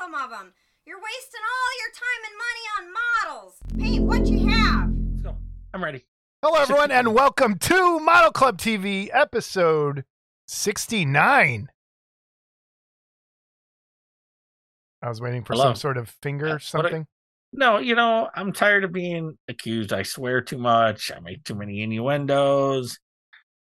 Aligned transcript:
some 0.00 0.14
of 0.14 0.30
them. 0.30 0.52
You're 0.86 0.98
wasting 0.98 1.40
all 1.44 1.72
your 1.78 1.92
time 1.94 2.22
and 2.26 2.36
money 2.38 2.64
on 2.78 2.92
models. 3.36 3.54
Paint 3.78 4.04
what 4.04 4.26
you 4.26 4.48
have. 4.48 4.90
Let's 5.10 5.22
go. 5.22 5.36
I'm 5.74 5.84
ready. 5.84 6.04
Hello, 6.42 6.58
everyone, 6.60 6.90
and 6.90 7.12
welcome 7.14 7.58
to 7.58 8.00
Model 8.00 8.30
Club 8.32 8.56
TV, 8.58 9.10
episode 9.12 10.04
69. 10.48 11.68
I 15.02 15.08
was 15.08 15.20
waiting 15.20 15.44
for 15.44 15.52
Hello. 15.54 15.66
some 15.66 15.76
sort 15.76 15.96
of 15.98 16.08
finger 16.22 16.46
Uh, 16.46 16.50
or 16.50 16.52
what 16.54 16.56
I- 16.56 16.64
something. 16.90 17.06
No, 17.52 17.78
you 17.78 17.94
know, 17.96 18.30
I'm 18.34 18.52
tired 18.52 18.84
of 18.84 18.92
being 18.92 19.36
accused. 19.48 19.92
I 19.92 20.02
swear 20.04 20.40
too 20.40 20.58
much. 20.58 21.10
I 21.10 21.18
make 21.20 21.42
too 21.44 21.56
many 21.56 21.82
innuendos. 21.82 22.98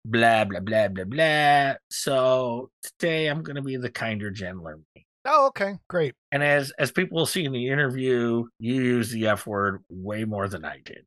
Blah 0.06 0.44
blah 0.44 0.60
blah 0.60 0.88
blah 0.88 1.04
blah. 1.04 1.74
So 1.90 2.70
today 2.82 3.26
I'm 3.26 3.42
going 3.42 3.56
to 3.56 3.62
be 3.62 3.76
the 3.76 3.90
kinder, 3.90 4.30
gentler 4.30 4.78
me. 4.94 5.06
Oh, 5.26 5.46
okay, 5.48 5.74
great. 5.88 6.14
And 6.32 6.42
as 6.42 6.72
as 6.78 6.92
people 6.92 7.16
will 7.16 7.26
see 7.26 7.44
in 7.44 7.52
the 7.52 7.68
interview, 7.68 8.44
you 8.58 8.74
use 8.74 9.10
the 9.10 9.26
F 9.28 9.46
word 9.46 9.82
way 9.88 10.24
more 10.24 10.48
than 10.48 10.64
I 10.64 10.80
did. 10.84 11.06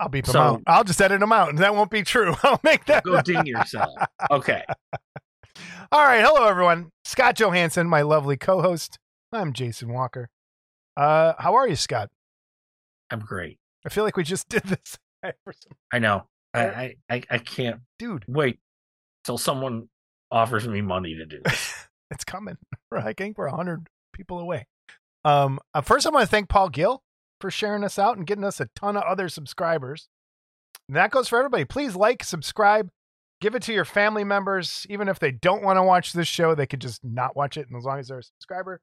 I'll 0.00 0.08
beep 0.08 0.26
them 0.26 0.36
out. 0.36 0.62
I'll 0.66 0.84
just 0.84 1.00
edit 1.00 1.20
them 1.20 1.32
out, 1.32 1.50
and 1.50 1.58
that 1.58 1.74
won't 1.74 1.90
be 1.90 2.02
true. 2.02 2.34
I'll 2.42 2.60
make 2.64 2.86
that. 2.86 3.04
Go 3.04 3.20
ding 3.22 3.46
yourself. 3.46 3.94
Okay. 4.30 4.64
All 5.92 6.02
right, 6.02 6.24
hello, 6.24 6.46
everyone. 6.48 6.90
Scott 7.04 7.36
Johansson, 7.36 7.86
my 7.88 8.02
lovely 8.02 8.36
co-host. 8.36 8.98
I'm 9.32 9.52
Jason 9.52 9.92
Walker. 9.92 10.28
Uh, 10.96 11.34
how 11.38 11.54
are 11.54 11.68
you, 11.68 11.76
Scott? 11.76 12.10
I'm 13.10 13.20
great. 13.20 13.58
I 13.86 13.90
feel 13.90 14.02
like 14.02 14.16
we 14.16 14.24
just 14.24 14.48
did 14.48 14.64
this 14.64 14.96
for 15.22 15.52
some 15.52 15.76
I 15.92 15.98
know. 15.98 16.26
I 16.52 16.64
I, 16.64 16.94
I, 17.10 17.22
I 17.30 17.38
can't 17.38 17.80
dude. 17.98 18.24
wait 18.26 18.58
till 19.24 19.38
someone 19.38 19.88
offers 20.30 20.66
me 20.66 20.80
money 20.80 21.14
to 21.16 21.26
do 21.26 21.40
this. 21.44 21.73
It's 22.10 22.24
coming. 22.24 22.56
We're 22.90 23.00
hiking. 23.00 23.34
We're 23.36 23.48
hundred 23.48 23.88
people 24.12 24.38
away. 24.38 24.66
Um, 25.24 25.58
uh, 25.72 25.80
first, 25.80 26.06
I 26.06 26.10
want 26.10 26.24
to 26.24 26.30
thank 26.30 26.48
Paul 26.48 26.68
Gill 26.68 27.02
for 27.40 27.50
sharing 27.50 27.84
us 27.84 27.98
out 27.98 28.16
and 28.16 28.26
getting 28.26 28.44
us 28.44 28.60
a 28.60 28.68
ton 28.76 28.96
of 28.96 29.02
other 29.04 29.28
subscribers. 29.28 30.08
And 30.88 30.96
that 30.96 31.10
goes 31.10 31.28
for 31.28 31.38
everybody. 31.38 31.64
Please 31.64 31.96
like, 31.96 32.22
subscribe, 32.22 32.90
give 33.40 33.54
it 33.54 33.62
to 33.62 33.72
your 33.72 33.84
family 33.84 34.24
members. 34.24 34.86
Even 34.90 35.08
if 35.08 35.18
they 35.18 35.30
don't 35.30 35.62
want 35.62 35.78
to 35.78 35.82
watch 35.82 36.12
this 36.12 36.28
show, 36.28 36.54
they 36.54 36.66
could 36.66 36.80
just 36.80 37.02
not 37.04 37.36
watch 37.36 37.56
it. 37.56 37.66
And 37.68 37.76
as 37.76 37.84
long 37.84 37.98
as 37.98 38.08
they're 38.08 38.18
a 38.18 38.22
subscriber, 38.22 38.80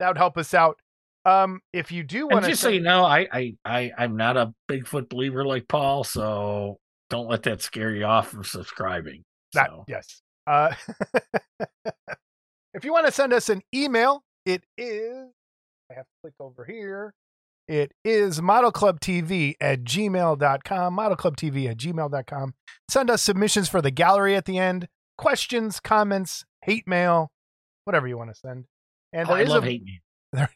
that 0.00 0.08
would 0.08 0.18
help 0.18 0.36
us 0.36 0.52
out. 0.52 0.78
Um, 1.24 1.60
if 1.72 1.90
you 1.90 2.02
do 2.02 2.26
want 2.26 2.44
to, 2.44 2.50
just 2.50 2.60
so 2.60 2.68
you 2.68 2.82
know, 2.82 3.04
I, 3.04 3.26
I, 3.32 3.54
I, 3.64 3.92
I'm 3.96 4.16
not 4.16 4.36
a 4.36 4.52
Bigfoot 4.68 5.08
believer 5.08 5.44
like 5.44 5.66
Paul, 5.68 6.04
so 6.04 6.78
don't 7.08 7.28
let 7.28 7.44
that 7.44 7.62
scare 7.62 7.94
you 7.94 8.04
off 8.04 8.28
from 8.28 8.44
subscribing. 8.44 9.22
That 9.54 9.70
So, 9.70 9.84
yes. 9.88 10.20
Uh, 10.46 10.74
if 12.74 12.84
you 12.84 12.92
want 12.92 13.06
to 13.06 13.12
send 13.12 13.32
us 13.32 13.48
an 13.48 13.62
email, 13.74 14.22
it 14.44 14.64
is. 14.76 15.28
I 15.90 15.94
have 15.94 16.04
to 16.04 16.10
click 16.22 16.34
over 16.40 16.64
here. 16.64 17.14
It 17.66 17.92
is 18.04 18.40
modelclubtv 18.40 19.54
at 19.60 19.84
gmail.com. 19.84 20.96
Modelclubtv 20.96 21.70
at 21.70 21.76
gmail.com. 21.78 22.54
Send 22.90 23.10
us 23.10 23.22
submissions 23.22 23.68
for 23.68 23.80
the 23.80 23.90
gallery 23.90 24.36
at 24.36 24.44
the 24.44 24.58
end, 24.58 24.88
questions, 25.16 25.80
comments, 25.80 26.44
hate 26.62 26.86
mail, 26.86 27.30
whatever 27.84 28.06
you 28.06 28.18
want 28.18 28.30
to 28.30 28.36
send. 28.36 28.66
And 29.12 29.28
Oh, 29.28 29.34
there 29.34 29.44
I 29.46 29.48
love 29.48 29.64
a, 29.64 29.66
hate 29.66 29.84
me. 29.84 30.00
there, 30.32 30.50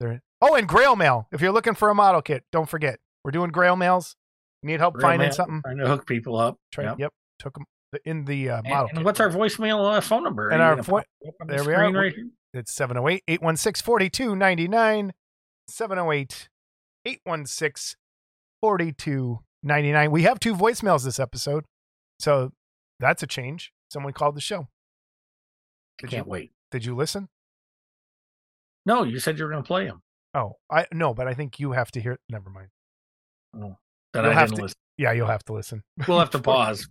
there, 0.00 0.22
oh, 0.40 0.54
and 0.54 0.66
Grail 0.68 0.96
Mail. 0.96 1.28
If 1.32 1.40
you're 1.42 1.52
looking 1.52 1.74
for 1.74 1.90
a 1.90 1.94
model 1.94 2.22
kit, 2.22 2.44
don't 2.52 2.68
forget 2.68 2.98
we're 3.24 3.30
doing 3.32 3.50
Grail 3.50 3.76
Mails. 3.76 4.16
You 4.62 4.68
need 4.68 4.80
help 4.80 4.94
Real 4.96 5.02
finding 5.02 5.26
man, 5.26 5.32
something? 5.32 5.60
Trying 5.62 5.78
to 5.78 5.86
hook 5.88 6.06
people 6.06 6.36
up. 6.36 6.56
Try, 6.72 6.84
Yep. 6.84 6.98
Yep, 6.98 7.12
took 7.40 7.54
them 7.54 7.64
in 8.04 8.24
the 8.24 8.50
uh, 8.50 8.62
model. 8.62 8.88
and 8.88 8.98
kit. 8.98 9.04
what's 9.04 9.20
our 9.20 9.30
voicemail 9.30 9.96
uh, 9.96 10.00
phone 10.00 10.22
number? 10.24 10.50
And 10.50 10.60
our 10.62 10.76
vo- 10.76 10.92
pop 10.96 11.06
it 11.22 11.28
up 11.28 11.34
on 11.40 11.46
the 11.46 11.54
there 11.54 11.64
we 11.64 11.74
are. 11.74 11.92
Right? 11.92 12.14
It's 12.52 12.72
708 12.72 13.22
816 13.28 13.84
4299. 13.84 15.12
708 15.68 16.48
816 17.06 17.96
4299. 18.60 20.10
We 20.10 20.22
have 20.22 20.38
two 20.40 20.54
voicemails 20.54 21.04
this 21.04 21.18
episode. 21.18 21.64
So 22.18 22.52
that's 23.00 23.22
a 23.22 23.26
change. 23.26 23.72
Someone 23.90 24.12
called 24.12 24.34
the 24.36 24.40
show. 24.40 24.68
I 26.00 26.02
Did 26.02 26.10
can't 26.10 26.26
you, 26.26 26.30
wait. 26.30 26.52
did 26.70 26.84
you 26.84 26.94
listen? 26.96 27.28
No, 28.86 29.02
you 29.04 29.18
said 29.18 29.38
you 29.38 29.44
were 29.44 29.50
going 29.50 29.62
to 29.62 29.66
play 29.66 29.86
them. 29.86 30.02
Oh, 30.34 30.56
I 30.70 30.86
no, 30.92 31.14
but 31.14 31.28
I 31.28 31.34
think 31.34 31.60
you 31.60 31.72
have 31.72 31.90
to 31.92 32.00
hear. 32.00 32.18
Never 32.28 32.50
mind. 32.50 32.68
That 33.54 34.22
You'll 34.22 34.26
I 34.30 34.34
have 34.34 34.48
didn't 34.48 34.56
to- 34.56 34.62
listen. 34.64 34.74
Yeah, 34.96 35.12
you'll 35.12 35.26
have 35.28 35.44
to 35.44 35.52
listen. 35.52 35.82
We'll 36.06 36.18
have 36.20 36.30
to 36.30 36.38
pause. 36.40 36.88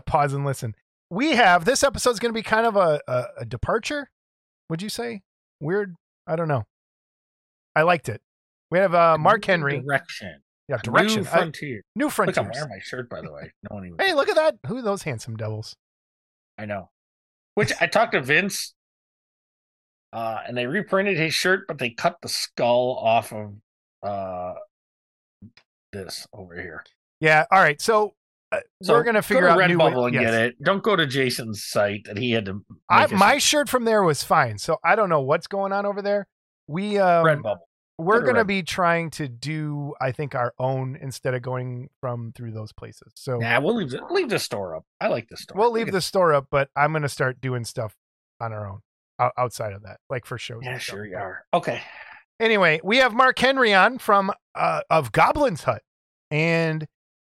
Pause 0.06 0.34
and 0.34 0.44
listen. 0.44 0.74
We 1.10 1.32
have 1.32 1.64
this 1.64 1.82
episode's 1.84 2.18
going 2.18 2.32
to 2.32 2.38
be 2.38 2.42
kind 2.42 2.66
of 2.66 2.76
a, 2.76 3.00
a, 3.06 3.24
a 3.40 3.44
departure. 3.44 4.10
Would 4.68 4.82
you 4.82 4.88
say 4.88 5.22
weird? 5.60 5.94
I 6.26 6.36
don't 6.36 6.48
know. 6.48 6.64
I 7.76 7.82
liked 7.82 8.08
it. 8.08 8.22
We 8.70 8.78
have 8.78 8.94
uh, 8.94 9.18
Mark 9.18 9.44
Henry. 9.44 9.80
Direction. 9.80 10.40
Yeah, 10.68 10.78
direction. 10.82 11.22
New 11.22 11.28
I- 11.28 11.30
frontier. 11.30 11.82
new 11.94 12.06
Look, 12.06 12.38
I'm 12.38 12.50
wearing 12.50 12.70
my 12.70 12.78
shirt, 12.80 13.10
by 13.10 13.20
the 13.20 13.30
way. 13.32 13.52
No 13.70 13.76
one 13.76 13.86
even. 13.86 13.98
Hey, 13.98 14.14
look 14.14 14.28
at 14.28 14.36
that. 14.36 14.56
Who 14.66 14.78
are 14.78 14.82
those 14.82 15.02
handsome 15.02 15.36
devils? 15.36 15.76
I 16.58 16.64
know. 16.64 16.90
Which 17.54 17.72
I 17.80 17.86
talked 17.86 18.12
to 18.12 18.20
Vince, 18.20 18.74
uh, 20.12 20.38
and 20.46 20.56
they 20.56 20.66
reprinted 20.66 21.16
his 21.16 21.34
shirt, 21.34 21.66
but 21.68 21.78
they 21.78 21.90
cut 21.90 22.16
the 22.22 22.28
skull 22.28 22.98
off 23.00 23.32
of 23.32 23.54
uh, 24.02 24.54
this 25.92 26.26
over 26.32 26.60
here. 26.60 26.82
Yeah. 27.20 27.44
All 27.52 27.60
right. 27.60 27.80
So, 27.80 28.14
So 28.82 28.94
we're 28.94 29.04
gonna 29.04 29.22
figure 29.22 29.42
go 29.48 29.56
to 29.56 29.62
out 29.62 29.68
new 29.70 29.78
way- 29.78 29.84
Redbubble 29.92 30.04
and 30.06 30.14
yes. 30.14 30.22
get 30.24 30.34
it. 30.34 30.62
Don't 30.62 30.82
go 30.82 30.96
to 30.96 31.06
Jason's 31.06 31.64
site 31.64 32.04
that 32.04 32.16
he 32.18 32.32
had 32.32 32.46
to. 32.46 32.64
I, 32.88 33.06
my 33.08 33.38
shirt 33.38 33.68
from 33.68 33.84
there 33.84 34.02
was 34.02 34.22
fine. 34.22 34.58
So 34.58 34.78
I 34.84 34.96
don't 34.96 35.08
know 35.08 35.20
what's 35.20 35.46
going 35.46 35.72
on 35.72 35.86
over 35.86 36.02
there. 36.02 36.26
We 36.66 36.98
um, 36.98 37.24
Redbubble. 37.24 37.58
we're 37.98 38.20
to 38.20 38.26
gonna 38.26 38.38
Red- 38.38 38.46
be 38.46 38.62
trying 38.62 39.10
to 39.12 39.28
do, 39.28 39.94
I 40.00 40.12
think, 40.12 40.34
our 40.34 40.54
own 40.58 40.96
instead 41.00 41.34
of 41.34 41.42
going 41.42 41.88
from 42.00 42.32
through 42.34 42.52
those 42.52 42.72
places. 42.72 43.12
So 43.14 43.40
yeah, 43.40 43.58
we'll 43.58 43.76
leave 43.76 43.90
the 43.90 44.02
leave 44.10 44.28
the 44.30 44.38
store 44.38 44.76
up. 44.76 44.84
I 45.00 45.08
like 45.08 45.28
the 45.28 45.36
store. 45.36 45.58
we'll 45.58 45.72
leave 45.72 45.92
the 45.92 46.00
store 46.00 46.32
up, 46.34 46.46
but 46.50 46.68
I'm 46.76 46.92
gonna 46.92 47.08
start 47.08 47.40
doing 47.40 47.64
stuff 47.64 47.94
on 48.40 48.52
our 48.52 48.68
own 48.68 48.80
outside 49.38 49.72
of 49.72 49.82
that, 49.84 49.98
like 50.10 50.26
for 50.26 50.38
shows. 50.38 50.60
Yeah, 50.64 50.78
sure 50.78 51.06
you 51.06 51.16
are. 51.16 51.44
Okay. 51.54 51.80
Anyway, 52.40 52.80
we 52.82 52.96
have 52.96 53.14
Mark 53.14 53.38
Henry 53.38 53.72
on 53.72 53.98
from 53.98 54.32
uh, 54.56 54.80
of 54.90 55.12
Goblin's 55.12 55.62
Hut, 55.62 55.82
and 56.32 56.84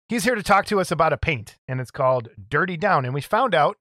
he's 0.09 0.23
here 0.23 0.35
to 0.35 0.43
talk 0.43 0.65
to 0.67 0.79
us 0.79 0.91
about 0.91 1.13
a 1.13 1.17
paint, 1.17 1.57
and 1.67 1.79
it's 1.81 1.91
called 1.91 2.29
Dirty 2.49 2.77
Down. 2.77 3.05
And 3.05 3.13
we 3.13 3.21
found 3.21 3.55
out 3.55 3.77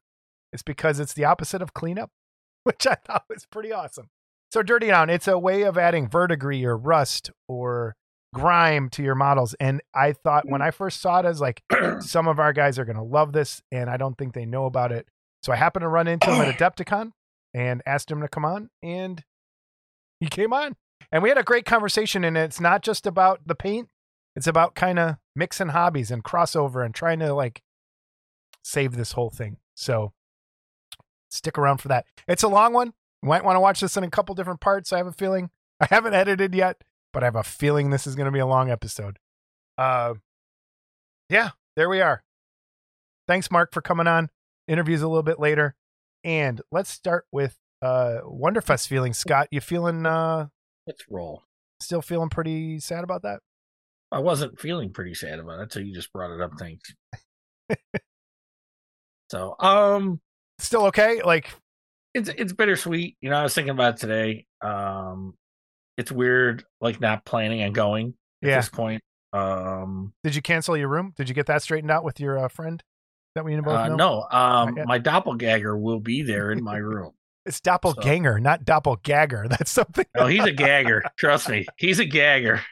it's 0.53 0.63
because 0.63 1.01
it's 1.01 1.15
the 1.15 1.25
opposite 1.25 1.63
of 1.63 1.75
cleanup, 1.75 2.11
which 2.65 2.87
I 2.87 2.95
thought 2.95 3.25
was 3.29 3.47
pretty 3.47 3.73
awesome. 3.73 4.09
So 4.53 4.63
Dirty 4.63 4.89
Down, 4.89 5.11
it's 5.11 5.29
a 5.29 5.39
way 5.39 5.63
of 5.63 5.77
adding 5.77 6.09
verdigris 6.09 6.65
or 6.65 6.77
rust 6.77 7.31
or 7.49 7.97
grime 8.35 8.89
to 8.91 9.03
your 9.03 9.15
models. 9.15 9.55
And 9.59 9.81
I 9.95 10.13
thought 10.13 10.49
when 10.49 10.61
mm. 10.61 10.65
I 10.65 10.71
first 10.71 11.01
saw 11.01 11.21
it, 11.21 11.25
I 11.25 11.29
was 11.29 11.41
like, 11.41 11.63
some 12.01 12.29
of 12.29 12.39
our 12.39 12.53
guys 12.53 12.79
are 12.79 12.85
going 12.85 12.97
to 12.97 13.03
love 13.03 13.33
this, 13.33 13.63
and 13.73 13.91
I 13.91 13.97
don't 13.97 14.17
think 14.19 14.35
they 14.35 14.47
know 14.47 14.67
about 14.67 14.93
it. 14.93 15.07
So 15.43 15.53
I 15.53 15.57
happened 15.57 15.83
to 15.83 15.89
run 15.89 16.09
into 16.09 16.33
him 16.33 16.41
at 16.43 16.55
Adepticon 16.59 17.13
and 17.53 17.83
asked 17.87 18.11
him 18.11 18.21
to 18.21 18.29
come 18.29 18.45
on, 18.45 18.71
and 18.83 19.25
he 20.21 20.27
came 20.27 20.53
on. 20.53 20.77
And 21.11 21.23
we 21.23 21.29
had 21.29 21.39
a 21.39 21.45
great 21.45 21.65
conversation, 21.65 22.25
and 22.25 22.37
it's 22.37 22.61
not 22.61 22.83
just 22.83 23.07
about 23.07 23.41
the 23.47 23.55
paint, 23.55 23.89
it's 24.37 24.47
about 24.47 24.75
kind 24.75 24.99
of 24.99 25.17
mixing 25.37 25.69
hobbies 25.69 26.11
and 26.11 26.25
crossover 26.25 26.85
and 26.85 26.95
trying 26.95 27.19
to 27.21 27.33
like 27.35 27.63
save 28.63 28.97
this 28.97 29.13
whole 29.13 29.31
thing. 29.31 29.59
So 29.75 30.13
stick 31.31 31.59
around 31.59 31.79
for 31.79 31.89
that. 31.89 32.07
It's 32.29 32.43
a 32.43 32.49
long 32.49 32.73
one. 32.73 32.93
You 33.23 33.29
might 33.29 33.45
want 33.45 33.57
to 33.57 33.61
watch 33.61 33.81
this 33.81 33.97
in 33.97 34.05
a 34.05 34.11
couple 34.11 34.35
different 34.35 34.61
parts. 34.61 34.93
I 34.93 34.99
have 34.99 35.07
a 35.07 35.13
feeling. 35.13 35.51
I 35.81 35.87
haven't 35.91 36.15
edited 36.15 36.55
yet, 36.55 36.83
but 37.13 37.23
I 37.23 37.27
have 37.27 37.37
a 37.37 37.43
feeling 37.43 37.91
this 37.91 38.07
is 38.07 38.15
going 38.15 38.27
to 38.27 38.33
be 38.33 38.39
a 38.39 38.47
long 38.47 38.71
episode. 38.71 39.19
Uh, 39.77 40.15
yeah, 41.29 41.51
there 41.77 41.89
we 41.89 42.01
are. 42.01 42.23
Thanks, 43.27 43.51
Mark, 43.51 43.73
for 43.73 43.81
coming 43.81 44.07
on. 44.07 44.31
Interviews 44.69 45.03
a 45.03 45.09
little 45.09 45.23
bit 45.23 45.41
later, 45.41 45.75
and 46.23 46.61
let's 46.73 46.91
start 46.91 47.27
with 47.33 47.57
uh 47.83 48.21
Wonderfest 48.25 48.89
feelings. 48.89 49.19
Scott, 49.19 49.49
you 49.51 49.61
feeling 49.61 50.07
uh 50.07 50.47
Let's 50.87 51.05
roll. 51.11 51.43
still 51.81 52.01
feeling 52.03 52.31
pretty 52.31 52.79
sad 52.81 53.05
about 53.05 53.23
that? 53.23 53.41
I 54.15 54.21
wasn't 54.21 54.61
feeling 54.61 54.93
pretty 54.93 55.15
sad 55.15 55.39
about 55.39 55.59
it 55.59 55.63
until 55.63 55.83
you 55.83 55.95
just 55.95 56.13
brought 56.13 56.35
it 56.35 56.41
up. 56.41 56.53
Thanks. 56.59 56.95
so, 59.31 59.57
um, 59.59 60.21
Still 60.59 60.87
okay? 60.87 61.21
Like, 61.23 61.51
it's 62.15 62.29
it's 62.29 62.53
bittersweet. 62.53 63.17
You 63.21 63.31
know, 63.31 63.37
I 63.37 63.43
was 63.43 63.55
thinking 63.55 63.73
about 63.73 63.95
it 63.95 64.01
today. 64.01 64.47
Um, 64.61 65.35
it's 65.97 66.13
weird, 66.13 66.65
like 66.81 67.01
not 67.01 67.25
planning 67.25 67.63
on 67.63 67.73
going 67.73 68.15
at 68.43 68.49
yeah. 68.49 68.57
this 68.57 68.69
point. 68.69 69.03
Um, 69.33 70.13
Did 70.23 70.37
you 70.37 70.43
cancel 70.43 70.77
your 70.77 70.89
room? 70.89 71.13
Did 71.17 71.29
you 71.29 71.35
get 71.35 71.47
that 71.47 71.63
straightened 71.63 71.91
out 71.91 72.05
with 72.05 72.21
your 72.21 72.39
uh, 72.39 72.49
friend 72.49 72.83
that 73.35 73.45
we 73.45 73.57
both 73.57 73.75
uh, 73.75 73.89
know? 73.89 73.97
no, 73.97 74.27
um, 74.31 74.79
my 74.87 74.99
doppelganger 74.99 75.77
will 75.77 76.01
be 76.01 76.23
there 76.23 76.53
in 76.53 76.63
my 76.63 76.77
room. 76.77 77.13
It's 77.47 77.61
doppelganger, 77.61 78.41
not 78.41 78.65
doppelgagger. 78.65 79.47
That's 79.51 79.71
something. 79.71 80.07
Oh, 80.17 80.27
he's 80.27 80.45
a 80.45 80.53
gagger. 80.55 81.03
Trust 81.19 81.51
me, 81.51 81.67
he's 81.77 81.99
a 81.99 82.07
gagger. 82.07 82.63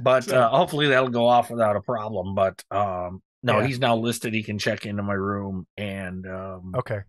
But 0.00 0.30
uh, 0.32 0.48
hopefully 0.50 0.88
that'll 0.88 1.08
go 1.08 1.26
off 1.26 1.50
without 1.50 1.76
a 1.76 1.80
problem. 1.80 2.34
But 2.34 2.62
um, 2.70 3.22
no, 3.42 3.58
Yeah. 3.60 3.66
he's 3.66 3.78
now 3.78 3.96
listed. 3.96 4.32
He 4.34 4.42
can 4.42 4.58
check 4.58 4.86
into 4.86 5.02
my 5.02 5.14
room, 5.14 5.66
and 5.76 6.26
um, 6.26 6.72
Okay. 6.76 7.00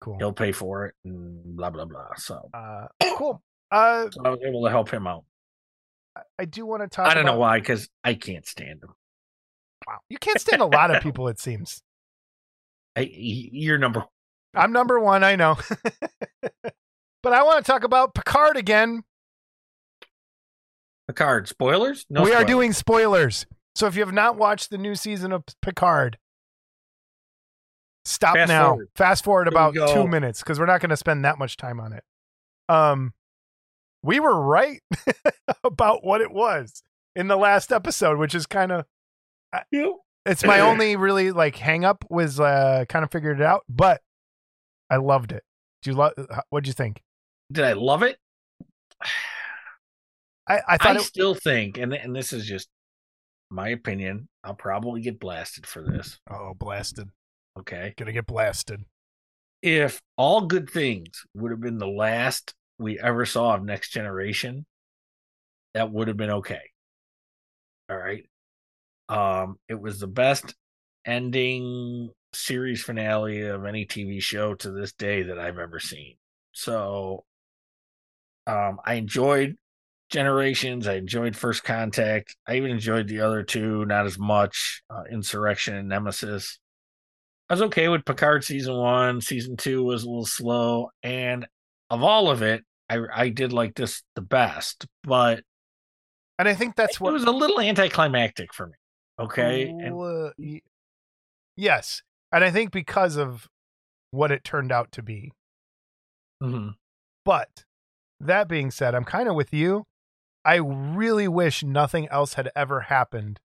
Cool. 0.00 0.18
He'll 0.18 0.32
pay 0.32 0.52
for 0.52 0.86
it 0.86 0.94
and 1.04 1.56
blah 1.56 1.70
blah 1.70 1.84
blah. 1.86 2.14
So, 2.16 2.48
Uh, 2.52 2.86
cool. 3.16 3.42
Uh, 3.70 4.08
so 4.10 4.20
I 4.24 4.30
was 4.30 4.40
able 4.46 4.64
to 4.64 4.70
help 4.70 4.90
him 4.90 5.06
out. 5.06 5.24
I 6.38 6.44
do 6.44 6.64
want 6.66 6.82
to 6.82 6.88
talk. 6.88 7.08
I 7.08 7.14
don't 7.14 7.24
know 7.26 7.38
why, 7.38 7.58
because 7.58 7.88
I 8.04 8.14
can't 8.14 8.46
stand 8.46 8.82
him. 8.84 8.90
Wow. 9.86 9.98
You 10.08 10.18
can't 10.18 10.40
stand 10.40 10.62
a 10.62 10.66
lot 10.66 10.94
of 10.94 11.02
people. 11.02 11.26
It 11.28 11.40
seems. 11.40 11.82
I, 12.96 13.08
you're 13.10 13.78
number. 13.78 14.04
I'm 14.54 14.70
number 14.72 15.00
one. 15.00 15.24
I 15.24 15.34
know. 15.36 15.56
but 17.22 17.32
I 17.32 17.42
want 17.42 17.64
to 17.64 17.70
talk 17.72 17.82
about 17.82 18.14
Picard 18.14 18.56
again. 18.56 19.02
Picard 21.08 21.48
spoilers. 21.48 22.06
No, 22.08 22.22
we 22.22 22.32
are 22.32 22.44
doing 22.44 22.72
spoilers. 22.72 23.46
So 23.74 23.86
if 23.86 23.96
you 23.96 24.02
have 24.02 24.14
not 24.14 24.36
watched 24.36 24.70
the 24.70 24.78
new 24.78 24.94
season 24.94 25.32
of 25.32 25.44
Picard, 25.60 26.18
stop 28.04 28.34
Fast 28.36 28.48
now. 28.48 28.68
forward. 28.68 28.88
Fast 28.94 29.24
forward 29.24 29.48
about 29.48 29.74
two 29.74 30.06
minutes 30.06 30.40
because 30.40 30.58
we're 30.58 30.66
not 30.66 30.80
going 30.80 30.90
to 30.90 30.96
spend 30.96 31.24
that 31.24 31.38
much 31.38 31.56
time 31.56 31.80
on 31.80 31.92
it. 31.92 32.04
Um, 32.68 33.12
we 34.02 34.20
were 34.20 34.40
right 34.40 34.80
about 35.64 36.04
what 36.04 36.20
it 36.20 36.30
was 36.30 36.82
in 37.16 37.28
the 37.28 37.36
last 37.36 37.72
episode, 37.72 38.18
which 38.18 38.34
is 38.34 38.46
kind 38.46 38.72
of 38.72 38.86
it's 40.26 40.44
my 40.44 40.60
only 40.60 40.96
really 40.96 41.32
like 41.32 41.56
hang 41.56 41.84
up 41.84 42.04
was 42.10 42.40
uh 42.40 42.84
kind 42.88 43.04
of 43.04 43.10
figured 43.10 43.40
it 43.40 43.46
out, 43.46 43.62
but 43.68 44.00
I 44.90 44.96
loved 44.96 45.32
it. 45.32 45.42
Do 45.82 45.90
you 45.90 45.96
love? 45.96 46.12
What'd 46.50 46.66
you 46.66 46.72
think? 46.72 47.02
Did 47.52 47.64
I 47.64 47.72
love 47.74 48.02
it? 48.02 48.18
I, 50.46 50.60
I 50.68 50.78
I, 50.80 50.94
it, 50.96 51.02
still 51.02 51.34
think, 51.34 51.78
and 51.78 51.92
and 51.94 52.14
this 52.14 52.32
is 52.32 52.46
just 52.46 52.68
my 53.50 53.68
opinion. 53.68 54.28
I'll 54.42 54.54
probably 54.54 55.00
get 55.00 55.20
blasted 55.20 55.66
for 55.66 55.82
this. 55.82 56.18
oh 56.30 56.54
blasted, 56.54 57.08
Okay, 57.58 57.94
gonna 57.96 58.12
get 58.12 58.26
blasted. 58.26 58.84
if 59.62 60.00
all 60.16 60.46
good 60.46 60.68
things 60.70 61.24
would 61.34 61.50
have 61.50 61.60
been 61.60 61.78
the 61.78 61.86
last 61.86 62.54
we 62.78 62.98
ever 63.00 63.24
saw 63.26 63.54
of 63.54 63.64
Next 63.64 63.90
Generation, 63.90 64.66
that 65.74 65.90
would 65.92 66.08
have 66.08 66.16
been 66.16 66.30
okay. 66.30 66.70
All 67.90 67.96
right. 67.96 68.24
Um, 69.08 69.58
it 69.68 69.80
was 69.80 70.00
the 70.00 70.06
best 70.06 70.54
ending 71.04 72.10
series 72.32 72.82
finale 72.82 73.42
of 73.42 73.64
any 73.64 73.86
TV 73.86 74.20
show 74.22 74.54
to 74.56 74.70
this 74.70 74.92
day 74.92 75.24
that 75.24 75.38
I've 75.38 75.58
ever 75.58 75.78
seen. 75.80 76.16
So, 76.52 77.24
um, 78.46 78.80
I 78.84 78.94
enjoyed 78.94 79.56
Generations. 80.14 80.86
I 80.86 80.94
enjoyed 80.94 81.34
First 81.34 81.64
Contact. 81.64 82.36
I 82.46 82.54
even 82.54 82.70
enjoyed 82.70 83.08
the 83.08 83.18
other 83.18 83.42
two, 83.42 83.84
not 83.84 84.06
as 84.06 84.16
much. 84.16 84.80
Uh, 84.88 85.02
Insurrection 85.10 85.74
and 85.74 85.88
Nemesis. 85.88 86.60
I 87.50 87.54
was 87.54 87.62
okay 87.62 87.88
with 87.88 88.04
Picard 88.04 88.44
season 88.44 88.76
one. 88.76 89.20
Season 89.20 89.56
two 89.56 89.82
was 89.82 90.04
a 90.04 90.06
little 90.08 90.24
slow, 90.24 90.90
and 91.02 91.48
of 91.90 92.04
all 92.04 92.30
of 92.30 92.42
it, 92.42 92.62
I 92.88 93.00
I 93.12 93.28
did 93.30 93.52
like 93.52 93.74
this 93.74 94.04
the 94.14 94.22
best, 94.22 94.86
but 95.02 95.42
And 96.38 96.46
I 96.48 96.54
think 96.54 96.76
that's 96.76 97.00
what. 97.00 97.10
it 97.10 97.14
was 97.14 97.24
a 97.24 97.32
little 97.32 97.60
anticlimactic 97.60 98.54
for 98.54 98.68
me. 98.68 98.74
Okay, 99.18 99.64
and 99.68 100.00
Uh, 100.00 100.30
yes, 101.56 102.02
and 102.30 102.44
I 102.44 102.52
think 102.52 102.70
because 102.70 103.16
of 103.16 103.48
what 104.12 104.30
it 104.30 104.44
turned 104.44 104.70
out 104.70 104.92
to 104.92 105.02
be. 105.02 105.32
Mhm. 106.40 106.74
But 107.24 107.64
that 108.20 108.46
being 108.48 108.70
said, 108.70 108.94
I'm 108.94 109.04
kind 109.04 109.28
of 109.28 109.34
with 109.34 109.52
you. 109.52 109.84
I 110.44 110.56
really 110.56 111.28
wish 111.28 111.62
nothing 111.62 112.08
else 112.08 112.34
had 112.34 112.50
ever 112.54 112.82
happened 112.82 113.40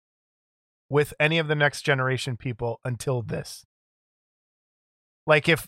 with 0.89 1.13
any 1.19 1.39
of 1.39 1.49
the 1.49 1.55
next 1.55 1.83
generation 1.83 2.37
people 2.37 2.81
until 2.85 3.23
this. 3.23 3.65
Like 5.27 5.49
if 5.49 5.67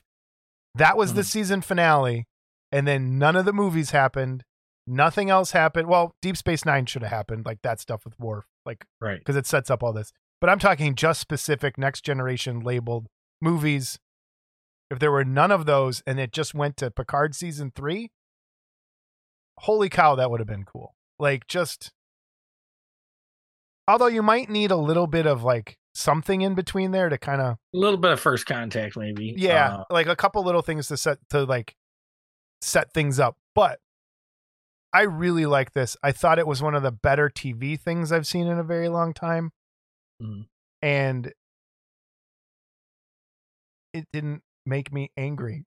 that 0.74 0.96
was 0.96 1.14
the 1.14 1.22
Mhm. 1.22 1.30
season 1.30 1.60
finale 1.62 2.26
and 2.70 2.86
then 2.86 3.18
none 3.18 3.34
of 3.36 3.44
the 3.44 3.52
movies 3.52 3.90
happened, 3.90 4.44
nothing 4.86 5.30
else 5.30 5.52
happened. 5.52 5.88
Well, 5.88 6.14
Deep 6.20 6.36
Space 6.36 6.64
9 6.64 6.86
should 6.86 7.02
have 7.02 7.10
happened, 7.10 7.46
like 7.46 7.62
that 7.62 7.80
stuff 7.80 8.04
with 8.04 8.18
Worf, 8.20 8.44
like 8.64 8.84
right. 9.00 9.18
because 9.18 9.36
it 9.36 9.46
sets 9.46 9.70
up 9.70 9.82
all 9.82 9.92
this. 9.92 10.12
But 10.40 10.50
I'm 10.50 10.58
talking 10.58 10.94
just 10.94 11.20
specific 11.20 11.78
next 11.78 12.02
generation 12.04 12.60
labeled 12.60 13.08
movies. 13.40 13.98
If 14.90 14.98
there 14.98 15.10
were 15.10 15.24
none 15.24 15.50
of 15.50 15.66
those 15.66 16.02
and 16.06 16.20
it 16.20 16.32
just 16.32 16.54
went 16.54 16.76
to 16.76 16.90
Picard 16.90 17.34
season 17.34 17.72
three, 17.74 18.12
holy 19.60 19.88
cow, 19.88 20.14
that 20.14 20.30
would 20.30 20.40
have 20.40 20.46
been 20.46 20.64
cool. 20.64 20.94
Like 21.18 21.46
just, 21.48 21.92
although 23.88 24.06
you 24.06 24.22
might 24.22 24.50
need 24.50 24.70
a 24.70 24.76
little 24.76 25.06
bit 25.06 25.26
of 25.26 25.42
like 25.42 25.78
something 25.94 26.42
in 26.42 26.54
between 26.54 26.90
there 26.90 27.08
to 27.08 27.16
kind 27.18 27.40
of 27.40 27.54
A 27.54 27.76
little 27.76 27.98
bit 27.98 28.12
of 28.12 28.20
first 28.20 28.46
contact, 28.46 28.96
maybe. 28.96 29.34
yeah, 29.36 29.76
Uh, 29.78 29.84
like 29.90 30.06
a 30.06 30.16
couple 30.16 30.44
little 30.44 30.62
things 30.62 30.88
to 30.88 30.96
set 30.96 31.18
to 31.30 31.44
like 31.44 31.74
set 32.60 32.92
things 32.92 33.18
up. 33.18 33.36
But 33.54 33.80
I 34.92 35.02
really 35.02 35.46
like 35.46 35.72
this. 35.72 35.96
I 36.02 36.12
thought 36.12 36.38
it 36.38 36.46
was 36.46 36.62
one 36.62 36.74
of 36.74 36.82
the 36.82 36.92
better 36.92 37.28
TV 37.30 37.80
things 37.80 38.12
I've 38.12 38.26
seen 38.26 38.46
in 38.46 38.58
a 38.58 38.62
very 38.64 38.88
long 38.88 39.14
time. 39.14 39.52
Mhm. 40.22 40.46
And 40.82 41.32
it 43.92 44.06
didn't 44.12 44.42
make 44.66 44.92
me 44.92 45.10
angry. 45.16 45.64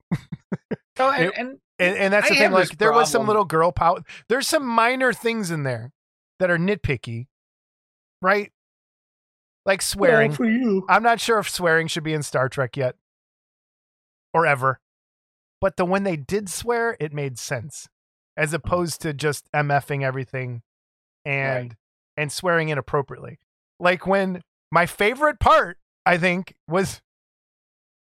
oh, 0.98 1.10
and, 1.10 1.24
it- 1.26 1.34
and 1.36 1.58
And, 1.80 1.96
and 1.96 2.12
that's 2.12 2.26
I 2.26 2.34
the 2.34 2.40
thing. 2.40 2.52
Like 2.52 2.78
there 2.78 2.92
was 2.92 3.10
some 3.10 3.26
little 3.26 3.44
girl 3.44 3.72
power. 3.72 4.02
There's 4.28 4.46
some 4.46 4.66
minor 4.66 5.12
things 5.12 5.50
in 5.50 5.62
there 5.62 5.92
that 6.38 6.50
are 6.50 6.58
nitpicky, 6.58 7.26
right? 8.20 8.52
Like 9.64 9.82
swearing. 9.82 10.30
well, 10.30 10.36
for 10.36 10.44
you. 10.44 10.84
I'm 10.88 11.02
not 11.02 11.20
sure 11.20 11.38
if 11.38 11.48
swearing 11.48 11.86
should 11.86 12.04
be 12.04 12.12
in 12.12 12.22
Star 12.22 12.48
Trek 12.48 12.76
yet 12.76 12.96
or 14.34 14.46
ever. 14.46 14.80
But 15.60 15.76
the 15.76 15.84
when 15.84 16.04
they 16.04 16.16
did 16.16 16.48
swear, 16.48 16.96
it 17.00 17.12
made 17.12 17.38
sense 17.38 17.88
as 18.36 18.48
mm-hmm. 18.48 18.56
opposed 18.56 19.00
to 19.02 19.12
just 19.14 19.50
MFing 19.52 20.02
everything 20.02 20.62
and 21.24 21.70
Right. 21.70 21.76
and 22.16 22.32
swearing 22.32 22.68
inappropriately. 22.68 23.38
Like 23.78 24.06
when 24.06 24.42
my 24.70 24.86
favorite 24.86 25.40
part, 25.40 25.78
I 26.04 26.18
think, 26.18 26.54
was 26.68 27.00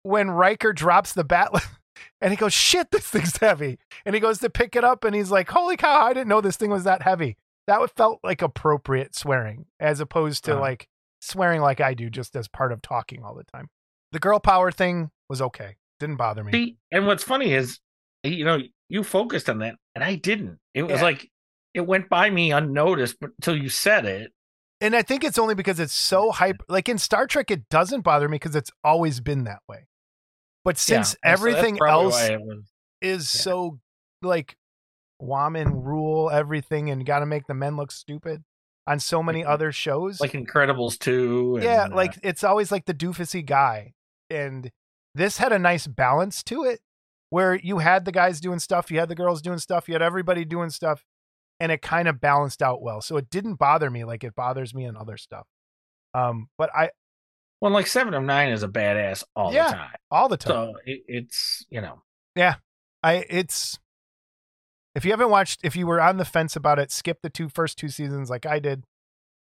when 0.04 0.32
Riker 0.32 0.74
drops 0.74 1.14
the 1.14 1.24
bat 1.24 1.52
and 2.22 2.32
he 2.32 2.38
goes, 2.38 2.54
shit, 2.54 2.92
this 2.92 3.08
thing's 3.08 3.38
heavy. 3.38 3.78
And 4.06 4.16
he 4.16 4.22
goes 4.22 4.40
to 4.40 4.50
pick 4.50 4.76
it 4.76 4.84
up 4.84 5.04
and 5.04 5.16
he's 5.16 5.32
like, 5.32 5.50
holy 5.50 5.78
cow, 5.78 6.06
I 6.06 6.14
didn't 6.14 6.28
know 6.30 6.42
this 6.42 6.58
thing 6.58 6.70
was 6.72 6.84
that 6.86 7.02
heavy. 7.04 7.38
That 7.68 7.80
felt 7.96 8.20
like 8.24 8.42
appropriate 8.42 9.16
swearing 9.16 9.66
as 9.80 10.00
opposed 10.00 10.44
to 10.46 10.54
Uh-huh. 10.54 10.62
like 10.62 10.88
swearing 11.22 11.62
like 11.62 11.80
I 11.80 11.94
do 11.94 12.10
just 12.10 12.36
as 12.36 12.48
part 12.48 12.72
of 12.72 12.82
talking 12.82 13.24
all 13.24 13.36
the 13.36 13.44
time. 13.44 13.70
The 14.12 14.20
girl 14.20 14.40
power 14.40 14.72
thing 14.72 15.12
was 15.30 15.42
okay. 15.42 15.76
Didn't 16.00 16.18
bother 16.18 16.44
me. 16.44 16.52
See, 16.52 16.78
and 16.92 17.06
what's 17.06 17.24
funny 17.24 17.54
is, 17.54 17.80
you 18.24 18.44
know, 18.44 18.58
you 18.90 19.04
focused 19.04 19.50
on 19.50 19.60
that, 19.60 19.76
and 19.96 20.04
I 20.04 20.16
didn't. 20.16 20.58
It 20.74 20.84
was 20.84 21.00
Yeah. 21.00 21.04
like 21.04 21.30
it 21.74 21.82
went 21.82 22.10
by 22.10 22.30
me 22.30 22.52
unnoticed, 22.52 23.18
but 23.22 23.30
until 23.38 23.56
you 23.56 23.70
said 23.70 24.06
it. 24.06 24.34
and 24.82 24.96
I 24.96 25.04
think 25.04 25.24
it's 25.24 25.38
only 25.38 25.54
because 25.56 25.80
it's 25.80 25.94
so 25.94 26.32
hype. 26.32 26.58
Like 26.68 26.90
in 26.90 26.98
Star 26.98 27.28
Trek, 27.28 27.52
it 27.52 27.70
doesn't 27.70 28.02
bother 28.02 28.28
me 28.28 28.36
because 28.36 28.56
it's 28.56 28.72
always 28.84 29.20
been 29.22 29.44
that 29.46 29.60
way. 29.70 29.86
But 30.64 30.78
since 30.78 31.12
that's 31.12 31.20
everything 31.24 31.78
else 31.82 32.14
why 32.14 32.32
it 32.34 32.42
was- 32.42 32.72
is 33.02 33.34
yeah. 33.36 33.42
so 33.42 33.80
like 34.22 34.56
woman 35.20 35.82
rule 35.82 36.30
everything 36.30 36.90
and 36.90 37.06
got 37.06 37.20
to 37.20 37.26
make 37.26 37.48
the 37.48 37.54
men 37.54 37.76
look 37.76 37.92
stupid 37.92 38.44
on 38.88 39.00
so 39.00 39.22
many 39.24 39.44
Mhm. 39.44 39.48
other 39.50 39.72
shows. 39.72 40.20
like 40.20 40.32
Incredibles 40.32 40.98
two. 41.00 41.60
yeah, 41.62 41.86
and, 41.86 41.94
uh, 41.94 41.96
like 41.96 42.18
it's 42.24 42.44
always 42.44 42.72
like 42.72 42.86
the 42.86 42.94
doofusy 42.94 43.46
guy. 43.46 43.94
And 44.30 44.72
this 45.14 45.38
had 45.38 45.52
a 45.52 45.60
nice 45.60 45.88
balance 45.88 46.42
to 46.44 46.64
it 46.64 46.82
where 47.30 47.56
you 47.56 47.80
had 47.80 48.06
the 48.06 48.12
guys 48.12 48.40
doing 48.42 48.60
stuff, 48.60 48.90
you 48.92 49.00
had 49.00 49.10
the 49.10 49.16
girls 49.16 49.42
doing 49.42 49.58
stuff, 49.60 49.88
you 49.88 49.94
had 49.94 50.02
everybody 50.02 50.46
doing 50.46 50.70
stuff, 50.70 51.04
and 51.60 51.72
it 51.72 51.82
kind 51.82 52.08
of 52.08 52.20
balanced 52.20 52.62
out 52.62 52.82
well. 52.82 53.02
So 53.02 53.18
it 53.18 53.30
didn't 53.30 53.56
bother 53.56 53.90
me 53.92 54.04
like 54.04 54.24
it 54.24 54.36
bothers 54.36 54.74
me 54.74 54.86
in 54.86 54.96
other 54.98 55.18
stuff. 55.18 55.48
Um, 56.14 56.50
but 56.58 56.70
I 56.76 56.90
well, 57.62 57.72
like 57.72 57.88
Seven 57.88 58.14
of 58.14 58.24
Nine 58.24 58.50
is 58.52 58.64
a 58.64 58.68
badass 58.68 59.24
all 59.36 59.54
Yeah. 59.54 59.68
the 59.70 59.76
time. 59.76 59.90
all 60.12 60.28
the 60.30 60.38
time. 60.38 60.52
So 60.54 60.74
it, 60.86 61.02
it's 61.08 61.66
you 61.70 61.80
know 61.82 62.02
yeah, 62.36 62.56
I 63.04 63.26
it's 63.30 63.80
if 64.96 65.06
you 65.06 65.12
haven't 65.12 65.30
watched 65.30 65.62
if 65.64 65.76
you 65.76 65.88
were 65.88 66.02
on 66.02 66.18
the 66.18 66.26
fence 66.26 66.56
about 66.56 66.80
it, 66.80 66.92
skip 66.92 67.20
the 67.22 67.30
two 67.30 67.48
first 67.50 67.78
two 67.78 67.88
seasons 67.90 68.30
like 68.30 68.46
I 68.46 68.60
did 68.60 68.84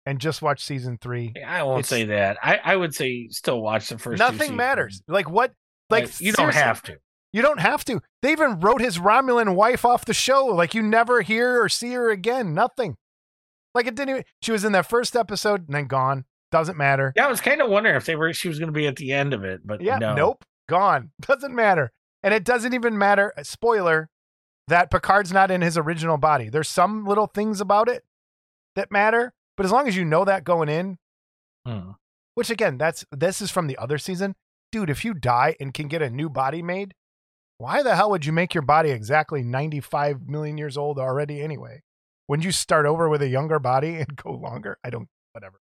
and 0.06 0.20
just 0.20 0.42
watch 0.42 0.64
season 0.64 0.98
3. 1.00 1.34
I 1.46 1.62
won't 1.64 1.80
It's- 1.80 1.90
say 1.90 2.06
that. 2.06 2.38
I 2.42 2.58
I 2.64 2.76
would 2.76 2.96
say 2.96 3.28
still 3.30 3.62
watch 3.62 3.90
the 3.90 3.98
first. 3.98 4.18
two 4.20 4.24
Nothing 4.32 4.56
matters. 4.56 5.02
Like 5.08 5.30
what 5.30 5.54
like 5.90 6.06
Like, 6.06 6.22
you 6.22 6.32
don't 6.34 6.54
have 6.54 6.82
to. 6.84 6.98
You 7.32 7.42
don't 7.44 7.60
have 7.60 7.86
to. 7.86 8.02
They 8.24 8.32
even 8.32 8.60
wrote 8.60 8.82
his 8.82 8.98
Romulan 8.98 9.54
wife 9.56 9.86
off 9.86 10.06
the 10.06 10.14
show. 10.16 10.46
Like 10.48 10.74
you 10.74 10.82
never 10.82 11.22
hear 11.22 11.62
or 11.62 11.70
see 11.70 11.92
her 11.94 12.10
again. 12.10 12.54
Nothing. 12.56 12.96
Like 13.76 13.86
it 13.86 13.96
didn't 13.96 14.10
even 14.10 14.24
she 14.42 14.52
was 14.52 14.64
in 14.66 14.72
that 14.72 14.88
first 14.90 15.16
episode 15.16 15.68
and 15.68 15.76
then 15.76 15.86
gone. 15.88 16.26
Doesn't 16.52 16.78
matter. 16.78 17.14
Yeah, 17.16 17.26
I 17.26 17.30
was 17.30 17.42
kind 17.42 17.62
of 17.62 17.70
wondering 17.70 17.96
if 17.96 18.06
they 18.06 18.16
were 18.16 18.34
she 18.34 18.48
was 18.48 18.58
going 18.60 18.68
to 18.70 18.74
be 18.74 18.88
at 18.88 18.96
the 18.96 19.12
end 19.12 19.34
of 19.34 19.44
it, 19.44 19.62
but 19.66 19.82
Yeah, 19.82 19.98
no. 20.00 20.16
nope. 20.16 20.44
Gone. 20.68 21.12
Doesn't 21.22 21.54
matter. 21.56 21.92
And 22.24 22.34
it 22.34 22.44
doesn't 22.44 22.74
even 22.74 22.98
matter, 22.98 23.34
uh, 23.38 23.44
spoiler, 23.44 24.10
that 24.68 24.92
Picard's 24.92 25.32
not 25.32 25.52
in 25.52 25.62
his 25.62 25.78
original 25.78 26.18
body. 26.18 26.50
There's 26.50 26.68
some 26.68 27.06
little 27.06 27.28
things 27.28 27.62
about 27.62 27.88
it 27.88 28.04
that 28.76 28.92
matter, 28.92 29.32
but 29.56 29.66
as 29.66 29.72
long 29.72 29.88
as 29.88 29.96
you 29.96 30.04
know 30.04 30.26
that 30.26 30.44
going 30.44 30.68
in, 30.70 30.98
Hmm. 31.66 31.92
which 32.36 32.50
again, 32.50 32.78
that's 32.78 33.06
this 33.12 33.42
is 33.42 33.52
from 33.52 33.68
the 33.68 33.78
other 33.78 33.98
season. 33.98 34.36
Dude, 34.72 34.90
if 34.90 35.06
you 35.06 35.14
die 35.14 35.56
and 35.60 35.74
can 35.74 35.88
get 35.88 36.02
a 36.02 36.10
new 36.10 36.30
body 36.30 36.62
made, 36.62 36.94
Why 37.58 37.84
the 37.84 37.96
hell 37.96 38.10
would 38.12 38.26
you 38.26 38.32
make 38.32 38.54
your 38.54 38.62
body 38.64 38.90
exactly 38.92 39.44
95 39.44 40.28
million 40.30 40.58
years 40.58 40.78
old 40.78 40.98
already 41.00 41.42
anyway? 41.42 41.82
Wouldn't 42.28 42.46
you 42.46 42.52
start 42.54 42.86
over 42.86 43.10
with 43.10 43.22
a 43.22 43.28
younger 43.28 43.60
body 43.60 43.96
and 44.00 44.16
go 44.16 44.32
longer? 44.32 44.78
I 44.84 44.90
don't, 44.90 45.08
whatever. 45.34 45.60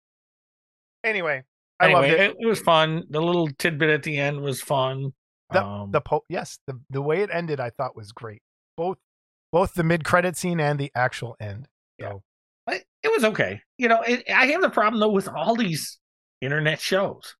Anyway, 1.04 1.42
I 1.80 1.84
anyway, 1.84 2.00
loved 2.11 2.20
it. 2.20 2.37
it. 2.40 2.46
was 2.46 2.61
fun. 2.61 3.04
The 3.11 3.20
little 3.20 3.49
tidbit 3.58 3.90
at 3.90 4.02
the 4.02 4.16
end 4.16 4.40
was 4.40 4.61
fun. 4.61 5.12
The, 5.50 5.62
Um, 5.64 5.90
the 5.90 6.00
po- 6.00 6.25
yes, 6.28 6.58
the 6.66 6.80
the 6.90 7.02
way 7.02 7.23
it 7.23 7.30
ended, 7.32 7.61
I 7.61 7.70
thought 7.70 7.94
was 7.94 8.11
great. 8.12 8.42
Both 8.76 8.99
both 9.52 9.75
the 9.75 9.84
mid 9.84 10.04
credit 10.04 10.37
scene 10.37 10.58
and 10.61 10.78
the 10.78 10.90
actual 10.94 11.37
end. 11.38 11.68
So 12.00 12.23
it 12.68 12.84
it 13.02 13.12
was 13.12 13.25
okay. 13.25 13.61
You 13.78 13.88
know, 13.88 14.00
it, 14.00 14.25
I 14.30 14.46
have 14.46 14.62
the 14.62 14.70
problem 14.70 15.00
though 15.00 15.11
with 15.11 15.28
all 15.28 15.54
these 15.54 15.99
internet 16.40 16.80
shows, 16.80 17.37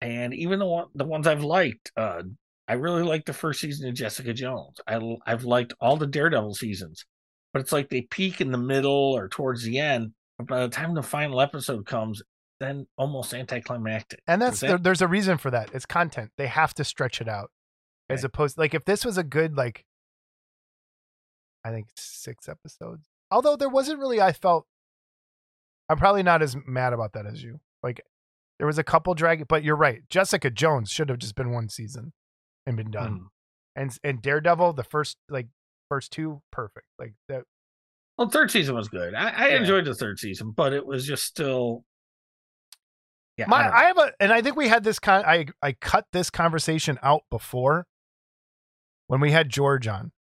and 0.00 0.34
even 0.34 0.58
the 0.58 0.66
one, 0.66 0.86
the 0.94 1.04
ones 1.04 1.26
I've 1.26 1.44
liked. 1.44 1.92
Uh, 1.96 2.22
I 2.68 2.72
really 2.74 3.02
liked 3.02 3.26
the 3.26 3.32
first 3.32 3.60
season 3.60 3.88
of 3.88 3.94
Jessica 3.94 4.32
Jones. 4.32 4.80
I 4.86 4.98
I've 5.26 5.44
liked 5.44 5.74
all 5.80 5.96
the 5.96 6.06
Daredevil 6.06 6.54
seasons, 6.54 7.04
but 7.52 7.60
it's 7.60 7.72
like 7.72 7.88
they 7.90 8.02
peak 8.02 8.40
in 8.40 8.50
the 8.50 8.58
middle 8.58 8.92
or 9.14 9.28
towards 9.28 9.62
the 9.62 9.78
end. 9.78 10.12
But 10.38 10.48
by 10.48 10.60
the 10.60 10.68
time 10.68 10.94
the 10.94 11.02
final 11.02 11.40
episode 11.40 11.86
comes, 11.86 12.22
then 12.60 12.86
almost 12.96 13.34
anticlimactic. 13.34 14.20
and 14.26 14.40
that's 14.40 14.60
that- 14.60 14.66
there, 14.68 14.78
there's 14.78 15.02
a 15.02 15.08
reason 15.08 15.38
for 15.38 15.50
that. 15.50 15.70
It's 15.74 15.86
content. 15.86 16.30
They 16.38 16.46
have 16.46 16.72
to 16.74 16.84
stretch 16.84 17.20
it 17.20 17.28
out. 17.28 17.50
As 18.08 18.22
opposed 18.22 18.56
like 18.56 18.72
if 18.72 18.84
this 18.84 19.04
was 19.04 19.18
a 19.18 19.24
good 19.24 19.56
like 19.56 19.84
I 21.64 21.70
think 21.70 21.88
six 21.96 22.48
episodes. 22.48 23.06
Although 23.30 23.56
there 23.56 23.68
wasn't 23.68 23.98
really 23.98 24.20
I 24.20 24.32
felt 24.32 24.66
I'm 25.88 25.98
probably 25.98 26.22
not 26.22 26.42
as 26.42 26.56
mad 26.66 26.92
about 26.92 27.12
that 27.14 27.26
as 27.26 27.42
you. 27.42 27.58
Like 27.82 28.00
there 28.58 28.66
was 28.66 28.78
a 28.78 28.84
couple 28.84 29.14
drag 29.14 29.48
but 29.48 29.64
you're 29.64 29.76
right. 29.76 30.02
Jessica 30.08 30.50
Jones 30.50 30.90
should 30.90 31.08
have 31.08 31.18
just 31.18 31.34
been 31.34 31.50
one 31.52 31.68
season 31.68 32.12
and 32.64 32.76
been 32.76 32.90
done. 32.92 33.12
Mm. 33.12 33.26
And 33.74 33.98
and 34.04 34.22
Daredevil, 34.22 34.74
the 34.74 34.84
first 34.84 35.16
like 35.28 35.48
first 35.88 36.12
two, 36.12 36.42
perfect. 36.52 36.86
Like 37.00 37.14
that 37.28 37.42
Well, 38.16 38.30
third 38.30 38.50
season 38.52 38.76
was 38.76 38.88
good. 38.88 39.14
I, 39.14 39.30
I 39.30 39.48
Yeah. 39.48 39.56
enjoyed 39.58 39.84
the 39.84 39.94
third 39.96 40.20
season, 40.20 40.52
but 40.52 40.72
it 40.72 40.86
was 40.86 41.04
just 41.04 41.24
still. 41.24 41.84
Yeah, 43.36 43.46
My, 43.48 43.68
I. 43.68 43.82
I, 43.82 43.84
have 43.84 43.98
a, 43.98 44.12
and 44.18 44.32
I 44.32 44.40
think 44.40 44.56
we 44.56 44.68
had 44.68 44.84
this 44.84 44.98
con. 44.98 45.24
I 45.24 45.46
I 45.62 45.72
cut 45.72 46.06
this 46.12 46.30
conversation 46.30 46.98
out 47.02 47.22
before 47.30 47.86
when 49.08 49.20
we 49.20 49.32
had 49.32 49.50
George 49.50 49.86
on, 49.86 50.12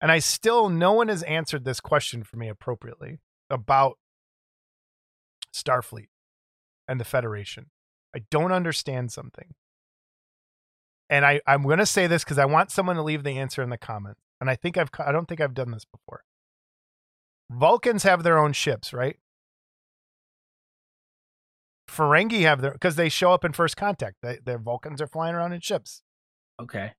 and 0.00 0.12
I 0.12 0.20
still 0.20 0.68
no 0.68 0.92
one 0.92 1.08
has 1.08 1.22
answered 1.24 1.64
this 1.64 1.80
question 1.80 2.22
for 2.22 2.36
me 2.36 2.48
appropriately 2.48 3.18
about 3.50 3.98
Starfleet 5.54 6.08
and 6.86 7.00
the 7.00 7.04
Federation. 7.04 7.66
I 8.14 8.20
don't 8.30 8.52
understand 8.52 9.10
something, 9.10 9.54
and 11.10 11.26
I 11.26 11.40
I'm 11.44 11.64
going 11.64 11.78
to 11.78 11.86
say 11.86 12.06
this 12.06 12.22
because 12.22 12.38
I 12.38 12.44
want 12.44 12.70
someone 12.70 12.96
to 12.96 13.02
leave 13.02 13.24
the 13.24 13.36
answer 13.38 13.62
in 13.62 13.70
the 13.70 13.78
comments, 13.78 14.20
and 14.40 14.48
I 14.48 14.54
think 14.54 14.76
I've 14.78 14.90
I 15.04 15.10
don't 15.10 15.26
think 15.26 15.40
I've 15.40 15.54
done 15.54 15.72
this 15.72 15.84
before. 15.84 16.22
Vulcans 17.50 18.04
have 18.04 18.22
their 18.22 18.38
own 18.38 18.52
ships, 18.52 18.92
right? 18.92 19.16
Ferengi 21.88 22.42
have 22.42 22.60
their 22.60 22.72
because 22.72 22.96
they 22.96 23.08
show 23.08 23.32
up 23.32 23.44
in 23.44 23.52
First 23.52 23.76
Contact. 23.76 24.16
They, 24.22 24.38
their 24.44 24.58
Vulcans 24.58 25.00
are 25.02 25.06
flying 25.06 25.34
around 25.34 25.52
in 25.52 25.60
ships. 25.60 26.02
okay. 26.60 26.92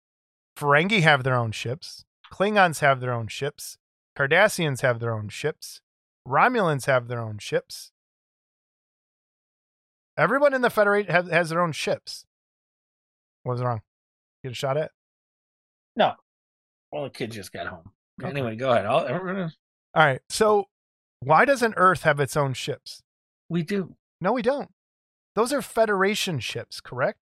Ferengi 0.57 1.01
have 1.01 1.23
their 1.23 1.35
own 1.35 1.51
ships. 1.53 2.03
Klingons 2.33 2.79
have 2.79 2.99
their 2.99 3.13
own 3.13 3.27
ships. 3.27 3.77
Cardassians 4.17 4.81
have 4.81 4.99
their 4.99 5.13
own 5.13 5.29
ships. 5.29 5.79
Romulans 6.27 6.85
have 6.85 7.07
their 7.07 7.21
own 7.21 7.37
ships. 7.37 7.91
Everyone 10.17 10.53
in 10.53 10.61
the 10.61 10.69
Federation 10.69 11.11
has, 11.11 11.29
has 11.29 11.49
their 11.49 11.61
own 11.61 11.71
ships. 11.71 12.25
What 13.43 13.53
was 13.53 13.61
wrong? 13.61 13.81
Get 14.43 14.51
a 14.51 14.55
shot 14.55 14.75
at? 14.77 14.91
No. 15.95 16.13
Well, 16.91 17.03
the 17.05 17.09
kid 17.09 17.31
just 17.31 17.53
got 17.53 17.67
home. 17.67 17.91
Okay. 18.21 18.29
Anyway, 18.29 18.55
go 18.57 18.71
ahead. 18.71 18.85
I'll, 18.85 19.05
everyone- 19.07 19.53
All 19.93 20.05
right. 20.05 20.21
So 20.29 20.65
why 21.21 21.45
doesn't 21.45 21.75
Earth 21.77 22.01
have 22.03 22.19
its 22.19 22.35
own 22.35 22.53
ships? 22.53 23.01
we 23.47 23.63
do. 23.63 23.95
No, 24.21 24.33
we 24.33 24.41
don't. 24.41 24.69
Those 25.35 25.53
are 25.53 25.61
Federation 25.61 26.39
ships, 26.39 26.81
correct? 26.81 27.19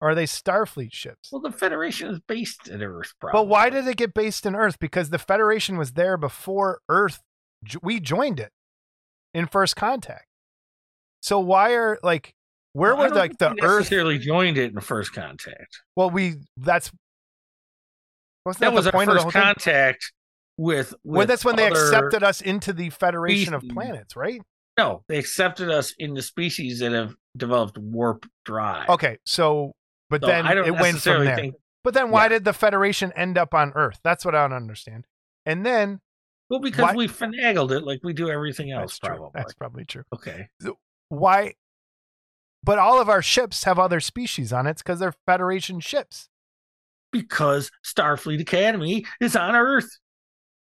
Or 0.00 0.10
are 0.10 0.14
they 0.14 0.24
Starfleet 0.24 0.92
ships? 0.92 1.30
Well, 1.32 1.40
the 1.40 1.50
Federation 1.52 2.08
is 2.10 2.20
based 2.26 2.68
in 2.68 2.82
Earth, 2.82 3.14
probably. 3.20 3.40
But 3.40 3.48
why 3.48 3.70
did 3.70 3.86
it 3.86 3.96
get 3.96 4.12
based 4.12 4.44
in 4.44 4.54
Earth? 4.54 4.78
Because 4.78 5.10
the 5.10 5.18
Federation 5.18 5.78
was 5.78 5.92
there 5.92 6.16
before 6.16 6.80
Earth. 6.88 7.22
We 7.82 8.00
joined 8.00 8.38
it 8.40 8.50
in 9.32 9.46
First 9.46 9.74
Contact. 9.76 10.26
So 11.22 11.40
why 11.40 11.72
are 11.72 11.98
like 12.02 12.34
where 12.74 12.94
Well, 12.94 13.08
were 13.08 13.14
like 13.16 13.38
the 13.38 13.50
Earth? 13.62 13.80
necessarily 13.80 14.18
joined 14.18 14.58
it 14.58 14.72
in 14.72 14.80
first 14.80 15.12
contact. 15.14 15.80
Well, 15.96 16.10
we 16.10 16.34
that's 16.58 16.90
That 18.44 18.58
that, 18.58 18.72
was 18.74 18.84
the 18.84 18.90
our 18.90 18.92
point 18.92 19.10
of 19.10 19.16
the 19.16 19.22
first 19.22 19.34
contact 19.34 20.12
with. 20.58 20.90
with 20.90 20.96
Well, 21.02 21.26
that's 21.26 21.44
when 21.44 21.56
they 21.56 21.66
accepted 21.66 22.22
us 22.22 22.42
into 22.42 22.72
the 22.74 22.90
Federation 22.90 23.54
of. 23.54 23.64
Planets, 23.66 24.14
right? 24.14 24.42
No, 24.78 25.02
they 25.08 25.18
accepted 25.18 25.70
us 25.70 25.94
in 25.98 26.14
the 26.14 26.22
species 26.22 26.80
that 26.80 26.92
have 26.92 27.14
developed 27.36 27.78
warp 27.78 28.26
drive. 28.44 28.88
Okay, 28.88 29.18
so 29.24 29.72
but 30.10 30.20
So 30.22 30.26
then 30.28 30.46
I 30.46 30.54
don't 30.54 30.66
it 30.68 30.72
went 30.72 30.98
from 31.00 31.24
there. 31.24 31.36
think. 31.36 31.54
But 31.82 31.94
then 31.94 32.10
why 32.10 32.24
Yeah. 32.24 32.28
did 32.30 32.44
the 32.44 32.52
Federation 32.52 33.12
end 33.12 33.38
up 33.38 33.54
on 33.54 33.72
Earth? 33.74 34.00
That's 34.04 34.24
what 34.24 34.34
I 34.34 34.42
don't 34.46 34.56
understand. 34.56 35.06
And 35.44 35.64
then 35.64 36.00
Well, 36.48 36.60
because 36.60 36.82
Why- 36.82 36.94
we 36.94 37.08
finagled 37.08 37.72
it 37.72 37.82
like 37.84 38.00
we 38.04 38.12
do 38.12 38.28
everything 38.30 38.70
else, 38.70 38.92
that's 38.92 38.98
true. 39.00 39.16
probably. 39.16 39.30
That's 39.40 39.54
probably 39.54 39.84
true. 39.84 40.04
Okay. 40.14 40.48
why 41.08 41.54
but 42.64 42.78
all 42.80 43.00
of 43.00 43.08
our 43.08 43.22
ships 43.22 43.62
have 43.62 43.78
other 43.78 44.00
species 44.00 44.52
on 44.52 44.66
it 44.66 44.78
because 44.78 44.98
they're 44.98 45.14
federation 45.26 45.78
ships 45.80 46.28
Because 47.12 47.70
Starfleet 47.84 48.40
Academy 48.40 49.04
is 49.20 49.36
on 49.36 49.54
Earth. 49.54 49.98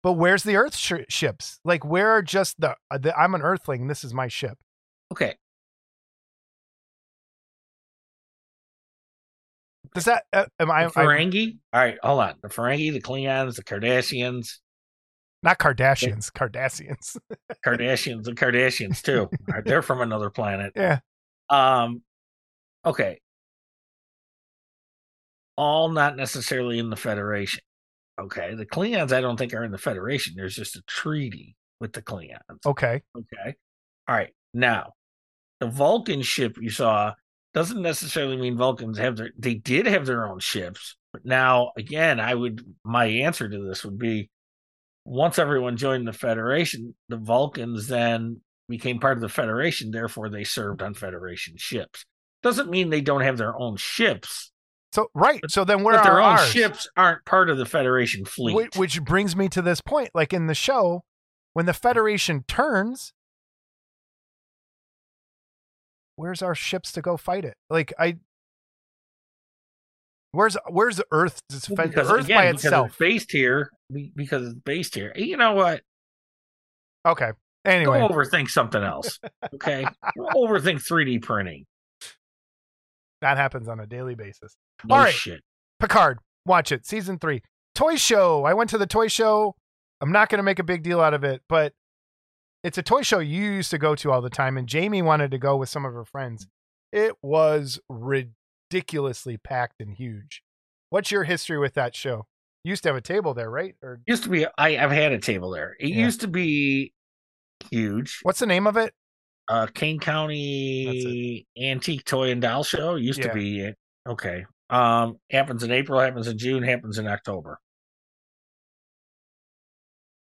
But 0.05 0.13
where's 0.13 0.43
the 0.43 0.55
earth 0.55 0.75
sh- 0.75 0.93
ships 1.09 1.59
like 1.65 1.83
where 1.83 2.11
are 2.11 2.21
just 2.21 2.61
the, 2.61 2.75
uh, 2.91 2.97
the 2.99 3.17
i'm 3.17 3.33
an 3.33 3.41
earthling 3.41 3.87
this 3.87 4.03
is 4.03 4.13
my 4.13 4.27
ship 4.27 4.57
Okay. 5.11 5.35
does 9.95 10.05
that 10.05 10.25
uh, 10.31 10.45
am 10.59 10.69
I, 10.69 10.83
The 10.83 10.87
I 10.89 11.03
Ferengi. 11.05 11.57
All 11.73 11.79
right, 11.81 11.97
hold 12.03 12.19
on. 12.19 12.35
The 12.41 12.49
Ferengi, 12.49 12.91
the 12.93 13.01
Klingons, 13.01 13.55
the 13.55 13.63
Cardassians, 13.63 14.59
not 15.41 15.57
kardashians 15.57 16.31
cardassians 16.31 17.17
Kardashians, 17.65 18.27
and 18.27 18.37
Kardashians 18.37 19.01
too. 19.01 19.29
Right, 19.47 19.65
They're 19.65 19.81
from 19.81 20.01
another 20.01 20.29
planet. 20.29 20.73
yeah 20.75 20.99
Um, 21.49 22.01
okay. 22.85 23.19
All 25.57 25.89
not 25.89 26.15
necessarily 26.15 26.77
in 26.77 26.89
the 26.89 26.95
Federation. 26.95 27.63
Okay. 28.19 28.55
The 28.55 28.65
Klingons, 28.65 29.11
I 29.11 29.21
don't 29.21 29.37
think, 29.37 29.53
are 29.53 29.63
in 29.63 29.71
the 29.71 29.77
Federation. 29.77 30.33
There's 30.35 30.55
just 30.55 30.75
a 30.75 30.81
treaty 30.83 31.55
with 31.79 31.93
the 31.93 32.01
Klingons. 32.01 32.39
okay 32.65 33.01
Okay. 33.17 33.55
All 34.07 34.15
right. 34.15 34.33
Now, 34.53 34.93
the 35.59 35.67
Vulcan 35.67 36.21
ship 36.21 36.57
you 36.59 36.69
saw 36.69 37.13
doesn't 37.53 37.81
necessarily 37.81 38.37
mean 38.37 38.57
Vulcans 38.57 38.97
have 38.97 39.15
their, 39.15 39.31
they 39.37 39.55
did 39.55 39.85
have 39.85 40.05
their 40.05 40.27
own 40.27 40.39
ships. 40.39 40.97
But 41.13 41.25
now, 41.25 41.71
again, 41.77 42.19
I 42.19 42.35
would, 42.35 42.65
my 42.83 43.05
answer 43.05 43.47
to 43.47 43.63
this 43.63 43.85
would 43.85 43.97
be 43.97 44.29
once 45.05 45.39
everyone 45.39 45.77
joined 45.77 46.07
the 46.07 46.13
Federation, 46.13 46.95
the 47.09 47.17
Vulcans 47.17 47.87
then 47.87 48.41
became 48.67 48.99
part 48.99 49.17
of 49.17 49.21
the 49.21 49.29
Federation. 49.29 49.91
Therefore, 49.91 50.29
they 50.29 50.43
served 50.43 50.81
on 50.81 50.93
Federation 50.93 51.55
ships. 51.57 52.05
Doesn't 52.43 52.69
mean 52.69 52.89
they 52.89 53.01
don't 53.01 53.21
have 53.21 53.37
their 53.37 53.57
own 53.57 53.77
ships, 53.77 54.51
so 54.95 55.09
right 55.13 55.41
so 55.47 55.63
then 55.65 55.83
where 55.83 55.95
but 55.97 56.03
their 56.03 56.13
are 56.13 56.21
own 56.21 56.37
ours? 56.39 56.47
ships 56.49 56.87
aren't 56.97 57.23
part 57.25 57.49
of 57.49 57.57
the 57.57 57.65
Federation 57.65 58.25
fleet. 58.25 58.53
Whi- 58.55 58.79
which 58.79 59.01
brings 59.03 59.35
me 59.35 59.49
to 59.49 59.61
this 59.61 59.81
point 59.81 60.09
like 60.15 60.31
in 60.33 60.47
the 60.47 60.55
show 60.55 61.03
when 61.53 61.65
the 61.65 61.73
federation 61.73 62.43
turns 62.47 63.13
where's 66.15 66.41
our 66.41 66.55
ships 66.55 66.91
to 66.93 67.01
go 67.01 67.17
fight 67.17 67.43
it 67.45 67.55
like 67.69 67.93
i 67.99 68.15
where's 70.31 70.57
where's 70.69 71.01
earth 71.11 71.39
Well, 71.69 71.87
because, 71.87 72.09
earth 72.11 72.25
again, 72.25 72.37
by 72.37 72.45
itself 72.47 72.87
it's 72.89 72.97
based 72.97 73.31
here, 73.31 73.69
because 74.15 74.45
it's 74.47 74.55
based 74.55 74.95
here. 74.95 75.13
You 75.15 75.37
know 75.37 75.53
what? 75.53 75.81
okay 77.05 77.31
anyway 77.65 77.99
Go 77.99 78.09
overthink 78.09 78.49
something 78.49 78.81
else. 78.83 79.19
Okay. 79.53 79.85
Overthink 80.17 80.85
3D 80.87 81.21
printing. 81.21 81.65
That 83.21 83.37
happens 83.37 83.67
on 83.67 83.79
a 83.79 83.87
daily 83.87 84.15
basis 84.15 84.55
No 84.85 84.95
All 84.95 85.01
right. 85.01 85.13
shit. 85.13 85.41
Picard, 85.79 86.19
watch 86.45 86.71
it. 86.71 86.85
Season 86.85 87.17
three. 87.19 87.41
Toy 87.73 87.95
show. 87.95 88.43
I 88.45 88.53
went 88.53 88.69
to 88.71 88.77
the 88.77 88.85
toy 88.87 89.07
show. 89.07 89.55
I'm 90.01 90.11
not 90.11 90.29
going 90.29 90.39
to 90.39 90.43
make 90.43 90.59
a 90.59 90.63
big 90.63 90.83
deal 90.83 91.01
out 91.01 91.13
of 91.13 91.23
it, 91.23 91.41
but 91.49 91.73
it's 92.63 92.77
a 92.77 92.83
toy 92.83 93.01
show 93.01 93.19
you 93.19 93.43
used 93.43 93.71
to 93.71 93.77
go 93.77 93.95
to 93.95 94.11
all 94.11 94.21
the 94.21 94.29
time. 94.29 94.57
And 94.57 94.67
Jamie 94.67 95.01
wanted 95.01 95.31
to 95.31 95.37
go 95.37 95.55
with 95.57 95.69
some 95.69 95.85
of 95.85 95.93
her 95.93 96.05
friends. 96.05 96.47
It 96.91 97.13
was 97.21 97.79
ridiculously 97.89 99.37
packed 99.37 99.81
and 99.81 99.93
huge. 99.93 100.41
What's 100.89 101.11
your 101.11 101.23
history 101.23 101.57
with 101.57 101.73
that 101.73 101.95
show? 101.95 102.25
You 102.63 102.69
used 102.69 102.83
to 102.83 102.89
have 102.89 102.95
a 102.95 103.01
table 103.01 103.33
there, 103.33 103.49
right? 103.49 103.75
Or 103.83 103.99
Used 104.07 104.23
to 104.23 104.29
be 104.29 104.45
I, 104.57 104.77
I've 104.77 104.91
had 104.91 105.11
a 105.11 105.19
table 105.19 105.51
there. 105.51 105.75
It 105.79 105.89
Yeah. 105.89 106.05
used 106.05 106.21
to 106.21 106.27
be 106.27 106.93
huge. 107.69 108.19
what's 108.23 108.39
the 108.39 108.45
name 108.45 108.67
of 108.67 108.77
it? 108.77 108.93
Uh 109.47 109.67
Kane 109.67 109.99
County 109.99 111.45
Antique 111.57 112.03
Toy 112.05 112.31
and 112.31 112.41
Doll 112.41 112.63
Show 112.63 112.95
used 112.95 113.19
Yeah. 113.19 113.27
to 113.27 113.33
be 113.33 113.73
okay. 114.07 114.45
Um, 114.69 115.17
happens 115.29 115.61
in 115.63 115.71
April, 115.71 115.99
happens 115.99 116.27
in 116.27 116.37
June, 116.37 116.63
happens 116.63 116.97
in 116.97 117.07
October. 117.07 117.59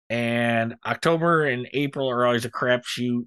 And 0.09 0.75
October 0.85 1.45
and 1.45 1.67
April 1.73 2.09
are 2.09 2.25
always 2.25 2.45
a 2.45 2.49
crapshoot 2.51 3.25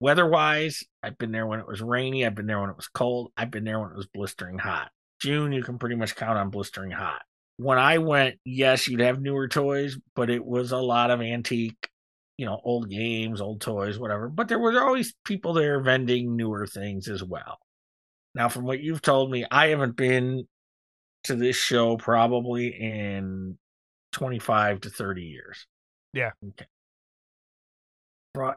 weather 0.00 0.26
wise. 0.26 0.82
I've 1.02 1.18
been 1.18 1.32
there 1.32 1.46
when 1.46 1.60
it 1.60 1.66
was 1.66 1.80
rainy. 1.80 2.24
I've 2.26 2.34
been 2.34 2.46
there 2.46 2.60
when 2.60 2.70
it 2.70 2.76
was 2.76 2.88
cold. 2.88 3.32
I've 3.36 3.50
been 3.50 3.64
there 3.64 3.80
when 3.80 3.90
it 3.90 3.96
was 3.96 4.08
blistering 4.12 4.58
hot. 4.58 4.90
June, 5.20 5.52
you 5.52 5.62
can 5.62 5.78
pretty 5.78 5.96
much 5.96 6.16
count 6.16 6.38
on 6.38 6.50
blistering 6.50 6.90
hot. 6.90 7.22
When 7.56 7.78
I 7.78 7.98
went, 7.98 8.36
yes, 8.44 8.86
you'd 8.86 9.00
have 9.00 9.20
newer 9.20 9.48
toys, 9.48 9.98
but 10.14 10.30
it 10.30 10.44
was 10.44 10.70
a 10.72 10.76
lot 10.78 11.10
of 11.10 11.20
antique, 11.20 11.88
you 12.38 12.46
know, 12.46 12.60
old 12.64 12.88
games, 12.88 13.40
old 13.40 13.60
toys, 13.60 13.98
whatever. 13.98 14.28
But 14.28 14.48
there 14.48 14.58
were 14.58 14.80
always 14.80 15.12
people 15.24 15.52
there 15.52 15.80
vending 15.80 16.36
newer 16.36 16.66
things 16.66 17.08
as 17.08 17.22
well. 17.22 17.58
Now, 18.34 18.48
from 18.48 18.64
what 18.64 18.80
you've 18.80 19.02
told 19.02 19.30
me, 19.30 19.44
I 19.50 19.68
haven't 19.68 19.96
been 19.96 20.46
to 21.24 21.34
this 21.34 21.56
show 21.56 21.96
probably 21.96 22.68
in 22.68 23.58
25 24.12 24.82
to 24.82 24.90
30 24.90 25.22
years. 25.22 25.66
Yeah. 26.14 26.30
Okay. 26.46 26.66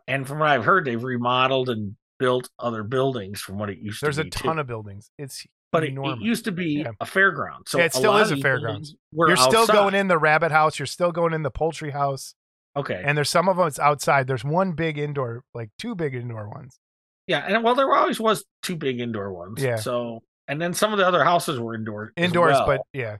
And 0.07 0.27
from 0.27 0.39
what 0.39 0.49
I've 0.49 0.63
heard, 0.63 0.85
they've 0.85 1.03
remodeled 1.03 1.69
and 1.69 1.95
built 2.19 2.49
other 2.59 2.83
buildings 2.83 3.41
from 3.41 3.57
what 3.57 3.71
it 3.71 3.79
used 3.79 3.99
to 4.01 4.05
be. 4.05 4.07
There's 4.13 4.17
a 4.19 4.29
ton 4.29 4.55
too. 4.55 4.61
of 4.61 4.67
buildings. 4.67 5.09
It's 5.17 5.43
but 5.71 5.83
it, 5.83 5.97
it 5.97 6.19
used 6.21 6.45
to 6.45 6.51
be 6.51 6.83
Yeah. 6.83 6.91
a 6.99 7.05
fairground. 7.05 7.67
So 7.67 7.79
Yeah, 7.79 7.85
it 7.85 7.93
still 7.93 8.15
is 8.17 8.29
a 8.29 8.35
these 8.35 8.43
fairgrounds. 8.43 8.91
buildings 8.91 8.97
were 9.13 9.27
You're 9.29 9.37
still 9.37 9.65
going 9.65 9.95
in 9.95 10.07
the 10.07 10.19
rabbit 10.19 10.51
house. 10.51 10.77
You're 10.77 10.85
still 10.85 11.11
going 11.11 11.33
in 11.33 11.41
the 11.41 11.49
poultry 11.49 11.89
house. 11.91 12.35
Okay. 12.75 13.01
And 13.03 13.17
there's 13.17 13.29
some 13.29 13.49
of 13.49 13.57
them 13.57 13.67
it's 13.67 13.79
outside. 13.79 14.27
There's 14.27 14.43
one 14.43 14.73
big 14.73 14.97
indoor, 14.97 15.43
like 15.53 15.69
two 15.77 15.95
big 15.95 16.15
indoor 16.15 16.49
ones. 16.49 16.79
yeah, 17.27 17.39
and 17.39 17.63
well, 17.63 17.75
there 17.75 17.93
always 17.93 18.19
was 18.19 18.45
two 18.63 18.75
big 18.75 18.99
indoor 18.99 19.33
ones. 19.33 19.61
Yeah. 19.61 19.75
So, 19.75 20.23
and 20.47 20.61
then 20.61 20.73
some 20.73 20.93
of 20.93 20.99
the 20.99 21.07
other 21.07 21.23
houses 21.23 21.59
were 21.59 21.75
indoor. 21.75 22.13
Indoors, 22.15 22.53
well. 22.53 22.65
but 22.65 22.81
yeah. 22.93 23.17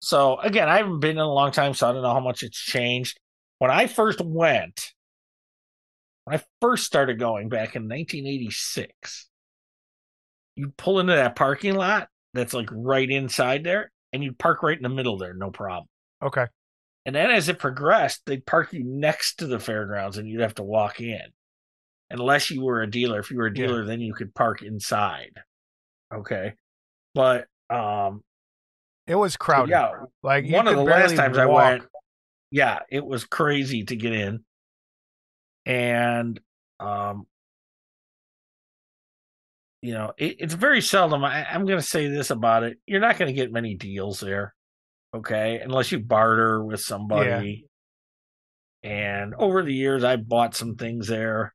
So 0.00 0.38
again, 0.38 0.68
I 0.68 0.76
haven't 0.78 1.00
been 1.00 1.12
in 1.12 1.18
a 1.18 1.32
long 1.32 1.50
time, 1.50 1.74
so 1.74 1.88
I 1.88 1.92
don't 1.92 2.02
know 2.02 2.12
how 2.12 2.20
much 2.20 2.42
it's 2.42 2.58
changed. 2.58 3.18
When 3.58 3.70
I 3.70 3.88
first 3.88 4.20
went, 4.20 4.92
when 6.24 6.38
I 6.38 6.42
first 6.60 6.84
started 6.84 7.18
going 7.18 7.48
back 7.48 7.74
in 7.74 7.88
1986, 7.88 9.28
you'd 10.54 10.76
pull 10.76 11.00
into 11.00 11.14
that 11.14 11.34
parking 11.34 11.74
lot 11.74 12.08
that's 12.34 12.54
like 12.54 12.68
right 12.70 13.10
inside 13.10 13.64
there, 13.64 13.90
and 14.12 14.22
you'd 14.22 14.38
park 14.38 14.62
right 14.62 14.76
in 14.76 14.82
the 14.84 14.88
middle 14.88 15.18
there, 15.18 15.34
no 15.34 15.50
problem. 15.50 15.88
Okay. 16.22 16.46
And 17.08 17.14
then 17.14 17.30
as 17.30 17.48
it 17.48 17.58
progressed, 17.58 18.26
they'd 18.26 18.44
park 18.44 18.74
you 18.74 18.84
next 18.84 19.36
to 19.36 19.46
the 19.46 19.58
fairgrounds, 19.58 20.18
and 20.18 20.28
you'd 20.28 20.42
have 20.42 20.56
to 20.56 20.62
walk 20.62 21.00
in, 21.00 21.22
unless 22.10 22.50
you 22.50 22.62
were 22.62 22.82
a 22.82 22.86
dealer. 22.90 23.18
If 23.18 23.30
you 23.30 23.38
were 23.38 23.46
a 23.46 23.50
Yeah. 23.50 23.64
dealer, 23.64 23.86
then 23.86 24.02
you 24.02 24.12
could 24.12 24.34
park 24.34 24.60
inside. 24.60 25.32
Okay, 26.12 26.52
but 27.14 27.46
um, 27.70 28.22
It 29.06 29.14
was 29.14 29.38
crowded. 29.38 29.70
yeah, 29.70 30.04
Like 30.22 30.50
one 30.50 30.68
of 30.68 30.76
the 30.76 30.82
last 30.82 31.16
times 31.16 31.38
I 31.38 31.46
walk. 31.46 31.78
went, 31.78 31.84
yeah, 32.50 32.80
it 32.90 33.06
was 33.06 33.24
crazy 33.24 33.84
to 33.84 33.96
get 33.96 34.12
in. 34.12 34.44
And 35.64 36.38
um 36.78 37.26
you 39.80 39.94
know, 39.94 40.12
it, 40.18 40.36
it's 40.40 40.52
very 40.52 40.82
seldom. 40.82 41.24
I, 41.24 41.46
I'm 41.46 41.64
going 41.64 41.78
to 41.78 41.86
say 41.86 42.08
this 42.08 42.30
about 42.30 42.64
it: 42.64 42.76
you're 42.86 43.00
not 43.00 43.16
going 43.16 43.28
to 43.28 43.32
get 43.32 43.50
many 43.50 43.76
deals 43.76 44.20
there, 44.20 44.54
okay, 45.14 45.60
unless 45.60 45.92
you 45.92 45.98
barter 45.98 46.64
with 46.64 46.80
somebody. 46.80 47.66
Yeah. 48.82 48.90
And 48.90 49.34
over 49.34 49.62
the 49.62 49.74
years, 49.74 50.04
I 50.04 50.16
bought 50.16 50.54
some 50.54 50.76
things 50.76 51.08
there. 51.08 51.54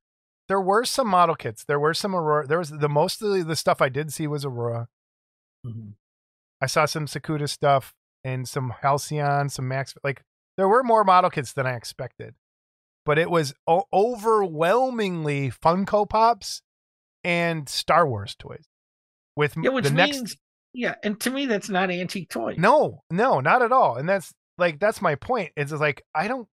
There 0.50 0.60
were 0.60 0.83
some 0.83 1.07
model 1.07 1.36
kits. 1.36 1.63
There 1.63 1.79
were 1.79 1.93
some 1.93 2.13
Aurora. 2.13 2.45
There 2.45 2.57
was 2.57 2.69
the 2.69 2.89
most 2.89 3.22
of 3.22 3.48
the, 3.48 3.55
stuff 3.55 3.81
I 3.81 3.89
did 3.89 4.12
see 4.12 4.27
was 4.27 4.43
Aurora. 4.43 4.88
Mm-hmm. 5.65 5.91
I 6.62 6.65
saw 6.65 6.86
some 6.86 7.06
Sakuda 7.06 7.47
stuff 7.47 7.93
and 8.23 8.47
some 8.47 8.73
Halcyon, 8.82 9.49
some 9.49 9.67
Max. 9.67 9.95
Like 10.04 10.23
there 10.58 10.67
were 10.67 10.84
more 10.84 11.04
model 11.04 11.30
kits 11.30 11.54
than 11.54 11.65
I 11.65 11.75
expected, 11.75 12.36
but 13.06 13.17
it 13.17 13.30
was 13.30 13.54
o- 13.67 13.86
overwhelmingly 13.93 15.49
Funko 15.49 16.08
Pops 16.08 16.62
and 17.23 17.67
Star 17.69 18.08
Wars 18.08 18.36
toys. 18.38 18.65
With 19.36 19.56
Yeah, 19.62 19.80
the 19.82 19.89
next, 19.89 20.38
yeah, 20.73 20.95
and 21.03 21.19
to 21.21 21.29
me, 21.29 21.45
that's 21.45 21.69
not 21.69 21.91
antique 21.91 22.29
toy. 22.29 22.55
no, 22.57 23.03
no, 23.12 23.39
not 23.39 23.62
at 23.62 23.71
all. 23.71 23.97
And 23.97 24.07
that's 24.09 24.33
like 24.57 24.79
that's 24.79 25.01
my 25.01 25.15
point. 25.15 25.51
It's 25.55 25.71
like 25.71 26.03
I 26.13 26.27
don't. 26.27 26.47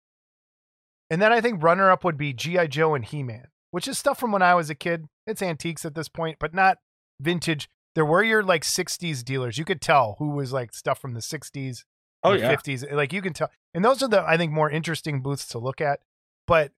And 1.11 1.22
then 1.22 1.33
I 1.33 1.40
think 1.40 1.62
runner 1.62 1.90
up 1.90 2.04
would 2.04 2.18
be 2.18 2.33
GI 2.33 2.68
Joe 2.68 2.94
and 2.94 3.04
He 3.04 3.22
Man, 3.22 3.46
which 3.70 3.88
is 3.88 3.98
stuff 3.98 4.18
from 4.18 4.33
when 4.33 4.42
I 4.42 4.54
was 4.54 4.70
a 4.70 4.74
kid. 4.74 5.07
It's 5.26 5.42
antiques 5.42 5.85
at 5.85 5.94
this 5.94 6.09
point, 6.09 6.37
but 6.38 6.52
not 6.54 6.78
vintage. 7.20 7.68
There 7.94 8.04
were 8.04 8.22
your 8.22 8.42
like 8.42 8.62
'60s 8.62 9.24
dealers. 9.24 9.57
You 9.57 9.64
could 9.64 9.81
tell 9.81 10.16
who 10.18 10.31
was 10.31 10.52
like 10.52 10.74
stuff 10.74 11.00
from 11.00 11.14
the 11.14 11.20
'60s, 11.20 11.85
oh 12.24 12.33
yeah, 12.33 12.54
50s. 12.54 12.90
Like 12.92 13.12
you 13.12 13.22
can 13.22 13.33
tell. 13.33 13.50
And 13.74 13.85
those 13.85 14.02
are 14.02 14.09
the 14.09 14.22
I 14.22 14.37
think 14.37 14.52
more 14.52 14.70
interesting 14.70 15.22
booths 15.22 15.46
to 15.48 15.59
look 15.59 15.81
at. 15.81 16.00
But 16.46 16.72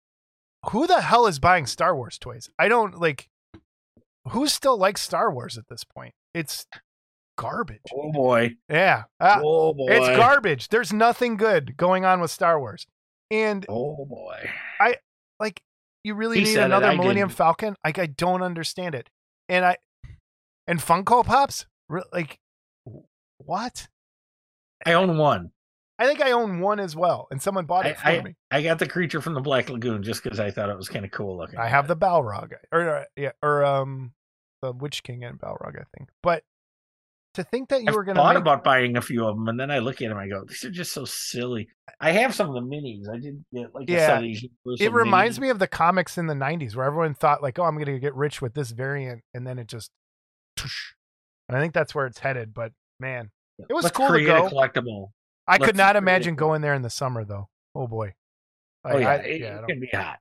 who 0.70 0.86
the 0.86 1.00
hell 1.00 1.26
is 1.26 1.38
buying 1.38 1.66
Star 1.66 1.96
Wars 1.96 2.18
toys? 2.18 2.50
I 2.58 2.68
don't 2.68 3.00
like 3.00 3.28
who 4.28 4.46
still 4.46 4.76
likes 4.76 5.00
Star 5.00 5.32
Wars 5.32 5.56
at 5.56 5.68
this 5.68 5.84
point? 5.84 6.14
It's 6.34 6.66
garbage. 7.40 7.80
oh 7.94 8.12
boy, 8.12 8.56
Yeah. 8.68 9.04
Ah, 9.18 9.40
oh 9.42 9.72
boy, 9.72 9.86
it's 9.88 10.08
garbage. 10.16 10.68
There's 10.68 10.92
nothing 10.92 11.36
good 11.36 11.76
going 11.76 12.04
on 12.04 12.20
with 12.20 12.30
Star 12.30 12.58
Wars. 12.58 12.86
And 13.30 13.64
Oh 13.68 14.04
boy, 14.04 14.50
I 14.80 14.96
like 15.38 15.62
you 16.04 16.14
really 16.14 16.38
He 16.38 16.44
need 16.44 16.56
it, 16.56 16.62
another 16.62 16.94
Millennium 16.94 17.28
didn't. 17.28 17.38
Falcon? 17.38 17.76
Like 17.84 17.98
I 17.98 18.06
don't 18.06 18.42
understand 18.42 18.94
it. 18.94 19.08
And 19.48 19.64
I 19.64 19.76
and 20.66 20.80
Funko 20.80 21.24
Pops? 21.24 21.66
Like 22.12 22.38
what? 23.38 23.88
I 24.84 24.92
own 24.92 25.16
one. 25.16 25.52
I 25.98 26.06
think 26.06 26.22
I 26.22 26.32
own 26.32 26.60
one 26.60 26.80
as 26.80 26.96
well, 26.96 27.28
and 27.30 27.42
someone 27.42 27.66
bought 27.66 27.84
it 27.84 27.98
for 27.98 28.08
I, 28.08 28.22
me. 28.22 28.34
I 28.50 28.62
got 28.62 28.78
the 28.78 28.88
creature 28.88 29.20
from 29.20 29.34
the 29.34 29.40
Black 29.40 29.68
Lagoon 29.68 30.02
just 30.02 30.22
because 30.22 30.40
I 30.40 30.50
thought 30.50 30.70
it 30.70 30.76
was 30.76 30.88
kind 30.88 31.04
of 31.04 31.10
cool 31.10 31.36
looking. 31.36 31.58
I 31.58 31.68
have 31.68 31.88
the 31.88 31.96
Balrog, 31.96 32.52
or 32.72 32.88
uh, 32.88 33.04
yeah, 33.16 33.32
or 33.42 33.64
um, 33.66 34.12
the 34.62 34.72
Witch 34.72 35.02
King 35.02 35.24
and 35.24 35.38
Balrog, 35.38 35.78
I 35.78 35.84
think. 35.94 36.08
But 36.22 36.42
to 37.34 37.44
think 37.44 37.68
that 37.68 37.82
you 37.82 37.88
I've 37.88 37.94
were 37.94 38.04
going 38.04 38.16
to 38.16 38.20
thought 38.22 38.32
to 38.32 38.38
about 38.40 38.64
buying 38.64 38.96
a 38.96 39.02
few 39.02 39.24
of 39.26 39.36
them, 39.36 39.46
and 39.48 39.58
then 39.58 39.70
I 39.70 39.78
look 39.78 40.02
at 40.02 40.08
them. 40.08 40.18
I 40.18 40.26
go, 40.28 40.44
"These 40.48 40.64
are 40.64 40.70
just 40.70 40.92
so 40.92 41.04
silly." 41.04 41.68
I 42.00 42.10
have 42.12 42.34
some 42.34 42.48
of 42.48 42.54
the 42.54 42.60
minis. 42.60 43.08
I 43.12 43.18
did 43.18 43.44
get 43.52 43.74
like 43.74 43.88
Yeah. 43.88 43.96
I 43.98 44.06
said, 44.06 44.22
these 44.22 44.42
Universal 44.64 44.86
it 44.86 44.92
reminds 44.92 45.38
me 45.40 45.48
of 45.50 45.58
the 45.58 45.68
comics 45.68 46.18
in 46.18 46.26
the 46.26 46.34
'90s, 46.34 46.74
where 46.74 46.86
everyone 46.86 47.14
thought 47.14 47.42
like, 47.42 47.58
"Oh, 47.58 47.64
I'm 47.64 47.74
going 47.74 47.86
to 47.86 47.98
get 48.00 48.14
rich 48.14 48.42
with 48.42 48.54
this 48.54 48.70
variant," 48.72 49.22
and 49.34 49.46
then 49.46 49.58
it 49.58 49.66
just, 49.68 49.90
and 51.48 51.56
I 51.56 51.60
think 51.60 51.74
that's 51.74 51.94
where 51.94 52.06
it's 52.06 52.18
headed. 52.18 52.52
But 52.54 52.72
man, 52.98 53.30
it 53.68 53.72
was 53.74 53.84
Let's 53.84 53.96
cool 53.96 54.08
to 54.08 54.24
go. 54.24 54.46
a 54.46 54.50
collectible. 54.50 55.10
I 55.46 55.54
let's 55.54 55.66
could 55.66 55.76
not 55.76 55.96
imagine 55.96 56.34
going 56.36 56.60
there 56.62 56.74
in 56.74 56.82
the 56.82 56.90
summer, 56.90 57.24
though. 57.24 57.48
Oh 57.74 57.86
boy, 57.86 58.14
oh 58.84 58.98
yeah, 58.98 59.08
I- 59.10 59.14
it, 59.16 59.42
I 59.44 59.58
it 59.58 59.66
can 59.68 59.80
be 59.80 59.88
hot. 59.92 60.18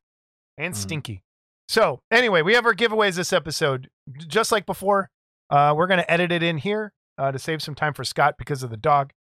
and 0.57 0.73
Mhm. 0.73 0.77
stinky. 0.77 1.23
So 1.67 2.01
anyway, 2.11 2.41
we 2.41 2.53
have 2.53 2.65
our 2.65 2.73
giveaways 2.73 3.15
this 3.15 3.31
episode. 3.33 3.89
Just 4.27 4.51
like 4.51 4.65
before, 4.65 5.09
uh, 5.51 5.73
we're 5.77 5.87
going 5.87 5.99
to 5.99 6.11
edit 6.11 6.31
it 6.31 6.41
in 6.43 6.57
here 6.57 6.93
uh, 7.19 7.31
to 7.31 7.37
save 7.37 7.61
some 7.61 7.75
time 7.75 7.93
for 7.93 8.03
Scott 8.03 8.35
because 8.37 8.63
of 8.63 8.69
the 8.69 8.77
dog. 8.77 9.11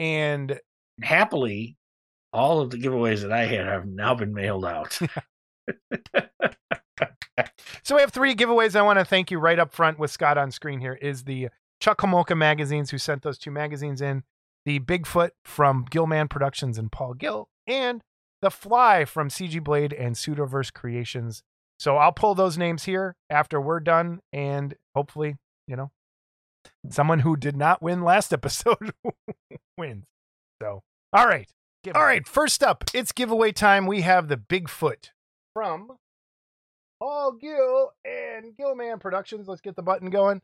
And 0.00 0.58
Happily, 1.02 1.76
all 2.32 2.60
of 2.60 2.70
the 2.70 2.78
giveaways 2.78 3.22
that 3.22 3.32
I 3.32 3.44
had 3.44 3.66
have 3.66 3.86
now 3.86 4.14
been 4.14 4.32
mailed 4.32 4.64
out. 4.64 4.98
so 7.82 7.94
we 7.94 8.00
have 8.00 8.12
three 8.12 8.34
giveaways. 8.34 8.76
I 8.76 8.82
want 8.82 8.98
to 8.98 9.04
thank 9.04 9.30
you 9.30 9.38
right 9.38 9.58
up 9.58 9.72
front 9.72 9.98
with 9.98 10.10
Scott 10.10 10.38
on 10.38 10.50
screen 10.50 10.80
here 10.80 10.94
is 10.94 11.24
the 11.24 11.48
Chuck 11.80 12.00
Homolka 12.00 12.36
magazines 12.36 12.90
who 12.90 12.98
sent 12.98 13.22
those 13.22 13.38
two 13.38 13.50
magazines 13.50 14.00
in, 14.00 14.22
the 14.64 14.80
Bigfoot 14.80 15.30
from 15.44 15.86
Gillman 15.90 16.28
Productions 16.28 16.78
and 16.78 16.90
Paul 16.90 17.14
Gill, 17.14 17.48
and 17.66 18.02
the 18.40 18.50
Fly 18.50 19.04
from 19.04 19.28
CG 19.28 19.62
Blade 19.62 19.92
and 19.92 20.14
Pseudoverse 20.14 20.72
Creations. 20.72 21.42
So 21.78 21.96
I'll 21.96 22.12
pull 22.12 22.34
those 22.34 22.56
names 22.56 22.84
here 22.84 23.16
after 23.28 23.60
we're 23.60 23.80
done, 23.80 24.20
and 24.32 24.74
hopefully, 24.94 25.36
you 25.66 25.76
know, 25.76 25.90
someone 26.90 27.20
who 27.20 27.36
did 27.36 27.56
not 27.56 27.82
win 27.82 28.02
last 28.02 28.32
episode 28.32 28.92
wins. 29.78 30.04
So, 30.62 30.82
all 31.12 31.26
right. 31.26 31.48
All 31.94 32.04
right. 32.04 32.26
First 32.26 32.62
up, 32.62 32.84
it's 32.94 33.12
giveaway 33.12 33.52
time. 33.52 33.86
We 33.86 34.00
have 34.02 34.28
the 34.28 34.36
Bigfoot 34.38 35.10
from 35.52 35.98
Paul 36.98 37.32
Gill 37.32 37.92
and 38.04 38.56
Gillman 38.56 38.98
Productions. 38.98 39.48
Let's 39.48 39.60
get 39.60 39.76
the 39.76 39.82
button 39.82 40.08
going. 40.08 40.40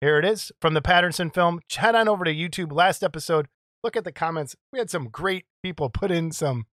Here 0.00 0.18
it 0.18 0.24
is 0.26 0.52
from 0.60 0.74
the 0.74 0.82
Patterson 0.82 1.30
film. 1.30 1.60
Head 1.74 1.94
on 1.94 2.08
over 2.08 2.24
to 2.24 2.34
YouTube. 2.34 2.72
Last 2.72 3.02
episode, 3.02 3.48
look 3.82 3.96
at 3.96 4.04
the 4.04 4.12
comments. 4.12 4.54
We 4.72 4.78
had 4.78 4.90
some 4.90 5.08
great 5.08 5.46
people 5.62 5.88
put 5.88 6.10
in 6.10 6.30
some 6.30 6.66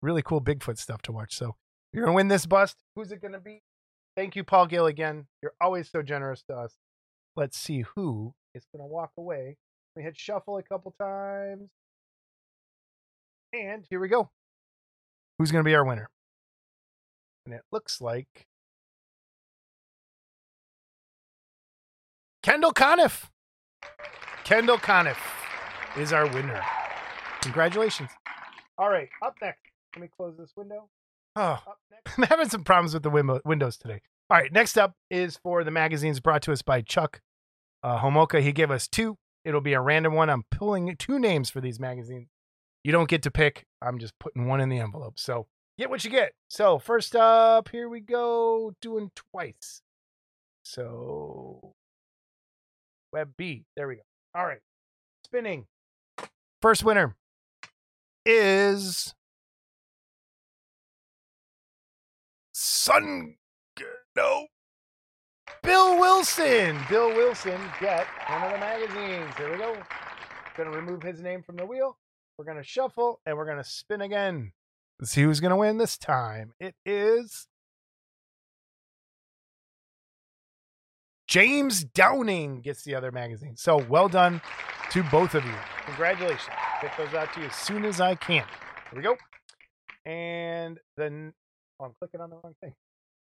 really 0.00 0.22
cool 0.22 0.40
Bigfoot 0.40 0.78
stuff 0.78 1.02
to 1.02 1.12
watch. 1.12 1.36
So 1.36 1.56
you're 1.92 2.04
going 2.04 2.14
to 2.14 2.16
win 2.16 2.28
this 2.28 2.46
bust. 2.46 2.78
Who's 2.96 3.12
it 3.12 3.20
going 3.20 3.34
to 3.34 3.40
be? 3.40 3.62
Thank 4.16 4.36
you, 4.36 4.44
Paul 4.44 4.66
Gill, 4.66 4.86
again. 4.86 5.26
You're 5.42 5.52
always 5.60 5.90
so 5.90 6.02
generous 6.02 6.42
to 6.48 6.54
us. 6.56 6.74
Let's 7.36 7.56
see 7.58 7.84
who 7.94 8.34
is 8.54 8.66
going 8.72 8.82
to 8.82 8.86
walk 8.86 9.12
away. 9.16 9.56
We 9.96 10.02
hit 10.02 10.16
shuffle 10.18 10.58
a 10.58 10.62
couple 10.62 10.94
times. 11.00 11.70
And 13.52 13.84
here 13.88 14.00
we 14.00 14.08
go. 14.08 14.30
Who's 15.38 15.50
going 15.50 15.64
to 15.64 15.68
be 15.68 15.74
our 15.74 15.84
winner? 15.84 16.08
And 17.46 17.54
it 17.54 17.62
looks 17.72 18.00
like 18.00 18.46
Kendall 22.42 22.72
Coniff. 22.72 23.24
Kendall 24.44 24.78
Conniff 24.78 25.18
is 25.96 26.12
our 26.12 26.26
winner. 26.26 26.60
Congratulations. 27.42 28.10
All 28.78 28.90
right, 28.90 29.08
up 29.24 29.34
next. 29.42 29.60
Let 29.94 30.02
me 30.02 30.08
close 30.16 30.36
this 30.38 30.52
window. 30.56 30.88
Oh. 31.36 31.58
I'm 32.16 32.24
having 32.24 32.48
some 32.48 32.64
problems 32.64 32.94
with 32.94 33.02
the 33.02 33.40
windows 33.44 33.76
today. 33.76 34.00
All 34.30 34.38
right, 34.38 34.52
next 34.52 34.78
up 34.78 34.94
is 35.10 35.36
for 35.42 35.64
the 35.64 35.72
magazines 35.72 36.20
brought 36.20 36.42
to 36.42 36.52
us 36.52 36.62
by 36.62 36.82
Chuck 36.82 37.20
uh, 37.82 37.98
Homolka. 37.98 38.40
He 38.40 38.52
gave 38.52 38.70
us 38.70 38.86
two. 38.86 39.16
It'll 39.44 39.60
be 39.60 39.72
a 39.72 39.80
random 39.80 40.14
one. 40.14 40.30
I'm 40.30 40.44
pulling 40.52 40.94
two 40.98 41.18
names 41.18 41.50
for 41.50 41.60
these 41.60 41.80
magazines. 41.80 42.28
You 42.84 42.92
don't 42.92 43.08
get 43.08 43.22
to 43.24 43.30
pick. 43.32 43.64
I'm 43.82 43.98
just 43.98 44.16
putting 44.20 44.46
one 44.46 44.60
in 44.60 44.68
the 44.68 44.78
envelope. 44.78 45.18
So 45.18 45.48
get 45.78 45.90
what 45.90 46.04
you 46.04 46.10
get. 46.10 46.32
So 46.48 46.78
first 46.78 47.16
up, 47.16 47.70
here 47.70 47.88
we 47.88 47.98
go, 47.98 48.72
doing 48.80 49.10
twice. 49.32 49.82
So 50.62 51.74
Web 53.12 53.32
B. 53.36 53.64
There 53.76 53.88
we 53.88 53.96
go. 53.96 54.02
All 54.36 54.46
right. 54.46 54.60
Spinning. 55.24 55.66
First 56.62 56.84
winner 56.84 57.16
is 58.24 59.12
Sun. 62.52 63.34
No. 64.16 64.46
Bill 65.62 65.98
Wilson. 65.98 66.78
Bill 66.88 67.08
Wilson 67.08 67.60
get 67.80 68.06
one 68.28 68.42
of 68.42 68.52
the 68.52 68.58
magazines. 68.58 69.34
Here 69.36 69.50
we 69.50 69.58
go. 69.58 69.76
Gonna 70.56 70.70
remove 70.70 71.02
his 71.02 71.20
name 71.20 71.42
from 71.42 71.56
the 71.56 71.66
wheel. 71.66 71.96
We're 72.36 72.44
gonna 72.44 72.62
shuffle 72.62 73.20
and 73.26 73.36
we're 73.36 73.46
gonna 73.46 73.64
spin 73.64 74.00
again. 74.00 74.52
See 75.02 75.22
who's 75.22 75.40
gonna 75.40 75.56
win 75.56 75.78
this 75.78 75.96
time. 75.96 76.52
It 76.58 76.74
is 76.84 77.46
James 81.30 81.84
Downing 81.84 82.60
gets 82.60 82.82
the 82.82 82.96
other 82.96 83.12
magazine. 83.12 83.56
So 83.56 83.84
well 83.88 84.08
done 84.08 84.42
to 84.90 85.04
both 85.04 85.36
of 85.36 85.44
you. 85.44 85.54
Congratulations. 85.86 86.42
Get 86.82 86.96
those 86.98 87.14
out 87.14 87.32
to 87.34 87.40
you 87.40 87.46
as 87.46 87.54
soon 87.54 87.84
as 87.84 88.00
I 88.00 88.16
can. 88.16 88.44
Here 88.90 88.96
we 88.96 89.02
go. 89.02 89.16
And 90.04 90.80
then 90.96 91.32
oh, 91.78 91.84
I'm 91.84 91.92
clicking 92.00 92.20
on 92.20 92.30
the 92.30 92.36
wrong 92.42 92.54
thing. 92.60 92.74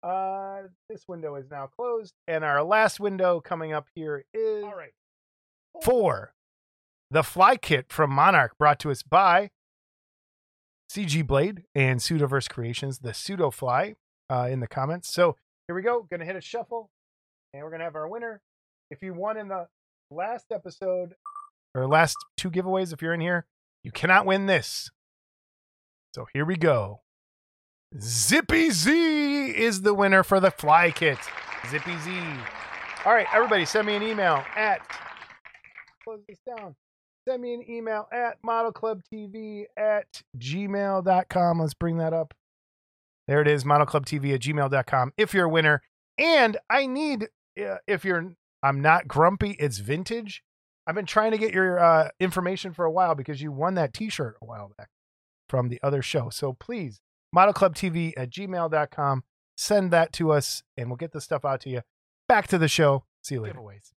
Uh, 0.05 0.65
this 0.91 1.09
window 1.09 1.35
is 1.37 1.51
now 1.51 1.67
closed, 1.67 2.13
and 2.29 2.45
our 2.45 2.63
last 2.63 3.01
window 3.01 3.41
coming 3.41 3.73
up 3.73 3.87
here 3.95 4.27
is 4.35 4.63
all 4.63 4.75
right. 4.75 4.93
Four, 5.83 6.35
the 7.11 7.23
fly 7.23 7.57
kit 7.57 7.87
from 7.89 8.11
Monarch, 8.11 8.59
brought 8.59 8.79
to 8.81 8.91
us 8.91 9.03
by 9.03 9.51
CG 10.93 11.27
Blade 11.27 11.63
and 11.75 12.01
Pseudoverse 12.01 12.51
Creations, 12.51 12.99
the 12.99 13.15
pseudo 13.15 13.51
fly, 13.51 13.95
uh, 14.29 14.47
in 14.51 14.61
the 14.61 14.67
comments. 14.67 15.09
So 15.09 15.37
here 15.67 15.75
we 15.75 15.81
go. 15.81 16.07
Gonna 16.11 16.27
hit 16.27 16.37
a 16.37 16.41
shuffle, 16.43 16.91
and 17.55 17.63
we're 17.63 17.71
gonna 17.71 17.85
have 17.85 17.97
our 17.97 18.07
winner. 18.07 18.43
If 18.91 19.03
you 19.03 19.15
won 19.15 19.39
in 19.39 19.49
the 19.49 19.69
last 20.11 20.53
episode 20.53 21.15
or 21.75 21.87
last 21.87 22.19
two 22.37 22.51
giveaways, 22.51 22.93
if 22.93 23.01
you're 23.01 23.15
in 23.15 23.23
here, 23.23 23.47
you 23.83 23.91
cannot 23.91 24.27
win 24.27 24.45
this. 24.45 24.91
So 26.15 26.27
here 26.35 26.45
we 26.45 26.57
go. 26.57 27.01
Zippy 27.99 28.71
Z 28.71 29.34
is 29.51 29.83
the 29.83 29.95
winner 29.95 30.23
for 30.23 30.41
the 30.41 30.51
fly 30.51 30.91
kit. 30.91 31.19
Zippy 31.71 31.97
Z. 31.99 32.11
All 33.05 33.13
right, 33.13 33.27
everybody, 33.35 33.65
send 33.65 33.87
me 33.87 33.97
an 33.97 34.03
email 34.03 34.43
at 34.57 34.81
close 36.05 36.21
this 36.29 36.39
down. 36.47 36.75
Send 37.27 37.43
me 37.43 37.55
an 37.55 37.65
email 37.69 38.07
at 38.13 38.41
modelclubtv 38.43 39.65
at 39.77 40.23
gmail.com. 40.39 41.61
Let's 41.61 41.75
bring 41.75 41.97
that 41.99 42.13
up. 42.13 42.35
There 43.27 43.41
it 43.41 43.49
is, 43.49 43.65
modelclubtv 43.65 44.35
at 44.35 44.41
gmail.com. 44.41 45.13
If 45.17 45.33
you're 45.33 45.47
a 45.47 45.51
winner, 45.51 45.83
and 46.19 46.59
I 46.69 46.87
need 46.87 47.29
uh, 47.59 47.77
if 47.87 48.05
you're 48.05 48.33
I'm 48.63 48.81
not 48.81 49.09
grumpy, 49.09 49.57
it's 49.59 49.79
vintage. 49.79 50.43
I've 50.87 50.95
been 50.95 51.07
trying 51.07 51.31
to 51.33 51.39
get 51.39 51.55
your 51.55 51.79
uh, 51.79 52.11
information 52.21 52.73
for 52.73 52.85
a 52.85 52.91
while 52.91 53.15
because 53.15 53.41
you 53.41 53.51
won 53.51 53.75
that 53.75 53.95
t-shirt 53.95 54.37
a 54.43 54.45
while 54.45 54.73
back 54.77 54.89
from 55.49 55.69
the 55.69 55.81
other 55.83 56.03
show. 56.03 56.29
So 56.31 56.53
please, 56.53 57.01
modelclubtv 57.35 58.13
at 58.17 58.31
gmail.com. 58.31 59.25
Send 59.57 59.91
that 59.93 60.13
to 60.15 60.33
us 60.33 60.63
and 60.77 60.89
we'll 60.89 60.97
get 60.97 61.13
the 61.13 61.21
stuff 61.21 61.45
out 61.45 61.61
to 61.63 61.71
you. 61.71 61.83
Back 62.29 62.49
to 62.49 62.59
the 62.59 62.69
show. 62.69 63.05
See 63.23 63.37
you 63.37 63.43
later. 63.43 63.59
Giveaways. 63.59 63.93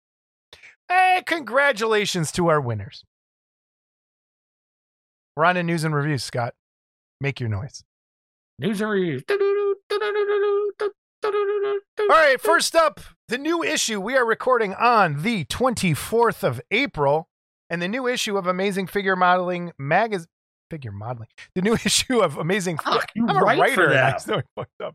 Hey, 0.89 1.23
congratulations 1.27 2.31
to 2.33 2.49
our 2.49 2.61
winners. 2.61 3.05
We're 5.37 5.45
on 5.45 5.57
to 5.57 5.63
news 5.63 5.85
and 5.85 5.95
reviews, 5.95 6.25
Scott. 6.25 6.55
Make 7.21 7.41
your 7.41 7.49
noise. 7.49 7.83
News 8.59 8.81
and 8.81 8.91
reviews. 8.91 9.23
All 11.99 12.09
right, 12.09 12.41
first 12.41 12.77
up, 12.77 13.01
the 13.29 13.39
new 13.39 13.63
issue. 13.63 14.01
We 14.01 14.17
are 14.17 14.25
recording 14.25 14.75
on 14.75 15.23
the 15.23 15.45
24th 15.47 16.45
of 16.45 16.61
April, 16.71 17.29
and 17.69 17.83
the 17.83 17.89
new 17.89 18.07
issue 18.07 18.37
of 18.39 18.47
Amazing 18.47 18.87
Figure 18.87 19.17
Modeling 19.17 19.73
magazine. 19.79 20.29
Figure 20.71 20.93
modeling. 20.93 21.29
The 21.55 21.63
new 21.63 21.75
issue 21.85 22.21
of 22.21 22.37
Amazing. 22.37 22.79
Fuck, 22.79 23.11
you 23.15 23.27
I'm 23.29 23.37
a 23.37 23.41
writer. 23.41 23.93
I 23.93 24.19
fucked 24.19 24.81
up. 24.83 24.95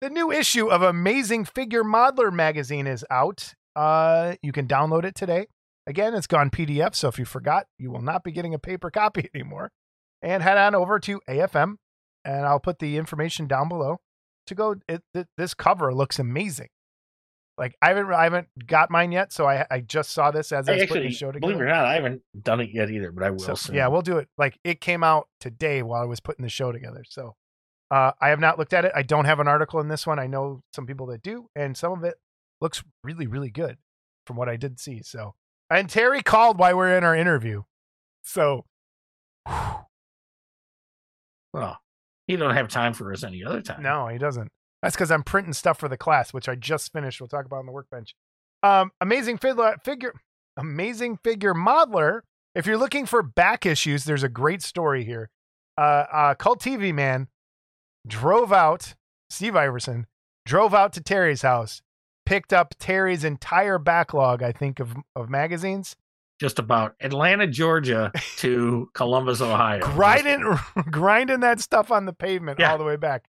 The 0.00 0.08
new 0.10 0.30
issue 0.32 0.68
of 0.68 0.80
Amazing 0.82 1.44
Figure 1.44 1.84
Modeler 1.84 2.32
magazine 2.32 2.86
is 2.86 3.04
out. 3.10 3.54
Uh, 3.76 4.36
you 4.42 4.52
can 4.52 4.66
download 4.66 5.04
it 5.04 5.14
today. 5.14 5.46
Again, 5.86 6.14
it's 6.14 6.26
gone 6.26 6.50
PDF, 6.50 6.94
so 6.94 7.08
if 7.08 7.18
you 7.18 7.24
forgot, 7.24 7.66
you 7.78 7.90
will 7.90 8.00
not 8.02 8.24
be 8.24 8.32
getting 8.32 8.54
a 8.54 8.58
paper 8.58 8.90
copy 8.94 9.28
anymore. 9.34 9.70
And 10.22 10.42
head 10.42 10.58
on 10.58 10.74
over 10.74 10.98
to 11.00 11.20
AFM, 11.28 11.76
and 12.24 12.46
I'll 12.46 12.60
put 12.60 12.78
the 12.78 12.96
information 12.96 13.46
down 13.46 13.68
below 13.68 13.98
to 14.46 14.54
go. 14.54 14.76
It, 14.88 15.02
th- 15.14 15.26
this 15.36 15.54
cover 15.54 15.92
looks 15.94 16.18
amazing. 16.18 16.68
Like 17.58 17.74
I 17.82 17.88
haven't, 17.88 18.12
I 18.12 18.24
haven't 18.24 18.48
got 18.66 18.90
mine 18.90 19.12
yet, 19.12 19.32
so 19.34 19.46
I, 19.46 19.66
I 19.70 19.80
just 19.80 20.12
saw 20.12 20.30
this 20.30 20.50
as 20.52 20.66
I 20.68 20.72
was 20.72 20.82
putting 20.84 20.96
Actually, 20.96 21.08
the 21.08 21.14
show 21.14 21.26
together. 21.32 21.40
believe 21.52 21.56
it 21.60 21.64
or 21.64 21.66
not, 21.74 21.84
I 21.84 21.94
haven't 21.94 22.22
done 22.42 22.60
it 22.60 22.70
yet 22.72 22.90
either, 22.90 23.12
but 23.12 23.22
I 23.22 23.30
will 23.30 23.38
So, 23.38 23.54
soon. 23.54 23.76
yeah, 23.76 23.86
we'll 23.88 24.00
do 24.02 24.16
it. 24.16 24.28
Like 24.38 24.58
it 24.64 24.80
came 24.80 25.02
out 25.04 25.28
today 25.40 25.82
while 25.82 26.00
I 26.00 26.06
was 26.06 26.20
putting 26.20 26.42
the 26.42 26.48
show 26.48 26.72
together. 26.72 27.04
So 27.06 27.34
uh, 27.90 28.12
I 28.20 28.28
have 28.28 28.40
not 28.40 28.58
looked 28.58 28.72
at 28.72 28.84
it. 28.84 28.92
I 28.94 29.02
don't 29.02 29.24
have 29.24 29.40
an 29.40 29.48
article 29.48 29.80
in 29.80 29.88
this 29.88 30.06
one. 30.06 30.18
I 30.18 30.26
know 30.26 30.62
some 30.74 30.86
people 30.86 31.06
that 31.06 31.22
do, 31.22 31.48
and 31.54 31.76
some 31.76 31.92
of 31.92 32.04
it 32.04 32.14
looks 32.60 32.82
really, 33.02 33.26
really 33.26 33.50
good 33.50 33.76
from 34.26 34.36
what 34.36 34.48
I 34.48 34.56
did 34.56 34.78
see. 34.78 35.02
So 35.02 35.34
and 35.70 35.88
Terry 35.88 36.22
called 36.22 36.58
while 36.58 36.76
we 36.76 36.84
are 36.84 36.96
in 36.96 37.04
our 37.04 37.16
interview. 37.16 37.62
So 38.22 38.64
Well, 41.52 41.78
he 42.26 42.36
don't 42.36 42.54
have 42.54 42.68
time 42.68 42.92
for 42.92 43.12
us 43.12 43.24
any 43.24 43.44
other 43.44 43.60
time. 43.60 43.82
No, 43.82 44.08
he 44.08 44.18
doesn't. 44.18 44.50
That's 44.82 44.94
because 44.94 45.10
I'm 45.10 45.22
printing 45.22 45.52
stuff 45.52 45.78
for 45.78 45.88
the 45.88 45.96
class, 45.96 46.32
which 46.32 46.48
I 46.48 46.54
just 46.54 46.92
finished. 46.92 47.20
We'll 47.20 47.28
talk 47.28 47.44
about 47.44 47.58
on 47.58 47.66
the 47.66 47.72
workbench. 47.72 48.14
Um, 48.62 48.92
amazing 49.00 49.38
fiddler, 49.38 49.76
figure, 49.84 50.14
amazing 50.56 51.18
figure 51.22 51.54
modeler. 51.54 52.20
If 52.54 52.66
you're 52.66 52.78
looking 52.78 53.06
for 53.06 53.22
back 53.22 53.66
issues, 53.66 54.04
there's 54.04 54.22
a 54.22 54.28
great 54.28 54.62
story 54.62 55.04
here. 55.04 55.30
Uh, 55.76 56.04
uh, 56.12 56.34
Cult 56.34 56.62
TV 56.62 56.94
man 56.94 57.28
drove 58.06 58.52
out. 58.52 58.94
Steve 59.28 59.54
Iverson 59.56 60.06
drove 60.46 60.74
out 60.74 60.92
to 60.94 61.00
Terry's 61.00 61.42
house, 61.42 61.82
picked 62.26 62.52
up 62.52 62.74
Terry's 62.78 63.24
entire 63.24 63.78
backlog, 63.78 64.42
I 64.42 64.52
think, 64.52 64.80
of 64.80 64.94
of 65.14 65.28
magazines, 65.30 65.96
Just 66.40 66.58
about 66.58 66.94
Atlanta, 67.00 67.46
Georgia 67.46 68.10
to 68.38 68.90
Columbus, 68.94 69.40
Ohio. 69.40 69.80
grinding 69.80 70.58
grinding 70.90 71.40
that 71.40 71.60
stuff 71.60 71.90
on 71.92 72.06
the 72.06 72.12
pavement 72.12 72.58
Yeah. 72.58 72.72
all 72.72 72.78
the 72.78 72.84
way 72.84 72.96
back. 72.96 73.26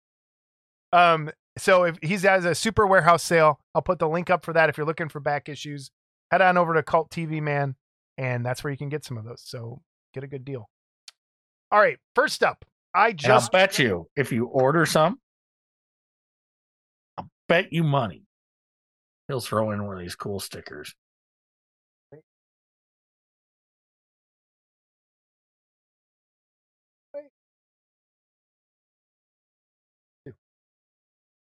Um, 0.92 1.30
so 1.56 1.82
if 1.84 1.98
he's 2.02 2.22
has 2.22 2.44
a 2.44 2.54
super 2.54 2.86
warehouse 2.86 3.22
sale, 3.24 3.60
I'll 3.74 3.82
put 3.82 3.98
the 3.98 4.08
link 4.08 4.30
up 4.30 4.44
for 4.44 4.52
that. 4.52 4.68
If 4.68 4.76
you're 4.78 4.86
looking 4.86 5.08
for 5.08 5.20
back 5.20 5.48
issues, 5.48 5.90
head 6.30 6.40
on 6.40 6.56
over 6.56 6.74
to 6.74 6.82
Cult 6.82 7.10
TV 7.10 7.42
Man, 7.42 7.74
and 8.16 8.46
that's 8.46 8.62
where 8.62 8.70
you 8.70 8.76
can 8.76 8.88
get 8.88 9.04
some 9.04 9.18
of 9.18 9.24
those. 9.24 9.42
So 9.44 9.80
get 10.14 10.22
a 10.22 10.28
good 10.28 10.44
deal. 10.44 10.70
All 11.72 11.80
right, 11.80 11.98
first 12.14 12.42
up, 12.42 12.64
I 12.94 13.08
And 13.08 13.20
I'll 13.24 13.38
just 13.38 13.52
bet 13.52 13.78
you 13.78 14.08
if 14.16 14.32
you 14.32 14.46
order 14.46 14.86
some, 14.86 15.18
I'll 17.16 17.28
bet 17.48 17.72
you 17.72 17.84
money 17.84 18.24
he'll 19.28 19.40
throw 19.40 19.70
in 19.70 19.86
one 19.86 19.96
of 19.96 20.00
these 20.00 20.16
cool 20.16 20.40
stickers. 20.40 20.94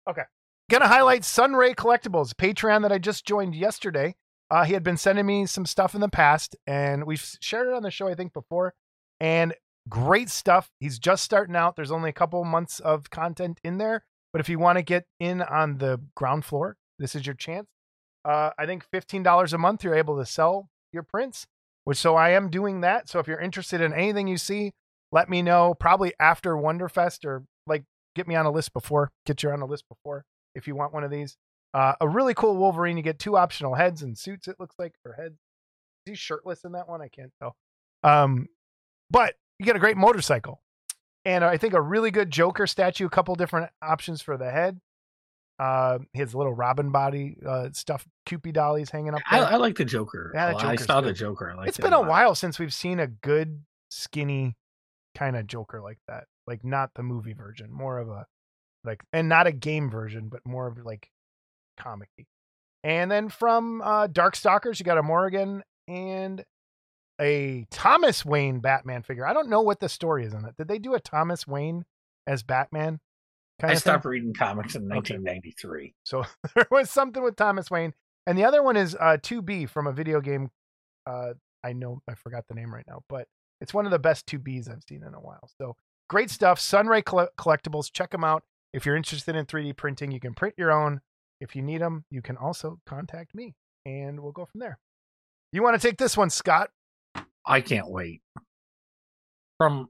Okay. 0.09 0.23
Gonna 0.71 0.87
highlight 0.87 1.25
Sunray 1.25 1.75
Collectibles 1.75 2.33
Patreon 2.33 2.83
that 2.83 2.93
I 2.93 2.99
just 2.99 3.27
joined 3.27 3.57
yesterday. 3.57 4.15
Uh, 4.49 4.63
he 4.63 4.73
had 4.73 4.85
been 4.85 4.97
sending 4.97 5.27
me 5.27 5.47
some 5.47 5.67
stuff 5.67 5.97
in 5.97 6.01
the 6.01 6.09
past, 6.09 6.55
and 6.67 7.05
we've 7.05 7.25
shared 7.41 7.67
it 7.67 7.75
on 7.75 7.83
the 7.83 7.91
show 7.91 8.07
I 8.07 8.15
think 8.15 8.33
before. 8.33 8.75
And 9.19 9.55
great 9.89 10.31
stuff. 10.31 10.71
He's 10.81 10.99
just 10.99 11.25
starting 11.25 11.57
out. 11.57 11.77
There's 11.77 11.91
only 11.91 12.11
a 12.11 12.15
couple 12.15 12.43
months 12.45 12.81
of 12.81 13.11
content 13.11 13.61
in 13.65 13.79
there, 13.79 14.05
but 14.33 14.41
if 14.41 14.49
you 14.49 14.59
want 14.59 14.79
to 14.79 14.83
get 14.83 15.07
in 15.21 15.43
on 15.43 15.79
the 15.79 16.01
ground 16.15 16.45
floor, 16.45 16.77
this 16.99 17.15
is 17.15 17.27
your 17.27 17.35
chance. 17.35 17.69
Uh, 18.25 18.51
I 18.59 18.67
think 18.67 18.85
fifteen 18.91 19.23
dollars 19.23 19.53
a 19.53 19.59
month, 19.59 19.85
you're 19.85 19.95
able 19.95 20.19
to 20.19 20.27
sell 20.27 20.69
your 20.93 21.03
prints, 21.05 21.47
which 21.85 21.99
so 21.99 22.17
I 22.17 22.31
am 22.31 22.51
doing 22.51 22.81
that. 22.81 23.09
So 23.09 23.19
if 23.19 23.29
you're 23.29 23.41
interested 23.41 23.81
in 23.81 23.93
anything 23.93 24.27
you 24.27 24.39
see, 24.39 24.73
let 25.13 25.29
me 25.29 25.43
know. 25.43 25.75
Probably 25.79 26.13
after 26.19 26.55
Wonderfest 26.55 27.25
or 27.25 27.45
like 27.67 27.85
get 28.15 28.27
me 28.27 28.35
on 28.35 28.47
a 28.47 28.51
list 28.51 28.73
before. 28.73 29.13
Get 29.27 29.43
you 29.43 29.51
on 29.51 29.63
a 29.63 29.67
list 29.67 29.85
before 29.89 30.25
if 30.55 30.67
you 30.67 30.75
want 30.75 30.93
one 30.93 31.05
of 31.05 31.11
these. 31.11 31.37
Uh, 31.75 31.93
a 32.01 32.09
really 32.09 32.35
cool 32.35 32.57
Wolverine. 32.57 32.97
You 32.97 33.03
get 33.03 33.19
two 33.19 33.37
optional 33.37 33.75
heads 33.75 34.03
and 34.03 34.17
suits. 34.17 34.49
It 34.49 34.57
looks 34.59 34.75
like 34.79 34.95
or 35.05 35.13
heads. 35.13 35.35
Is 36.07 36.13
he 36.13 36.15
shirtless 36.15 36.65
in 36.65 36.73
that 36.73 36.89
one? 36.89 37.03
I 37.03 37.09
can't 37.09 37.33
tell. 37.41 37.55
Um, 38.03 38.49
but 39.11 39.35
you 39.59 39.67
get 39.67 39.77
a 39.77 39.81
great 39.81 39.97
motorcycle, 39.97 40.63
and 41.25 41.45
I 41.45 41.57
think 41.57 41.75
a 41.75 41.81
really 41.81 42.11
good 42.11 42.31
Joker 42.31 42.67
statue. 42.67 43.07
A 43.07 43.11
couple 43.11 43.35
different 43.35 43.71
options 43.83 44.23
for 44.23 44.37
the 44.37 44.51
head. 44.51 44.81
Uh, 45.59 46.01
his 46.13 46.35
little 46.35 46.53
Robin 46.53 46.93
body 46.93 47.37
uh, 47.47 47.71
stuff, 47.73 48.07
Cupid 48.27 48.55
dollies 48.55 48.91
hanging 48.91 49.15
up. 49.15 49.23
I, 49.31 49.41
There. 49.41 49.49
I 49.49 49.57
like 49.57 49.77
the 49.77 49.87
Joker. 49.87 50.31
Yeah, 50.35 50.53
the. 50.53 50.59
I 50.59 50.77
saw 50.77 51.01
the. 51.01 51.15
Joker. 51.15 51.55
I 51.59 51.65
it's 51.65 51.79
been 51.79 51.95
a 51.95 52.03
while 52.03 52.35
since 52.35 52.59
we've 52.59 52.75
seen 52.75 53.01
a 53.01 53.07
good 53.07 53.63
skinny 53.91 54.57
kind 55.15 55.37
of 55.37 55.47
Joker 55.47 55.81
like 55.81 55.99
that. 56.09 56.25
Like 56.47 56.65
not 56.65 56.91
the 56.95 57.03
movie 57.03 57.33
version, 57.33 57.73
more 57.73 57.99
of 57.99 58.09
a 58.09 58.27
like, 58.85 59.03
and 59.13 59.29
not 59.29 59.47
a 59.47 59.53
game 59.53 59.91
version, 59.91 60.29
but 60.29 60.41
more 60.45 60.67
of 60.67 60.77
like 60.85 61.11
comic-y. 61.79 62.27
And 62.85 63.11
then 63.11 63.31
from 63.31 63.81
uh, 63.81 64.09
Darkstalkers, 64.09 64.79
you 64.79 64.85
got 64.85 64.99
a 64.99 65.03
Morrigan 65.03 65.65
and 65.89 66.45
a 67.21 67.67
Thomas 67.71 68.25
Wayne 68.25 68.61
Batman 68.61 69.03
figure. 69.03 69.27
I 69.27 69.33
don't 69.33 69.49
know 69.49 69.63
what 69.63 69.81
the 69.81 69.89
story 69.89 70.25
is 70.25 70.35
in 70.35 70.45
it. 70.45 70.57
Did 70.57 70.69
they 70.69 70.79
do 70.79 70.95
a 70.95 71.01
Thomas 71.01 71.47
Wayne 71.47 71.85
as 72.27 72.43
Batman? 72.43 73.01
I 73.69 73.73
of 73.73 73.83
thing? 73.83 73.93
stopped 73.93 74.05
reading 74.05 74.35
comics 74.35 74.75
in 74.75 74.83
Okay. 74.85 75.15
1993. 75.15 75.95
So 76.05 76.25
there 76.55 76.67
was 76.71 76.91
something 76.91 77.23
with 77.23 77.37
Thomas 77.37 77.71
Wayne. 77.71 77.95
And 78.27 78.37
the 78.37 78.45
other 78.45 78.63
one 78.63 78.77
is 78.77 78.95
uh 78.97 79.17
2B 79.23 79.69
from 79.69 79.87
a 79.87 79.93
video 79.93 80.21
game. 80.21 80.51
Uh 81.07 81.35
I 81.65 81.73
know 81.73 82.03
I 82.09 82.15
forgot 82.15 82.45
the 82.49 82.55
name 82.55 82.73
right 82.73 82.85
now, 82.87 83.03
but 83.09 83.27
it's 83.61 83.73
one 83.73 83.87
of 83.87 83.93
the 83.93 83.99
best 83.99 84.27
2Bs 84.27 84.71
I've 84.71 84.83
seen 84.87 85.03
in 85.03 85.15
a 85.15 85.21
while. 85.21 85.49
So 85.59 85.75
great 86.11 86.31
stuff. 86.31 86.61
Sunray 86.61 87.01
Collectibles. 87.03 87.91
Check 87.93 88.11
them 88.11 88.25
out. 88.25 88.43
If 88.75 88.85
you're 88.85 88.97
interested 88.97 89.35
in 89.37 89.47
3D 89.47 89.77
printing, 89.77 90.11
you 90.11 90.21
can 90.21 90.35
print 90.35 90.55
your 90.59 90.71
own. 90.71 91.01
If 91.41 91.57
you 91.57 91.63
need 91.63 91.81
them, 91.81 92.05
you 92.11 92.21
can 92.21 92.37
also 92.37 92.79
contact 92.87 93.35
me 93.35 93.55
and 93.87 94.21
we'll 94.21 94.33
go 94.33 94.45
from 94.45 94.61
there. 94.61 94.79
You 95.53 95.63
want 95.63 95.81
to 95.81 95.89
take 95.89 95.97
this 95.97 96.17
one, 96.17 96.29
Scott? 96.29 96.71
I 97.47 97.61
can't 97.61 97.89
wait. 97.89 98.23
From 99.59 99.89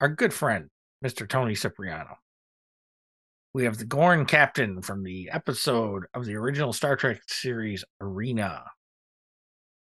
our 0.00 0.08
good 0.08 0.34
friend, 0.34 0.68
Mr. 1.04 1.28
Tony 1.28 1.54
Cipriano. 1.54 2.16
We 3.54 3.64
have 3.64 3.78
the 3.78 3.84
Gorn 3.84 4.26
Captain 4.26 4.82
from 4.82 5.02
the 5.02 5.30
episode 5.32 6.04
of 6.12 6.24
the 6.24 6.34
original 6.34 6.72
Star 6.72 6.96
Trek 6.96 7.20
series 7.28 7.84
Arena. 8.00 8.64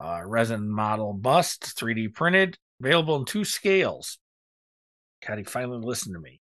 Uh, 0.01 0.21
resin 0.25 0.69
model 0.69 1.13
bust, 1.13 1.75
3D 1.77 2.13
printed, 2.13 2.57
available 2.79 3.17
in 3.17 3.25
two 3.25 3.43
scales. 3.43 4.17
He 5.21 5.43
finally 5.43 5.85
listened 5.85 6.15
to 6.15 6.21
me. 6.21 6.39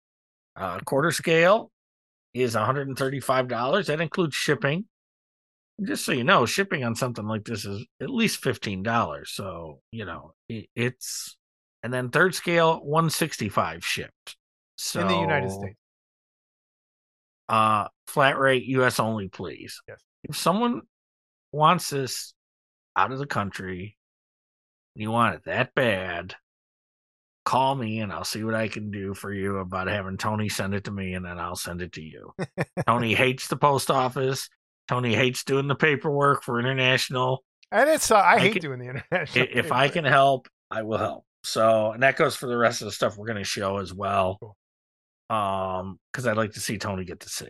Uh, 0.54 0.80
quarter 0.80 1.10
scale 1.10 1.70
is 2.34 2.54
$135. 2.54 3.86
That 3.86 4.00
includes 4.00 4.34
shipping. 4.34 4.86
Just 5.84 6.04
so 6.04 6.12
you 6.12 6.24
know, 6.24 6.46
shipping 6.46 6.84
on 6.84 6.94
something 6.94 7.26
like 7.26 7.44
this 7.44 7.64
is 7.64 7.84
at 8.00 8.08
least 8.08 8.42
$15. 8.42 9.26
So, 9.26 9.80
you 9.92 10.04
know, 10.04 10.32
it, 10.48 10.68
it's 10.74 11.36
and 11.82 11.92
then 11.92 12.08
third 12.08 12.34
scale 12.34 12.76
165 12.76 13.84
shipped. 13.84 14.36
So 14.76 15.00
in 15.00 15.08
the 15.08 15.18
United 15.18 15.50
States. 15.50 15.76
uh 17.48 17.88
flat 18.06 18.38
rate 18.38 18.64
US 18.64 18.98
only, 18.98 19.28
please. 19.28 19.80
Yes. 19.86 20.00
If 20.24 20.36
someone 20.36 20.82
wants 21.52 21.90
this 21.90 22.34
out 22.96 23.12
of 23.12 23.18
the 23.18 23.26
country, 23.26 23.96
and 24.94 25.02
you 25.02 25.10
want 25.10 25.34
it 25.34 25.44
that 25.44 25.74
bad, 25.74 26.34
call 27.44 27.74
me 27.74 28.00
and 28.00 28.12
I'll 28.12 28.24
see 28.24 28.42
what 28.42 28.54
I 28.54 28.68
can 28.68 28.90
do 28.90 29.14
for 29.14 29.32
you 29.32 29.58
about 29.58 29.86
having 29.86 30.16
Tony 30.16 30.48
send 30.48 30.74
it 30.74 30.84
to 30.84 30.90
me 30.90 31.14
and 31.14 31.24
then 31.24 31.38
I'll 31.38 31.56
send 31.56 31.80
it 31.80 31.92
to 31.92 32.02
you. 32.02 32.34
Tony 32.86 33.14
hates 33.14 33.48
the 33.48 33.56
post 33.56 33.90
office. 33.90 34.48
Tony 34.88 35.14
hates 35.14 35.44
doing 35.44 35.66
the 35.68 35.74
paperwork 35.74 36.42
for 36.42 36.58
international. 36.60 37.42
And 37.72 37.88
it's 37.90 38.10
uh, 38.10 38.16
I, 38.16 38.34
I 38.34 38.38
hate 38.38 38.52
can- 38.54 38.62
doing 38.62 38.78
the 38.78 38.86
international. 38.90 39.46
If 39.52 39.72
I 39.72 39.88
can 39.88 40.04
help, 40.04 40.48
I 40.70 40.82
will 40.82 40.98
help. 40.98 41.24
So, 41.44 41.92
and 41.92 42.02
that 42.02 42.16
goes 42.16 42.34
for 42.36 42.46
the 42.46 42.56
rest 42.56 42.80
of 42.82 42.86
the 42.86 42.92
stuff 42.92 43.16
we're 43.16 43.26
going 43.26 43.38
to 43.38 43.44
show 43.44 43.78
as 43.78 43.92
well. 43.94 44.38
Cool. 44.40 44.56
Um, 45.36 45.98
because 46.12 46.26
I'd 46.26 46.36
like 46.36 46.52
to 46.52 46.60
see 46.60 46.78
Tony 46.78 47.04
get 47.04 47.20
the 47.20 47.28
sa- 47.28 47.44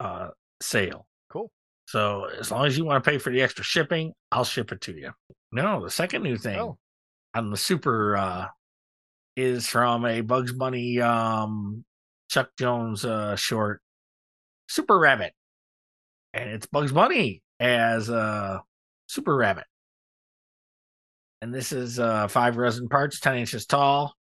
uh, 0.00 0.28
sale. 0.60 1.06
Cool. 1.30 1.50
So, 1.86 2.24
as 2.38 2.50
long 2.50 2.66
as 2.66 2.76
you 2.78 2.84
want 2.84 3.02
to 3.02 3.10
pay 3.10 3.18
for 3.18 3.30
the 3.32 3.42
extra 3.42 3.64
shipping, 3.64 4.12
I'll 4.30 4.44
ship 4.44 4.72
it 4.72 4.80
to 4.82 4.92
you. 4.94 5.10
No, 5.50 5.82
the 5.82 5.90
second 5.90 6.22
new 6.22 6.36
thing 6.38 6.58
Oh. 6.58 6.78
on 7.34 7.50
the 7.50 7.56
super 7.56 8.16
uh, 8.16 8.46
is 9.36 9.66
from 9.66 10.04
a 10.06 10.20
Bugs 10.22 10.52
Bunny 10.52 11.00
um, 11.00 11.84
Chuck 12.30 12.50
Jones 12.58 13.04
uh, 13.04 13.36
short, 13.36 13.80
Super 14.68 14.98
Rabbit, 14.98 15.32
and 16.34 16.50
it's 16.50 16.66
Bugs 16.66 16.92
Bunny 16.92 17.42
as 17.60 18.10
uh, 18.10 18.58
Super 19.06 19.36
Rabbit. 19.36 19.64
And 21.40 21.52
this 21.52 21.72
is 21.72 21.98
uh, 21.98 22.28
five 22.28 22.56
resin 22.56 22.88
parts, 22.88 23.20
ten 23.20 23.36
inches 23.36 23.66
tall, 23.66 24.14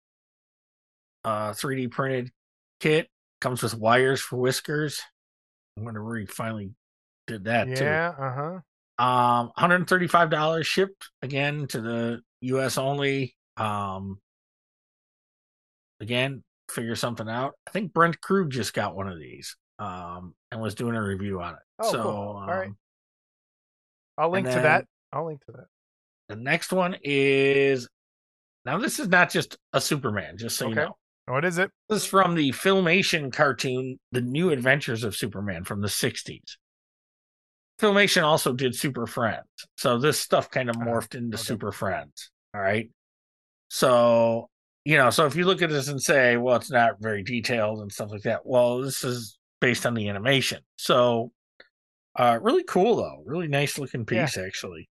uh, 1.23 1.51
3D 1.51 1.91
printed 1.91 2.31
kit. 2.79 3.07
Comes 3.39 3.63
with 3.63 3.75
wires 3.75 4.21
for 4.21 4.37
whiskers. 4.37 5.01
I 5.77 5.81
wonder 5.81 6.03
where 6.03 6.17
he 6.17 6.25
finally 6.25 6.71
did 7.27 7.45
that 7.45 7.75
too. 7.75 7.83
yeah, 7.83 8.13
uh 8.19 8.33
huh. 8.33 8.59
Um, 9.03 9.51
$135 9.57 10.63
shipped 10.65 11.09
again 11.23 11.65
to 11.67 11.81
the 11.81 12.21
US 12.41 12.77
only. 12.77 13.35
Um, 13.57 14.19
again, 15.99 16.43
figure 16.69 16.95
something 16.95 17.27
out. 17.27 17.53
I 17.67 17.71
think 17.71 17.93
Brent 17.93 18.21
Krug 18.21 18.51
just 18.51 18.73
got 18.73 18.95
one 18.95 19.07
of 19.07 19.17
these 19.17 19.55
um, 19.81 20.33
and 20.51 20.61
was 20.61 20.75
doing 20.75 20.95
a 20.95 21.01
review 21.01 21.41
on 21.41 21.53
it. 21.53 21.59
Oh, 21.79 21.91
so, 21.91 22.03
cool. 22.03 22.11
All 22.11 22.45
right. 22.47 22.67
um, 22.67 22.77
I'll 24.17 24.29
link 24.29 24.47
to 24.47 24.53
that. 24.53 24.85
I'll 25.11 25.25
link 25.25 25.43
to 25.45 25.51
that. 25.53 25.65
the 26.29 26.35
next 26.35 26.71
one 26.71 26.95
is 27.03 27.89
now, 28.65 28.77
this 28.77 28.99
is 28.99 29.07
not 29.07 29.31
just 29.31 29.57
a 29.73 29.81
Superman, 29.81 30.37
just 30.37 30.55
so 30.55 30.69
you 30.69 30.75
know. 30.75 30.95
What 31.25 31.45
is 31.45 31.57
it? 31.57 31.71
This 31.89 32.03
is 32.03 32.07
from 32.07 32.35
the 32.35 32.51
Filmation 32.51 33.33
cartoon, 33.33 33.99
The 34.11 34.21
New 34.21 34.51
Adventures 34.51 35.03
of 35.03 35.15
Superman 35.15 35.63
from 35.63 35.81
the 35.81 35.87
60s. 35.87 36.57
Filmation 37.79 38.23
also 38.23 38.53
did 38.53 38.75
Super 38.75 39.07
Friends. 39.07 39.47
So 39.77 39.97
this 39.97 40.19
stuff 40.19 40.51
kind 40.51 40.69
of 40.69 40.75
Ah, 40.79 40.85
morphed 40.85 41.15
into 41.15 41.37
okay. 41.37 41.43
Super 41.43 41.71
Friends. 41.71 42.29
All 42.53 42.61
right. 42.61 42.89
So, 43.69 44.49
you 44.85 44.97
know, 44.97 45.09
so 45.09 45.25
if 45.25 45.35
you 45.35 45.45
look 45.45 45.61
at 45.61 45.69
this 45.69 45.87
and 45.87 46.01
say, 46.01 46.37
well, 46.37 46.57
it's 46.57 46.69
not 46.69 46.99
very 46.99 47.23
detailed 47.23 47.79
and 47.79 47.91
stuff 47.91 48.11
like 48.11 48.23
that, 48.23 48.45
well, 48.45 48.81
this 48.81 49.03
is 49.03 49.39
based 49.61 49.85
on 49.85 49.93
the 49.93 50.09
animation. 50.09 50.59
So, 50.75 51.31
uh, 52.17 52.39
really 52.41 52.63
cool, 52.63 52.97
though. 52.97 53.23
Really 53.25 53.47
nice 53.47 53.77
looking 53.77 54.05
Yeah. 54.11 54.25
piece, 54.25 54.37
actually. 54.37 54.89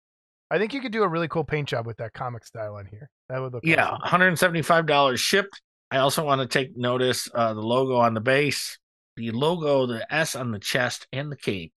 I 0.51 0.57
think 0.57 0.73
you 0.73 0.81
could 0.81 0.91
do 0.93 1.03
a 1.03 1.07
really 1.07 1.27
cool 1.27 1.43
paint 1.43 1.67
job 1.67 1.85
with 1.85 1.97
that 1.97 2.13
comic 2.13 2.45
style 2.45 2.75
on 2.75 2.85
here. 2.85 3.09
That 3.27 3.39
would 3.39 3.53
look 3.53 3.63
Yeah, 3.65 3.85
awesome. 3.87 4.01
$175 4.21 5.19
shipped. 5.19 5.61
I 5.91 5.97
also 5.97 6.23
want 6.23 6.39
to 6.41 6.47
take 6.47 6.77
notice 6.77 7.27
uh, 7.33 7.53
the 7.53 7.61
logo 7.61 7.97
on 7.97 8.13
the 8.13 8.21
base, 8.21 8.79
the 9.15 9.31
logo, 9.31 9.85
the 9.85 10.11
S 10.13 10.35
on 10.35 10.51
the 10.51 10.59
chest, 10.59 11.07
and 11.11 11.31
the 11.31 11.35
cape. 11.35 11.73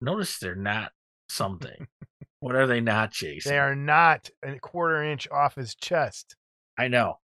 Notice 0.00 0.38
they're 0.38 0.54
not 0.54 0.92
something. 1.28 1.86
what 2.40 2.54
are 2.54 2.66
they 2.66 2.80
not, 2.80 3.12
Jason? 3.12 3.50
They 3.50 3.58
are 3.58 3.74
not 3.76 4.28
a 4.44 4.58
quarter 4.58 5.02
inch 5.02 5.26
off 5.30 5.54
his 5.54 5.74
chest. 5.74 6.36
I 6.76 6.88
know. 6.88 7.18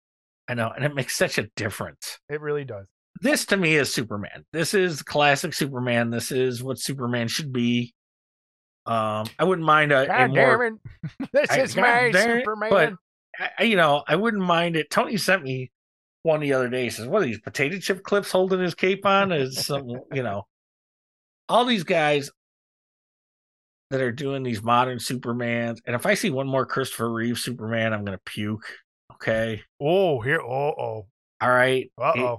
I 0.48 0.54
know. 0.54 0.70
And 0.74 0.84
it 0.84 0.94
makes 0.94 1.16
such 1.16 1.38
a 1.38 1.48
difference. 1.56 2.18
It 2.28 2.40
really 2.40 2.64
does. 2.64 2.86
This 3.20 3.46
to 3.46 3.56
me 3.56 3.76
is 3.76 3.92
Superman. 3.92 4.44
This 4.52 4.74
is 4.74 5.02
classic 5.02 5.54
Superman. 5.54 6.10
This 6.10 6.30
is 6.32 6.62
what 6.62 6.78
Superman 6.78 7.28
should 7.28 7.52
be. 7.52 7.94
Um, 8.86 9.26
I 9.38 9.44
wouldn't 9.44 9.66
mind 9.66 9.92
a, 9.92 10.02
a 10.02 10.06
God 10.06 10.34
more 10.34 10.64
it. 10.66 10.74
this 11.32 11.50
I- 11.50 11.60
is 11.60 11.74
God 11.74 11.82
my 11.82 12.10
damn 12.12 12.30
it, 12.30 12.40
Superman. 12.44 12.70
but- 12.70 12.94
I, 13.58 13.64
you 13.64 13.76
know, 13.76 14.02
I 14.08 14.16
wouldn't 14.16 14.42
mind 14.42 14.76
it. 14.76 14.88
Tony 14.88 15.18
sent 15.18 15.42
me 15.42 15.70
one 16.22 16.40
the 16.40 16.54
other 16.54 16.70
day. 16.70 16.84
He 16.84 16.90
says, 16.90 17.06
"What 17.06 17.20
are 17.20 17.26
these 17.26 17.38
potato 17.38 17.78
chip 17.78 18.02
clips 18.02 18.30
holding 18.32 18.60
his 18.60 18.74
cape 18.74 19.04
on?" 19.04 19.30
Is 19.30 19.66
some 19.66 19.88
you 20.10 20.22
know? 20.22 20.46
All 21.46 21.66
these 21.66 21.84
guys 21.84 22.30
that 23.90 24.00
are 24.00 24.10
doing 24.10 24.42
these 24.42 24.62
modern 24.62 24.96
Supermans, 24.96 25.80
and 25.86 25.94
if 25.94 26.06
I 26.06 26.14
see 26.14 26.30
one 26.30 26.46
more 26.46 26.64
Christopher 26.64 27.12
Reeve 27.12 27.36
Superman, 27.38 27.92
I'm 27.92 28.06
gonna 28.06 28.20
puke. 28.24 28.64
Okay, 29.12 29.62
oh, 29.82 30.20
here. 30.22 30.40
Oh, 30.40 30.72
oh. 30.78 31.06
all 31.42 31.48
right. 31.50 31.92
Uh 32.00 32.12
It- 32.14 32.20
oh. 32.22 32.38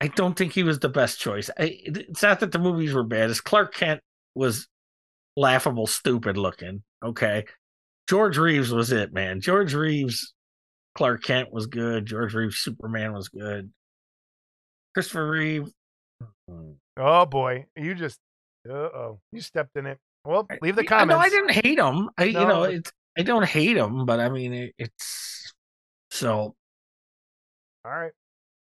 I 0.00 0.08
don't 0.08 0.36
think 0.36 0.52
he 0.52 0.62
was 0.62 0.78
the 0.78 0.88
best 0.88 1.20
choice. 1.20 1.50
I, 1.58 1.78
it's 1.84 2.22
not 2.22 2.40
that 2.40 2.52
the 2.52 2.58
movies 2.58 2.94
were 2.94 3.02
bad. 3.04 3.30
It's 3.30 3.40
Clark 3.40 3.74
Kent 3.74 4.00
was 4.34 4.66
laughable, 5.36 5.86
stupid 5.86 6.36
looking. 6.36 6.82
Okay, 7.04 7.44
George 8.08 8.38
Reeves 8.38 8.70
was 8.72 8.90
it, 8.92 9.12
man. 9.12 9.40
George 9.40 9.74
Reeves, 9.74 10.32
Clark 10.94 11.22
Kent 11.22 11.52
was 11.52 11.66
good. 11.66 12.06
George 12.06 12.32
Reeves 12.34 12.56
Superman 12.56 13.12
was 13.12 13.28
good. 13.28 13.70
Christopher 14.94 15.28
Reeve. 15.30 15.68
mm, 16.50 16.74
Oh, 16.96 17.26
boy. 17.26 17.66
You 17.76 17.94
just. 17.94 18.18
Uh 18.68 18.72
oh. 18.74 19.20
You 19.32 19.40
stepped 19.40 19.76
in 19.76 19.86
it. 19.86 19.98
Well, 20.24 20.46
leave 20.60 20.76
the 20.76 20.82
I- 20.82 20.86
comments. 20.86 21.10
No, 21.10 21.18
I 21.18 21.28
didn't 21.30 21.64
hate 21.64 21.78
him. 21.78 22.10
I, 22.18 22.24
you 22.24 22.32
know, 22.32 22.64
it's 22.64 22.92
I 23.18 23.22
don't 23.22 23.44
hate 23.46 23.76
him, 23.76 24.04
but 24.04 24.20
I 24.20 24.28
mean, 24.28 24.52
it, 24.52 24.74
it's 24.78 25.52
so. 26.10 26.54
All 27.84 27.90
right. 27.90 28.12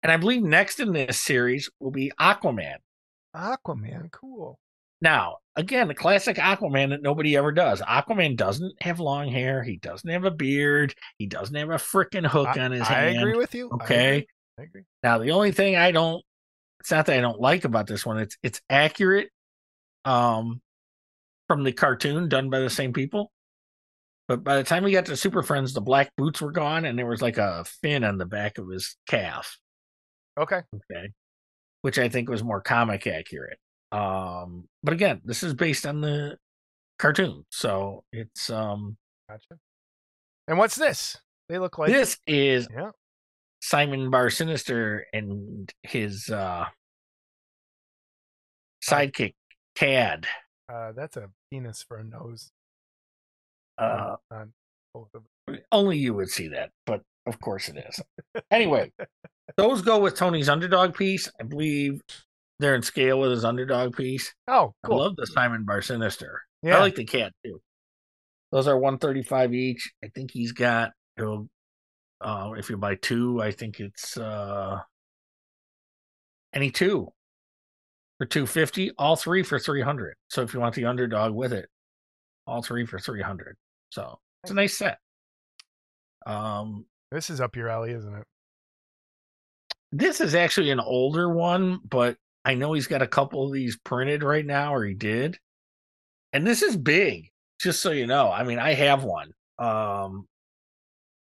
And 0.04 0.12
I 0.12 0.18
believe 0.18 0.44
next 0.44 0.80
in 0.80 0.92
this 0.92 1.20
series 1.20 1.70
will 1.80 1.92
be 1.92 2.12
Aquaman. 2.20 2.76
Aquaman. 3.36 4.12
Cool. 4.12 4.60
Now, 5.02 5.38
again, 5.56 5.88
the 5.88 5.94
classic 5.94 6.38
Aquaman 6.38 6.90
that 6.90 7.02
nobody 7.02 7.36
ever 7.36 7.52
does. 7.52 7.82
Aquaman 7.82 8.36
doesn't 8.38 8.74
have 8.82 9.00
long 9.00 9.30
hair. 9.30 9.64
He 9.64 9.78
doesn't 9.78 10.10
have 10.10 10.26
a 10.26 10.32
beard. 10.32 10.94
He 11.18 11.26
doesn't 11.26 11.56
have 11.56 11.70
a 11.70 11.76
freaking 11.76 12.26
hook 12.28 12.50
I, 12.50 12.60
on 12.60 12.72
his 12.72 12.88
I 12.88 12.94
hand. 12.94 13.18
I 13.18 13.22
agree 13.22 13.38
with 13.38 13.56
you. 13.56 13.70
I 13.72 13.76
Okay. 13.76 14.10
agree. 14.18 14.28
I 14.60 14.62
agree. 14.64 14.84
Now, 15.02 15.18
the 15.18 15.32
only 15.32 15.52
thing 15.52 15.76
I 15.76 15.92
don't, 15.92 16.24
it's 16.80 16.92
not 16.92 17.06
that 17.06 17.18
I 17.18 17.22
don't 17.22 17.40
like 17.40 17.64
about 17.66 17.88
this 17.88 18.06
one. 18.06 18.20
It's 18.20 18.38
it's 18.44 18.62
accurate, 18.70 19.30
um, 20.06 20.62
from 21.48 21.64
the 21.64 21.72
cartoon 21.72 22.28
done 22.30 22.50
by 22.50 22.60
the 22.60 22.70
same 22.70 22.94
people. 22.94 23.32
But 24.28 24.44
by 24.44 24.58
the 24.58 24.64
time 24.64 24.84
we 24.84 24.92
got 24.92 25.06
to 25.08 25.18
Super 25.18 25.44
Friends, 25.44 25.74
the 25.74 25.82
black 25.82 26.12
boots 26.18 26.42
were 26.42 26.52
gone, 26.52 26.86
and 26.86 26.98
there 26.98 27.06
was 27.06 27.22
like 27.22 27.38
a 27.38 27.66
fin 27.82 28.04
on 28.04 28.18
the 28.18 28.26
back 28.26 28.58
of 28.58 28.70
his 28.70 28.96
calf. 29.08 29.58
Okay. 30.40 30.62
Okay, 30.76 31.10
which 31.82 32.00
I 32.00 32.10
think 32.10 32.30
was 32.30 32.44
more 32.44 32.62
comic 32.62 33.06
accurate. 33.08 33.60
Um, 33.92 34.68
but 34.82 34.94
again, 34.94 35.22
this 35.24 35.44
is 35.44 35.54
based 35.54 35.86
on 35.86 36.02
the 36.02 36.38
cartoon, 37.00 37.46
so 37.50 38.04
it's 38.12 38.50
um 38.50 38.98
Gotcha. 39.30 39.60
And 40.48 40.58
what's 40.58 40.76
this? 40.76 41.18
They 41.50 41.60
look 41.60 41.78
like 41.78 41.92
this 41.92 42.18
is 42.28 42.68
Yeah. 42.74 42.92
Simon 43.62 44.10
Bar 44.10 44.30
Sinister 44.30 45.06
and 45.14 45.72
his 45.84 46.30
uh 46.30 46.66
sidekick 48.84 49.36
Cad. 49.76 50.28
Uh, 50.72 50.92
that's 50.94 51.18
a 51.18 51.30
penis 51.52 51.84
for 51.88 51.98
a 51.98 52.04
nose. 52.04 52.52
Uh, 53.78 54.16
on 54.32 54.54
both 54.94 55.10
of 55.14 55.24
them. 55.48 55.60
only 55.72 55.98
you 55.98 56.14
would 56.14 56.30
see 56.30 56.48
that, 56.50 56.72
but 56.86 57.02
of 57.26 57.40
course 57.40 57.70
it 57.70 57.78
is. 57.90 58.02
Anyway, 58.52 58.92
those 59.58 59.82
go 59.82 60.00
with 60.00 60.16
Tony's 60.16 60.50
underdog 60.50 60.96
piece. 60.96 61.32
I 61.40 61.44
believe 61.44 62.02
they're 62.60 62.76
in 62.76 62.84
scale 62.84 63.20
with 63.20 63.32
his 63.32 63.46
underdog 63.46 63.96
piece. 63.96 64.34
Oh, 64.48 64.74
cool. 64.86 65.00
I 65.00 65.04
love 65.04 65.16
the 65.16 65.28
Simon 65.28 65.64
Bar 65.66 65.82
Sinister. 65.82 66.42
yeah. 66.62 66.78
I 66.78 66.80
like 66.80 66.96
the 66.96 67.06
cat 67.06 67.34
too. 67.46 67.62
Those 68.52 68.68
are 68.68 68.78
one 68.78 68.98
thirty 69.00 69.24
five 69.24 69.54
each. 69.54 69.92
I 70.04 70.08
think 70.14 70.32
he's 70.32 70.52
got. 70.52 70.92
He'll, 71.18 71.48
uh, 72.22 72.52
if 72.58 72.70
you 72.70 72.78
buy 72.78 72.96
two, 72.96 73.42
I 73.42 73.52
think 73.52 73.80
it's 73.80 74.18
uh, 74.18 74.80
any 76.54 76.70
two 76.72 77.12
for 78.20 78.26
two 78.26 78.46
fifty. 78.46 78.92
All 78.98 79.16
three 79.16 79.44
for 79.44 79.58
three 79.60 79.82
hundred. 79.82 80.16
So 80.30 80.42
if 80.44 80.54
you 80.54 80.60
want 80.60 80.76
the 80.76 80.86
underdog 80.86 81.34
with 81.34 81.52
it, 81.54 81.68
all 82.46 82.62
three 82.62 82.86
for 82.86 83.00
three 83.00 83.22
hundred. 83.22 83.58
So 83.90 84.20
it's 84.44 84.52
a 84.52 84.56
nice 84.56 84.78
set. 84.78 85.00
Um, 86.26 86.86
this 87.14 87.30
is 87.30 87.40
up 87.40 87.56
your 87.56 87.70
alley, 87.70 87.92
isn't 87.92 88.14
it? 88.14 88.26
this 89.94 90.20
is 90.20 90.34
actually 90.34 90.72
an 90.72 90.80
older 90.80 91.30
one, 91.30 91.80
but 91.88 92.18
I 92.44 92.56
know 92.56 92.74
he's 92.74 92.88
got 92.88 93.04
a 93.04 93.08
couple 93.08 93.46
of 93.46 93.54
these 93.54 93.78
printed 93.78 94.24
right 94.24 94.46
now, 94.46 94.74
or 94.74 94.84
he 94.84 94.96
did. 94.96 95.38
And 96.34 96.46
this 96.48 96.64
is 96.64 96.76
big, 96.76 97.30
just 97.62 97.80
so 97.80 97.92
you 97.92 98.08
know. 98.08 98.32
I 98.32 98.44
mean, 98.44 98.58
I 98.58 98.74
have 98.74 99.04
one. 99.04 99.32
Um, 99.60 100.28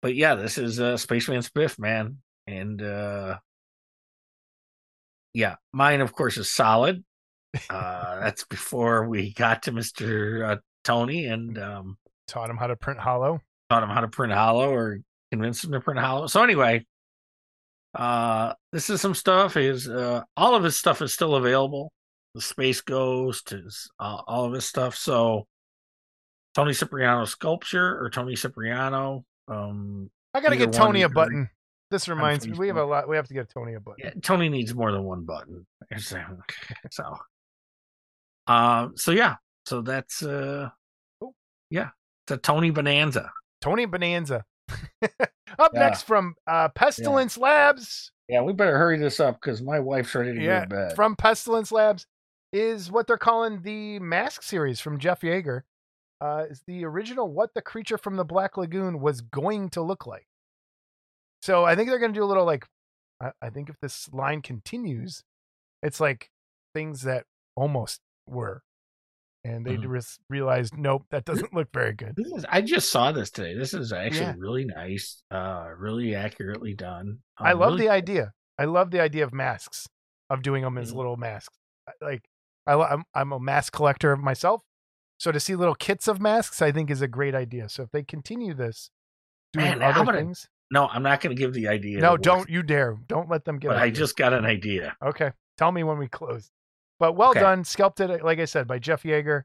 but 0.02 0.16
yeah, 0.16 0.34
this 0.34 0.58
is 0.58 0.80
uh, 0.80 0.96
Spaceman 0.96 1.42
Spiff, 1.42 1.78
man, 1.78 2.18
and 2.48 2.82
uh, 2.82 3.38
yeah, 5.32 5.54
mine 5.72 6.00
of 6.00 6.12
course 6.12 6.36
is 6.36 6.52
solid. 6.52 7.04
Uh, 7.70 8.20
that's 8.20 8.44
before 8.44 9.08
we 9.08 9.32
got 9.32 9.62
to 9.62 9.72
Mister 9.72 10.44
uh, 10.44 10.56
Tony 10.82 11.26
and 11.26 11.56
um, 11.56 11.98
Taught 12.26 12.50
him 12.50 12.56
how 12.56 12.66
to 12.66 12.76
print 12.76 12.98
hollow. 12.98 13.40
taught 13.70 13.84
him 13.84 13.88
how 13.88 14.00
to 14.00 14.08
print 14.08 14.32
hollow 14.32 14.70
or 14.70 14.98
convinced 15.30 15.64
him 15.64 15.72
to 15.72 15.80
print 15.80 16.00
hollow. 16.00 16.26
So 16.26 16.42
anyway, 16.42 16.84
uh 17.94 18.52
this 18.72 18.90
is 18.90 19.00
some 19.00 19.14
stuff. 19.14 19.56
Is 19.56 19.88
uh 19.88 20.22
all 20.36 20.54
of 20.54 20.62
his 20.64 20.78
stuff 20.78 21.00
is 21.02 21.12
still 21.14 21.34
available. 21.36 21.92
The 22.34 22.40
Space 22.42 22.82
Ghost 22.82 23.52
is 23.52 23.90
uh, 23.98 24.20
all 24.26 24.44
of 24.44 24.52
his 24.52 24.66
stuff. 24.66 24.94
So 24.94 25.46
Tony 26.54 26.74
Cipriano 26.74 27.24
sculpture 27.24 27.98
or 28.02 28.10
Tony 28.10 28.36
Cipriano. 28.36 29.24
Um 29.48 30.10
I 30.34 30.40
gotta 30.40 30.56
get 30.56 30.72
Tony 30.72 31.02
a 31.02 31.08
button. 31.08 31.48
This 31.90 32.08
reminds 32.08 32.46
me, 32.46 32.52
we 32.58 32.66
have 32.66 32.76
a 32.76 32.84
lot. 32.84 33.08
We 33.08 33.14
have 33.16 33.28
to 33.28 33.34
get 33.34 33.48
Tony 33.48 33.74
a 33.74 33.80
button. 33.80 34.04
yeah, 34.04 34.10
Tony 34.20 34.48
needs 34.48 34.74
more 34.74 34.90
than 34.92 35.04
one 35.04 35.24
button. 35.24 35.66
So 36.90 37.16
um 38.48 38.92
so 38.96 39.12
yeah. 39.12 39.36
So 39.64 39.80
that's 39.82 40.22
uh 40.22 40.68
Cool. 41.20 41.34
yeah. 41.70 41.88
It's 42.24 42.32
a 42.32 42.36
Tony 42.36 42.70
Bonanza. 42.70 43.30
Tony 43.60 43.86
Bonanza. 43.86 44.44
Up 45.58 45.72
Yeah. 45.74 45.80
next 45.80 46.02
from 46.02 46.34
uh, 46.46 46.68
Pestilence 46.70 47.36
Labs. 47.38 48.10
Yeah, 48.28 48.42
we 48.42 48.52
better 48.52 48.76
hurry 48.76 48.98
this 48.98 49.20
up 49.20 49.40
because 49.40 49.62
my 49.62 49.78
wife's 49.78 50.14
ready 50.14 50.32
to 50.34 50.40
Yeah, 50.40 50.60
go 50.60 50.74
to 50.74 50.88
bed. 50.88 50.96
from 50.96 51.16
Pestilence 51.16 51.70
Labs 51.70 52.06
is 52.52 52.90
what 52.90 53.06
they're 53.06 53.16
calling 53.18 53.62
the 53.62 53.98
Mask 54.00 54.42
series 54.42 54.80
from 54.80 54.98
Jeff 54.98 55.20
Yagher. 55.20 55.62
Uh, 56.20 56.44
is 56.48 56.62
the 56.66 56.84
original 56.84 57.30
what 57.30 57.50
the 57.54 57.60
creature 57.60 57.98
from 57.98 58.16
the 58.16 58.24
Black 58.24 58.56
Lagoon 58.56 59.00
was 59.00 59.20
going 59.20 59.68
to 59.70 59.82
look 59.82 60.06
like. 60.06 60.26
So 61.42 61.64
I 61.64 61.76
think 61.76 61.90
they're 61.90 61.98
going 61.98 62.12
to 62.12 62.18
do 62.18 62.24
a 62.24 62.26
little 62.26 62.46
like, 62.46 62.64
I, 63.20 63.32
I 63.42 63.50
think 63.50 63.68
if 63.68 63.76
this 63.80 64.08
line 64.12 64.40
continues, 64.40 65.22
it's 65.82 66.00
like 66.00 66.30
things 66.74 67.02
that 67.02 67.24
almost 67.54 68.00
were. 68.26 68.62
And 69.46 69.64
they 69.64 69.76
Mhm. 69.76 69.94
just 69.94 70.18
realized, 70.28 70.76
nope, 70.76 71.04
that 71.10 71.24
doesn't 71.24 71.54
look 71.54 71.68
very 71.72 71.92
good. 71.92 72.16
This 72.16 72.26
is, 72.32 72.44
I 72.48 72.60
just 72.62 72.90
saw 72.90 73.12
this 73.12 73.30
today. 73.30 73.54
This 73.56 73.74
is 73.74 73.92
actually 73.92 74.20
Yeah. 74.26 74.34
really 74.38 74.64
nice, 74.64 75.22
uh, 75.30 75.68
really 75.78 76.16
accurately 76.16 76.74
done. 76.74 77.18
I 77.38 77.52
Um, 77.52 77.60
love 77.60 77.72
really- 77.74 77.84
the 77.84 77.90
idea. 77.90 78.32
I 78.58 78.64
love 78.64 78.90
the 78.90 79.00
idea 79.00 79.22
of 79.22 79.32
masks, 79.32 79.86
of 80.30 80.42
doing 80.42 80.62
them 80.64 80.76
as 80.78 80.92
Mhm. 80.92 80.96
little 80.96 81.16
masks. 81.16 81.56
Like, 82.00 82.24
I, 82.66 82.74
I'm, 82.74 83.04
I'm 83.14 83.32
a 83.32 83.38
mask 83.38 83.72
collector 83.72 84.16
myself, 84.16 84.62
so 85.18 85.30
to 85.30 85.38
see 85.38 85.54
little 85.54 85.76
kits 85.76 86.08
of 86.08 86.20
masks, 86.20 86.60
I 86.60 86.72
think 86.72 86.90
is 86.90 87.02
a 87.02 87.08
great 87.08 87.34
idea. 87.36 87.68
So 87.68 87.84
if 87.84 87.90
they 87.92 88.02
continue 88.02 88.52
this, 88.54 88.90
doing 89.52 89.66
Man, 89.78 89.82
other 89.82 90.04
gonna 90.04 90.18
things, 90.18 90.48
No, 90.72 90.88
I'm 90.88 91.04
not 91.04 91.20
going 91.20 91.34
to 91.36 91.40
give 91.40 91.52
the 91.54 91.68
idea. 91.68 92.00
no, 92.00 92.16
don't 92.16 92.50
you 92.50 92.64
dare! 92.64 92.96
Don't 93.06 93.28
let 93.28 93.44
them 93.44 93.58
get. 93.60 93.68
But 93.68 93.76
I 93.76 93.90
just 93.90 94.16
got 94.16 94.32
an 94.32 94.44
idea. 94.44 94.96
okay. 95.00 95.30
Tell 95.56 95.70
me 95.70 95.84
when 95.84 95.96
we 95.98 96.08
close. 96.08 96.50
But 96.98 97.12
well 97.12 97.30
Okay. 97.30 97.40
done, 97.40 97.64
sculpted, 97.64 98.22
like 98.22 98.38
I 98.38 98.44
said, 98.46 98.66
by 98.66 98.78
Jeff 98.78 99.02
Yagher, 99.02 99.44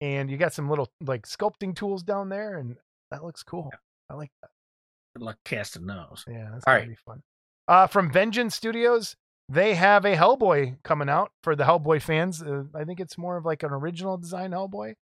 and 0.00 0.30
you 0.30 0.36
got 0.36 0.52
some 0.52 0.68
little 0.68 0.90
like 1.00 1.26
sculpting 1.26 1.74
tools 1.74 2.02
down 2.02 2.28
there, 2.28 2.56
and 2.58 2.76
that 3.10 3.24
looks 3.24 3.42
cool. 3.42 3.72
I 4.10 4.14
like 4.14 4.30
that. 4.42 4.50
Good 5.16 5.22
luck 5.24 5.38
casting 5.44 5.86
those. 5.86 6.24
Yeah, 6.28 6.50
that's 6.52 6.64
All 6.66 6.72
gonna 6.74 6.80
right. 6.80 6.88
be 6.88 6.94
fun. 7.06 7.22
Uh, 7.66 7.86
from 7.86 8.10
Vengeance 8.12 8.54
Studios, 8.54 9.16
they 9.48 9.74
have 9.74 10.04
a 10.04 10.14
Hellboy 10.16 10.76
coming 10.82 11.08
out 11.08 11.32
for 11.42 11.56
the 11.56 11.64
Hellboy 11.64 12.02
fans. 12.02 12.42
Uh, 12.42 12.64
I 12.74 12.84
think 12.84 13.00
it's 13.00 13.16
more 13.18 13.36
of 13.36 13.44
like 13.44 13.62
an 13.62 13.70
original 13.72 14.16
design 14.18 14.50
Hellboy. 14.52 14.94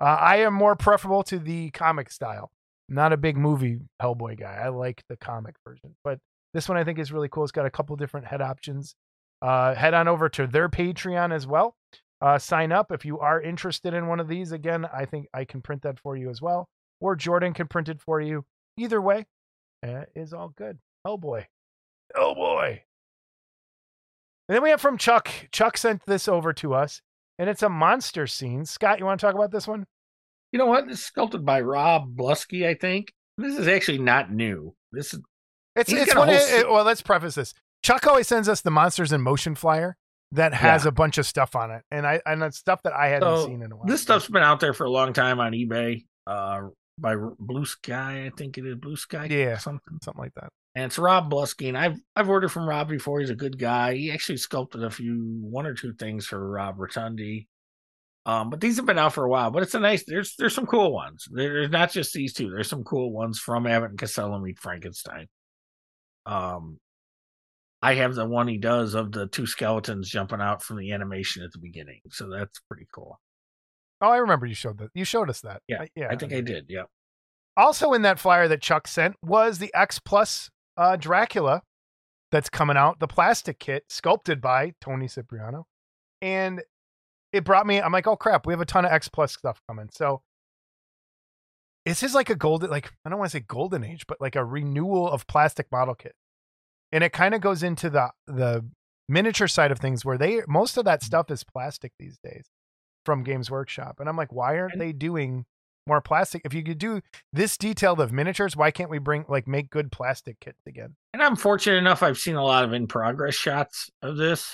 Uh, 0.00 0.04
I 0.04 0.36
am 0.38 0.54
more 0.54 0.76
preferable 0.76 1.22
to 1.24 1.38
the 1.38 1.70
comic 1.70 2.10
style. 2.10 2.50
I'm 2.88 2.94
not 2.96 3.12
a 3.12 3.16
big 3.16 3.36
movie 3.36 3.80
Hellboy 4.00 4.38
guy. 4.38 4.54
I 4.64 4.68
like 4.68 5.02
the 5.08 5.16
comic 5.16 5.56
version, 5.66 5.96
but 6.04 6.18
this 6.54 6.68
one 6.68 6.78
I 6.78 6.84
think 6.84 6.98
is 6.98 7.12
really 7.12 7.28
cool. 7.28 7.42
It's 7.42 7.52
got 7.52 7.66
a 7.66 7.70
couple 7.70 7.96
different 7.96 8.26
head 8.26 8.40
options. 8.42 8.94
Uh, 9.42 9.74
head 9.74 9.94
on 9.94 10.08
over 10.08 10.28
to 10.30 10.46
their 10.46 10.68
Patreon 10.68 11.32
as 11.32 11.46
well. 11.46 11.76
Uh, 12.20 12.38
sign 12.38 12.72
up 12.72 12.90
if 12.90 13.04
you 13.04 13.18
are 13.18 13.40
interested 13.40 13.92
in 13.92 14.06
one 14.06 14.20
of 14.20 14.28
these. 14.28 14.50
Again, 14.52 14.86
I 14.92 15.04
think 15.04 15.26
I 15.34 15.44
can 15.44 15.60
print 15.60 15.82
that 15.82 15.98
for 16.00 16.16
you 16.16 16.30
as 16.30 16.40
well, 16.40 16.68
or 17.00 17.14
Jordan 17.14 17.52
can 17.52 17.68
print 17.68 17.88
it 17.88 18.00
for 18.00 18.20
you. 18.20 18.44
Either 18.78 19.00
way, 19.00 19.26
uh, 19.86 20.04
is 20.14 20.32
all 20.32 20.48
good. 20.56 20.78
Oh 21.04 21.18
boy, 21.18 21.46
oh 22.14 22.34
boy. 22.34 22.82
And 24.48 24.54
then 24.56 24.62
we 24.62 24.70
have 24.70 24.80
from 24.80 24.96
Chuck. 24.96 25.28
Chuck 25.52 25.76
sent 25.76 26.06
this 26.06 26.28
over 26.28 26.52
to 26.54 26.72
us, 26.74 27.02
and 27.38 27.50
it's 27.50 27.62
a 27.62 27.68
monster 27.68 28.26
scene. 28.26 28.64
Scott, 28.64 28.98
you 28.98 29.04
want 29.04 29.20
to 29.20 29.26
talk 29.26 29.34
about 29.34 29.50
this 29.50 29.66
one? 29.68 29.86
You 30.52 30.58
know 30.58 30.66
what? 30.66 30.86
This 30.86 31.00
is 31.00 31.04
sculpted 31.04 31.44
by 31.44 31.60
Rob 31.60 32.16
Blusky, 32.16 32.66
I 32.66 32.74
think. 32.74 33.12
This 33.36 33.58
is 33.58 33.68
actually 33.68 33.98
not 33.98 34.32
new. 34.32 34.74
This 34.92 35.12
is 35.12 35.20
It's 35.74 35.92
it's 35.92 36.14
one. 36.14 36.28
whole 36.28 36.36
it- 36.36 36.70
well, 36.70 36.84
let's 36.84 37.02
preface 37.02 37.34
this. 37.34 37.52
Chuck 37.86 38.04
always 38.08 38.26
sends 38.26 38.48
us 38.48 38.62
the 38.62 38.70
Monsters 38.72 39.12
in 39.12 39.20
Motion 39.20 39.54
flyer 39.54 39.96
that 40.32 40.52
has 40.52 40.86
a 40.86 40.90
bunch 40.90 41.18
of 41.18 41.26
stuff 41.26 41.54
on 41.54 41.70
it, 41.70 41.82
and 41.92 42.04
I 42.04 42.20
and 42.26 42.42
it's 42.42 42.58
stuff 42.58 42.82
that 42.82 42.92
I 42.92 43.06
hadn't 43.06 43.28
So, 43.28 43.46
seen 43.46 43.62
in 43.62 43.70
a 43.70 43.76
while. 43.76 43.86
this 43.86 44.02
stuff's 44.02 44.28
been 44.28 44.42
out 44.42 44.58
there 44.58 44.72
for 44.72 44.84
a 44.86 44.90
long 44.90 45.12
time 45.12 45.38
on 45.38 45.52
eBay. 45.52 46.04
Uh, 46.26 46.62
by 46.98 47.14
Blue 47.38 47.64
Sky, 47.64 48.26
I 48.26 48.30
think 48.36 48.58
it 48.58 48.66
is 48.66 48.74
Blue 48.74 48.96
Sky. 48.96 49.26
Yeah. 49.26 49.58
something. 49.58 49.98
something 50.02 50.20
like 50.20 50.34
that. 50.34 50.48
And 50.74 50.86
it's 50.86 50.98
Rob 50.98 51.30
Blusky, 51.30 51.68
and 51.68 51.78
I've 51.78 51.96
I've 52.16 52.28
ordered 52.28 52.48
from 52.48 52.68
Rob 52.68 52.88
before. 52.88 53.20
He's 53.20 53.30
a 53.30 53.36
good 53.36 53.56
guy. 53.56 53.94
He 53.94 54.10
actually 54.10 54.38
sculpted 54.38 54.82
a 54.82 54.90
few, 54.90 55.38
one 55.40 55.64
or 55.64 55.74
two 55.74 55.92
things 55.92 56.26
for 56.26 56.50
Rob 56.50 56.78
Rotundi. 56.78 57.46
Um, 58.24 58.50
but 58.50 58.60
these 58.60 58.78
have 58.78 58.86
been 58.86 58.98
out 58.98 59.12
for 59.12 59.24
a 59.24 59.30
while. 59.30 59.52
But 59.52 59.62
it's 59.62 59.74
a 59.74 59.80
nice. 59.80 60.02
There's 60.04 60.34
there's 60.36 60.56
some 60.56 60.66
cool 60.66 60.92
ones. 60.92 61.28
There's 61.30 61.70
not 61.70 61.92
just 61.92 62.12
these 62.12 62.32
two. 62.32 62.50
There's 62.50 62.68
some 62.68 62.82
cool 62.82 63.12
ones 63.12 63.38
from 63.38 63.64
Abbott 63.68 63.90
and 63.90 63.98
Costello 63.98 64.40
meet 64.40 64.58
Frankenstein. 64.58 65.28
Um, 66.26 66.78
I 67.82 67.94
have 67.94 68.14
the 68.14 68.26
one 68.26 68.48
he 68.48 68.58
does 68.58 68.94
of 68.94 69.12
the 69.12 69.26
two 69.26 69.46
skeletons 69.46 70.08
jumping 70.08 70.40
out 70.40 70.62
from 70.62 70.78
the 70.78 70.92
animation 70.92 71.42
at 71.42 71.52
the 71.52 71.58
beginning. 71.58 72.00
So 72.10 72.28
that's 72.30 72.60
pretty 72.68 72.86
cool. 72.92 73.20
Oh, 74.00 74.08
I 74.08 74.16
remember 74.18 74.46
you 74.46 74.54
showed 74.54 74.78
that. 74.78 74.90
You 74.94 75.04
showed 75.04 75.30
us 75.30 75.40
that. 75.42 75.62
Yeah, 75.68 75.82
I, 75.82 75.88
yeah. 75.94 76.08
I 76.10 76.16
think 76.16 76.32
I 76.32 76.40
did. 76.40 76.66
Yeah. 76.68 76.84
Also 77.56 77.92
in 77.92 78.02
that 78.02 78.18
flyer 78.18 78.48
that 78.48 78.60
Chuck 78.60 78.86
sent 78.88 79.16
was 79.22 79.58
the 79.58 79.72
X 79.74 79.98
Plus 79.98 80.50
uh, 80.76 80.96
Dracula 80.96 81.62
that's 82.32 82.50
coming 82.50 82.76
out, 82.76 82.98
the 82.98 83.06
plastic 83.06 83.58
kit 83.58 83.84
sculpted 83.88 84.40
by 84.40 84.72
Tony 84.80 85.08
Cipriano. 85.08 85.66
And 86.20 86.62
it 87.32 87.44
brought 87.44 87.66
me. 87.66 87.80
I'm 87.80 87.92
like, 87.92 88.06
oh 88.06 88.16
crap, 88.16 88.46
we 88.46 88.52
have 88.52 88.60
a 88.60 88.66
ton 88.66 88.84
of 88.84 88.92
X 88.92 89.08
Plus 89.08 89.32
stuff 89.32 89.60
coming. 89.68 89.88
So 89.92 90.22
this 91.84 92.02
is 92.02 92.14
like 92.14 92.30
a 92.30 92.34
golden, 92.34 92.68
like 92.68 92.92
I 93.04 93.10
don't 93.10 93.18
want 93.18 93.30
to 93.30 93.38
say 93.38 93.44
golden 93.46 93.84
age, 93.84 94.06
but 94.06 94.20
like 94.20 94.36
a 94.36 94.44
renewal 94.44 95.08
of 95.08 95.26
plastic 95.26 95.66
model 95.70 95.94
kit, 95.94 96.14
and 96.92 97.04
it 97.04 97.12
kind 97.12 97.34
of 97.34 97.40
goes 97.40 97.62
into 97.62 97.90
the 97.90 98.10
the 98.26 98.64
miniature 99.08 99.48
side 99.48 99.70
of 99.70 99.78
things 99.78 100.04
where 100.04 100.18
they 100.18 100.42
most 100.48 100.76
of 100.76 100.84
that 100.84 101.00
mm-hmm. 101.00 101.06
stuff 101.06 101.30
is 101.30 101.44
plastic 101.44 101.92
these 101.98 102.18
days 102.22 102.46
from 103.04 103.22
Games 103.22 103.50
Workshop, 103.50 103.96
and 104.00 104.08
I'm 104.08 104.16
like, 104.16 104.32
why 104.32 104.58
aren't 104.58 104.78
they 104.78 104.92
doing 104.92 105.44
more 105.86 106.00
plastic? 106.00 106.42
If 106.44 106.52
you 106.52 106.62
could 106.62 106.78
do 106.78 107.00
this 107.32 107.56
detailed 107.56 108.00
of 108.00 108.12
miniatures, 108.12 108.56
why 108.56 108.70
can't 108.70 108.90
we 108.90 108.98
bring 108.98 109.24
like 109.28 109.46
make 109.46 109.70
good 109.70 109.92
plastic 109.92 110.40
kits 110.40 110.60
again? 110.66 110.96
And 111.12 111.22
I'm 111.22 111.36
fortunate 111.36 111.76
enough, 111.76 112.02
I've 112.02 112.18
seen 112.18 112.34
a 112.34 112.44
lot 112.44 112.64
of 112.64 112.72
in 112.72 112.86
progress 112.86 113.34
shots 113.34 113.88
of 114.02 114.16
this. 114.16 114.52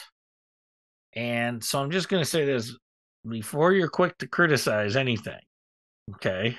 And 1.15 1.63
so 1.63 1.83
I'm 1.83 1.91
just 1.91 2.09
going 2.09 2.23
to 2.23 2.29
say 2.29 2.45
this 2.45 2.77
before 3.29 3.73
you're 3.73 3.89
quick 3.89 4.17
to 4.19 4.27
criticize 4.27 4.97
anything. 4.97 5.41
Okay. 6.15 6.57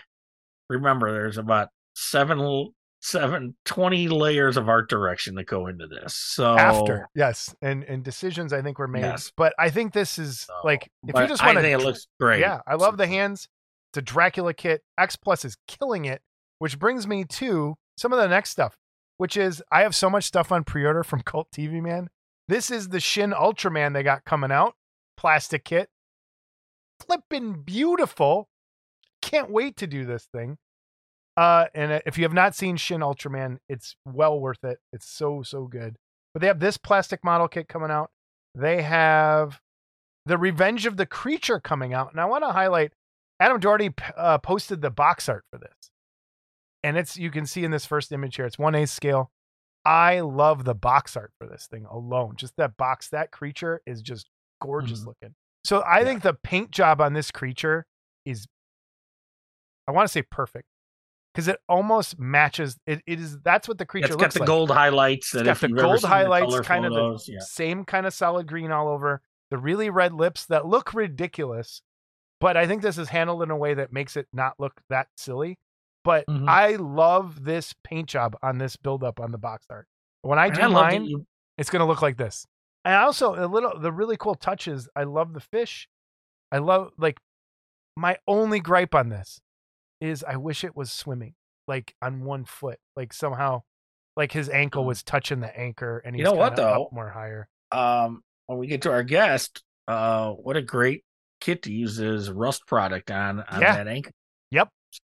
Remember, 0.70 1.12
there's 1.12 1.38
about 1.38 1.70
seven, 1.96 2.40
seven, 3.06 3.54
20 3.66 4.08
layers 4.08 4.56
of 4.56 4.70
art 4.70 4.90
direction 4.90 5.36
that 5.36 5.44
go 5.46 5.68
into 5.68 5.88
this. 5.88 6.16
So 6.16 6.58
after 6.58 7.10
yes 7.14 7.54
and 7.62 7.84
and 7.84 8.04
decisions 8.04 8.54
i 8.54 8.62
think 8.62 8.80
were 8.80 8.88
made. 8.88 9.02
Yes. 9.02 9.32
but 9.36 9.54
i 9.60 9.70
think 9.70 9.92
this 9.94 10.18
is 10.18 10.42
so- 10.42 10.54
like 10.64 10.90
if 11.08 11.16
you 11.20 11.28
just 11.28 11.44
I 11.44 11.48
want 11.48 11.60
think 11.60 11.80
it 11.80 11.84
looks 11.84 12.08
great. 12.20 12.40
yeah 12.40 12.62
i 12.66 12.76
love 12.76 12.98
the 12.98 13.08
hands 13.08 13.48
it's 13.92 13.98
a 13.98 14.02
dracula 14.02 14.54
kit 14.54 14.82
x 14.98 15.16
plus 15.18 15.44
is 15.44 15.58
killing 15.68 16.06
it 16.06 16.22
which 16.60 16.80
brings 16.80 17.06
me 17.06 17.26
to 17.26 17.76
some 17.98 18.14
of 18.14 18.20
the 18.20 18.28
next 18.28 18.52
stuff 18.52 18.78
which 19.18 19.36
is 19.36 19.62
i 19.72 19.82
have 19.82 19.94
so 19.94 20.10
much 20.10 20.24
stuff 20.24 20.52
on 20.52 20.64
pre-order 20.64 21.04
from 21.04 21.22
cult 21.26 21.48
tv 21.56 21.82
man 21.82 22.08
this 22.48 22.72
is 22.72 22.90
the 22.90 23.00
shin 23.02 23.32
ultraman 23.32 23.94
they 23.94 24.02
got 24.04 24.24
coming 24.24 24.52
out 24.52 24.76
plastic 25.18 25.66
kit 25.66 25.90
flipping 27.06 27.62
beautiful 27.64 28.48
can't 29.22 29.52
wait 29.52 29.76
to 29.78 29.88
do 29.88 30.06
this 30.06 30.26
thing 30.34 30.58
uh, 31.38 31.66
and 31.74 31.92
uh, 31.94 32.00
if 32.06 32.18
you 32.18 32.24
have 32.24 32.34
not 32.34 32.56
seen 32.56 32.78
Shin 32.78 33.02
Ultraman, 33.02 33.58
it's 33.70 33.96
well 34.06 34.40
worth 34.40 34.64
it. 34.64 34.80
It's 34.92 35.08
so 35.08 35.44
so 35.44 35.66
good. 35.66 35.96
But 36.34 36.42
they 36.42 36.48
have 36.48 36.60
this 36.60 36.78
plastic 36.78 37.24
model 37.24 37.48
kit 37.48 37.68
coming 37.68 37.92
out. 37.92 38.10
They 38.56 38.82
have 38.82 39.60
the 40.26 40.38
Revenge 40.38 40.86
of 40.86 40.98
the 40.98 41.06
Creature 41.06 41.60
coming 41.60 41.94
out, 41.94 42.12
and 42.12 42.20
I 42.22 42.26
want 42.26 42.44
to 42.44 42.52
highlight 42.52 42.94
Adam 43.40 43.60
Doherty 43.60 43.94
uh, 44.16 44.38
posted 44.38 44.82
the 44.82 44.90
box 44.92 45.28
art 45.28 45.44
for 45.52 45.60
this, 45.60 45.92
and 46.84 46.98
it's 46.98 47.18
you 47.18 47.30
can 47.32 47.46
see 47.46 47.64
in 47.64 47.72
this 47.72 47.86
first 47.86 48.12
image 48.12 48.36
here. 48.38 48.46
It's 48.46 48.58
one 48.60 48.76
eighth 48.76 48.90
scale. 48.92 49.32
I 49.86 50.22
love 50.22 50.64
the 50.64 50.76
box 50.76 51.18
art 51.18 51.32
for 51.40 51.46
this 51.48 51.68
thing 51.68 51.86
alone. 51.90 52.36
Just 52.38 52.56
that 52.56 52.78
box, 52.78 53.10
that 53.10 53.32
creature 53.32 53.82
is 53.86 54.02
just 54.02 54.30
gorgeous 54.62 55.02
Mhm. 55.02 55.08
looking. 55.08 55.36
So 55.66 55.82
I 55.82 56.00
Yeah. 56.00 56.06
think 56.06 56.24
the 56.24 56.34
paint 56.36 56.72
job 56.72 57.02
on 57.02 57.12
this 57.14 57.32
creature 57.32 57.86
is, 58.24 58.48
I 59.88 59.92
want 59.92 60.08
to 60.08 60.12
say 60.12 60.22
perfect, 60.22 60.68
because 61.34 61.48
it 61.48 61.60
almost 61.68 62.20
matches. 62.20 62.78
It, 62.86 63.02
it 63.08 63.20
is 63.20 63.40
that's 63.40 63.68
what 63.68 63.78
the 63.78 63.86
creature 63.86 64.10
looks 64.10 64.20
like. 64.22 64.28
It's 64.28 64.34
got 64.36 64.40
the 64.40 64.40
like. 64.42 64.48
gold 64.48 64.72
highlights 64.72 65.34
It's 65.34 65.44
got 65.44 65.60
the 65.60 65.70
gold 65.70 66.04
highlights, 66.04 66.46
color 66.52 66.64
kind 66.64 66.86
of 66.86 66.94
the 66.94 67.32
yeah. 67.32 67.40
same 67.40 67.86
kind 67.86 68.06
of 68.06 68.14
solid 68.14 68.48
green 68.48 68.72
all 68.72 68.88
over. 68.88 69.22
The 69.52 69.58
really 69.58 69.90
red 69.90 70.14
lips 70.14 70.46
that 70.48 70.66
look 70.66 70.94
ridiculous, 70.94 71.82
but 72.40 72.58
I 72.58 72.66
think 72.68 72.82
this 72.82 72.98
is 72.98 73.10
handled 73.10 73.44
in 73.44 73.52
a 73.52 73.58
way 73.58 73.74
that 73.76 73.94
makes 73.94 74.18
it 74.18 74.28
not 74.34 74.60
look 74.60 74.82
that 74.90 75.08
silly. 75.18 75.58
But 76.04 76.26
Mhm. 76.28 76.50
I 76.50 76.76
love 76.76 77.44
this 77.46 77.74
paint 77.84 78.10
job 78.10 78.36
on 78.44 78.58
this 78.58 78.76
buildup 78.76 79.20
on 79.20 79.32
the 79.32 79.38
box 79.38 79.66
art. 79.70 79.88
When 80.22 80.38
I 80.38 80.50
do 80.50 80.62
I 80.62 80.68
mine, 80.68 81.06
you- 81.06 81.26
it's 81.58 81.70
going 81.70 81.80
to 81.82 81.86
look 81.86 82.02
like 82.02 82.18
this. 82.18 82.46
And 82.84 82.96
also 82.96 83.36
a 83.36 83.48
little 83.48 83.80
the 83.80 83.92
really 83.92 84.18
cool 84.18 84.36
touches. 84.36 84.90
I 84.96 85.04
love 85.04 85.34
the 85.34 85.40
fish. 85.40 85.88
I 86.52 86.58
love 86.58 86.92
like 86.98 87.18
my 87.96 88.18
only 88.28 88.60
gripe 88.60 88.94
on 88.96 89.10
this 89.10 89.40
is 90.04 90.24
I 90.24 90.36
wish 90.38 90.64
it 90.64 90.76
was 90.76 90.92
swimming 90.92 91.34
like 91.68 91.96
on 92.02 92.24
one 92.24 92.46
foot, 92.46 92.78
like 92.96 93.14
somehow 93.14 93.62
like 94.18 94.32
his 94.32 94.50
ankle 94.50 94.84
Mm. 94.84 94.88
was 94.88 95.04
touching 95.04 95.40
the 95.40 95.58
anchor 95.58 96.00
and 96.00 96.16
he's 96.16 96.20
You 96.20 96.26
know 96.26 96.34
what, 96.38 96.56
though? 96.56 96.90
more 96.92 97.10
higher. 97.10 97.48
um, 97.72 98.22
when 98.48 98.60
we 98.60 98.68
get 98.68 98.82
to 98.84 98.92
our 98.92 99.04
guest, 99.04 99.64
uh, 99.88 100.32
what 100.32 100.58
a 100.58 100.62
great 100.62 101.04
kit 101.40 101.64
to 101.64 101.72
use 101.72 101.98
this 101.98 102.30
rust 102.30 102.68
product 102.68 103.10
on 103.12 103.40
on 103.42 103.62
Yeah. 103.62 103.76
that 103.78 103.88
anchor. 103.88 104.12
Yep, 104.52 104.70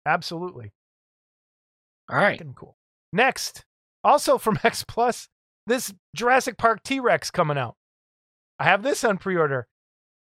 absolutely. 0.06 0.72
All 2.10 2.18
right. 2.18 2.38
Fucking 2.40 2.54
cool. 2.54 2.78
Next, 3.14 3.64
also 4.04 4.38
from 4.38 4.58
X 4.64 4.84
Plus, 4.88 5.28
this 5.68 5.94
Jurassic 6.16 6.58
Park 6.58 6.82
T 6.84 7.00
Rex 7.00 7.30
coming 7.30 7.58
out. 7.58 7.76
I 8.60 8.64
have 8.64 8.82
this 8.82 9.04
on 9.04 9.18
pre-order. 9.18 9.68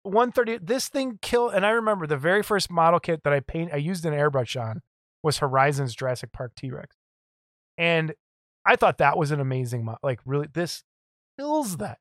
130. 0.05 0.59
This 0.64 0.88
thing 0.88 1.18
kill, 1.22 1.48
and 1.48 1.64
I 1.64 1.70
remember 1.70 2.07
the 2.07 2.16
very 2.16 2.42
first 2.42 2.70
model 2.70 3.00
kit 3.00 3.22
that 3.24 3.32
I 3.32 3.40
paint, 3.40 3.72
I 3.72 3.76
used 3.76 4.05
an 4.05 4.12
airbrush 4.14 4.61
on 4.61 4.80
was 5.22 5.38
Horizon's 5.38 5.94
Jurassic 5.94 6.32
Park 6.32 6.53
T 6.57 6.70
Rex, 6.70 6.96
and 7.78 8.14
I 8.66 8.76
thought 8.76 8.98
that 8.98 9.16
was 9.16 9.30
an 9.30 9.40
amazing 9.40 9.84
mod. 9.84 9.98
Like 10.03 10.20
really, 10.24 10.48
this 10.53 10.82
kills 11.38 11.76
that. 11.78 11.98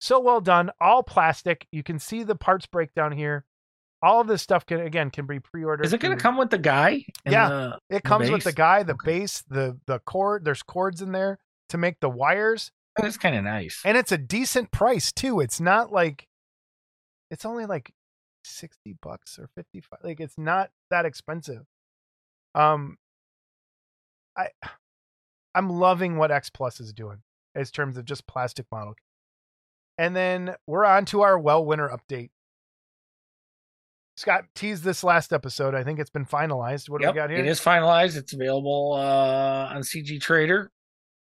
So 0.00 0.20
well 0.20 0.40
done. 0.40 0.70
All 0.80 1.02
plastic. 1.02 1.66
You 1.72 1.82
can 1.82 1.98
see 1.98 2.22
the 2.22 2.34
parts 2.36 2.66
breakdown 2.66 3.12
here. 3.12 3.44
All 4.02 4.20
of 4.20 4.26
this 4.26 4.42
stuff 4.42 4.66
can 4.66 4.80
again 4.80 5.10
can 5.10 5.26
be 5.26 5.40
pre-ordered. 5.40 5.86
Is 5.86 5.94
it 5.94 6.00
going 6.00 6.14
to 6.14 6.22
come 6.22 6.36
with 6.36 6.50
the 6.50 6.58
guy? 6.58 7.04
Yeah. 7.26 7.48
the- 7.48 7.78
it 7.88 8.02
The 8.02 8.08
comes 8.08 8.30
with 8.30 8.44
the 8.44 8.52
guy, 8.52 8.82
the 8.82 8.92
Okay. 8.92 9.06
base, 9.20 9.42
the 9.48 9.78
the 9.86 9.98
cord. 10.00 10.44
There's 10.44 10.62
cords 10.62 11.00
in 11.00 11.12
there 11.12 11.38
to 11.70 11.78
make 11.78 12.00
the 12.00 12.10
wires, 12.10 12.70
that's 12.98 13.16
kind 13.16 13.34
of 13.34 13.44
nice. 13.44 13.80
and 13.86 13.96
it's 13.96 14.12
a 14.12 14.18
decent 14.18 14.70
price 14.70 15.10
too. 15.10 15.40
It's 15.40 15.58
not 15.58 15.90
like 15.90 16.28
it's 17.34 17.44
only 17.44 17.66
like 17.66 17.92
sixty 18.44 18.94
bucks 19.02 19.38
or 19.38 19.48
fifty 19.56 19.80
five. 19.80 19.98
Like 20.04 20.20
it's 20.20 20.38
not 20.38 20.70
that 20.90 21.04
expensive. 21.04 21.64
Um, 22.54 22.96
I 24.38 24.50
I'm 25.54 25.68
loving 25.68 26.16
what 26.16 26.30
X 26.30 26.48
Plus 26.48 26.78
is 26.80 26.92
doing 26.92 27.18
in 27.56 27.64
terms 27.66 27.98
of 27.98 28.04
just 28.04 28.26
plastic 28.28 28.66
model. 28.70 28.94
And 29.98 30.14
then 30.14 30.54
we're 30.66 30.84
on 30.84 31.04
to 31.06 31.22
our 31.22 31.36
well 31.36 31.64
winner 31.64 31.88
update. 31.88 32.30
Scott 34.16 34.44
teased 34.54 34.84
this 34.84 35.02
last 35.02 35.32
episode. 35.32 35.74
I 35.74 35.82
think 35.82 35.98
it's 35.98 36.10
been 36.10 36.24
finalized. 36.24 36.88
What 36.88 37.00
do 37.02 37.08
we 37.08 37.14
got 37.14 37.30
here? 37.30 37.40
It 37.40 37.46
is 37.46 37.60
finalized. 37.60 38.16
It's 38.16 38.32
available 38.32 38.92
uh, 38.92 39.74
on 39.74 39.82
CG 39.82 40.20
Trader. 40.20 40.70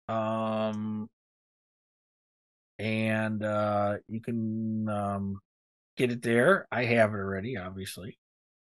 Um, 0.09 1.09
and 2.79 3.43
uh, 3.43 3.97
you 4.09 4.21
can 4.21 4.91
um, 4.91 5.41
get 5.97 6.11
it 6.11 6.23
there. 6.23 6.67
I 6.71 6.85
have 6.85 7.11
it 7.11 7.19
already, 7.19 7.57
obviously. 7.57 8.19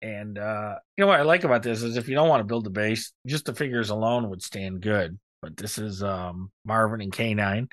And 0.02 0.38
uh, 0.38 0.76
you 0.96 1.02
know 1.02 1.08
what 1.08 1.18
I 1.20 1.22
like 1.22 1.44
about 1.44 1.62
this 1.62 1.82
is 1.82 1.96
if 1.96 2.08
you 2.08 2.14
don't 2.14 2.28
want 2.28 2.40
to 2.40 2.44
build 2.46 2.64
the 2.64 2.70
base, 2.70 3.12
just 3.26 3.46
the 3.46 3.54
figures 3.54 3.90
alone 3.90 4.30
would 4.30 4.42
stand 4.42 4.80
good. 4.82 5.18
But 5.42 5.56
this 5.56 5.78
is 5.78 6.02
um, 6.02 6.50
Marvin 6.64 7.00
and 7.00 7.12
K9. 7.12 7.70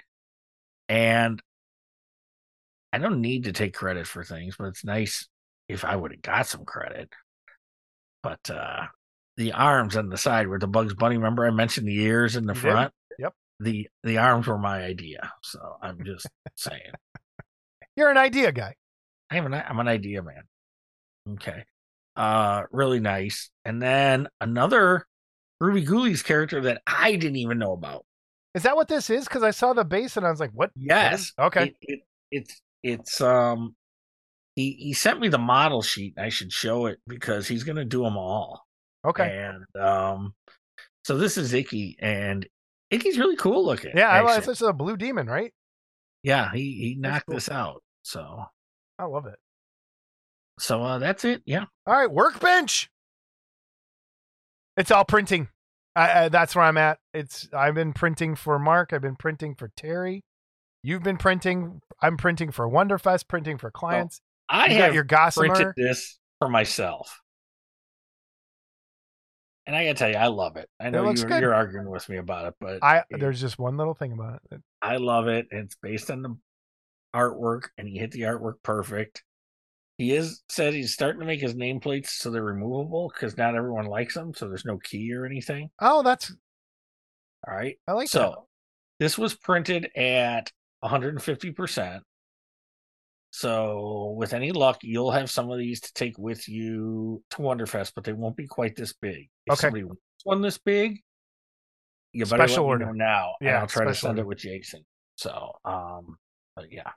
And 0.89 1.41
I 2.91 2.97
don't 2.97 3.21
need 3.21 3.45
to 3.45 3.51
take 3.53 3.73
credit 3.73 4.07
for 4.07 4.23
things, 4.23 4.55
but 4.57 4.65
it's 4.65 4.85
nice 4.85 5.27
if 5.67 5.83
I 5.85 5.95
would 5.95 6.11
have 6.11 6.21
got 6.21 6.47
some 6.47 6.65
credit. 6.65 7.09
But 8.21 8.49
uh 8.49 8.83
the 9.35 9.51
arms 9.53 9.97
on 9.97 10.09
the 10.09 10.17
side 10.17 10.47
where 10.47 10.59
the 10.59 10.67
Bugs 10.67 10.93
Bunny. 10.93 11.17
Remember, 11.17 11.47
I 11.47 11.51
mentioned 11.51 11.87
the 11.87 11.99
ears 12.01 12.35
in 12.35 12.45
the 12.45 12.53
You 12.53 12.61
did. 12.61 12.71
front. 12.71 12.93
Yep. 13.17 13.33
The 13.61 13.87
the 14.03 14.17
arms 14.19 14.45
were 14.47 14.57
my 14.59 14.83
idea, 14.83 15.31
so 15.41 15.77
I'm 15.81 16.03
just 16.05 16.27
saying. 16.55 16.91
You're 17.95 18.11
an 18.11 18.17
idea 18.17 18.51
guy. 18.51 18.75
I 19.33 19.37
have 19.37 19.45
an 19.45 19.53
I'm 19.55 19.79
an 19.79 19.87
idea 19.87 20.21
man. 20.21 20.43
Okay. 21.33 21.63
Uh, 22.15 22.63
really 22.71 22.99
nice. 22.99 23.49
And 23.65 23.81
then 23.81 24.27
another 24.39 25.07
Ruby 25.59 25.83
Ghoulies 25.83 26.23
character 26.23 26.61
that 26.61 26.83
I 26.85 27.15
didn't 27.15 27.37
even 27.37 27.57
know 27.57 27.73
about. 27.73 28.05
Is 28.53 28.61
that 28.63 28.75
what 28.75 28.87
this 28.87 29.09
is? 29.09 29.23
Because 29.23 29.41
I 29.41 29.49
saw 29.49 29.73
the 29.73 29.83
base 29.83 30.17
and 30.17 30.25
I 30.25 30.29
was 30.29 30.39
like, 30.39 30.51
"What?" 30.53 30.69
Yes. 30.75 31.33
Okay. 31.39 31.63
It, 31.63 31.75
it, 31.81 31.99
it's 32.31 32.61
it's 32.83 33.21
um. 33.21 33.75
He 34.55 34.73
he 34.73 34.93
sent 34.93 35.19
me 35.19 35.29
the 35.29 35.39
model 35.39 35.81
sheet. 35.81 36.13
I 36.19 36.29
should 36.29 36.51
show 36.53 36.85
it 36.85 36.99
because 37.07 37.47
he's 37.47 37.63
gonna 37.63 37.85
do 37.85 38.03
them 38.03 38.17
all. 38.17 38.67
okay. 39.03 39.49
And 39.49 39.83
um, 39.83 40.35
so 41.05 41.17
this 41.17 41.39
is 41.39 41.51
Icky, 41.55 41.97
and 41.99 42.47
Icky's 42.91 43.17
really 43.17 43.37
cool 43.37 43.65
looking. 43.65 43.93
Yeah, 43.95 44.09
I 44.09 44.21
like 44.21 44.45
this 44.45 44.61
is 44.61 44.67
a 44.67 44.73
blue 44.73 44.95
demon, 44.95 45.25
right? 45.25 45.51
Yeah, 46.21 46.51
he 46.53 46.73
he 46.73 46.95
knocked 46.99 47.25
cool. 47.25 47.33
this 47.33 47.49
out. 47.49 47.81
So 48.03 48.45
I 48.99 49.05
love 49.05 49.25
it. 49.25 49.35
so 50.59 50.83
uh, 50.83 50.99
that's 50.99 51.25
it. 51.25 51.41
Yeah. 51.45 51.65
All 51.87 51.95
right, 51.95 52.11
workbench. 52.11 52.89
It's 54.77 54.91
all 54.91 55.05
printing. 55.05 55.49
I, 55.95 56.25
I, 56.25 56.29
that's 56.29 56.55
where 56.55 56.65
I'm 56.65 56.77
at. 56.77 56.97
It's 57.13 57.47
I've 57.53 57.75
been 57.75 57.93
printing 57.93 58.35
for 58.35 58.57
Mark. 58.59 58.93
I've 58.93 59.01
been 59.01 59.15
printing 59.15 59.55
for 59.55 59.69
Terry. 59.77 60.23
You've 60.83 61.03
been 61.03 61.17
printing. 61.17 61.81
I'm 62.01 62.17
printing 62.17 62.51
for 62.51 62.67
Wonderfest. 62.67 63.27
Printing 63.27 63.57
for 63.57 63.71
clients. 63.71 64.19
I 64.49 64.67
you 64.67 64.75
have 64.75 64.89
got 64.89 64.93
your 64.93 65.03
printed 65.49 65.67
this 65.77 66.19
for 66.39 66.49
myself. 66.49 67.19
And 69.65 69.75
I 69.75 69.85
gotta 69.85 69.95
tell 69.97 70.09
you, 70.09 70.17
I 70.17 70.27
love 70.27 70.57
it. 70.57 70.67
I 70.79 70.89
know 70.89 71.05
looks 71.05 71.21
you're, 71.21 71.39
you're 71.39 71.53
arguing 71.53 71.89
with 71.89 72.09
me 72.09 72.17
about 72.17 72.47
it, 72.47 72.55
but 72.59 72.79
I 72.83 73.03
it- 73.09 73.19
there's 73.19 73.39
just 73.39 73.57
one 73.57 73.77
little 73.77 73.93
thing 73.93 74.11
about 74.11 74.41
it. 74.51 74.61
I 74.81 74.97
love 74.97 75.27
it. 75.27 75.47
It's 75.51 75.75
based 75.81 76.11
on 76.11 76.21
the 76.21 76.35
artwork, 77.13 77.69
and 77.77 77.87
he 77.87 77.97
hit 77.97 78.11
the 78.11 78.21
artwork 78.21 78.55
perfect. 78.63 79.23
He 79.97 80.13
is 80.13 80.41
said 80.49 80.73
he's 80.73 80.93
starting 80.93 81.19
to 81.19 81.25
make 81.25 81.39
his 81.41 81.53
nameplates 81.53 82.07
so 82.09 82.31
they're 82.31 82.43
removable 82.43 83.11
because 83.13 83.37
not 83.37 83.55
everyone 83.55 83.85
likes 83.85 84.15
them, 84.15 84.33
so 84.33 84.47
there's 84.47 84.65
no 84.65 84.77
key 84.79 85.13
or 85.13 85.25
anything. 85.25 85.69
Oh, 85.79 86.01
that's 86.03 86.31
All 87.47 87.55
right. 87.55 87.77
I 87.87 87.91
like 87.91 88.09
so 88.09 88.19
that. 88.19 88.37
this 88.99 89.17
was 89.17 89.35
printed 89.35 89.89
at 89.95 90.51
150%. 90.83 92.01
So 93.31 94.13
with 94.15 94.33
any 94.33 94.51
luck, 94.51 94.79
you'll 94.83 95.11
have 95.11 95.29
some 95.29 95.49
of 95.51 95.57
these 95.57 95.81
to 95.81 95.93
take 95.93 96.17
with 96.17 96.47
you 96.47 97.23
to 97.31 97.37
Wonderfest, 97.37 97.93
but 97.95 98.03
they 98.03 98.13
won't 98.13 98.37
be 98.37 98.47
quite 98.47 98.75
this 98.75 98.93
big. 98.93 99.29
If 99.45 99.53
Okay. 99.53 99.61
somebody 99.61 99.83
wants 99.83 100.01
one 100.23 100.41
this 100.41 100.57
big, 100.59 100.99
you 102.11 102.25
better 102.25 102.43
Special 102.43 102.65
let 102.65 102.69
order. 102.69 102.85
me 102.85 102.91
know 102.91 103.05
now, 103.05 103.33
and 103.41 103.49
Yeah, 103.49 103.59
I'll 103.61 103.67
try 103.67 103.85
to 103.85 103.93
send 103.95 104.11
order. 104.11 104.21
it 104.21 104.27
with 104.27 104.37
Jason. 104.37 104.85
So, 105.15 105.53
um, 105.65 106.17
but 106.55 106.71
yeah, 106.71 106.91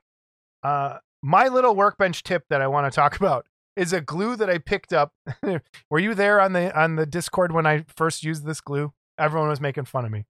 Uh, 0.67 0.99
my 1.23 1.47
little 1.47 1.77
workbench 1.77 2.23
tip 2.25 2.45
that 2.51 2.61
I 2.61 2.67
want 2.67 2.91
to 2.93 2.95
talk 2.95 3.17
about 3.21 3.47
is 3.77 3.93
a 3.93 4.01
glue 4.01 4.35
that 4.37 4.51
I 4.51 4.59
picked 4.59 4.93
up. 4.93 5.13
Were 5.91 5.99
you 6.01 6.15
there 6.15 6.41
on 6.41 6.55
the 6.55 6.77
on 6.79 6.97
the 6.97 7.07
Discord 7.07 7.53
when 7.53 7.67
I 7.67 7.85
first 7.95 8.25
used 8.25 8.45
this 8.45 8.61
glue? 8.61 8.93
Everyone 9.19 9.49
was 9.49 9.61
making 9.61 9.85
fun 9.85 10.05
of 10.05 10.11
me. 10.11 10.27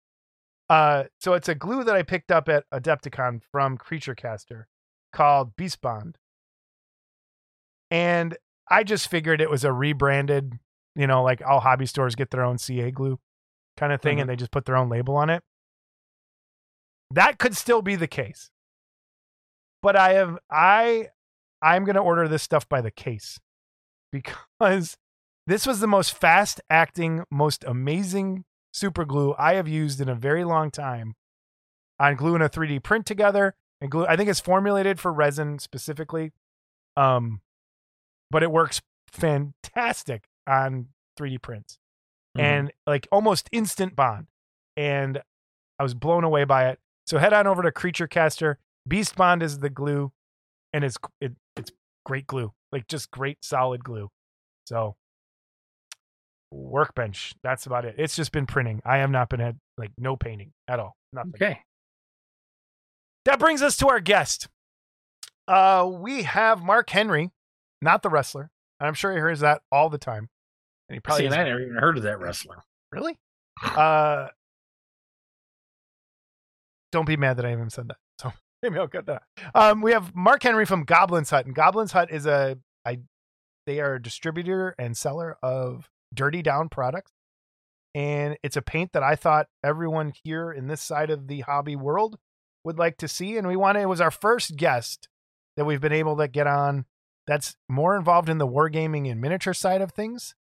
Uh, 0.69 1.05
so 1.21 1.33
it's 1.35 1.49
a 1.49 1.55
glue 1.55 1.85
that 1.85 1.95
I 1.97 2.03
picked 2.03 2.31
up 2.31 2.49
at 2.49 2.69
Adepticon 2.71 3.41
from 3.53 3.79
Creature 3.79 4.17
Caster 4.17 4.67
called 5.13 5.57
Beast 5.57 5.81
Bond, 5.81 6.19
and 7.91 8.37
I 8.69 8.83
just 8.83 9.09
figured 9.09 9.41
it 9.41 9.49
was 9.49 9.65
a 9.65 9.73
rebranded, 9.73 10.59
you 10.97 11.07
know, 11.07 11.23
like 11.23 11.41
all 11.47 11.61
hobby 11.61 11.87
stores 11.87 12.15
get 12.17 12.31
their 12.31 12.45
own 12.45 12.59
CA 12.59 12.91
glue 12.91 13.19
kind 13.77 13.93
of 13.93 14.03
thing, 14.03 14.19
Mhm. 14.19 14.23
and 14.23 14.31
they 14.31 14.37
just 14.37 14.51
put 14.51 14.65
their 14.67 14.77
own 14.77 14.89
label 14.89 15.17
on 15.17 15.31
it. 15.31 15.45
That 17.13 17.39
could 17.39 17.57
still 17.57 17.81
be 17.83 17.95
the 17.95 18.09
case 18.09 18.51
but 19.87 19.95
I 19.95 20.15
have 20.15 20.37
I 20.51 21.11
I'm 21.63 21.85
gonna 21.85 22.03
order 22.03 22.27
this 22.27 22.43
stuff 22.43 22.69
by 22.69 22.81
the 22.81 22.91
case 22.91 23.39
because 24.13 24.97
this 25.47 25.65
was 25.65 25.79
the 25.79 25.87
most 25.87 26.13
fast 26.13 26.61
acting, 26.69 27.23
most 27.31 27.63
amazing 27.65 28.45
super 28.73 29.05
glue 29.05 29.33
I 29.39 29.55
have 29.55 29.69
used 29.69 30.01
in 30.01 30.09
a 30.09 30.15
very 30.17 30.43
long 30.43 30.73
time 30.73 31.15
on 32.01 32.17
gluing 32.17 32.43
a 32.43 32.49
3D 32.49 32.83
print 32.83 33.07
together 33.07 33.55
and 33.81 33.89
glue. 33.89 34.05
I 34.09 34.17
think 34.17 34.29
it's 34.29 34.41
formulated 34.41 34.99
for 34.99 35.13
resin 35.13 35.61
specifically, 35.61 36.33
um, 36.97 37.41
but 38.29 38.43
it 38.43 38.51
works 38.51 38.83
fantastic 39.13 40.25
on 40.49 40.89
3D 41.17 41.39
prints 41.39 41.79
Mhm. 42.37 42.41
and 42.43 42.73
like 42.89 43.07
almost 43.13 43.49
instant 43.53 43.95
bond. 43.95 44.27
And 44.77 45.23
I 45.79 45.85
was 45.85 45.95
blown 45.95 46.25
away 46.25 46.43
by 46.43 46.71
it. 46.71 46.81
So 47.07 47.19
head 47.19 47.33
on 47.33 47.47
over 47.47 47.63
to 47.63 47.71
Creature 47.71 48.09
Caster. 48.09 48.59
Beast 48.87 49.17
Bond 49.17 49.43
is 49.43 49.59
the 49.59 49.71
glue, 49.71 50.13
and 50.73 50.85
it's 50.85 50.97
it, 51.21 51.33
it's 51.57 51.71
great 52.05 52.27
glue, 52.27 52.53
like 52.73 52.87
just 52.89 53.11
great 53.11 53.39
solid 53.43 53.83
glue. 53.85 54.09
So 54.67 54.97
workbench, 56.51 57.35
that's 57.43 57.67
about 57.67 57.85
it. 57.85 57.97
It's 57.99 58.17
just 58.17 58.33
been 58.33 58.47
printing. 58.47 58.81
I 58.85 58.99
have 58.99 59.11
not 59.11 59.29
been 59.29 59.41
had 59.41 59.59
like 59.77 59.91
no 59.99 60.17
painting 60.17 60.53
at 60.69 60.79
all. 60.79 60.97
Nothing. 61.13 61.33
okay. 61.37 61.61
That 63.25 63.39
brings 63.41 63.61
us 63.61 63.77
to 63.79 63.89
our 63.89 64.01
guest. 64.01 64.49
Uh, 65.49 65.89
we 65.93 66.23
have 66.23 66.63
Mark 66.63 66.91
Henry, 66.91 67.31
not 67.83 68.03
the 68.03 68.09
wrestler. 68.09 68.51
I'm 68.81 68.95
sure 68.95 69.13
he 69.13 69.19
hears 69.19 69.41
that 69.41 69.63
all 69.73 69.89
the 69.89 69.99
time. 69.99 70.29
And 70.89 70.95
he 70.95 71.01
probably 71.01 71.29
See, 71.29 71.35
I 71.35 71.45
never 71.45 71.61
even 71.61 71.77
heard 71.77 71.97
of 71.97 72.05
that 72.05 72.21
wrestler. 72.21 72.63
Really? 72.93 73.19
Uh, 73.63 74.29
don't 76.93 77.07
be 77.07 77.17
mad 77.17 77.39
that 77.39 77.47
I 77.47 77.53
even 77.53 77.71
said 77.71 77.89
that. 77.89 77.97
Um, 79.55 79.83
we 79.83 79.93
have 79.93 80.15
Mark 80.15 80.43
Henry 80.43 80.65
from 80.65 80.85
Goblin's 80.85 81.31
Hut, 81.31 81.47
and 81.47 81.55
Goblin's 81.55 81.93
Hut 81.93 82.11
is 82.11 82.27
a 82.27 82.59
I 82.85 82.99
they 83.67 83.81
are 83.81 83.95
a 83.95 84.03
distributor 84.03 84.75
and 84.79 84.97
seller 84.97 85.37
of 85.43 85.89
Dirty 86.15 86.43
Down 86.43 86.69
products, 86.69 87.13
and 87.95 88.37
it's 88.43 88.57
a 88.57 88.63
paint 88.63 88.93
that 88.93 89.03
I 89.03 89.17
thought 89.17 89.49
everyone 89.65 90.13
here 90.25 90.53
in 90.53 90.69
this 90.69 90.83
side 90.83 91.11
of 91.11 91.29
the 91.29 91.41
hobby 91.41 91.77
world 91.77 92.19
would 92.65 92.79
like 92.79 92.97
to 92.99 93.09
see, 93.09 93.37
and 93.37 93.47
we 93.47 93.57
wanted 93.57 93.83
it 93.83 93.89
was 93.89 94.01
our 94.01 94.11
first 94.11 94.57
guest 94.57 95.09
that 95.57 95.65
we've 95.65 95.81
been 95.81 95.93
able 95.93 96.17
to 96.17 96.29
get 96.29 96.47
on 96.47 96.85
that's 97.27 97.57
more 97.69 97.97
involved 97.97 98.29
in 98.29 98.39
the 98.39 98.47
wargaming 98.47 99.11
and 99.11 99.21
miniature 99.21 99.55
side 99.55 99.81
of 99.81 99.93
things. 99.93 100.35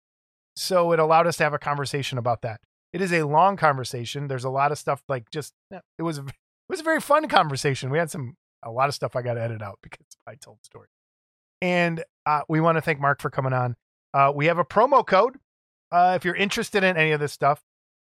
So 0.56 0.92
it 0.92 0.98
allowed 0.98 1.26
us 1.26 1.36
to 1.38 1.44
have 1.44 1.54
a 1.54 1.58
conversation 1.58 2.18
about 2.18 2.42
that. 2.42 2.60
It 2.92 3.00
is 3.00 3.12
a 3.12 3.24
long 3.24 3.56
conversation. 3.56 4.28
There's 4.28 4.44
a 4.44 4.50
lot 4.50 4.70
of 4.70 4.78
stuff 4.78 5.02
like 5.08 5.30
just 5.30 5.52
it 5.70 6.02
was 6.02 6.20
was 6.68 6.80
a 6.80 6.84
very 6.84 7.00
fun 7.00 7.28
conversation. 7.28 7.90
We 7.90 7.98
had 7.98 8.10
some 8.10 8.36
a 8.62 8.70
lot 8.70 8.88
of 8.88 8.94
stuff 8.94 9.14
I 9.14 9.22
got 9.22 9.34
to 9.34 9.42
edit 9.42 9.62
out 9.62 9.78
because 9.82 10.06
I 10.26 10.34
told 10.36 10.58
the 10.58 10.64
story. 10.64 10.88
And 11.60 12.04
uh, 12.26 12.42
we 12.48 12.60
want 12.60 12.76
to 12.76 12.82
thank 12.82 13.00
Mark 13.00 13.20
for 13.20 13.30
coming 13.30 13.52
on. 13.52 13.76
Uh, 14.12 14.32
we 14.34 14.46
have 14.46 14.58
a 14.58 14.64
promo 14.64 15.06
code. 15.06 15.36
Uh, 15.90 16.14
if 16.16 16.24
you're 16.24 16.34
interested 16.34 16.82
in 16.84 16.96
any 16.96 17.12
of 17.12 17.20
this 17.20 17.32
stuff, 17.32 17.60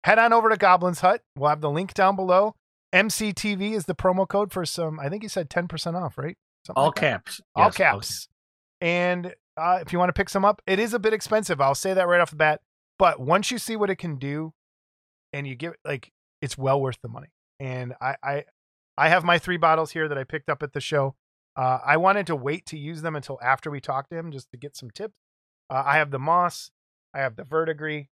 head 0.04 0.18
on 0.18 0.32
over 0.32 0.48
to 0.48 0.56
Goblin's 0.56 1.00
Hut. 1.00 1.22
We'll 1.36 1.48
have 1.50 1.60
the 1.60 1.70
link 1.70 1.94
down 1.94 2.16
below. 2.16 2.54
MCTV 2.94 3.72
is 3.72 3.84
the 3.86 3.94
promo 3.94 4.26
code 4.26 4.52
for 4.52 4.64
some. 4.64 4.98
I 5.00 5.08
think 5.08 5.22
he 5.22 5.28
said 5.28 5.50
10% 5.50 5.94
off, 5.94 6.16
right? 6.18 6.36
Something 6.66 6.80
All 6.80 6.86
like 6.88 6.94
caps. 6.96 7.40
all 7.54 7.70
caps. 7.70 8.28
And 8.80 9.34
uh, 9.56 9.78
if 9.82 9.92
you 9.92 9.98
want 9.98 10.08
to 10.08 10.12
pick 10.12 10.28
some 10.28 10.44
up, 10.44 10.62
it 10.66 10.78
is 10.78 10.94
a 10.94 10.98
bit 10.98 11.12
expensive. 11.12 11.60
I'll 11.60 11.74
say 11.74 11.94
that 11.94 12.06
right 12.08 12.20
off 12.20 12.30
the 12.30 12.36
bat. 12.36 12.60
But 12.98 13.20
once 13.20 13.50
you 13.50 13.58
see 13.58 13.76
what 13.76 13.90
it 13.90 13.96
can 13.96 14.16
do, 14.16 14.52
and 15.32 15.46
you 15.46 15.54
give 15.54 15.74
like, 15.84 16.12
it's 16.40 16.56
well 16.56 16.80
worth 16.80 16.98
the 17.02 17.08
money. 17.08 17.28
And 17.58 17.94
I, 18.00 18.16
I, 18.22 18.44
I 18.96 19.08
have 19.08 19.24
my 19.24 19.38
three 19.38 19.56
bottles 19.56 19.90
here 19.92 20.08
that 20.08 20.18
I 20.18 20.24
picked 20.24 20.48
up 20.48 20.62
at 20.62 20.72
the 20.72 20.80
show. 20.80 21.14
Uh, 21.56 21.78
I 21.84 21.96
wanted 21.96 22.26
to 22.28 22.36
wait 22.36 22.66
to 22.66 22.78
use 22.78 23.02
them 23.02 23.16
until 23.16 23.38
after 23.42 23.70
we 23.70 23.80
talked 23.80 24.10
to 24.10 24.16
him 24.16 24.30
just 24.30 24.50
to 24.50 24.56
get 24.58 24.76
some 24.76 24.90
tips. 24.90 25.14
Uh, 25.70 25.82
I 25.84 25.96
have 25.96 26.10
the 26.10 26.18
moss, 26.18 26.70
I 27.14 27.20
have 27.20 27.34
the 27.36 27.44
verdigris, 27.44 28.06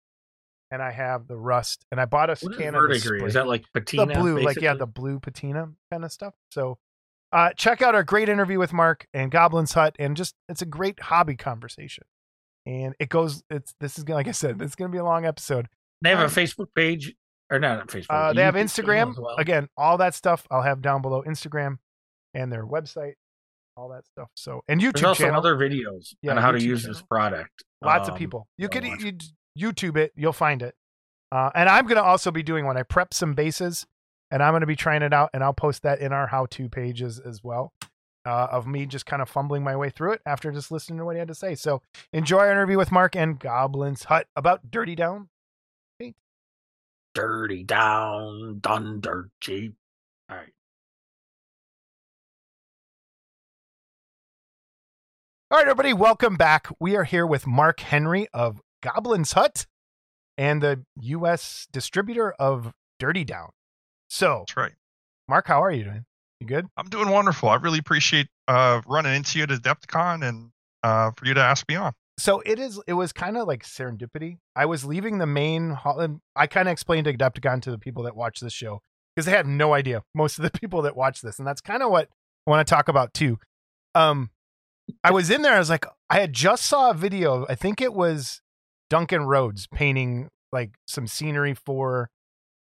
and 0.71 0.83
I 0.83 0.91
have 0.93 1.27
the 1.27 1.37
rust. 1.37 1.85
And 1.91 2.01
I 2.01 2.05
bought 2.05 2.31
a 2.31 2.37
What 2.41 2.53
is 2.53 2.59
can 2.59 2.75
of 2.75 2.83
verdigris? 2.83 3.03
spray 3.03 3.27
Is 3.27 3.35
that 3.35 3.47
like 3.47 3.65
patina? 3.73 4.07
the 4.07 4.21
blue, 4.21 4.41
like 4.41 4.61
yeah, 4.61 4.75
the 4.75 4.87
blue 4.87 5.19
patina 5.21 5.71
kind 5.91 6.05
of 6.05 6.13
stuff. 6.13 6.35
So 6.53 6.79
uh 7.33 7.51
check 7.57 7.81
out 7.81 7.95
our 7.95 8.03
great 8.03 8.29
interview 8.29 8.59
with 8.59 8.73
Mark 8.73 9.07
and 9.15 9.31
Goblin's 9.31 9.73
Hut, 9.73 9.97
and 9.99 10.17
just 10.17 10.35
it's 10.49 10.63
a 10.63 10.67
great 10.67 11.01
hobby 11.01 11.37
conversation. 11.37 12.05
And 12.67 12.95
it 12.99 13.09
goes, 13.09 13.43
it's 13.51 13.75
this 13.81 13.99
is 13.99 14.05
gonna 14.05 14.17
like 14.17 14.29
I 14.29 14.33
said, 14.33 14.61
it's 14.61 14.75
gonna 14.75 14.93
be 14.93 14.99
a 14.99 15.05
long 15.05 15.25
episode. 15.25 15.69
They 16.03 16.11
have 16.11 16.19
um, 16.19 16.27
a 16.27 16.29
Facebook 16.29 16.69
page, 16.75 17.15
or 17.51 17.59
not 17.59 17.87
Facebook. 17.89 18.07
Uh 18.11 18.33
they 18.33 18.43
have 18.43 18.55
YouTube 18.55 18.65
Instagram. 18.65 19.19
well. 19.19 19.37
Again, 19.37 19.69
all 19.77 19.99
that 19.99 20.15
stuff 20.15 20.47
I'll 20.51 20.63
have 20.63 20.81
down 20.83 21.03
below 21.03 21.23
Instagram 21.27 21.79
and 22.35 22.53
their 22.53 22.65
website, 22.67 23.15
all 23.77 23.89
that 23.91 24.07
stuff. 24.07 24.29
So 24.35 24.63
and 24.69 24.81
There's 24.81 24.93
YouTube 24.95 25.09
also 25.09 25.25
channel. 25.25 25.39
other 25.39 25.57
videos 25.57 26.15
Yeah, 26.23 26.33
on 26.33 26.37
how 26.39 26.53
to 26.53 26.63
use 26.63 26.83
channel. 26.83 26.95
this 26.95 27.03
product. 27.03 27.65
Lots 27.83 28.09
of 28.09 28.13
Um, 28.15 28.19
people. 28.19 28.47
You 28.59 28.69
could 28.69 28.85
you, 28.85 29.17
YouTube 29.59 29.97
it, 29.97 30.13
you'll 30.15 30.33
find 30.33 30.63
it. 30.63 30.75
Uh, 31.33 31.51
and 31.55 31.69
I'm 31.69 31.87
gonna 31.87 32.03
also 32.03 32.31
be 32.31 32.43
doing 32.43 32.65
one. 32.67 32.77
I 32.77 32.83
prep 32.83 33.15
some 33.15 33.35
bases, 33.35 33.87
and 34.31 34.43
I'm 34.43 34.53
gonna 34.53 34.67
be 34.67 34.77
trying 34.77 35.03
it 35.03 35.13
out, 35.13 35.31
and 35.33 35.43
I'll 35.45 35.55
post 35.55 35.83
that 35.83 36.01
in 36.01 36.13
our 36.13 36.27
how-to 36.27 36.69
pages 36.69 37.19
as 37.21 37.43
well. 37.45 37.73
Uh, 38.27 38.49
of 38.51 38.67
me 38.67 38.85
just 38.85 39.07
kind 39.07 39.23
of 39.23 39.29
fumbling 39.31 39.65
my 39.65 39.75
way 39.75 39.89
through 39.89 40.13
it 40.13 40.21
after 40.27 40.53
just 40.53 40.71
listening 40.71 40.99
to 40.99 41.05
what 41.07 41.17
he 41.17 41.19
had 41.21 41.29
to 41.29 41.35
say. 41.35 41.55
So 41.55 41.81
enjoy 42.13 42.41
our 42.41 42.51
interview 42.53 42.77
with 42.77 42.93
Mark 42.93 43.17
and 43.17 43.39
Goblin's 43.39 44.05
Hut 44.05 44.27
about 44.37 44.71
Dirty 44.71 44.95
Down. 44.95 45.31
Dirty 47.15 47.65
down, 47.65 48.61
done 48.61 49.01
dirt 49.01 49.31
cheap. 49.41 49.75
All 50.31 50.37
right. 50.37 50.53
All 55.51 55.59
right, 55.59 55.67
everybody, 55.67 55.93
welcome 55.93 56.37
back. 56.37 56.69
We 56.79 56.95
are 56.95 57.03
here 57.03 57.27
with 57.27 57.49
Mark 57.49 57.81
Henry 57.81 58.29
of 58.33 58.61
Goblin's 58.81 59.33
Hut 59.33 59.67
and 60.39 60.63
the 60.63 60.85
U.S. 61.01 61.67
distributor 61.73 62.33
of 62.39 62.73
Dirty 63.01 63.25
Down. 63.25 63.51
So, 64.09 64.45
That's 64.47 64.57
right. 64.57 64.73
Mark, 65.29 65.49
how 65.49 65.63
are 65.65 65.73
you 65.73 65.83
doing? 65.83 66.05
You 66.39 66.47
good? 66.47 66.69
I'm 66.77 66.89
doing 66.89 67.11
wonderful. 67.11 67.49
I 67.49 67.57
really 67.57 67.81
appreciate 67.81 68.29
uh, 68.47 68.83
running 68.87 69.15
into 69.15 69.39
you 69.39 69.45
at 69.45 69.51
Adepticon 69.51 70.27
and 70.27 70.51
uh, 70.85 71.11
for 71.17 71.27
you 71.27 71.35
to 71.35 71.41
ask 71.43 71.69
me 71.69 71.75
on. 71.75 71.93
So 72.21 72.43
it 72.45 72.59
is 72.59 72.81
it 72.87 72.93
was 72.93 73.13
kind 73.13 73.37
of 73.37 73.49
like 73.49 73.65
serendipity. 73.65 74.39
I 74.55 74.67
was 74.67 74.85
leaving 74.85 75.19
the 75.19 75.27
main 75.27 75.71
hall 75.71 76.01
and 76.01 76.21
i 76.37 76.47
kind 76.47 76.69
of 76.69 76.73
explained 76.73 77.07
adepticon 77.07 77.63
to 77.63 77.71
the 77.71 77.79
people 77.79 78.03
that 78.05 78.15
watch 78.17 78.41
this 78.41 78.53
show 78.53 78.81
because 79.15 79.27
they 79.27 79.33
had 79.33 79.47
no 79.47 79.73
idea 79.73 80.03
most 80.15 80.39
of 80.39 80.45
the 80.45 80.51
people 80.61 80.83
that 80.83 80.97
watch 80.97 81.23
this 81.23 81.39
and 81.39 81.47
that's 81.47 81.61
kind 81.61 81.83
of 81.83 81.91
what 81.91 82.09
i 82.47 82.51
want 82.51 82.67
to 82.67 82.71
talk 82.75 82.89
about 82.89 83.15
too. 83.15 83.39
Um 83.95 84.31
i 85.05 85.11
was 85.11 85.31
in 85.31 85.43
there 85.43 85.55
i 85.55 85.59
was 85.59 85.71
like 85.71 85.87
i 86.09 86.19
had 86.19 86.33
just 86.33 86.67
saw 86.67 86.91
a 86.91 86.95
video 86.95 87.47
i 87.49 87.55
think 87.55 87.81
it 87.81 87.95
was 87.95 88.41
duncan 88.89 89.23
rhodes 89.23 89.69
painting 89.69 90.29
like 90.53 90.73
some 90.87 91.07
scenery 91.07 91.55
for 91.55 92.11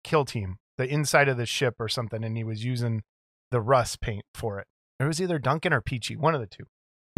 kill 0.04 0.24
team 0.24 0.56
the 0.78 0.86
inside 0.86 1.28
of 1.28 1.36
the 1.36 1.46
ship 1.46 1.74
or 1.78 1.88
something 1.88 2.24
and 2.24 2.36
he 2.36 2.44
was 2.44 2.64
using 2.64 3.02
the 3.50 3.61
rust 3.61 4.00
paint 4.00 4.22
for 4.32 4.61
it. 4.61 4.66
It 5.00 5.04
was 5.04 5.20
either 5.20 5.38
duncan 5.38 5.72
or 5.72 5.80
peachy 5.80 6.16
one 6.16 6.34
of 6.34 6.40
the 6.40 6.46
two 6.46 6.64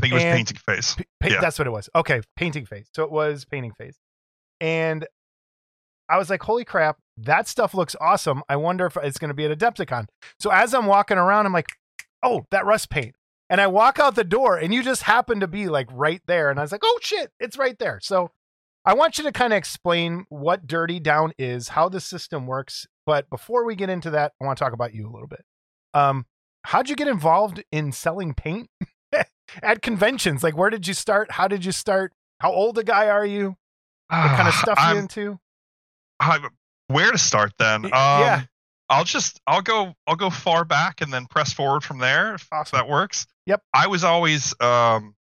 think 0.02 0.12
it 0.12 0.14
was 0.16 0.24
And- 0.24 0.36
painting 0.36 0.56
face. 0.58 0.94
Pa- 0.96 1.02
pa- 1.20 1.28
Yeah. 1.28 1.40
That's 1.40 1.58
what 1.58 1.66
it 1.66 1.70
was. 1.70 1.88
Okay, 1.94 2.20
painting 2.36 2.66
phase. 2.66 2.88
So 2.94 3.02
it 3.04 3.10
was 3.10 3.44
painting 3.46 3.72
phase. 3.78 3.96
And 4.60 5.06
I 6.08 6.18
was 6.18 6.28
like, 6.28 6.42
holy 6.42 6.64
crap, 6.64 6.98
that 7.16 7.48
stuff 7.48 7.72
looks 7.74 7.96
awesome. 8.00 8.42
I 8.48 8.56
wonder 8.56 8.84
if 8.86 8.96
it's 8.98 9.18
going 9.18 9.28
to 9.30 9.34
be 9.34 9.44
at 9.46 9.56
Adepticon. 9.58 10.06
So 10.38 10.50
as 10.50 10.74
I'm 10.74 10.86
walking 10.86 11.16
around, 11.16 11.46
I'm 11.46 11.52
like, 11.52 11.68
oh, 12.22 12.44
that 12.50 12.66
rust 12.66 12.90
paint. 12.90 13.14
and 13.50 13.60
I 13.60 13.66
walk 13.66 13.98
out 13.98 14.14
the 14.14 14.24
door, 14.24 14.56
and 14.56 14.72
you 14.72 14.82
just 14.82 15.02
happen 15.02 15.40
to 15.40 15.46
be 15.46 15.68
like 15.68 15.86
right 15.92 16.22
there, 16.26 16.48
and 16.50 16.58
I 16.58 16.62
was 16.62 16.72
like, 16.72 16.80
oh 16.84 16.98
shit, 17.02 17.30
it's 17.38 17.58
right 17.58 17.78
there. 17.78 17.98
So 18.02 18.30
I 18.86 18.94
want 18.94 19.18
you 19.18 19.24
to 19.24 19.32
kind 19.32 19.52
of 19.52 19.56
explain 19.58 20.24
what 20.30 20.66
Dirty 20.66 20.98
Down 21.00 21.32
is, 21.38 21.68
how 21.68 21.88
the 21.90 22.00
system 22.00 22.46
works. 22.46 22.86
But 23.04 23.28
before 23.28 23.66
we 23.66 23.74
get 23.76 23.90
into 23.90 24.08
that, 24.10 24.32
I 24.40 24.46
want 24.46 24.56
to 24.58 24.64
talk 24.64 24.72
about 24.72 24.94
you 24.94 25.06
a 25.06 25.12
little 25.12 25.28
bit. 25.28 25.44
Um, 25.92 26.24
how'd 26.64 26.88
you 26.88 26.96
get 26.96 27.08
involved 27.08 27.62
in 27.70 27.92
selling 27.92 28.32
paint 28.32 28.68
at 29.62 29.82
conventions? 29.82 30.42
Like, 30.42 30.56
where 30.56 30.70
did 30.70 30.86
you 30.86 30.94
start? 30.94 31.32
How 31.32 31.48
did 31.48 31.64
you 31.64 31.72
start? 31.72 32.12
How 32.40 32.52
old 32.52 32.78
a 32.78 32.84
guy 32.84 33.08
are 33.08 33.26
you? 33.26 33.56
What 34.08 34.36
kind 34.36 34.48
of 34.48 34.54
stuff 34.64 34.78
you 34.78 34.84
I'm- 34.84 34.96
into? 34.98 35.38
I- 36.20 36.48
where 36.88 37.10
to 37.10 37.18
start 37.18 37.52
then? 37.58 37.86
Um, 37.86 37.90
Yeah. 37.92 38.42
I'll 38.90 39.04
just 39.04 39.40
I'll 39.46 39.62
go 39.62 39.94
I'll 40.06 40.16
go 40.16 40.28
far 40.28 40.64
back 40.66 41.00
and 41.00 41.10
then 41.10 41.24
press 41.26 41.52
forward 41.54 41.82
from 41.82 41.98
there 41.98 42.34
if 42.34 42.46
Awesome. 42.52 42.76
that 42.76 42.88
works. 42.88 43.26
Yep. 43.46 43.62
I 43.72 43.86
was 43.86 44.04
always 44.04 44.54
um 44.60 45.14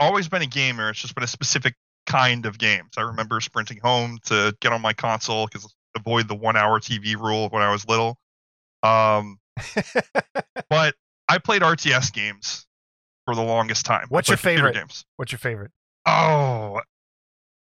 always 0.00 0.28
been 0.28 0.42
a 0.42 0.46
gamer. 0.46 0.90
It's 0.90 0.98
just 1.00 1.14
been 1.14 1.22
a 1.22 1.28
specific 1.28 1.74
kind 2.06 2.44
of 2.46 2.58
games. 2.58 2.94
I 2.96 3.02
remember 3.02 3.40
sprinting 3.40 3.78
home 3.78 4.18
to 4.24 4.52
get 4.60 4.72
on 4.72 4.82
my 4.82 4.94
console 4.94 5.46
because 5.46 5.72
avoid 5.96 6.26
the 6.26 6.34
one 6.34 6.56
hour 6.56 6.80
TV 6.80 7.14
rule 7.14 7.48
when 7.50 7.62
I 7.62 7.70
was 7.70 7.86
little. 7.86 8.18
Um, 8.82 9.38
but 10.70 10.94
I 11.28 11.38
played 11.38 11.62
RTS 11.62 12.12
games 12.12 12.66
for 13.28 13.34
the 13.34 13.42
longest 13.42 13.84
time. 13.84 14.06
What's 14.08 14.28
your 14.30 14.38
favorite? 14.38 14.72
Games. 14.74 15.04
What's 15.16 15.32
your 15.32 15.38
favorite? 15.38 15.70
Oh, 16.06 16.80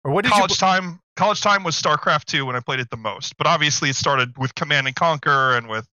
Or 0.05 0.11
what 0.13 0.23
did 0.23 0.31
college 0.31 0.51
you? 0.51 0.55
time 0.55 1.01
college 1.17 1.41
time 1.41 1.63
was 1.65 1.75
starcraft 1.75 2.23
2 2.25 2.45
when 2.45 2.55
i 2.55 2.59
played 2.61 2.79
it 2.79 2.89
the 2.91 2.95
most 2.97 3.35
but 3.37 3.45
obviously 3.47 3.89
it 3.89 3.95
started 3.95 4.29
with 4.37 4.53
command 4.55 4.85
and 4.87 4.95
conquer 4.95 5.57
and 5.57 5.67
with 5.67 5.85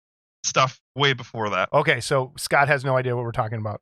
stuff 0.43 0.79
way 0.95 1.13
before 1.13 1.49
that 1.49 1.69
Okay, 1.73 1.99
so 1.99 2.31
Scott 2.37 2.67
has 2.67 2.85
no 2.85 2.95
idea 2.97 3.15
what 3.15 3.23
we're 3.25 3.31
talking 3.31 3.57
about. 3.57 3.81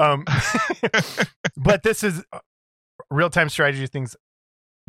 Um, 0.00 0.24
but 1.56 1.82
this 1.84 2.02
is 2.02 2.24
real 3.10 3.30
time 3.30 3.48
strategy 3.48 3.86
things. 3.86 4.16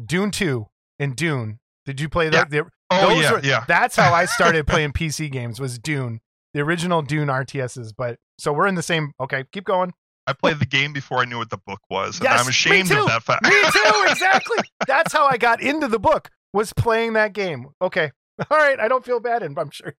Dune 0.03 0.31
two 0.31 0.67
and 0.97 1.15
Dune. 1.15 1.59
Did 1.85 1.99
you 2.01 2.09
play 2.09 2.29
that? 2.29 2.49
The- 2.49 2.65
oh 2.89 3.09
those 3.09 3.23
yeah 3.23 3.31
were- 3.33 3.39
yeah 3.43 3.65
That's 3.67 3.95
how 3.95 4.13
I 4.13 4.25
started 4.25 4.65
playing 4.73 4.93
PC 4.93 5.29
games. 5.31 5.59
Was 5.59 5.77
Dune, 5.77 6.21
the 6.55 6.61
original 6.61 7.01
Dune 7.03 7.27
RTSs. 7.27 7.93
But 7.95 8.17
so 8.39 8.51
we're 8.53 8.67
in 8.67 8.75
the 8.75 8.81
same. 8.81 9.11
Okay, 9.19 9.43
keep 9.51 9.65
going. 9.65 9.93
I 10.27 10.33
played 10.33 10.59
the 10.59 10.65
game 10.65 10.93
before 10.93 11.19
i 11.19 11.25
knew 11.25 11.37
what 11.37 11.49
the 11.49 11.57
book 11.65 11.79
was 11.89 12.17
and 12.19 12.25
Yes, 12.25 12.41
i'm 12.41 12.47
ashamed 12.49 12.91
of 12.91 13.05
that 13.07 13.23
fact 13.23 13.43
Me 13.43 13.49
too. 13.51 14.05
Exactly. 14.11 14.57
That's 14.87 15.11
how 15.11 15.25
I 15.27 15.37
got 15.37 15.61
into 15.61 15.87
the 15.87 15.99
book. 15.99 16.29
Was 16.53 16.71
playing 16.73 17.13
that 17.13 17.33
game. 17.33 17.67
Okay. 17.81 18.11
All 18.51 18.57
right. 18.57 18.79
I 18.79 18.87
don't 18.87 19.03
feel 19.03 19.19
bad, 19.19 19.41
and 19.43 19.57
I'm 19.57 19.71
sure. 19.71 19.95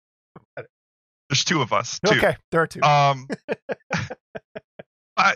there's 1.29 1.45
two 1.45 1.61
of 1.62 1.72
us 1.72 1.99
too 2.07 2.16
Okay, 2.16 2.37
there 2.53 2.61
are 2.62 2.66
two. 2.66 2.81
um 2.83 3.27
i 5.16 5.35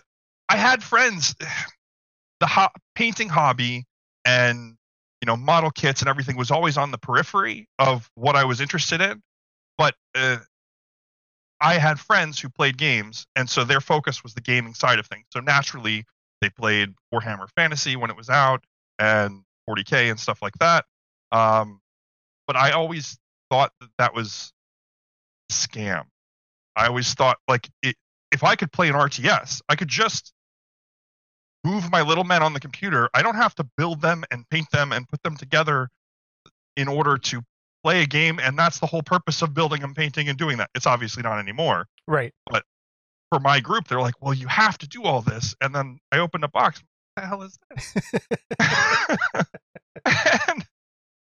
i 0.49 0.57
had 0.57 0.83
friends 0.83 1.35
the 2.41 2.47
ho- 2.47 2.69
painting 2.95 3.29
hobby 3.29 3.85
and 4.25 4.77
you 5.23 5.27
know 5.27 5.37
model 5.37 5.71
kits 5.71 6.01
and 6.03 6.09
everything 6.09 6.37
was 6.37 6.51
always 6.51 6.77
on 6.77 6.91
the 6.91 6.99
periphery 6.99 7.69
of 7.79 8.09
what 8.15 8.37
i 8.37 8.45
was 8.45 8.61
interested 8.61 9.01
in 9.01 9.21
but 9.77 9.95
uh, 10.15 10.37
i 11.61 11.75
had 11.75 11.99
friends 11.99 12.39
who 12.39 12.49
played 12.49 12.77
games 12.77 13.27
and 13.37 13.49
so 13.49 13.65
their 13.65 13.81
focus 13.81 14.23
was 14.23 14.35
the 14.35 14.41
gaming 14.41 14.75
side 14.75 14.99
of 14.99 15.07
things. 15.07 15.27
So 15.33 15.41
naturally 15.41 16.05
they 16.41 16.51
played 16.51 16.95
warhammer 17.13 17.49
fantasy 17.57 17.97
when 17.97 18.11
it 18.11 18.17
was 18.17 18.31
out 18.31 18.65
and 18.99 19.43
40k 19.69 20.11
and 20.11 20.19
stuff 20.19 20.41
like 20.43 20.55
that. 20.61 20.85
Um, 21.33 21.81
but 22.47 22.57
i 22.57 22.71
always 22.71 23.19
thought 23.51 23.73
that 23.81 23.91
that 23.99 24.15
was 24.15 24.53
a 25.51 25.53
scam. 25.53 26.05
I 26.77 26.87
always 26.87 27.13
thought 27.15 27.39
like 27.49 27.69
it, 27.83 27.97
if 28.31 28.45
I 28.45 28.57
could 28.57 28.73
play 28.73 28.89
an 28.89 28.95
RTS, 28.95 29.63
I 29.69 29.77
could 29.77 29.89
just 29.89 30.33
move 31.65 31.91
my 31.91 32.03
little 32.03 32.25
men 32.25 32.43
on 32.43 32.53
the 32.53 32.61
computer. 32.61 33.09
I 33.15 33.23
don't 33.23 33.35
have 33.35 33.55
to 33.57 33.65
build 33.77 34.01
them 34.01 34.25
and 34.31 34.49
paint 34.49 34.71
them 34.71 34.93
and 34.93 35.09
put 35.09 35.23
them 35.23 35.37
together 35.37 35.89
in 36.77 36.89
order 36.89 37.19
to 37.19 37.43
play 37.83 38.03
a 38.03 38.07
game. 38.07 38.39
And 38.41 38.59
that's 38.59 38.79
the 38.81 38.87
whole 38.87 39.03
purpose 39.03 39.43
of 39.43 39.55
building 39.55 39.83
and 39.83 39.95
painting 39.95 40.29
and 40.29 40.37
doing 40.39 40.57
that. 40.59 40.71
It's 40.75 40.87
obviously 40.87 41.23
not 41.23 41.39
anymore. 41.39 41.87
right. 42.07 42.33
But 42.51 42.65
for 43.31 43.41
my 43.41 43.61
group, 43.61 43.89
they're 43.89 44.01
like, 44.01 44.15
well, 44.23 44.33
you 44.35 44.49
have 44.49 44.79
to 44.79 44.89
do 44.89 45.03
all 45.05 45.21
this. 45.23 45.55
And 45.61 45.75
then 45.75 45.99
I 46.13 46.19
opened 46.19 46.45
a 46.45 46.49
box. 46.49 46.83
What 47.15 47.23
the 47.23 47.29
hell 47.29 47.43
is 47.43 47.59
this? 47.71 48.03
and 50.49 50.67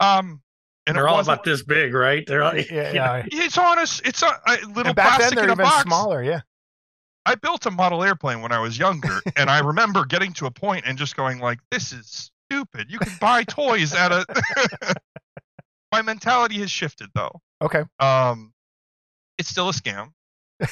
um, 0.00 0.40
and 0.86 0.96
They're 0.96 1.06
all 1.08 1.20
about 1.20 1.44
this 1.44 1.62
big, 1.62 1.94
right? 1.94 2.24
They're 2.26 2.42
all, 2.42 2.56
Yeah. 2.56 2.64
you 2.64 2.74
know, 2.74 2.90
yeah. 2.92 3.22
It's 3.32 3.56
on 3.58 3.78
a, 3.78 3.82
s- 3.82 4.00
it's 4.04 4.22
a, 4.22 4.26
a 4.46 4.56
little 4.66 4.86
And 4.88 4.96
back 4.96 5.18
then 5.20 5.32
plastic 5.32 5.34
they're 5.36 5.44
in 5.44 5.50
a 5.50 5.52
even 5.52 5.64
box. 5.64 5.82
smaller. 5.82 6.22
Yeah. 6.22 6.40
I 7.24 7.36
built 7.36 7.66
a 7.66 7.70
model 7.70 8.02
airplane 8.02 8.40
when 8.42 8.50
I 8.50 8.58
was 8.58 8.76
younger, 8.76 9.20
and 9.36 9.48
I 9.48 9.60
remember 9.60 10.04
getting 10.04 10.32
to 10.34 10.46
a 10.46 10.50
point 10.50 10.86
and 10.88 10.98
just 10.98 11.14
going 11.14 11.38
like, 11.38 11.60
"This 11.70 11.92
is 11.92 12.32
stupid. 12.50 12.90
You 12.90 12.98
can 12.98 13.12
buy 13.20 13.44
toys 13.44 13.94
at 13.94 14.10
a." 14.10 14.26
My 15.92 16.02
mentality 16.02 16.58
has 16.60 16.70
shifted 16.70 17.10
though. 17.14 17.40
Okay. 17.60 17.84
Um, 18.00 18.52
it's 19.38 19.48
still 19.48 19.68
a 19.68 19.72
scam, 19.72 20.12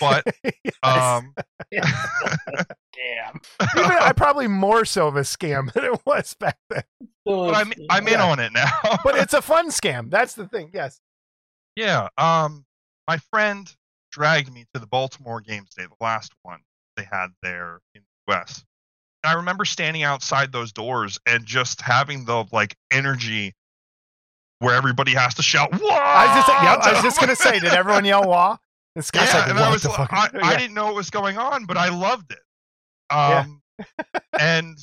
but 0.00 0.24
um, 0.82 1.34
damn. 1.72 3.40
Even 3.76 3.90
I 4.00 4.12
probably 4.16 4.48
more 4.48 4.84
so 4.84 5.06
of 5.08 5.16
a 5.16 5.20
scam 5.20 5.72
than 5.74 5.84
it 5.84 6.00
was 6.06 6.34
back 6.34 6.58
then. 6.70 6.82
but 7.24 7.54
I'm 7.54 7.72
I'm 7.90 8.06
in 8.08 8.14
Yeah. 8.14 8.24
on 8.26 8.38
it 8.40 8.52
now. 8.52 8.70
But 9.04 9.16
it's 9.16 9.34
a 9.34 9.42
fun 9.42 9.68
scam. 9.70 10.10
That's 10.10 10.34
the 10.34 10.46
thing. 10.48 10.70
Yes. 10.72 11.00
yeah. 11.76 12.08
Um, 12.18 12.64
my 13.06 13.18
friend 13.30 13.72
dragged 14.12 14.52
me 14.52 14.66
to 14.74 14.80
the 14.80 14.86
Baltimore 14.86 15.40
Games 15.40 15.70
Day, 15.76 15.84
the 15.84 16.04
last 16.04 16.32
one 16.42 16.60
they 16.96 17.04
had 17.10 17.28
there 17.42 17.80
in 17.94 18.02
the 18.26 18.32
U.S. 18.34 18.64
And 19.22 19.30
I 19.32 19.34
remember 19.34 19.64
standing 19.64 20.02
outside 20.02 20.50
those 20.52 20.72
doors 20.72 21.18
and 21.26 21.44
just 21.44 21.80
having 21.80 22.24
the 22.24 22.44
like 22.52 22.76
energy 22.90 23.54
where 24.60 24.74
everybody 24.74 25.12
has 25.12 25.34
to 25.34 25.42
shout. 25.42 25.70
Whoa! 25.72 25.88
I 25.90 26.26
was 26.26 26.46
just 26.46 26.48
yeah, 26.62 26.74
I 26.80 26.92
was 26.94 27.02
just 27.02 27.20
gonna 27.20 27.36
say, 27.36 27.58
did 27.58 27.72
everyone 27.74 28.04
yell 28.04 28.22
"wah"? 28.26 28.56
And 28.96 29.04
Scott's 29.04 29.32
yeah, 29.32 29.40
like, 29.40 29.50
and 29.50 29.58
I 29.58 29.70
was 29.70 29.82
the 29.82 29.88
fuck? 29.90 30.12
I, 30.12 30.28
I 30.42 30.52
Yeah. 30.52 30.58
didn't 30.58 30.74
know 30.74 30.86
what 30.86 30.94
was 30.94 31.10
going 31.10 31.36
on, 31.38 31.64
but 31.66 31.76
I 31.76 31.88
loved 31.88 32.32
it. 32.32 32.38
Yeah. 33.10 33.44
Um, 33.46 33.62
and 34.38 34.76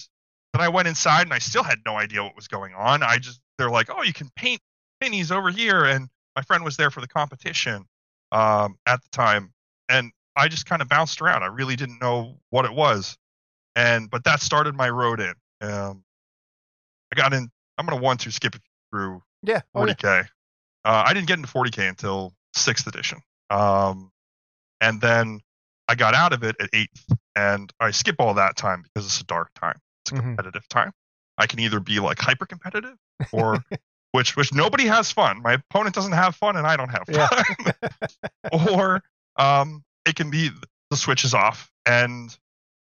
then 0.53 0.61
I 0.61 0.69
went 0.69 0.87
inside 0.87 1.23
and 1.23 1.33
I 1.33 1.39
still 1.39 1.63
had 1.63 1.79
no 1.85 1.95
idea 1.95 2.23
what 2.23 2.35
was 2.35 2.47
going 2.47 2.73
on. 2.73 3.03
I 3.03 3.17
just 3.17 3.39
they're 3.57 3.69
like, 3.69 3.89
oh, 3.89 4.03
you 4.03 4.13
can 4.13 4.29
paint 4.35 4.61
minis 5.03 5.31
over 5.31 5.49
here, 5.51 5.85
and 5.85 6.07
my 6.35 6.41
friend 6.41 6.63
was 6.63 6.77
there 6.77 6.89
for 6.91 7.01
the 7.01 7.07
competition 7.07 7.85
um, 8.31 8.77
at 8.85 9.01
the 9.03 9.09
time, 9.11 9.53
and 9.89 10.11
I 10.35 10.47
just 10.47 10.65
kind 10.65 10.81
of 10.81 10.87
bounced 10.89 11.21
around. 11.21 11.43
I 11.43 11.47
really 11.47 11.75
didn't 11.75 12.01
know 12.01 12.37
what 12.49 12.65
it 12.65 12.73
was, 12.73 13.17
and 13.75 14.09
but 14.09 14.23
that 14.23 14.41
started 14.41 14.75
my 14.75 14.89
road 14.89 15.19
in. 15.19 15.33
Um, 15.61 16.03
I 17.13 17.15
got 17.15 17.33
in. 17.33 17.49
I'm 17.77 17.85
gonna 17.85 18.01
one 18.01 18.17
two 18.17 18.31
skip 18.31 18.55
through 18.91 19.21
yeah. 19.43 19.61
Oh, 19.75 19.85
yeah. 19.85 19.93
40k. 19.93 20.27
Uh, 20.85 21.03
I 21.05 21.13
didn't 21.13 21.27
get 21.27 21.37
into 21.37 21.49
40k 21.51 21.89
until 21.89 22.33
sixth 22.53 22.87
edition, 22.87 23.19
um, 23.49 24.11
and 24.79 25.01
then 25.01 25.41
I 25.89 25.95
got 25.95 26.13
out 26.13 26.33
of 26.33 26.43
it 26.43 26.55
at 26.59 26.69
eighth, 26.73 27.05
and 27.35 27.71
I 27.79 27.91
skip 27.91 28.15
all 28.19 28.33
that 28.35 28.55
time 28.55 28.83
because 28.83 29.05
it's 29.05 29.19
a 29.21 29.25
dark 29.25 29.49
time. 29.53 29.79
It's 30.03 30.11
a 30.11 30.15
Mhm. 30.15 30.19
competitive 30.21 30.67
time. 30.69 30.91
I 31.37 31.45
can 31.47 31.59
either 31.59 31.79
be 31.79 31.99
like 31.99 32.19
hyper 32.19 32.45
competitive, 32.45 32.95
or 33.31 33.63
which 34.11 34.35
which 34.37 34.53
nobody 34.53 34.85
has 34.85 35.11
fun. 35.11 35.41
My 35.41 35.53
opponent 35.53 35.93
doesn't 35.95 36.13
have 36.13 36.35
fun, 36.35 36.55
and 36.55 36.65
I 36.65 36.77
don't 36.77 36.89
have 36.89 37.03
Yeah. 37.09 37.27
fun. 37.27 37.73
or 38.51 39.03
um, 39.35 39.83
it 40.05 40.15
can 40.15 40.29
be 40.29 40.49
the 40.89 40.97
switch 40.97 41.23
is 41.25 41.33
off. 41.33 41.69
And 41.85 42.35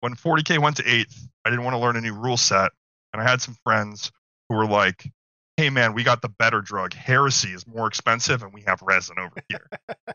when 0.01 0.15
40k 0.15 0.59
went 0.59 0.77
to 0.79 0.85
eighth, 0.89 1.29
I 1.45 1.51
didn't 1.51 1.65
want 1.65 1.75
to 1.75 1.79
learn 1.79 1.97
a 1.97 2.01
new 2.01 2.15
rule 2.15 2.37
set, 2.37 2.73
and 3.13 3.23
I 3.23 3.29
had 3.29 3.41
some 3.41 3.57
friends 3.65 4.11
who 4.49 4.57
were 4.57 4.67
like, 4.67 5.11
"Hey 5.57 5.71
man, 5.71 5.95
we 5.95 6.03
got 6.03 6.23
the 6.23 6.29
better 6.29 6.61
drug. 6.61 6.95
Heresy 6.95 7.53
is 7.53 7.67
more 7.67 7.87
expensive, 7.87 8.43
and 8.43 8.53
we 8.53 8.63
have 8.63 8.81
resin 8.83 9.19
over 9.19 9.37
here." 9.49 9.69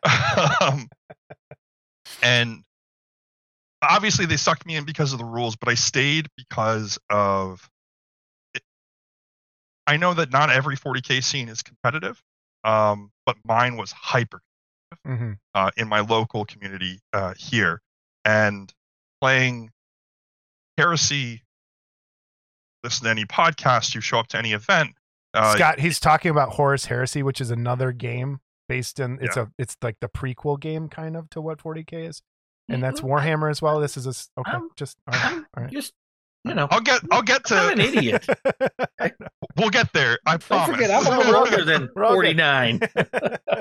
um, 0.61 0.89
and 2.21 2.63
obviously, 3.81 4.25
they 4.25 4.37
sucked 4.37 4.65
me 4.65 4.75
in 4.75 4.83
because 4.83 5.13
of 5.13 5.19
the 5.19 5.25
rules, 5.25 5.55
but 5.55 5.69
I 5.69 5.75
stayed 5.75 6.27
because 6.37 6.97
of. 7.09 7.69
It. 8.53 8.63
I 9.87 9.97
know 9.97 10.13
that 10.13 10.31
not 10.31 10.49
every 10.49 10.75
40k 10.75 11.23
scene 11.23 11.49
is 11.49 11.63
competitive, 11.63 12.21
um, 12.63 13.11
but 13.25 13.37
mine 13.43 13.77
was 13.77 13.91
hyper 13.91 14.41
Mhm. 15.05 15.37
uh, 15.53 15.71
in 15.77 15.87
my 15.87 16.01
local 16.01 16.45
community 16.45 16.99
uh, 17.13 17.33
here, 17.37 17.81
and 18.25 18.73
playing 19.21 19.71
heresy. 20.77 21.43
Listen 22.83 23.05
to 23.05 23.09
any 23.09 23.25
podcast, 23.25 23.93
you 23.93 24.01
show 24.01 24.19
up 24.19 24.27
to 24.27 24.37
any 24.37 24.53
event. 24.53 24.95
Uh, 25.33 25.53
Scott, 25.55 25.79
he's 25.79 25.99
talking 25.99 26.31
about 26.31 26.49
Horus 26.53 26.85
Heresy, 26.85 27.21
which 27.23 27.39
is 27.41 27.51
another 27.51 27.91
game 27.91 28.39
based 28.67 28.99
in. 28.99 29.19
It's 29.21 29.37
a. 29.37 29.49
It's 29.59 29.77
like 29.81 29.97
the 30.01 30.09
prequel 30.09 30.59
game, 30.59 30.89
kind 30.89 31.15
of, 31.15 31.29
to 31.31 31.41
what 31.41 31.59
40k 31.61 32.07
is, 32.09 32.21
and 32.67 32.81
that's 32.83 33.01
Mm, 33.01 33.09
Warhammer 33.09 33.49
as 33.51 33.61
well. 33.61 33.79
This 33.79 33.95
is 33.97 34.05
a. 34.07 34.09
s- 34.09 34.29
Okay, 34.37 34.51
I'm- 34.51 34.69
just 34.75 34.97
all 35.07 35.13
right. 35.19 35.31
I'm 35.33 35.45
all 35.55 35.63
right. 35.63 35.71
just, 35.71 35.93
you 36.45 36.53
know, 36.55 36.67
I'll 36.71 36.81
get 36.81 37.01
I'll 37.11 37.21
get 37.21 37.45
to. 37.45 37.55
I'm 37.55 37.71
an 37.73 37.77
to 37.79 37.83
idiot. 37.97 38.25
we'll 39.57 39.69
get 39.69 39.93
there. 39.93 40.17
I 40.25 40.31
Don't 40.31 40.43
promise. 40.43 40.75
forget, 40.75 40.89
I'm 40.91 41.05
a 41.05 41.17
little 41.17 41.35
older 41.41 41.63
than 41.63 41.89
We're 41.95 42.05
all 42.05 42.19
good. 42.21 42.37
49. 42.39 42.79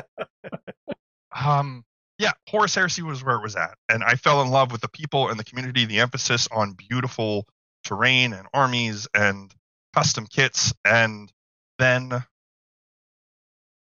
um 1.35 1.85
yeah 2.19 2.33
Horus 2.49 2.75
Heresy 2.75 3.03
was 3.03 3.23
where 3.23 3.37
it 3.37 3.43
was 3.43 3.55
at, 3.57 3.75
and 3.89 4.03
I 4.03 4.15
fell 4.15 4.43
in 4.43 4.49
love 4.51 4.73
with 4.73 4.81
the 4.81 4.89
people 4.89 5.29
and 5.29 5.39
the 5.39 5.45
community. 5.45 5.85
The 5.85 6.01
emphasis 6.01 6.49
on 6.51 6.73
beautiful 6.73 7.47
terrain 7.85 8.33
and 8.33 8.47
armies 8.53 9.07
and 9.15 9.55
custom 9.95 10.27
kits, 10.27 10.73
and 10.85 11.31
then 11.79 12.25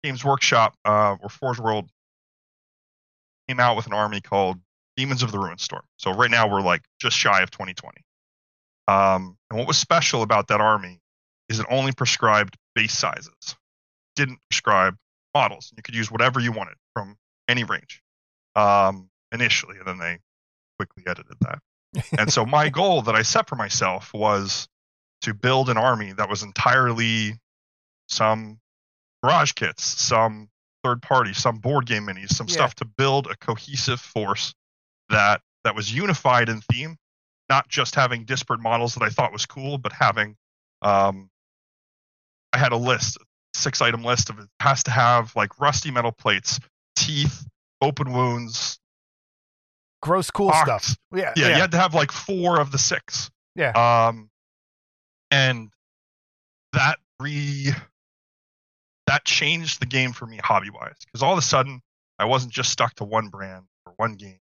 Games 0.04 0.24
Workshop 0.24 0.76
uh, 0.86 1.18
or 1.22 1.30
Forge 1.30 1.60
World 1.60 1.90
came 3.48 3.60
out 3.60 3.76
with 3.76 3.88
an 3.88 3.94
army 3.94 4.22
called 4.22 4.60
Daemons 4.98 5.24
of 5.24 5.32
the 5.32 5.40
Ruinstorm. 5.40 5.84
So 5.98 6.12
right 6.14 6.32
now 6.32 6.50
we're 6.50 6.62
like 6.62 6.84
just 7.00 7.18
shy 7.18 7.42
of 7.42 7.52
2020. 7.52 7.98
Um, 8.88 9.38
and 9.50 9.58
what 9.58 9.68
was 9.68 9.78
special 9.78 10.22
about 10.22 10.48
that 10.48 10.62
army 10.62 11.00
is 11.50 11.60
it 11.60 11.66
only 11.70 11.92
prescribed 11.92 12.58
base 12.76 12.98
sizes, 12.98 13.56
didn't 14.16 14.40
prescribe 14.50 14.96
models. 15.34 15.72
You 15.76 15.84
could 15.84 15.96
use 15.96 16.12
whatever 16.12 16.40
you 16.40 16.52
wanted 16.52 16.76
from 16.94 17.18
any 17.48 17.64
range 17.64 18.02
um, 18.56 19.10
initially, 19.32 19.78
and 19.78 19.88
then 19.88 19.98
they 19.98 20.20
quickly 20.78 21.04
edited 21.08 21.38
that. 21.42 21.60
and 22.18 22.32
so 22.32 22.46
my 22.46 22.70
goal 22.82 23.02
that 23.04 23.16
I 23.16 23.22
set 23.22 23.48
for 23.48 23.56
myself 23.56 24.14
was 24.14 24.68
to 25.22 25.34
build 25.34 25.70
an 25.70 25.78
army 25.78 26.14
that 26.14 26.30
was 26.30 26.42
entirely 26.42 27.36
some 28.12 28.60
garage 29.24 29.54
kits, 29.54 29.84
some 29.84 30.50
third 30.84 31.02
party, 31.02 31.34
some 31.34 31.58
board 31.58 31.86
game 31.86 32.06
minis, 32.08 32.34
some 32.34 32.48
Yeah. 32.48 32.54
stuff 32.54 32.76
to 32.76 32.86
build 32.86 33.28
a 33.28 33.36
cohesive 33.38 34.00
force 34.02 34.54
that 35.10 35.42
that 35.64 35.76
was 35.76 35.94
unified 35.94 36.50
in 36.50 36.62
theme, 36.62 36.98
not 37.50 37.68
just 37.70 37.94
having 37.96 38.26
disparate 38.26 38.60
models 38.62 38.96
that 38.96 39.04
I 39.04 39.10
thought 39.10 39.32
was 39.32 39.46
cool, 39.46 39.78
but 39.78 39.92
having 39.94 40.36
um, 40.82 41.30
I 42.54 42.58
had 42.58 42.72
a 42.72 42.78
list, 42.78 43.18
six 43.56 43.82
item 43.82 44.04
list 44.04 44.30
of 44.32 44.40
it 44.40 44.48
has 44.60 44.82
to 44.84 44.92
have 44.92 45.36
like 45.36 45.60
rusty 45.60 45.92
metal 45.92 46.12
plates, 46.12 46.60
teeth, 46.96 47.46
open 47.82 48.12
wounds, 48.12 48.80
Gross, 50.02 50.32
cool 50.32 50.50
Ox. 50.50 50.62
stuff. 50.64 50.98
Yeah, 51.14 51.34
yeah, 51.36 51.48
yeah, 51.50 51.56
you 51.56 51.62
had 51.62 51.72
to 51.72 51.78
have 51.78 51.94
like 51.94 52.12
four 52.12 52.60
of 52.60 52.72
the 52.72 52.80
six. 52.80 53.30
Yeah. 53.56 53.70
Um, 54.08 54.32
and 55.30 55.70
that 56.74 56.98
re 57.20 57.72
that 59.12 59.26
changed 59.26 59.82
the 59.82 59.86
game 59.86 60.14
for 60.14 60.26
me 60.26 60.38
hobby 60.42 60.70
wise 60.70 60.96
because 61.06 61.22
all 61.22 61.34
of 61.34 61.38
a 61.38 61.42
sudden 61.42 61.82
I 62.18 62.24
wasn't 62.26 62.54
just 62.54 62.70
stuck 62.72 62.96
to 62.96 63.04
one 63.04 63.28
brand 63.28 63.66
or 63.86 63.94
one 63.98 64.16
game. 64.16 64.40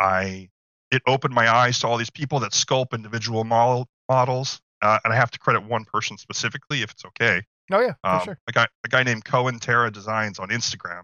I 0.00 0.48
it 0.90 1.02
opened 1.06 1.34
my 1.34 1.52
eyes 1.54 1.78
to 1.80 1.86
all 1.86 1.98
these 1.98 2.08
people 2.10 2.40
that 2.40 2.52
sculpt 2.52 2.94
individual 2.94 3.44
model 3.44 3.88
models, 4.08 4.60
uh, 4.80 4.98
and 5.04 5.12
I 5.12 5.16
have 5.16 5.30
to 5.32 5.38
credit 5.38 5.62
one 5.64 5.84
person 5.84 6.16
specifically 6.16 6.80
if 6.82 6.90
it's 6.92 7.04
okay. 7.04 7.42
Oh 7.70 7.80
yeah, 7.80 7.92
for 8.02 8.10
Um, 8.16 8.24
sure. 8.24 8.38
a 8.48 8.52
guy 8.52 8.66
a 8.84 8.88
guy 8.88 9.02
named 9.02 9.24
Cohen 9.26 9.58
Terra 9.58 9.90
Designs 9.90 10.38
on 10.38 10.48
Instagram. 10.48 11.02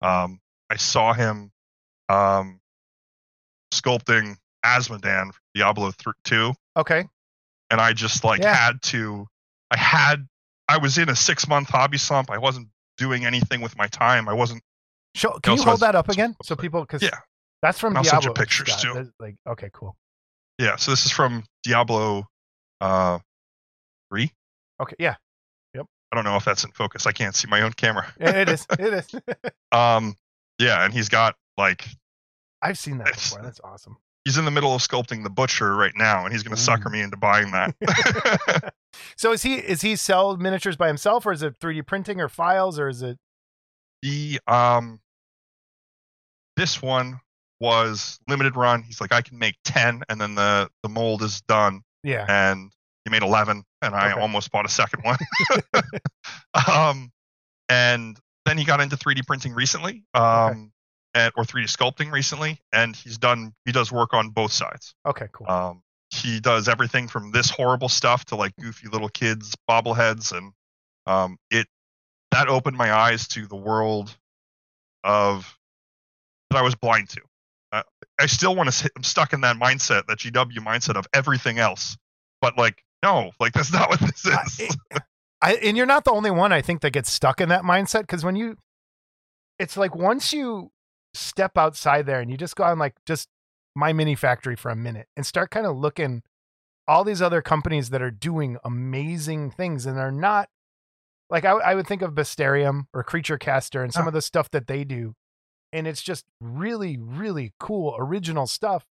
Um, 0.00 0.40
I 0.70 0.76
saw 0.76 1.12
him 1.12 1.50
um, 2.08 2.60
sculpting 3.74 4.36
Azmodan 4.64 5.32
for 5.32 5.40
Diablo 5.54 5.90
th- 5.90 6.14
2 6.24 6.54
Okay. 6.76 7.04
and 7.70 7.80
I 7.80 7.92
just 7.92 8.22
like 8.24 8.40
Yeah. 8.40 8.54
had 8.54 8.80
to 8.82 9.26
I 9.70 9.76
had 9.76 10.26
I 10.68 10.76
was 10.78 10.98
in 10.98 11.08
a 11.08 11.16
6 11.16 11.48
month 11.48 11.68
hobby 11.68 11.98
slump. 11.98 12.30
I 12.30 12.38
wasn't 12.38 12.68
doing 12.98 13.24
anything 13.24 13.60
with 13.60 13.76
my 13.76 13.86
time. 13.88 14.28
I 14.28 14.34
wasn't 14.34 14.62
Show, 15.14 15.30
can 15.42 15.52
you 15.52 15.52
also 15.52 15.64
hold 15.64 15.74
has 15.74 15.80
that 15.80 15.94
up 15.94 16.08
again 16.10 16.36
so 16.42 16.54
people 16.54 16.82
because 16.82 17.02
Yeah. 17.02 17.18
that's 17.62 17.78
from 17.80 17.96
I'll 17.96 18.04
send 18.04 18.24
you 18.24 18.32
pictures, 18.32 18.72
Scott. 18.72 18.94
too. 18.96 19.12
Like 19.18 19.36
okay, 19.48 19.70
cool. 19.72 19.96
yeah, 20.58 20.76
so 20.76 20.90
this 20.92 21.06
is 21.06 21.12
from 21.12 21.44
Diablo 21.64 22.26
uh 22.80 23.18
3. 24.10 24.30
Okay, 24.80 24.96
yeah, 24.98 25.16
yep. 25.74 25.86
I 26.12 26.16
don't 26.16 26.24
know 26.24 26.36
if 26.36 26.44
that's 26.44 26.62
in 26.64 26.70
focus. 26.72 27.06
I 27.06 27.12
can't 27.12 27.34
see 27.34 27.48
my 27.48 27.62
own 27.62 27.72
camera. 27.72 28.12
it 28.20 28.36
it 28.36 28.48
is. 28.48 28.66
It 28.78 28.92
is. 28.94 29.08
Um 29.72 30.14
yeah, 30.58 30.84
and 30.84 30.92
he's 30.92 31.08
got 31.08 31.34
like 31.56 31.86
I've 32.60 32.78
seen 32.78 32.98
that 32.98 33.12
before. 33.14 33.42
That's 33.42 33.60
awesome. 33.64 33.96
He's 34.28 34.36
in 34.36 34.44
the 34.44 34.50
middle 34.50 34.74
of 34.74 34.82
sculpting 34.82 35.24
the 35.24 35.30
butcher 35.30 35.74
right 35.74 35.94
now 35.96 36.22
and 36.24 36.34
he's 36.34 36.42
going 36.42 36.54
to 36.54 36.60
sucker 36.60 36.90
me 36.90 37.00
into 37.00 37.16
buying 37.16 37.50
that. 37.52 38.74
So 39.16 39.32
is 39.32 39.42
he 39.42 39.54
is 39.54 39.80
he 39.82 39.96
sell 39.96 40.36
miniatures 40.36 40.76
by 40.76 40.88
himself 40.88 41.24
or 41.24 41.32
is 41.32 41.42
it 41.42 41.58
3D 41.60 41.86
printing 41.86 42.20
or 42.20 42.28
files 42.28 42.78
or 42.78 42.88
is 42.88 43.00
it 43.00 43.16
the 44.02 44.40
um 44.46 45.00
this 46.56 46.82
one 46.82 47.20
was 47.60 48.18
limited 48.28 48.56
run. 48.56 48.82
He's 48.82 49.00
like 49.00 49.12
I 49.12 49.22
can 49.22 49.38
make 49.38 49.54
10 49.64 50.02
and 50.08 50.20
then 50.20 50.34
the 50.34 50.68
the 50.82 50.88
mold 50.88 51.22
is 51.22 51.40
done 51.42 51.82
yeah. 52.02 52.26
and 52.28 52.70
he 53.04 53.10
made 53.10 53.22
11 53.22 53.62
and 53.82 53.94
I 53.94 54.12
Okay. 54.12 54.20
almost 54.20 54.50
bought 54.50 54.66
a 54.66 54.70
second 54.70 55.04
one. 55.04 55.18
um 56.70 57.10
and 57.68 58.18
then 58.46 58.58
he 58.58 58.64
got 58.64 58.80
into 58.80 58.96
3D 58.96 59.26
printing 59.26 59.54
recently. 59.54 60.04
Um 60.14 60.72
and, 61.18 61.32
or 61.36 61.44
3D 61.44 61.64
sculpting 61.64 62.12
recently 62.12 62.60
and 62.72 62.94
he's 62.94 63.18
done 63.18 63.52
he 63.64 63.72
does 63.72 63.90
work 63.90 64.14
on 64.14 64.30
both 64.30 64.52
sides. 64.52 64.94
Okay, 65.04 65.26
cool. 65.32 65.48
Um, 65.50 65.82
he 66.10 66.40
does 66.40 66.68
everything 66.68 67.08
from 67.08 67.32
this 67.32 67.50
horrible 67.50 67.88
stuff 67.88 68.24
to 68.26 68.36
like 68.36 68.54
goofy 68.56 68.88
little 68.88 69.10
kids 69.10 69.54
bobbleheads, 69.68 70.36
and 70.36 70.52
um, 71.06 71.36
it 71.50 71.66
that 72.30 72.48
opened 72.48 72.76
my 72.76 72.92
eyes 72.92 73.28
to 73.28 73.46
the 73.46 73.56
world 73.56 74.16
of 75.04 75.54
that 76.50 76.58
I 76.58 76.62
was 76.62 76.74
blind 76.74 77.10
to. 77.10 77.20
Uh, 77.72 77.82
I 78.18 78.26
still 78.26 78.56
want 78.56 78.72
to. 78.72 78.90
I'm 78.96 79.02
stuck 79.02 79.34
in 79.34 79.42
that 79.42 79.56
mindset, 79.56 80.06
that 80.06 80.18
GW 80.18 80.58
mindset 80.60 80.96
of 80.96 81.06
everything 81.12 81.58
else, 81.58 81.98
but 82.40 82.56
like 82.56 82.82
no, 83.02 83.30
like 83.38 83.52
that's 83.52 83.72
not 83.72 83.90
what 83.90 84.00
this 84.00 84.24
is. 84.24 84.60
it- 84.60 85.02
I, 85.40 85.54
and 85.56 85.76
you're 85.76 85.86
not 85.86 86.04
the 86.04 86.10
only 86.10 86.32
one 86.32 86.52
I 86.52 86.62
think 86.62 86.80
that 86.80 86.90
gets 86.90 87.12
stuck 87.12 87.40
in 87.40 87.48
that 87.50 87.62
mindset 87.62 88.00
because 88.00 88.24
when 88.24 88.34
you, 88.34 88.56
it's 89.60 89.76
like 89.76 89.94
once 89.94 90.32
you 90.32 90.72
step 91.14 91.56
outside 91.56 92.06
there 92.06 92.20
and 92.20 92.30
you 92.30 92.36
just 92.36 92.56
go 92.56 92.64
on 92.64 92.78
like 92.78 92.94
just 93.06 93.28
MyMiniFactory 93.76 94.58
for 94.58 94.70
a 94.70 94.76
minute 94.76 95.06
and 95.16 95.24
start 95.26 95.50
kind 95.50 95.66
of 95.66 95.76
looking 95.76 96.22
all 96.86 97.04
these 97.04 97.22
other 97.22 97.42
companies 97.42 97.90
that 97.90 98.02
are 98.02 98.10
doing 98.10 98.56
amazing 98.64 99.50
things 99.50 99.86
and 99.86 99.96
they're 99.96 100.10
not 100.10 100.48
like 101.30 101.44
I, 101.44 101.50
I 101.52 101.74
would 101.74 101.86
think 101.86 102.02
of 102.02 102.12
Bastarium 102.14 102.86
or 102.94 103.02
Creature 103.02 103.38
Caster 103.38 103.82
and 103.82 103.92
some 103.92 104.04
Huh. 104.04 104.08
of 104.08 104.14
the 104.14 104.22
stuff 104.22 104.50
that 104.52 104.66
they 104.66 104.82
do, 104.84 105.14
and 105.72 105.86
it's 105.86 106.02
just 106.02 106.24
really 106.40 106.96
really 106.96 107.52
cool 107.60 107.94
original 107.98 108.46
stuff 108.46 108.86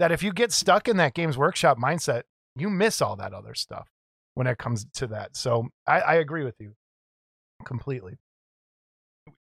that 0.00 0.10
if 0.10 0.22
you 0.22 0.32
get 0.32 0.50
stuck 0.52 0.88
in 0.88 0.96
that 0.96 1.14
Games 1.14 1.38
Workshop 1.38 1.78
mindset, 1.78 2.22
you 2.56 2.68
miss 2.70 3.00
all 3.00 3.14
that 3.16 3.32
other 3.32 3.54
stuff 3.54 3.88
when 4.34 4.46
it 4.48 4.58
comes 4.58 4.84
to 4.94 5.06
that. 5.06 5.36
So 5.36 5.68
I, 5.86 6.00
I 6.00 6.14
agree 6.16 6.42
with 6.44 6.56
you 6.58 6.74
completely. 7.64 8.16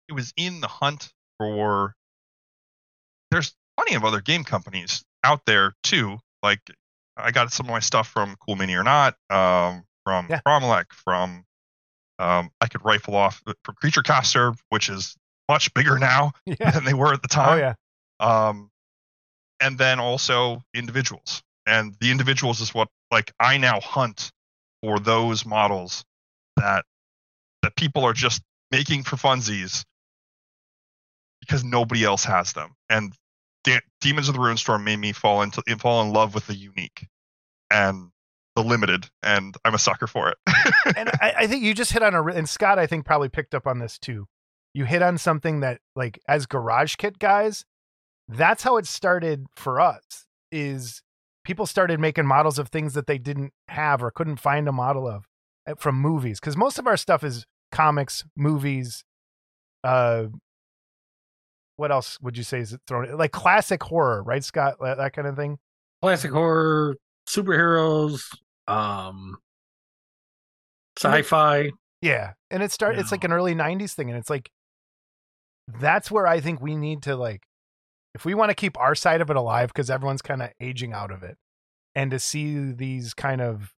it 0.07 0.13
was 0.13 0.33
in 0.37 0.61
the 0.61 0.67
hunt 0.67 1.11
for 1.37 1.95
there's 3.31 3.53
plenty 3.77 3.95
of 3.95 4.03
other 4.05 4.21
game 4.21 4.43
companies 4.43 5.03
out 5.23 5.41
there 5.45 5.73
too 5.83 6.17
like 6.43 6.59
i 7.17 7.31
got 7.31 7.51
some 7.51 7.65
of 7.65 7.71
my 7.71 7.79
stuff 7.79 8.07
from 8.07 8.35
CoolMiniOrNot 8.47 9.13
um, 9.29 9.83
from 10.05 10.27
Yeah. 10.29 10.41
Cromlech, 10.45 10.91
from 10.91 11.45
um, 12.19 12.51
i 12.61 12.67
could 12.67 12.83
rifle 12.85 13.15
off 13.15 13.41
from 13.63 13.75
creature 13.75 14.01
caster 14.03 14.53
which 14.69 14.89
is 14.89 15.15
much 15.49 15.73
bigger 15.73 15.97
now 15.97 16.31
Yeah. 16.45 16.71
than 16.71 16.85
they 16.85 16.93
were 16.93 17.13
at 17.13 17.21
the 17.21 17.27
time. 17.27 17.57
Oh 17.57 17.57
yeah. 17.57 17.73
um, 18.49 18.69
and 19.59 19.77
then 19.77 19.99
also 19.99 20.61
individuals 20.73 21.41
and 21.65 21.95
the 21.99 22.11
individuals 22.11 22.61
is 22.61 22.73
what 22.73 22.87
like 23.11 23.31
i 23.39 23.57
now 23.57 23.79
hunt 23.79 24.31
for 24.81 24.99
those 24.99 25.45
models 25.45 26.03
that 26.57 26.85
that 27.61 27.75
people 27.75 28.03
are 28.03 28.13
just 28.13 28.41
making 28.71 29.03
for 29.03 29.15
funsies 29.17 29.83
because 31.41 31.63
nobody 31.63 32.03
else 32.03 32.23
has 32.23 32.53
them 32.53 32.71
and 32.89 33.13
De- 33.63 33.81
Daemons 33.99 34.27
of 34.27 34.35
the 34.35 34.41
Ruinstorm 34.41 34.83
made 34.83 34.97
me 34.97 35.11
fall 35.11 35.41
into 35.41 35.61
fall 35.77 36.01
in 36.01 36.13
love 36.13 36.33
with 36.33 36.47
the 36.47 36.55
unique 36.55 37.07
and 37.69 38.09
the 38.57 38.63
limited 38.63 39.09
and 39.23 39.55
i'm 39.63 39.73
a 39.73 39.79
sucker 39.79 40.07
for 40.07 40.27
it 40.27 40.37
and 40.95 41.09
I, 41.21 41.33
I 41.39 41.47
think 41.47 41.63
you 41.63 41.73
just 41.73 41.93
hit 41.93 42.03
on 42.03 42.13
a 42.13 42.23
and 42.25 42.47
Scott 42.47 42.79
I 42.79 42.87
think 42.87 43.05
probably 43.05 43.29
picked 43.29 43.55
up 43.55 43.67
on 43.67 43.79
this 43.79 43.97
too. 43.97 44.27
You 44.73 44.85
hit 44.85 45.01
on 45.01 45.17
something 45.17 45.59
that 45.61 45.79
like 45.95 46.19
as 46.27 46.45
garage 46.45 46.95
kit 46.95 47.19
guys, 47.19 47.65
that's 48.27 48.63
how 48.63 48.77
it 48.77 48.85
started 48.85 49.45
for 49.55 49.79
us. 49.79 50.25
Is 50.51 51.01
people 51.43 51.65
started 51.65 51.99
making 51.99 52.25
models 52.25 52.59
of 52.59 52.69
things 52.69 52.93
that 52.93 53.07
they 53.07 53.17
didn't 53.17 53.53
have 53.67 54.03
or 54.03 54.11
couldn't 54.11 54.37
find 54.37 54.67
a 54.67 54.71
model 54.71 55.07
of 55.07 55.25
uh, 55.67 55.75
from 55.75 55.95
movies 55.95 56.39
because 56.39 56.57
most 56.57 56.79
of 56.79 56.87
our 56.87 56.97
stuff 56.97 57.23
is 57.23 57.45
comics, 57.71 58.23
movies. 58.35 59.03
Uh, 59.83 60.25
what 61.75 61.91
else 61.91 62.19
would 62.21 62.37
you 62.37 62.43
say 62.43 62.59
is 62.59 62.73
it 62.73 62.81
thrown 62.87 63.17
like 63.17 63.31
classic 63.31 63.83
horror, 63.83 64.23
right, 64.23 64.43
Scott? 64.43 64.77
That, 64.81 64.97
that 64.97 65.13
kind 65.13 65.27
of 65.27 65.35
thing. 65.35 65.57
Classic 66.01 66.31
horror, 66.31 66.95
superheroes, 67.27 68.23
um, 68.67 69.37
sci-fi. 70.97 71.71
Yeah. 72.01 72.33
And 72.49 72.63
it 72.63 72.71
start 72.71 72.97
it's 72.97 73.11
like 73.11 73.23
an 73.23 73.31
early 73.31 73.55
90s 73.55 73.93
thing 73.93 74.09
and 74.09 74.17
it's 74.17 74.29
like 74.29 74.49
that's 75.79 76.11
where 76.11 76.27
I 76.27 76.39
think 76.39 76.61
we 76.61 76.75
need 76.75 77.03
to 77.03 77.15
like 77.15 77.43
if 78.13 78.25
we 78.25 78.33
want 78.33 78.49
to 78.49 78.55
keep 78.55 78.77
our 78.77 78.95
side 78.95 79.21
of 79.21 79.29
it 79.29 79.37
alive 79.37 79.69
because 79.69 79.89
everyone's 79.89 80.21
kind 80.21 80.41
of 80.41 80.49
aging 80.59 80.91
out 80.91 81.11
of 81.11 81.23
it 81.23 81.37
and 81.95 82.11
to 82.11 82.19
see 82.19 82.71
these 82.71 83.13
kind 83.13 83.39
of 83.41 83.73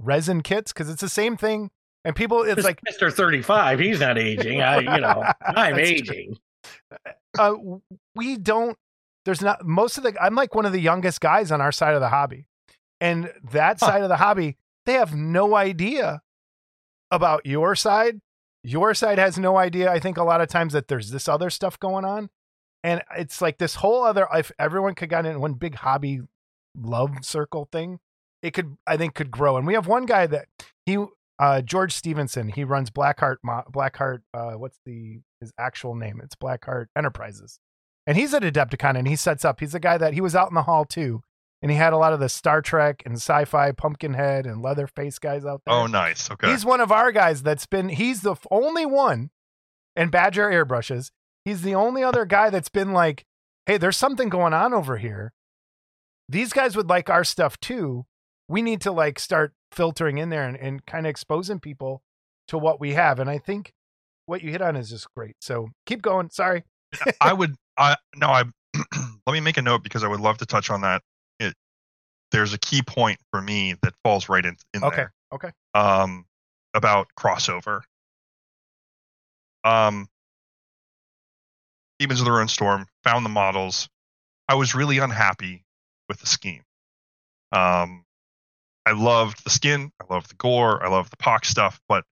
resin 0.00 0.42
kits 0.42 0.72
cuz 0.72 0.88
it's 0.88 1.00
the 1.00 1.08
same 1.08 1.36
thing 1.36 1.70
and 2.04 2.14
people 2.14 2.42
it's 2.42 2.62
like 2.62 2.80
Mr. 2.88 3.12
35, 3.12 3.80
he's 3.80 3.98
not 3.98 4.16
aging. 4.16 4.62
I, 4.62 4.78
you 4.78 5.00
know, 5.00 5.24
I'm 5.42 5.76
aging. 5.76 6.04
true. 6.04 6.36
Aging. 6.90 7.16
uh, 7.38 7.54
we 8.14 8.36
don't. 8.36 8.76
There's 9.24 9.42
not 9.42 9.66
most 9.66 9.98
of 9.98 10.04
the. 10.04 10.14
I'm 10.22 10.34
like 10.34 10.54
one 10.54 10.66
of 10.66 10.72
the 10.72 10.80
youngest 10.80 11.20
guys 11.20 11.50
on 11.50 11.60
our 11.60 11.72
side 11.72 11.94
of 11.94 12.00
the 12.00 12.08
hobby, 12.08 12.46
and 13.00 13.32
that 13.52 13.78
Huh. 13.80 13.86
side 13.86 14.02
of 14.02 14.08
the 14.08 14.16
hobby, 14.16 14.56
they 14.86 14.94
have 14.94 15.14
no 15.14 15.56
idea 15.56 16.22
about 17.10 17.44
your 17.46 17.74
side. 17.74 18.20
Your 18.62 18.94
side 18.94 19.18
has 19.18 19.38
no 19.38 19.56
idea. 19.56 19.90
I 19.90 20.00
think 20.00 20.16
a 20.16 20.24
lot 20.24 20.40
of 20.40 20.48
times 20.48 20.72
that 20.72 20.88
there's 20.88 21.10
this 21.10 21.28
other 21.28 21.50
stuff 21.50 21.78
going 21.78 22.04
on, 22.04 22.30
and 22.84 23.02
it's 23.16 23.40
like 23.40 23.58
this 23.58 23.76
whole 23.76 24.04
other. 24.04 24.26
If 24.32 24.52
everyone 24.58 24.94
could 24.94 25.08
get 25.10 25.26
in 25.26 25.40
one 25.40 25.54
big 25.54 25.76
hobby 25.76 26.20
love 26.76 27.10
circle 27.22 27.68
thing, 27.70 27.98
it 28.42 28.52
could. 28.54 28.76
I 28.86 28.96
think 28.96 29.14
could 29.14 29.30
grow. 29.30 29.56
And 29.56 29.66
we 29.66 29.74
have 29.74 29.86
one 29.88 30.06
guy 30.06 30.26
that 30.28 30.46
he 30.84 31.04
uh 31.38 31.62
George 31.62 31.92
Stevenson. 31.92 32.48
He 32.48 32.64
runs 32.64 32.90
Blackheart. 32.90 33.36
Blackheart. 33.44 34.22
Uh, 34.32 34.52
what's 34.52 34.78
the 34.86 35.20
his 35.40 35.52
actual 35.58 35.94
name? 35.94 36.20
It's 36.22 36.34
Blackheart 36.34 36.86
Enterprises, 36.96 37.58
and 38.06 38.16
he's 38.16 38.34
at 38.34 38.42
Adepticon, 38.42 38.98
and 38.98 39.08
he 39.08 39.16
sets 39.16 39.44
up. 39.44 39.60
He's 39.60 39.74
a 39.74 39.80
guy 39.80 39.98
that 39.98 40.14
he 40.14 40.20
was 40.20 40.34
out 40.34 40.48
in 40.48 40.54
the 40.54 40.62
hall 40.62 40.84
too, 40.84 41.22
and 41.62 41.70
he 41.70 41.76
had 41.76 41.92
a 41.92 41.98
lot 41.98 42.12
of 42.12 42.20
the 42.20 42.28
Star 42.28 42.62
Trek 42.62 43.02
and 43.04 43.16
sci-fi 43.16 43.72
Pumpkinhead 43.72 44.46
and 44.46 44.62
Leatherface 44.62 45.18
guys 45.18 45.44
out 45.44 45.62
there. 45.66 45.74
Oh, 45.74 45.86
nice. 45.86 46.30
Okay. 46.30 46.50
He's 46.50 46.64
one 46.64 46.80
of 46.80 46.92
our 46.92 47.12
guys 47.12 47.42
that's 47.42 47.66
been. 47.66 47.88
He's 47.88 48.22
the 48.22 48.36
only 48.50 48.86
one, 48.86 49.30
and 49.94 50.10
Badger 50.10 50.50
airbrushes. 50.50 51.10
He's 51.44 51.62
the 51.62 51.74
only 51.74 52.02
other 52.02 52.24
guy 52.24 52.50
that's 52.50 52.68
been 52.68 52.92
like, 52.92 53.24
"Hey, 53.66 53.78
there's 53.78 53.96
something 53.96 54.28
going 54.28 54.52
on 54.52 54.74
over 54.74 54.96
here. 54.96 55.32
These 56.28 56.52
guys 56.52 56.76
would 56.76 56.88
like 56.88 57.08
our 57.08 57.24
stuff 57.24 57.58
too. 57.60 58.04
We 58.48 58.62
need 58.62 58.80
to 58.82 58.92
like 58.92 59.18
start 59.18 59.54
filtering 59.72 60.18
in 60.18 60.30
there 60.30 60.46
and, 60.46 60.56
and 60.56 60.84
kind 60.86 61.06
of 61.06 61.10
exposing 61.10 61.60
people 61.60 62.02
to 62.48 62.58
what 62.58 62.80
we 62.80 62.94
have." 62.94 63.18
And 63.20 63.30
I 63.30 63.38
think 63.38 63.72
what 64.26 64.42
you 64.42 64.50
hit 64.50 64.60
on 64.62 64.76
is 64.76 64.90
just 64.90 65.06
great. 65.14 65.36
So 65.40 65.70
keep 65.86 66.02
going. 66.02 66.30
Sorry. 66.30 66.64
I 67.20 67.32
would. 67.32 67.54
I 67.78 67.96
no. 68.16 68.28
I 68.28 68.44
let 69.26 69.32
me 69.32 69.40
make 69.40 69.56
a 69.56 69.62
note 69.62 69.82
because 69.82 70.04
I 70.04 70.08
would 70.08 70.20
love 70.20 70.38
to 70.38 70.46
touch 70.46 70.70
on 70.70 70.82
that. 70.82 71.02
It, 71.40 71.54
there's 72.30 72.52
a 72.52 72.58
key 72.58 72.82
point 72.82 73.18
for 73.32 73.40
me 73.40 73.74
that 73.82 73.94
falls 74.04 74.28
right 74.28 74.44
in, 74.44 74.56
in 74.74 74.84
Okay. 74.84 74.96
there. 74.96 75.12
Okay. 75.32 75.50
Um, 75.74 76.26
about 76.74 77.08
crossover. 77.18 77.80
Um, 79.64 80.08
Daemons 81.98 82.20
of 82.20 82.26
the 82.26 82.32
Ruinstorm 82.32 82.86
found 83.02 83.24
the 83.24 83.30
models. 83.30 83.88
I 84.48 84.54
was 84.54 84.74
really 84.74 84.98
unhappy 84.98 85.64
with 86.08 86.20
the 86.20 86.26
scheme. 86.26 86.62
Um, 87.52 88.04
I 88.84 88.92
loved 88.92 89.42
the 89.44 89.50
skin. 89.50 89.90
I 90.00 90.12
loved 90.12 90.30
the 90.30 90.34
gore. 90.36 90.84
I 90.84 90.88
loved 90.88 91.10
the 91.10 91.16
pox 91.16 91.48
stuff, 91.48 91.80
but 91.88 92.04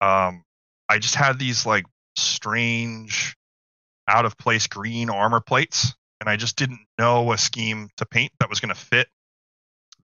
um, 0.00 0.42
I 0.88 0.98
just 0.98 1.14
had 1.14 1.38
these 1.38 1.66
like 1.66 1.84
strange 2.16 3.36
out 4.08 4.24
of 4.24 4.38
place 4.38 4.66
green 4.66 5.10
armor 5.10 5.40
plates 5.40 5.94
and 6.20 6.30
i 6.30 6.36
just 6.36 6.56
didn't 6.56 6.78
know 6.98 7.32
a 7.32 7.38
scheme 7.38 7.88
to 7.96 8.06
paint 8.06 8.32
that 8.40 8.48
was 8.48 8.60
going 8.60 8.72
to 8.74 8.80
fit 8.80 9.08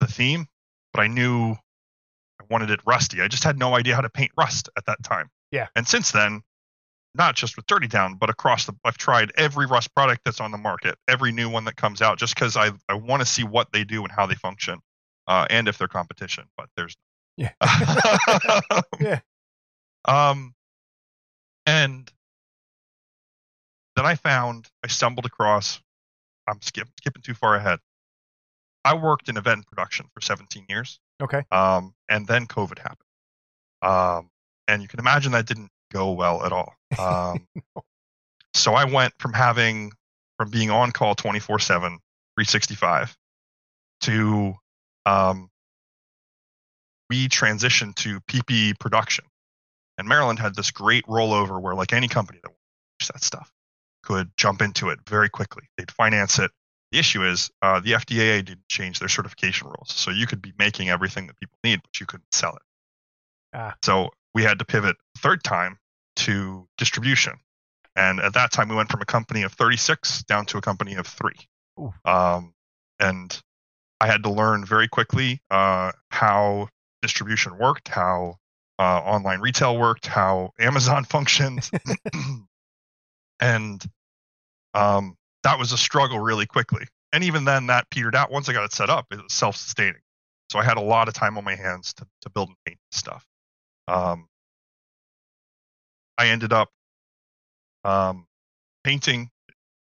the 0.01 0.07
theme 0.07 0.47
but 0.93 1.01
i 1.01 1.07
knew 1.07 1.53
i 1.53 2.45
wanted 2.51 2.69
it 2.71 2.81
rusty 2.85 3.23
i 3.23 3.29
just 3.29 3.45
had 3.45 3.57
no 3.59 3.75
idea 3.75 3.95
how 3.95 4.01
to 4.01 4.11
paint 4.11 4.31
rust 4.37 4.69
at 4.77 4.85
that 4.87 5.03
time 5.03 5.31
Yeah. 5.53 5.69
and 5.77 5.87
since 5.87 6.11
then 6.11 6.43
not 7.15 7.35
just 7.37 7.57
with 7.57 7.67
dirty 7.67 7.87
down 7.87 8.17
but 8.17 8.29
across 8.29 8.67
the 8.67 8.75
i've 8.85 8.99
tried 8.99 9.33
every 9.37 9.67
rust 9.67 9.95
product 9.95 10.23
that's 10.25 10.41
on 10.41 10.51
the 10.51 10.59
market 10.59 10.99
every 11.09 11.33
new 11.33 11.49
one 11.49 11.65
that 11.65 11.77
comes 11.77 12.03
out 12.03 12.19
just 12.19 12.35
because 12.35 12.57
i, 12.57 12.71
I 12.89 12.95
want 12.95 13.21
to 13.23 13.27
see 13.27 13.45
what 13.45 13.69
they 13.73 13.85
do 13.85 14.03
and 14.03 14.13
how 14.13 14.27
they 14.27 14.35
function 14.35 14.81
uh, 15.29 15.47
and 15.49 15.69
if 15.69 15.79
they're 15.79 15.89
competition 15.89 16.45
but 16.57 16.69
there's 16.77 16.97
Yeah. 17.37 17.53
yeah 19.01 19.21
um 20.07 20.55
and 21.67 22.11
then 23.97 24.07
I 24.07 24.15
found 24.15 24.69
I 24.85 24.89
stumbled 24.89 25.27
across. 25.27 25.81
I'm 26.49 26.61
skip, 26.61 26.89
skipping 26.99 27.23
too 27.23 27.35
far 27.35 27.55
ahead. 27.57 27.79
I 28.85 28.95
worked 28.95 29.29
in 29.29 29.37
event 29.37 29.67
production 29.67 30.07
for 30.13 30.21
17 30.21 30.67
years, 30.69 30.99
Okay. 31.23 31.45
um, 31.53 31.95
and 32.09 32.27
then 32.27 32.47
COVID 32.47 32.79
happened, 32.79 33.09
um, 33.83 34.31
and 34.67 34.83
you 34.83 34.89
can 34.89 34.99
imagine 34.99 35.31
that 35.33 35.47
didn't 35.47 35.71
go 35.93 36.13
well 36.13 36.45
at 36.45 36.53
all. 36.53 36.75
Um, 36.99 37.47
So 38.55 38.75
I 38.75 38.85
went 38.85 39.15
from 39.19 39.33
having 39.33 39.93
from 40.37 40.51
being 40.51 40.71
on 40.71 40.93
call 40.93 41.15
24/7, 41.15 41.79
365, 42.37 43.17
to 44.03 44.55
um, 45.07 45.49
we 47.09 47.29
transitioned 47.29 47.95
to 47.97 48.21
PP 48.23 48.79
production, 48.79 49.25
and 50.03 50.09
Maryland 50.09 50.41
had 50.41 50.57
this 50.57 50.73
great 50.73 51.07
rollover 51.07 51.63
where 51.63 51.77
like 51.77 51.93
any 51.93 52.09
company 52.09 52.41
that 52.43 52.51
watched 52.51 53.13
that 53.13 53.23
stuff 53.23 53.53
could 54.03 54.33
jump 54.37 54.61
into 54.61 54.89
it 54.89 54.99
very 55.09 55.29
quickly. 55.29 55.63
They'd 55.79 55.93
finance 55.93 56.41
it. 56.41 56.51
The 56.91 56.99
issue 56.99 57.25
is 57.25 57.53
uh, 57.63 57.79
the 57.79 57.93
FDA 57.93 58.45
didn't 58.45 58.69
change 58.69 58.99
their 58.99 59.09
certification 59.09 59.69
rules, 59.69 59.93
so 59.93 60.11
you 60.11 60.27
could 60.27 60.43
be 60.43 60.53
making 60.59 60.89
everything 60.89 61.29
that 61.29 61.39
people 61.39 61.57
need, 61.63 61.81
but 61.83 62.01
you 62.01 62.07
couldn't 62.07 62.35
sell 62.35 62.57
it. 62.57 62.63
Ah. 63.55 63.75
So 63.85 64.11
we 64.35 64.43
had 64.43 64.59
to 64.59 64.65
pivot 64.65 64.97
third 65.19 65.45
time 65.45 65.79
to 66.17 66.67
distribution, 66.79 67.35
and 67.95 68.19
at 68.19 68.35
that 68.35 68.51
time 68.51 68.69
we 68.69 68.75
went 68.75 68.91
from 68.91 69.03
a 69.03 69.07
company 69.07 69.45
of 69.45 69.53
36 69.53 70.25
down 70.25 70.47
to 70.47 70.59
a 70.59 70.61
company 70.61 70.95
of 70.95 71.07
three. 71.07 71.37
Um, 72.05 72.55
and 72.99 73.41
I 74.01 74.09
had 74.09 74.25
to 74.25 74.31
learn 74.31 74.65
very 74.65 74.89
quickly 74.89 75.41
uh, 75.49 75.93
how 76.11 76.71
distribution 77.03 77.57
worked, 77.57 77.87
how 77.87 78.39
uh, 78.83 78.99
online 79.05 79.39
retail 79.41 79.79
worked, 79.79 80.07
how 80.07 80.53
Amazon 80.59 81.05
functioned, 81.17 81.71
and 83.41 83.85
um, 84.75 85.17
that 85.45 85.59
was 85.59 85.71
a 85.71 85.79
struggle 85.79 86.19
really 86.19 86.47
quickly. 86.47 86.87
And 87.13 87.23
even 87.23 87.45
then, 87.45 87.69
that 87.69 87.89
petered 87.91 88.17
out. 88.17 88.33
Once 88.33 88.49
I 88.49 88.53
got 88.53 88.65
it 88.65 88.73
set 88.73 88.91
up, 88.91 89.07
it 89.13 89.23
was 89.23 89.33
self-sustaining. 89.33 90.01
So 90.51 90.59
I 90.59 90.65
had 90.65 90.79
a 90.79 90.83
lot 90.83 91.07
of 91.09 91.15
time 91.15 91.39
on 91.39 91.45
my 91.45 91.55
hands 91.55 91.95
to, 91.95 92.07
to 92.23 92.31
build 92.31 92.49
and 92.49 92.57
paint 92.67 92.79
stuff. 92.91 93.25
Um, 93.87 94.29
I 96.19 96.29
ended 96.29 96.53
up 96.53 96.71
um, 97.85 98.27
painting 98.83 99.31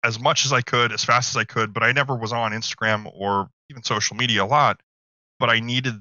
as 0.05 0.19
much 0.19 0.47
as 0.47 0.53
I 0.53 0.63
could, 0.63 0.93
as 0.93 1.05
fast 1.05 1.31
as 1.31 1.37
I 1.37 1.45
could, 1.45 1.75
but 1.75 1.83
I 1.83 1.93
never 1.93 2.15
was 2.15 2.33
on 2.33 2.53
Instagram 2.53 3.11
or 3.13 3.51
even 3.71 3.83
social 3.83 4.17
media 4.17 4.45
a 4.45 4.47
lot. 4.47 4.81
But 5.39 5.51
I 5.51 5.61
needed, 5.61 5.95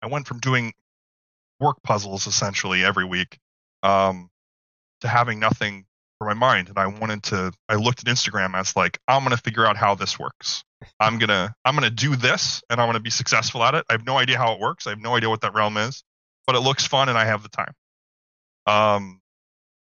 I 0.00 0.06
went 0.06 0.26
from 0.26 0.38
doing 0.38 0.72
work 1.60 1.76
puzzles 1.82 2.26
essentially 2.26 2.84
every 2.84 3.04
week 3.04 3.38
um, 3.82 4.30
to 5.00 5.08
having 5.08 5.38
nothing 5.38 5.86
for 6.18 6.26
my 6.26 6.34
mind. 6.34 6.68
And 6.68 6.78
I 6.78 6.86
wanted 6.86 7.22
to, 7.24 7.52
I 7.68 7.76
looked 7.76 8.00
at 8.00 8.06
Instagram 8.06 8.54
as 8.54 8.76
like, 8.76 8.98
I'm 9.06 9.22
going 9.22 9.36
to 9.36 9.42
figure 9.42 9.66
out 9.66 9.76
how 9.76 9.94
this 9.94 10.18
works. 10.18 10.64
I'm 11.00 11.18
going 11.18 11.28
to, 11.28 11.54
I'm 11.64 11.74
going 11.74 11.88
to 11.88 11.94
do 11.94 12.16
this 12.16 12.62
and 12.70 12.80
I'm 12.80 12.86
going 12.86 12.94
to 12.94 13.00
be 13.00 13.10
successful 13.10 13.62
at 13.62 13.74
it. 13.74 13.84
I 13.88 13.94
have 13.94 14.06
no 14.06 14.18
idea 14.18 14.38
how 14.38 14.54
it 14.54 14.60
works. 14.60 14.86
I 14.86 14.90
have 14.90 15.00
no 15.00 15.16
idea 15.16 15.28
what 15.28 15.40
that 15.42 15.54
realm 15.54 15.76
is, 15.76 16.02
but 16.46 16.56
it 16.56 16.60
looks 16.60 16.86
fun 16.86 17.08
and 17.08 17.18
I 17.18 17.24
have 17.24 17.42
the 17.42 17.48
time. 17.48 17.72
Um, 18.66 19.20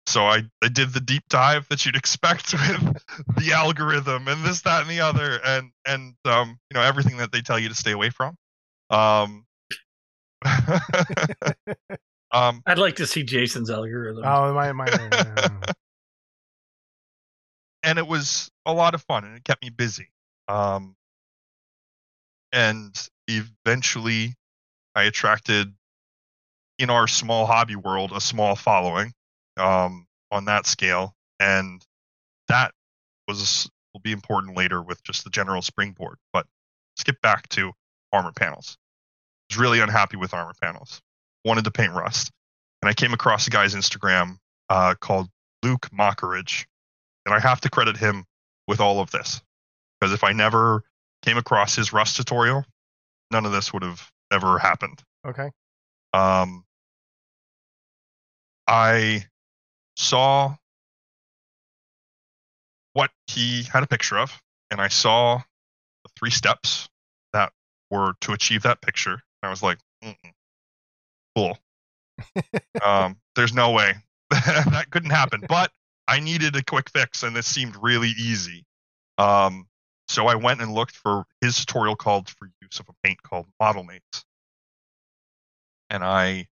so 0.07 0.25
I, 0.25 0.43
I 0.63 0.69
did 0.69 0.93
the 0.93 1.01
deep 1.01 1.25
dive 1.29 1.67
that 1.69 1.87
you'd 1.87 1.97
expect 1.97 2.53
with 2.53 3.03
the 3.39 3.53
algorithm 3.53 4.29
and 4.29 4.45
this, 4.45 4.63
that, 4.63 4.83
and 4.83 4.91
the 4.91 5.01
other, 5.01 5.41
and 5.45 5.71
and 5.87 6.15
um, 6.27 6.59
you 6.71 6.75
know 6.75 6.83
everything 6.83 7.17
that 7.19 7.33
they 7.33 7.41
tell 7.41 7.59
you 7.59 7.69
to 7.71 7.75
stay 7.75 7.93
away 7.93 8.11
from. 8.11 8.37
Um, 8.91 9.47
um, 12.33 12.63
I'd 12.67 12.79
like 12.79 12.97
to 12.97 13.07
see 13.07 13.23
Jason's 13.23 13.71
algorithm. 13.71 14.25
Oh, 14.25 14.53
my 14.53 14.73
my. 14.73 14.87
and 17.83 17.99
it 17.99 18.07
was 18.07 18.51
a 18.67 18.73
lot 18.73 18.95
of 18.95 19.03
fun 19.03 19.25
and 19.25 19.37
it 19.37 19.45
kept 19.45 19.63
me 19.63 19.71
busy. 19.71 20.09
Um, 20.49 20.97
and 22.53 23.09
eventually, 23.29 24.35
I 24.95 25.05
attracted 25.05 25.75
in 26.79 26.91
our 26.91 27.07
small 27.09 27.47
hobby 27.47 27.77
world 27.77 28.13
a 28.13 28.21
small 28.21 28.57
following 28.57 29.13
um, 29.57 30.07
on 30.31 30.45
that 30.47 30.67
scale, 30.67 31.15
and 31.41 31.85
that 32.49 32.73
was 33.27 33.69
will 33.93 34.01
be 34.01 34.13
important 34.13 34.57
later 34.57 34.83
with 34.83 35.03
just 35.05 35.25
the 35.25 35.31
general 35.31 35.63
springboard. 35.63 36.19
But 36.33 36.47
skip 36.97 37.21
back 37.23 37.49
to 37.51 37.73
armor 38.13 38.33
panels. 38.33 38.77
Was 39.51 39.59
really 39.59 39.81
unhappy 39.81 40.17
with 40.17 40.35
armor 40.35 40.55
panels. 40.61 41.01
Wanted 41.45 41.65
to 41.65 41.71
paint 41.71 41.93
rust, 41.93 42.31
and 42.83 42.89
I 42.89 42.95
came 42.95 43.13
across 43.13 43.47
a 43.47 43.51
guy's 43.51 43.75
Instagram 43.75 44.39
uh, 44.71 44.95
called 44.99 45.29
Luke 45.63 45.89
Mockeridge, 45.93 46.65
and 47.27 47.35
I 47.35 47.41
have 47.41 47.61
to 47.63 47.71
credit 47.71 47.97
him 47.97 48.25
with 48.67 48.81
all 48.81 49.01
of 49.01 49.11
this 49.11 49.43
because 50.01 50.13
if 50.13 50.25
I 50.25 50.33
never 50.33 50.83
came 51.23 51.39
across 51.39 51.75
his 51.75 51.93
rust 51.93 52.17
tutorial, 52.17 52.65
none 53.31 53.47
of 53.47 53.53
this 53.53 53.73
would 53.73 53.83
have 53.83 54.11
ever 54.31 54.59
happened. 54.59 55.03
okay. 55.27 55.51
Um, 56.13 56.65
I 58.67 59.27
saw 59.97 60.57
what 62.93 63.11
he 63.27 63.65
had 63.65 63.83
a 63.83 63.87
picture 63.87 64.19
of, 64.19 64.41
and 64.71 64.81
I 64.81 64.89
saw 64.89 65.39
the 66.05 66.11
three 66.19 66.31
steps 66.31 66.89
that 67.33 67.53
were 67.91 68.13
to 68.21 68.33
achieve 68.33 68.63
that 68.63 68.81
picture. 68.81 69.23
I 69.45 69.51
was 69.51 69.63
like, 69.63 69.79
Mm-mm. 70.03 70.33
cool. 71.37 71.59
um, 72.85 73.17
there's 73.35 73.53
no 73.53 73.73
way 73.73 73.95
that 74.31 74.87
couldn't 74.91 75.11
happen. 75.11 75.45
But 75.49 75.71
I 76.07 76.21
needed 76.21 76.57
a 76.57 76.63
quick 76.63 76.91
fix, 76.91 77.23
and 77.23 77.35
this 77.35 77.47
seemed 77.47 77.77
really 77.81 78.11
easy. 78.11 78.65
Um, 79.19 79.67
so 80.09 80.27
I 80.27 80.35
went 80.35 80.61
and 80.61 80.73
looked 80.73 80.97
for 80.97 81.25
his 81.41 81.57
tutorial 81.59 81.97
called 81.97 82.29
for 82.29 82.51
use 82.61 82.79
of 82.79 82.89
a 82.89 82.95
paint 83.03 83.23
called 83.23 83.47
Model 83.59 83.85
Mates, 83.85 84.25
and 85.91 86.05
I 86.05 86.49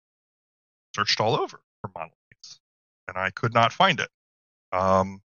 searched 0.94 1.20
all 1.20 1.34
over 1.34 1.60
for 1.80 1.90
Model 1.94 2.12
Mates, 2.30 2.60
and 3.06 3.16
I 3.16 3.30
could 3.30 3.54
not 3.54 3.72
find 3.72 4.00
it. 4.00 4.10
Um, 4.72 5.22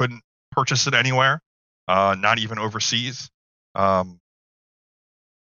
couldn't 0.00 0.22
purchase 0.50 0.86
it 0.86 0.94
anywhere, 0.94 1.42
uh, 1.88 2.16
not 2.18 2.38
even 2.38 2.58
overseas. 2.58 3.30
Um, 3.74 4.20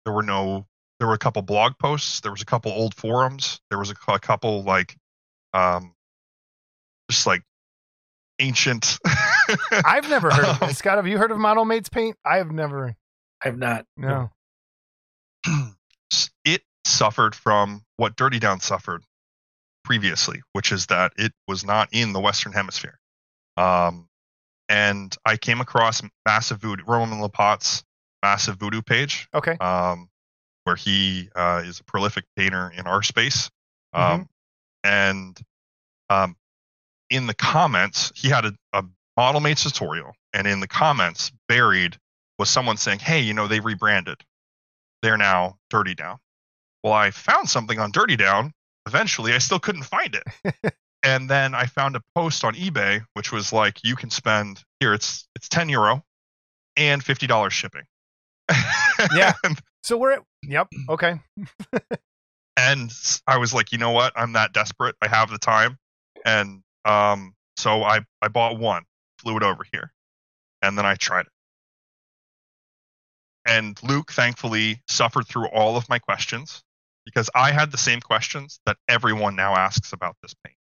there 0.04 0.14
were 0.14 0.22
no. 0.22 0.66
There 0.98 1.06
were 1.08 1.14
a 1.14 1.18
couple 1.18 1.42
blog 1.42 1.74
posts. 1.78 2.20
There 2.20 2.30
was 2.32 2.42
a 2.42 2.46
couple 2.46 2.72
old 2.72 2.94
forums. 2.94 3.60
There 3.70 3.78
was 3.78 3.90
a, 3.90 3.94
a 4.12 4.18
couple 4.18 4.62
like, 4.62 4.96
um, 5.52 5.94
just 7.10 7.26
like 7.26 7.42
ancient. 8.38 8.98
I've 9.84 10.08
never 10.08 10.30
heard 10.30 10.44
of 10.46 10.62
Um, 10.62 10.70
it. 10.70 10.74
Scott, 10.76 10.96
have 10.96 11.06
you 11.06 11.18
heard 11.18 11.30
of 11.30 11.38
Model 11.38 11.64
Mates 11.64 11.88
Paint? 11.88 12.16
I 12.24 12.38
have 12.38 12.50
never. 12.50 12.94
I've 13.44 13.58
not. 13.58 13.84
No. 13.96 14.30
it 16.44 16.62
suffered 16.84 17.34
from 17.34 17.82
what 17.96 18.16
Dirty 18.16 18.38
Down 18.38 18.60
suffered 18.60 19.02
previously, 19.84 20.42
which 20.52 20.72
is 20.72 20.86
that 20.86 21.12
it 21.16 21.32
was 21.46 21.64
not 21.64 21.88
in 21.92 22.12
the 22.12 22.20
Western 22.20 22.52
Hemisphere. 22.52 22.98
Um, 23.56 24.08
and 24.68 25.14
I 25.24 25.36
came 25.36 25.60
across 25.60 26.02
Massive 26.26 26.58
Voodoo, 26.60 26.82
Roman 26.86 27.20
Lappat's 27.20 27.84
Massive 28.22 28.56
Voodoo 28.56 28.82
page, 28.82 29.28
Okay. 29.34 29.52
um, 29.58 30.08
where 30.66 30.74
he 30.76 31.28
uh, 31.36 31.62
is 31.64 31.78
a 31.78 31.84
prolific 31.84 32.24
painter 32.36 32.72
in 32.76 32.88
our 32.88 33.00
space. 33.02 33.50
Um, 33.92 34.28
And 34.82 35.40
um, 36.10 36.36
in 37.08 37.26
the 37.28 37.34
comments, 37.34 38.12
he 38.16 38.28
had 38.28 38.44
a, 38.44 38.52
a 38.72 38.84
model 39.16 39.40
mates 39.40 39.62
tutorial, 39.62 40.12
and 40.32 40.46
in 40.46 40.58
the 40.60 40.66
comments, 40.68 41.30
buried 41.48 41.96
was 42.38 42.50
someone 42.50 42.76
saying, 42.76 42.98
"Hey, 42.98 43.20
you 43.20 43.32
know, 43.32 43.46
they 43.46 43.60
rebranded. 43.60 44.22
They're 45.02 45.16
now 45.16 45.58
Dirty 45.70 45.94
Down." 45.94 46.18
Well, 46.82 46.92
I 46.92 47.10
found 47.12 47.48
something 47.48 47.78
on 47.78 47.92
Dirty 47.92 48.16
Down. 48.16 48.52
Eventually, 48.86 49.32
I 49.32 49.38
still 49.38 49.58
couldn't 49.58 49.84
find 49.84 50.14
it. 50.16 50.74
and 51.02 51.30
then 51.30 51.54
I 51.54 51.66
found 51.66 51.96
a 51.96 52.02
post 52.14 52.44
on 52.44 52.54
eBay, 52.54 53.04
which 53.14 53.32
was 53.32 53.52
like, 53.52 53.82
"You 53.84 53.94
can 53.96 54.10
spend 54.10 54.62
here. 54.80 54.94
It's 54.94 55.28
it's 55.36 55.48
ten 55.48 55.68
euro 55.68 56.04
and 56.76 57.02
fifty 57.02 57.26
dollars 57.28 57.52
shipping." 57.52 57.84
Yeah. 59.14 59.34
So 59.82 59.98
we're 59.98 60.12
at. 60.12 60.22
Yep. 60.46 60.68
Okay. 60.88 61.20
and 62.56 62.92
I 63.26 63.38
was 63.38 63.52
like, 63.52 63.72
you 63.72 63.78
know 63.78 63.90
what? 63.90 64.12
I'm 64.16 64.32
that 64.34 64.52
desperate. 64.52 64.94
I 65.02 65.08
have 65.08 65.30
the 65.30 65.38
time, 65.38 65.78
and 66.24 66.62
um, 66.84 67.34
so 67.56 67.82
I 67.82 68.00
I 68.22 68.28
bought 68.28 68.58
one, 68.58 68.84
flew 69.18 69.36
it 69.36 69.42
over 69.42 69.64
here, 69.72 69.92
and 70.62 70.78
then 70.78 70.86
I 70.86 70.94
tried 70.94 71.22
it. 71.26 71.32
And 73.46 73.80
Luke 73.82 74.12
thankfully 74.12 74.82
suffered 74.88 75.26
through 75.28 75.48
all 75.48 75.76
of 75.76 75.88
my 75.88 75.98
questions 75.98 76.62
because 77.04 77.30
I 77.34 77.52
had 77.52 77.70
the 77.70 77.78
same 77.78 78.00
questions 78.00 78.60
that 78.66 78.76
everyone 78.88 79.36
now 79.36 79.54
asks 79.54 79.92
about 79.92 80.16
this 80.22 80.34
paint. 80.44 80.56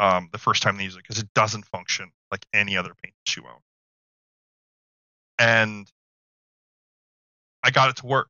Um, 0.00 0.28
the 0.32 0.38
first 0.38 0.62
time 0.62 0.76
they 0.76 0.84
use 0.84 0.94
it 0.94 1.02
because 1.02 1.18
it 1.20 1.28
doesn't 1.34 1.66
function 1.66 2.10
like 2.30 2.44
any 2.52 2.76
other 2.76 2.92
paint 3.02 3.14
that 3.26 3.36
you 3.36 3.44
own. 3.46 3.60
And 5.38 5.90
I 7.62 7.70
got 7.70 7.90
it 7.90 7.96
to 7.96 8.06
work, 8.06 8.28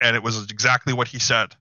and 0.00 0.16
it 0.16 0.22
was 0.22 0.44
exactly 0.50 0.92
what 0.92 1.08
he 1.08 1.18
said 1.18 1.54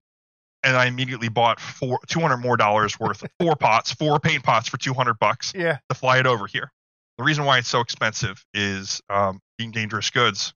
and 0.64 0.76
I 0.76 0.88
immediately 0.88 1.30
bought 1.30 1.60
four, 1.60 2.00
200 2.08 2.38
more 2.38 2.58
dollars 2.58 3.00
worth 3.00 3.24
of 3.24 3.30
four 3.40 3.56
pots, 3.56 3.94
four 3.94 4.20
paint 4.20 4.44
pots 4.44 4.68
for 4.68 4.78
200 4.78 5.18
bucks 5.18 5.54
Yeah. 5.56 5.78
to 5.88 5.96
fly 5.96 6.20
it 6.20 6.26
over 6.26 6.48
here. 6.48 6.72
The 7.18 7.24
reason 7.24 7.46
why 7.46 7.60
it's 7.60 7.68
so 7.70 7.80
expensive 7.80 8.44
is 8.54 9.02
um, 9.10 9.40
being 9.58 9.72
dangerous 9.72 10.10
goods 10.10 10.54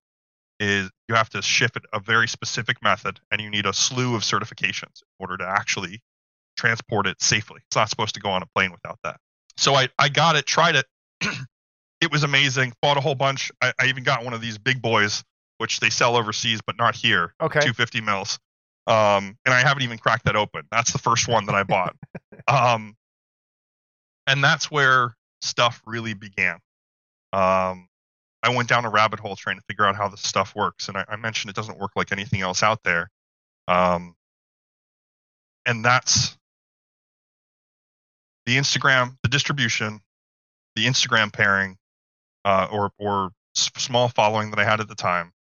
is 0.59 0.89
you 1.07 1.15
have 1.15 1.29
to 1.29 1.41
ship 1.41 1.77
it 1.77 1.83
a 1.93 1.99
very 2.01 2.27
specific 2.27 2.81
method 2.83 3.19
and 3.31 3.39
you 3.41 3.49
need 3.49 3.65
a 3.65 3.73
slew 3.73 4.15
of 4.15 4.23
certifications 4.23 5.01
in 5.01 5.19
order 5.19 5.37
to 5.37 5.45
actually 5.47 6.01
transport 6.57 7.07
it 7.07 7.21
safely. 7.21 7.61
It's 7.67 7.75
not 7.75 7.89
supposed 7.89 8.15
to 8.15 8.21
go 8.21 8.29
on 8.29 8.43
a 8.43 8.45
plane 8.47 8.71
without 8.71 8.99
that. 9.03 9.17
So 9.57 9.73
I, 9.73 9.87
I 9.97 10.09
got 10.09 10.35
it, 10.35 10.45
tried 10.45 10.75
it. 10.75 10.85
it 12.01 12.11
was 12.11 12.23
amazing. 12.23 12.73
Bought 12.81 12.97
a 12.97 13.01
whole 13.01 13.15
bunch. 13.15 13.51
I, 13.61 13.71
I 13.79 13.85
even 13.87 14.03
got 14.03 14.23
one 14.25 14.33
of 14.33 14.41
these 14.41 14.57
big 14.57 14.81
boys, 14.81 15.23
which 15.63 15.79
they 15.79 15.89
sell 15.89 16.17
overseas, 16.17 16.59
but 16.67 16.77
not 16.77 16.93
here. 16.93 17.33
Okay. 17.39 17.61
250 17.61 18.01
mils. 18.01 18.37
Um, 18.85 19.37
and 19.45 19.53
I 19.53 19.61
haven't 19.61 19.83
even 19.83 19.97
cracked 19.97 20.25
that 20.25 20.35
open. 20.35 20.63
That's 20.69 20.91
the 20.91 20.99
first 20.99 21.29
one 21.29 21.45
that 21.45 21.55
I 21.55 21.63
bought. 21.63 21.95
um, 22.49 22.97
and 24.27 24.43
that's 24.43 24.69
where 24.69 25.15
stuff 25.41 25.81
really 25.85 26.13
began. 26.15 26.55
Um, 27.31 27.87
I 28.43 28.53
went 28.53 28.67
down 28.67 28.83
a 28.83 28.89
rabbit 28.89 29.21
hole 29.21 29.37
trying 29.37 29.55
to 29.55 29.63
figure 29.69 29.85
out 29.85 29.95
how 29.95 30.09
this 30.09 30.19
stuff 30.19 30.53
works, 30.53 30.89
and 30.89 30.97
I, 30.97 31.05
I 31.07 31.15
mentioned 31.15 31.49
it 31.49 31.55
doesn't 31.55 31.79
work 31.79 31.91
like 31.95 32.11
anything 32.11 32.41
else 32.41 32.61
out 32.61 32.83
there. 32.83 33.09
Um, 33.69 34.15
and 35.65 35.85
that's 35.85 36.37
the 38.45 38.57
Instagram, 38.57 39.15
the 39.23 39.29
distribution, 39.29 40.01
the 40.75 40.87
Instagram 40.87 41.31
pairing, 41.31 41.77
uh, 42.43 42.67
or 42.69 42.91
or 42.97 43.29
s- 43.55 43.71
small 43.77 44.09
following 44.09 44.49
that 44.49 44.59
I 44.59 44.65
had 44.65 44.81
at 44.81 44.87
the 44.87 44.95
time, 44.95 45.32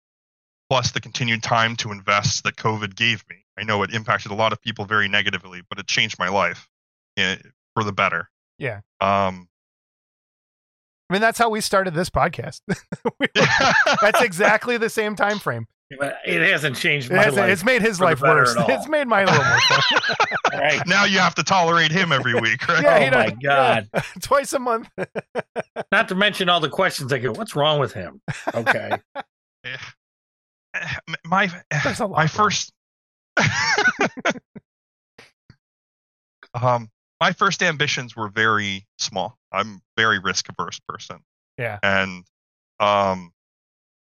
plus 0.73 0.89
the 0.89 0.99
continued 0.99 1.43
time 1.43 1.75
to 1.75 1.91
invest 1.91 2.43
that 2.43 2.55
COVID 2.55 2.95
gave 2.95 3.23
me. 3.29 3.35
I 3.59 3.63
know 3.63 3.83
it 3.83 3.93
impacted 3.93 4.31
a 4.31 4.33
lot 4.33 4.51
of 4.53 4.59
people 4.59 4.85
very 4.85 5.07
negatively, 5.07 5.61
but 5.69 5.77
it 5.77 5.85
changed 5.85 6.17
my 6.17 6.29
life 6.29 6.67
eh, 7.15 7.35
for 7.75 7.83
the 7.83 7.91
better. 7.93 8.27
Yeah. 8.57 8.77
Um, 8.99 9.47
I 11.11 11.13
mean, 11.13 11.21
that's 11.21 11.37
how 11.37 11.49
we 11.49 11.61
started 11.61 11.93
this 11.93 12.09
podcast. 12.09 12.61
We- 13.19 13.27
that's 14.01 14.23
exactly 14.23 14.77
the 14.77 14.89
same 14.89 15.15
time 15.15 15.37
frame. 15.37 15.67
It 15.91 16.51
hasn't 16.51 16.75
changed 16.75 17.11
It 17.11 17.17
my 17.17 17.23
has, 17.25 17.35
life. 17.35 17.51
it's 17.51 17.63
made 17.63 17.83
his 17.83 18.01
life 18.01 18.21
worse. 18.21 18.55
It's 18.57 18.87
made 18.87 19.07
mine 19.07 19.27
a 19.27 19.31
little 19.31 19.45
more 19.45 19.59
fun. 19.59 19.79
right? 20.53 20.87
now 20.87 21.05
you 21.05 21.19
have 21.19 21.35
to 21.35 21.43
tolerate 21.43 21.91
him 21.91 22.11
every 22.11 22.33
week, 22.33 22.67
right? 22.67 22.81
Yeah, 22.81 23.11
Oh 23.13 23.17
my 23.19 23.29
God. 23.29 23.89
yeah, 23.93 24.01
twice 24.23 24.53
a 24.53 24.59
month. 24.59 24.89
Not 25.91 26.07
to 26.09 26.15
mention 26.15 26.49
all 26.49 26.59
the 26.61 26.69
questions 26.69 27.13
I 27.13 27.19
get. 27.19 27.37
What's 27.37 27.55
wrong 27.55 27.79
with 27.79 27.93
him? 27.93 28.21
Okay. 28.55 28.93
Eh, 29.65 29.77
my 31.25 31.49
lot. 31.77 32.11
my 32.11 32.27
first 32.27 32.71
um 36.53 36.89
my 37.19 37.31
first 37.31 37.63
ambitions 37.63 38.15
were 38.15 38.27
very 38.27 38.85
small. 38.97 39.37
I'm 39.51 39.75
a 39.75 39.79
very 40.01 40.19
risk 40.19 40.49
averse 40.49 40.79
person. 40.87 41.19
Yeah. 41.57 41.77
and 41.83 42.25
um 42.79 43.31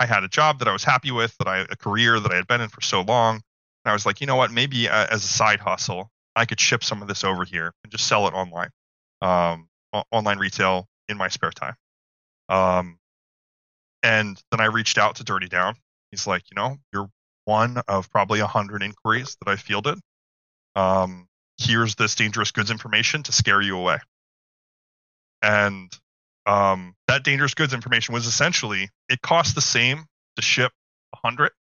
i 0.01 0.05
had 0.05 0.23
a 0.23 0.27
job 0.27 0.59
that 0.59 0.67
i 0.67 0.73
was 0.73 0.83
happy 0.83 1.11
with 1.11 1.33
that 1.37 1.47
i 1.47 1.59
a 1.59 1.77
career 1.77 2.19
that 2.19 2.29
i 2.31 2.35
had 2.35 2.45
been 2.45 2.59
in 2.61 2.69
for 2.69 2.81
so 2.81 3.01
long. 3.01 3.35
And 3.35 3.91
i 3.91 3.93
was 3.93 4.05
like 4.05 4.19
you 4.21 4.27
know 4.27 4.35
what? 4.35 4.51
Maybe 4.51 4.89
uh, 4.89 5.07
as 5.09 5.23
a 5.23 5.27
side 5.27 5.59
hustle 5.59 6.11
i 6.35 6.45
could 6.45 6.59
ship 6.59 6.83
some 6.83 7.01
of 7.01 7.07
this 7.07 7.23
over 7.23 7.45
here 7.45 7.73
and 7.83 7.91
just 7.91 8.05
sell 8.07 8.27
it 8.27 8.33
online 8.33 8.69
um 9.21 9.69
o- 9.93 10.03
online 10.11 10.39
retail 10.39 10.87
in 11.09 11.17
my 11.17 11.29
spare 11.29 11.51
time. 11.51 11.75
Um 12.49 12.99
and 14.03 14.41
then 14.51 14.59
i 14.61 14.65
reached 14.65 14.97
out 14.97 15.15
to 15.15 15.23
dirty 15.23 15.47
down 15.47 15.75
he's 16.11 16.27
like 16.27 16.43
you 16.51 16.55
know 16.55 16.77
you're 16.93 17.09
one 17.45 17.81
of 17.87 18.09
probably 18.11 18.41
a 18.41 18.47
hundred 18.47 18.83
inquiries 18.83 19.37
that 19.41 19.49
I 19.49 19.55
fielded. 19.55 19.99
Um, 20.75 21.27
here's 21.57 21.95
this 21.95 22.13
dangerous 22.13 22.51
goods 22.51 22.69
information 22.69 23.23
to 23.23 23.31
scare 23.31 23.61
you 23.61 23.77
away. 23.77 23.97
And 25.41 25.91
um, 26.45 26.93
that 27.07 27.23
dangerous 27.23 27.53
goods 27.53 27.73
information 27.73 28.13
was 28.13 28.27
essentially 28.27 28.89
it 29.09 29.21
costs 29.21 29.53
the 29.53 29.61
same 29.61 30.05
to 30.35 30.41
ship 30.41 30.71
a 31.13 31.17
hundred 31.25 31.51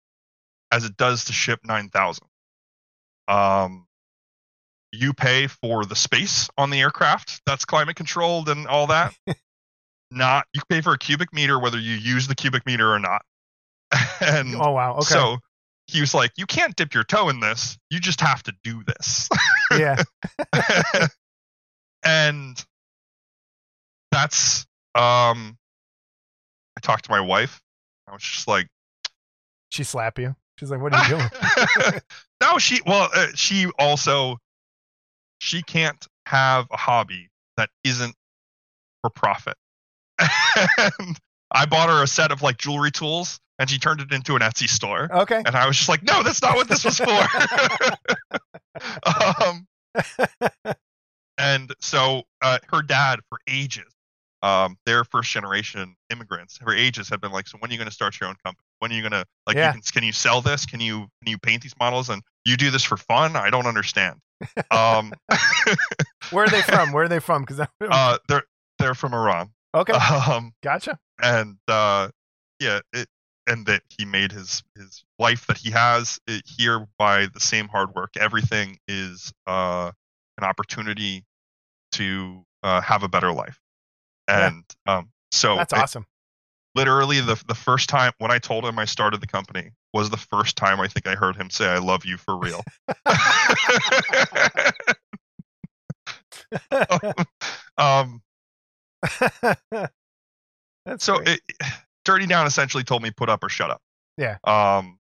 as 0.72 0.84
it 0.84 0.96
does 0.96 1.26
to 1.26 1.32
ship 1.32 1.60
nine 1.64 1.88
thousand. 1.88 2.26
Um, 3.28 3.86
you 4.92 5.12
pay 5.12 5.46
for 5.46 5.84
the 5.84 5.96
space 5.96 6.48
on 6.58 6.70
the 6.70 6.80
aircraft 6.80 7.42
that's 7.46 7.64
climate 7.64 7.96
controlled 7.96 8.48
and 8.48 8.66
all 8.66 8.88
that. 8.88 9.14
not 10.10 10.46
you 10.52 10.62
pay 10.68 10.80
for 10.80 10.92
a 10.92 10.98
cubic 10.98 11.32
meter 11.32 11.58
whether 11.58 11.78
you 11.78 11.94
use 11.94 12.28
the 12.28 12.34
cubic 12.34 12.66
meter 12.66 12.92
or 12.92 12.98
not. 12.98 13.22
and 14.20 14.54
Oh 14.54 14.72
wow. 14.72 14.94
Okay. 14.96 15.04
so 15.04 15.38
he 15.86 16.00
was 16.00 16.14
like, 16.14 16.32
"You 16.36 16.46
can't 16.46 16.74
dip 16.76 16.94
your 16.94 17.04
toe 17.04 17.28
in 17.28 17.40
this. 17.40 17.78
You 17.90 18.00
just 18.00 18.20
have 18.20 18.42
to 18.44 18.54
do 18.62 18.82
this." 18.84 19.28
yeah. 19.78 20.02
and 22.04 22.64
that's 24.10 24.66
um 24.94 25.56
I 26.76 26.80
talked 26.82 27.04
to 27.06 27.10
my 27.10 27.20
wife. 27.20 27.60
I 28.08 28.12
was 28.12 28.22
just 28.22 28.48
like, 28.48 28.68
She 29.70 29.84
slap 29.84 30.18
you. 30.18 30.34
She's 30.58 30.70
like, 30.70 30.80
"What 30.80 30.94
are 30.94 31.02
you 31.04 31.16
doing?" 31.16 32.00
no, 32.40 32.58
she 32.58 32.80
well, 32.86 33.08
uh, 33.14 33.28
she 33.34 33.66
also 33.78 34.38
she 35.38 35.62
can't 35.62 36.06
have 36.26 36.66
a 36.70 36.76
hobby 36.76 37.28
that 37.56 37.70
isn't 37.84 38.14
for 39.02 39.10
profit. 39.10 39.56
and 40.18 41.18
I 41.50 41.66
bought 41.66 41.88
her 41.88 42.02
a 42.02 42.06
set 42.06 42.32
of 42.32 42.42
like 42.42 42.58
jewelry 42.58 42.90
tools 42.90 43.38
and 43.58 43.68
she 43.70 43.78
turned 43.78 44.00
it 44.00 44.12
into 44.12 44.34
an 44.36 44.42
Etsy 44.42 44.68
store. 44.68 45.08
Okay. 45.12 45.42
And 45.44 45.56
I 45.56 45.66
was 45.66 45.76
just 45.76 45.88
like, 45.88 46.02
no, 46.02 46.22
that's 46.22 46.42
not 46.42 46.56
what 46.56 46.68
this 46.68 46.84
was 46.84 46.98
for. 46.98 47.26
um, 49.44 49.66
and 51.38 51.72
so 51.80 52.22
uh, 52.42 52.58
her 52.72 52.82
dad, 52.82 53.20
for 53.28 53.38
ages, 53.48 53.84
um, 54.42 54.76
their 54.86 55.04
first 55.04 55.30
generation 55.30 55.96
immigrants 56.10 56.58
for 56.58 56.74
ages 56.74 57.08
have 57.08 57.20
been 57.20 57.32
like, 57.32 57.48
so 57.48 57.58
when 57.58 57.70
are 57.70 57.72
you 57.72 57.78
going 57.78 57.88
to 57.88 57.94
start 57.94 58.18
your 58.20 58.28
own 58.28 58.36
company? 58.44 58.62
When 58.78 58.92
are 58.92 58.94
you 58.94 59.00
going 59.02 59.12
to 59.12 59.24
like? 59.46 59.56
Yeah. 59.56 59.68
You 59.68 59.72
can, 59.72 59.82
can 59.82 60.04
you 60.04 60.12
sell 60.12 60.40
this? 60.40 60.66
Can 60.66 60.80
you 60.80 60.98
can 61.22 61.30
you 61.30 61.38
paint 61.38 61.62
these 61.62 61.74
models? 61.80 62.10
And 62.10 62.22
you 62.44 62.56
do 62.56 62.70
this 62.70 62.84
for 62.84 62.96
fun? 62.96 63.34
I 63.36 63.50
don't 63.50 63.66
understand. 63.66 64.16
Um, 64.70 65.12
Where 66.30 66.44
are 66.44 66.48
they 66.48 66.60
from? 66.62 66.92
Where 66.92 67.04
are 67.04 67.08
they 67.08 67.20
from? 67.20 67.42
Because 67.42 67.66
uh, 67.90 68.18
they're 68.28 68.42
they're 68.78 68.94
from 68.94 69.14
Iran. 69.14 69.50
okay, 69.74 69.94
Um, 69.94 70.52
gotcha. 70.62 70.98
and 71.22 71.56
uh, 71.68 72.08
yeah, 72.60 72.80
it, 72.92 73.08
and 73.46 73.66
that 73.66 73.82
he 73.88 74.04
made 74.04 74.32
his 74.32 74.62
his 74.76 75.04
life 75.18 75.46
that 75.46 75.58
he 75.58 75.70
has 75.70 76.18
it, 76.26 76.42
here 76.46 76.86
by 76.98 77.26
the 77.26 77.40
same 77.40 77.68
hard 77.68 77.94
work. 77.94 78.16
Everything 78.18 78.78
is 78.88 79.32
uh, 79.46 79.90
an 80.38 80.44
opportunity 80.44 81.24
to 81.92 82.44
uh, 82.62 82.80
have 82.80 83.02
a 83.02 83.08
better 83.08 83.32
life, 83.32 83.60
Yeah. 84.28 84.48
and 84.48 84.64
um, 84.86 85.10
so 85.32 85.56
That's 85.56 85.72
awesome. 85.72 86.06
literally 86.74 87.20
the 87.20 87.42
the 87.46 87.54
first 87.54 87.88
time 87.88 88.12
when 88.18 88.30
I 88.30 88.38
told 88.38 88.64
him 88.64 88.78
I 88.78 88.84
started 88.84 89.20
the 89.20 89.26
company 89.26 89.70
was 89.92 90.10
the 90.10 90.16
first 90.16 90.56
time 90.56 90.80
I 90.80 90.88
think 90.88 91.06
I 91.06 91.14
heard 91.14 91.36
him 91.36 91.50
say 91.50 91.66
I 91.66 91.78
love 91.78 92.04
you 92.04 92.16
for 92.16 92.36
real. 92.36 92.62
um, 97.78 98.22
That's 100.84 101.04
so 101.04 101.18
it, 101.20 101.40
Dirty 102.06 102.26
Down 102.26 102.46
essentially 102.46 102.84
told 102.84 103.02
me 103.02 103.10
put 103.10 103.28
up 103.28 103.42
or 103.42 103.50
shut 103.50 103.70
up. 103.70 103.82
Yeah. 104.16 104.38
Um, 104.44 104.98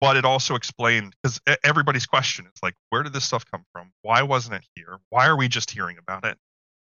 but 0.00 0.16
it 0.16 0.24
also 0.24 0.54
explained 0.54 1.14
because 1.22 1.40
everybody's 1.62 2.06
question 2.06 2.46
is 2.46 2.62
like, 2.62 2.74
where 2.90 3.02
did 3.02 3.12
this 3.12 3.24
stuff 3.24 3.44
come 3.50 3.64
from? 3.72 3.92
Why 4.02 4.22
wasn't 4.22 4.56
it 4.56 4.66
here? 4.74 4.98
Why 5.10 5.26
are 5.28 5.36
we 5.36 5.48
just 5.48 5.70
hearing 5.70 5.98
about 5.98 6.24
it? 6.24 6.36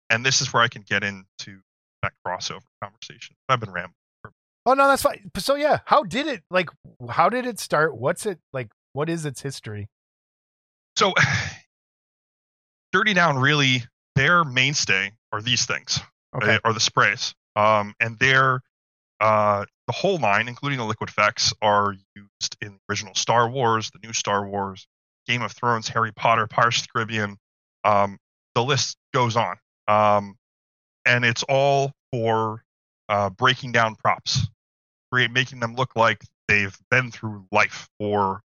And 0.09 0.25
this 0.25 0.41
is 0.41 0.51
where 0.51 0.63
I 0.63 0.69
can 0.69 0.81
get 0.81 1.03
into 1.03 1.59
that 2.01 2.13
crossover 2.25 2.61
conversation. 2.81 3.35
I've 3.49 3.59
been 3.59 3.71
rambling. 3.71 3.93
oh 4.65 4.73
no, 4.73 4.87
that's 4.87 5.03
fine. 5.03 5.29
So 5.37 5.55
yeah, 5.55 5.79
how 5.85 6.03
did 6.03 6.27
it 6.27 6.43
like? 6.49 6.69
How 7.09 7.29
did 7.29 7.45
it 7.45 7.59
start? 7.59 7.95
What's 7.95 8.25
it 8.25 8.39
like? 8.53 8.69
What 8.93 9.09
is 9.09 9.25
its 9.25 9.41
history? 9.41 9.89
So, 10.95 11.13
Dirty 12.93 13.13
Down 13.13 13.37
really 13.37 13.83
their 14.15 14.43
mainstay 14.43 15.11
are 15.31 15.41
these 15.41 15.65
things. 15.65 15.99
Okay, 16.35 16.55
uh, 16.55 16.59
are 16.63 16.73
the 16.73 16.79
sprays. 16.79 17.35
Um, 17.55 17.95
and 17.99 18.17
they're 18.19 18.61
uh, 19.19 19.65
the 19.87 19.93
whole 19.93 20.17
line, 20.17 20.47
including 20.47 20.77
the 20.77 20.85
liquid 20.85 21.09
effects, 21.09 21.53
are 21.61 21.95
used 22.15 22.57
in 22.61 22.73
the 22.73 22.79
original 22.89 23.15
Star 23.15 23.49
Wars, 23.49 23.89
the 23.91 23.99
new 24.05 24.13
Star 24.13 24.47
Wars, 24.47 24.87
Game 25.27 25.41
of 25.41 25.51
Thrones, 25.51 25.87
Harry 25.89 26.11
Potter, 26.11 26.47
Pirates 26.47 26.79
of 26.79 26.83
the 26.83 26.89
Caribbean. 26.93 27.37
Um, 27.83 28.17
the 28.55 28.63
list 28.63 28.97
goes 29.13 29.35
on, 29.35 29.55
um, 29.87 30.35
and 31.05 31.25
it's 31.25 31.43
all 31.43 31.91
for 32.11 32.63
uh, 33.09 33.29
breaking 33.29 33.71
down 33.71 33.95
props, 33.95 34.47
create, 35.11 35.31
making 35.31 35.59
them 35.59 35.75
look 35.75 35.95
like 35.95 36.23
they've 36.47 36.77
been 36.91 37.11
through 37.11 37.45
life 37.51 37.87
or 37.99 38.41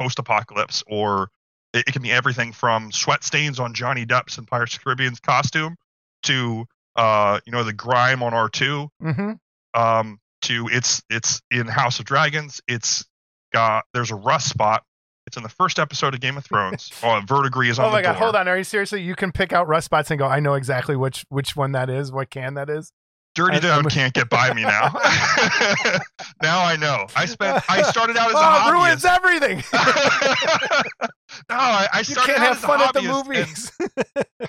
post-apocalypse, 0.00 0.82
or 0.86 1.30
it, 1.72 1.84
it 1.88 1.92
can 1.92 2.02
be 2.02 2.12
everything 2.12 2.52
from 2.52 2.92
sweat 2.92 3.24
stains 3.24 3.58
on 3.58 3.74
Johnny 3.74 4.06
Depp's 4.06 4.38
and 4.38 4.46
Pirates 4.46 4.74
of 4.74 4.80
the 4.80 4.84
Caribbean's 4.84 5.20
costume 5.20 5.76
to 6.24 6.64
uh, 6.96 7.40
you 7.44 7.52
know 7.52 7.64
the 7.64 7.72
grime 7.72 8.22
on 8.22 8.32
R2 8.32 8.88
mm-hmm. 9.02 9.32
Um, 9.74 10.18
to 10.42 10.68
it's 10.72 11.02
it's 11.10 11.40
in 11.50 11.66
House 11.66 11.98
of 11.98 12.04
Dragons. 12.04 12.60
It's 12.68 13.04
got 13.52 13.84
there's 13.92 14.10
a 14.10 14.16
rust 14.16 14.48
spot. 14.48 14.82
It's 15.26 15.36
in 15.38 15.42
the 15.42 15.48
first 15.48 15.78
episode 15.78 16.12
of 16.14 16.20
Game 16.20 16.36
of 16.36 16.44
Thrones. 16.44 16.90
oh, 17.02 17.20
verdigris 17.26 17.70
is 17.70 17.78
on 17.78 17.86
Oh 17.86 17.90
my 17.90 18.02
god, 18.02 18.12
door. 18.12 18.22
hold 18.22 18.36
on. 18.36 18.46
Are 18.46 18.58
you 18.58 18.64
seriously? 18.64 19.00
You 19.02 19.14
can 19.14 19.32
pick 19.32 19.52
out 19.52 19.66
rust 19.66 19.86
spots 19.86 20.10
and 20.10 20.18
go. 20.18 20.26
I 20.26 20.40
know 20.40 20.54
exactly 20.54 20.96
which 20.96 21.24
which 21.28 21.56
one 21.56 21.72
that 21.72 21.88
is. 21.88 22.12
What 22.12 22.30
can 22.30 22.54
that 22.54 22.68
is? 22.68 22.92
Dirty 23.34 23.58
Down 23.58 23.84
can't 23.86 24.14
get 24.14 24.28
by 24.28 24.54
me 24.54 24.62
now. 24.62 24.92
now 26.42 26.62
I 26.64 26.76
know. 26.78 27.06
I 27.16 27.26
spent. 27.26 27.68
I 27.68 27.82
started 27.82 28.16
out 28.16 28.28
as 28.28 28.34
a 28.34 28.38
oh, 28.38 28.68
it 28.68 28.72
ruins 28.72 29.04
everything. 29.04 29.64
no, 29.72 31.56
I, 31.56 31.88
I 31.92 31.98
you 31.98 32.04
started 32.04 32.34
can't 32.34 32.38
out 32.42 32.46
have 32.46 32.56
as 32.58 32.62
a 32.62 32.66
fun 32.66 32.80
at 32.80 32.92
the 32.94 33.00
hobbyist, 33.00 33.24
movies. 33.26 34.48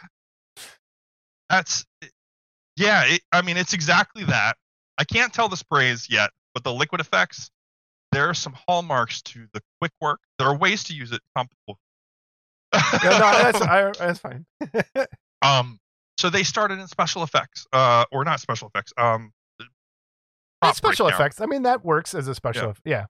That's 1.50 1.86
yeah. 2.78 3.06
It, 3.06 3.22
I 3.32 3.42
mean, 3.42 3.58
it's 3.58 3.74
exactly 3.74 4.24
that. 4.26 4.56
I 4.98 5.04
can't 5.04 5.34
tell 5.34 5.50
the 5.50 5.58
sprays 5.58 6.08
yet, 6.10 6.32
but 6.54 6.64
the 6.64 6.74
liquid 6.74 7.02
effects. 7.02 7.50
There 8.12 8.30
are 8.30 8.34
some 8.34 8.56
hallmarks 8.68 9.22
to 9.24 9.48
the 9.54 9.62
quick 9.82 9.92
work. 10.00 10.20
There 10.40 10.48
are 10.48 10.56
ways 10.56 10.84
to 10.86 10.94
use 10.94 11.12
it. 11.12 11.22
Comfortable. 11.36 11.78
Yeah, 12.74 12.82
no, 13.04 13.10
that's, 13.20 13.62
I, 13.62 13.92
that's 14.00 14.20
fine. 14.20 14.46
um. 15.42 15.80
So 16.18 16.30
they 16.30 16.44
started 16.44 16.80
in 16.80 16.88
special 16.88 17.24
effects, 17.24 17.68
uh, 17.74 18.06
or 18.12 18.24
not 18.24 18.40
special 18.40 18.70
effects. 18.70 18.94
Um. 18.98 19.32
Special 20.74 21.06
breakdown. 21.06 21.22
effects. 21.22 21.42
I 21.42 21.46
mean, 21.46 21.64
that 21.64 21.84
works 21.86 22.16
as 22.16 22.28
a 22.28 22.34
special. 22.36 22.64
Yeah. 22.64 22.70
eff- 22.70 22.82
Yeah. 22.86 23.06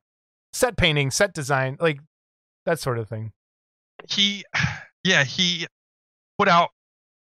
Set 0.53 0.75
painting, 0.77 1.11
set 1.11 1.33
design, 1.33 1.77
like 1.79 1.99
that 2.65 2.79
sort 2.79 2.97
of 2.97 3.07
thing. 3.07 3.31
He, 4.09 4.43
yeah, 5.03 5.23
he 5.23 5.67
put 6.37 6.47
out. 6.47 6.71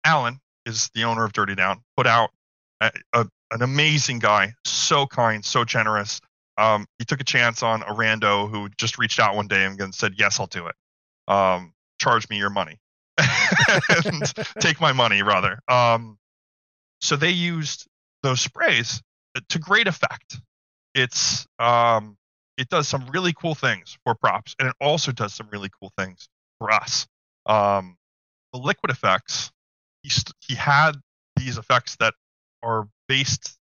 Alan 0.05 0.41
is 0.67 0.91
the 0.95 1.05
owner 1.05 1.25
of 1.25 1.33
Dirty 1.33 1.55
Down. 1.55 1.83
Put 1.97 2.07
out 2.07 2.31
a, 2.81 2.91
a, 3.13 3.27
an 3.53 3.63
amazing 3.63 4.19
guy, 4.19 4.55
so 4.65 5.07
kind, 5.07 5.45
so 5.45 5.65
generous. 5.65 6.21
Um, 6.59 6.87
he 6.99 7.05
took 7.05 7.21
a 7.21 7.25
chance 7.25 7.63
on 7.63 7.83
a 7.83 7.95
rando 7.95 8.51
who 8.51 8.69
just 8.79 8.99
reached 8.99 9.21
out 9.21 9.35
one 9.35 9.47
day 9.47 9.65
and 9.65 9.95
said, 9.95 10.15
"Yes, 10.19 10.41
I'll 10.41 10.47
do 10.47 10.67
it. 10.67 10.75
Um, 11.29 11.73
charge 12.01 12.29
me 12.29 12.37
your 12.39 12.51
money, 12.51 12.79
take 14.61 14.81
my 14.81 14.93
money 14.93 15.23
rather." 15.23 15.59
Um, 15.69 16.19
so 17.01 17.17
they 17.17 17.31
used 17.31 17.87
those 18.23 18.41
sprays 18.41 19.03
to 19.49 19.59
great 19.59 19.87
effect. 19.87 20.41
It's 20.95 21.47
um, 21.59 22.17
it 22.59 22.69
does 22.69 22.89
some 22.89 23.07
really 23.07 23.33
cool 23.33 23.55
things 23.55 23.97
for 24.05 24.15
props, 24.15 24.55
and 24.59 24.69
it 24.69 24.75
also 24.81 25.13
does 25.13 25.35
some 25.35 25.49
really 25.51 25.71
cool 25.81 25.93
things 25.97 26.29
for 26.59 26.71
us. 26.71 27.07
Um, 27.47 27.97
the 28.53 28.59
liquid 28.59 28.91
effects, 28.91 29.51
he 30.03 30.11
st- 30.11 30.35
he 30.41 30.55
had 30.55 30.93
these 31.37 31.59
effects 31.59 31.97
that 31.97 32.15
are 32.63 32.89
based. 33.13 33.59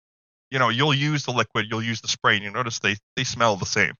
You 0.50 0.58
know, 0.58 0.70
you'll 0.70 0.94
use 0.94 1.24
the 1.24 1.30
liquid, 1.30 1.66
you'll 1.70 1.82
use 1.82 2.00
the 2.00 2.08
spray, 2.08 2.34
and 2.34 2.44
you 2.44 2.50
notice 2.50 2.80
they 2.80 2.96
they 3.14 3.22
smell 3.24 3.56
the 3.56 3.66
same. 3.66 3.94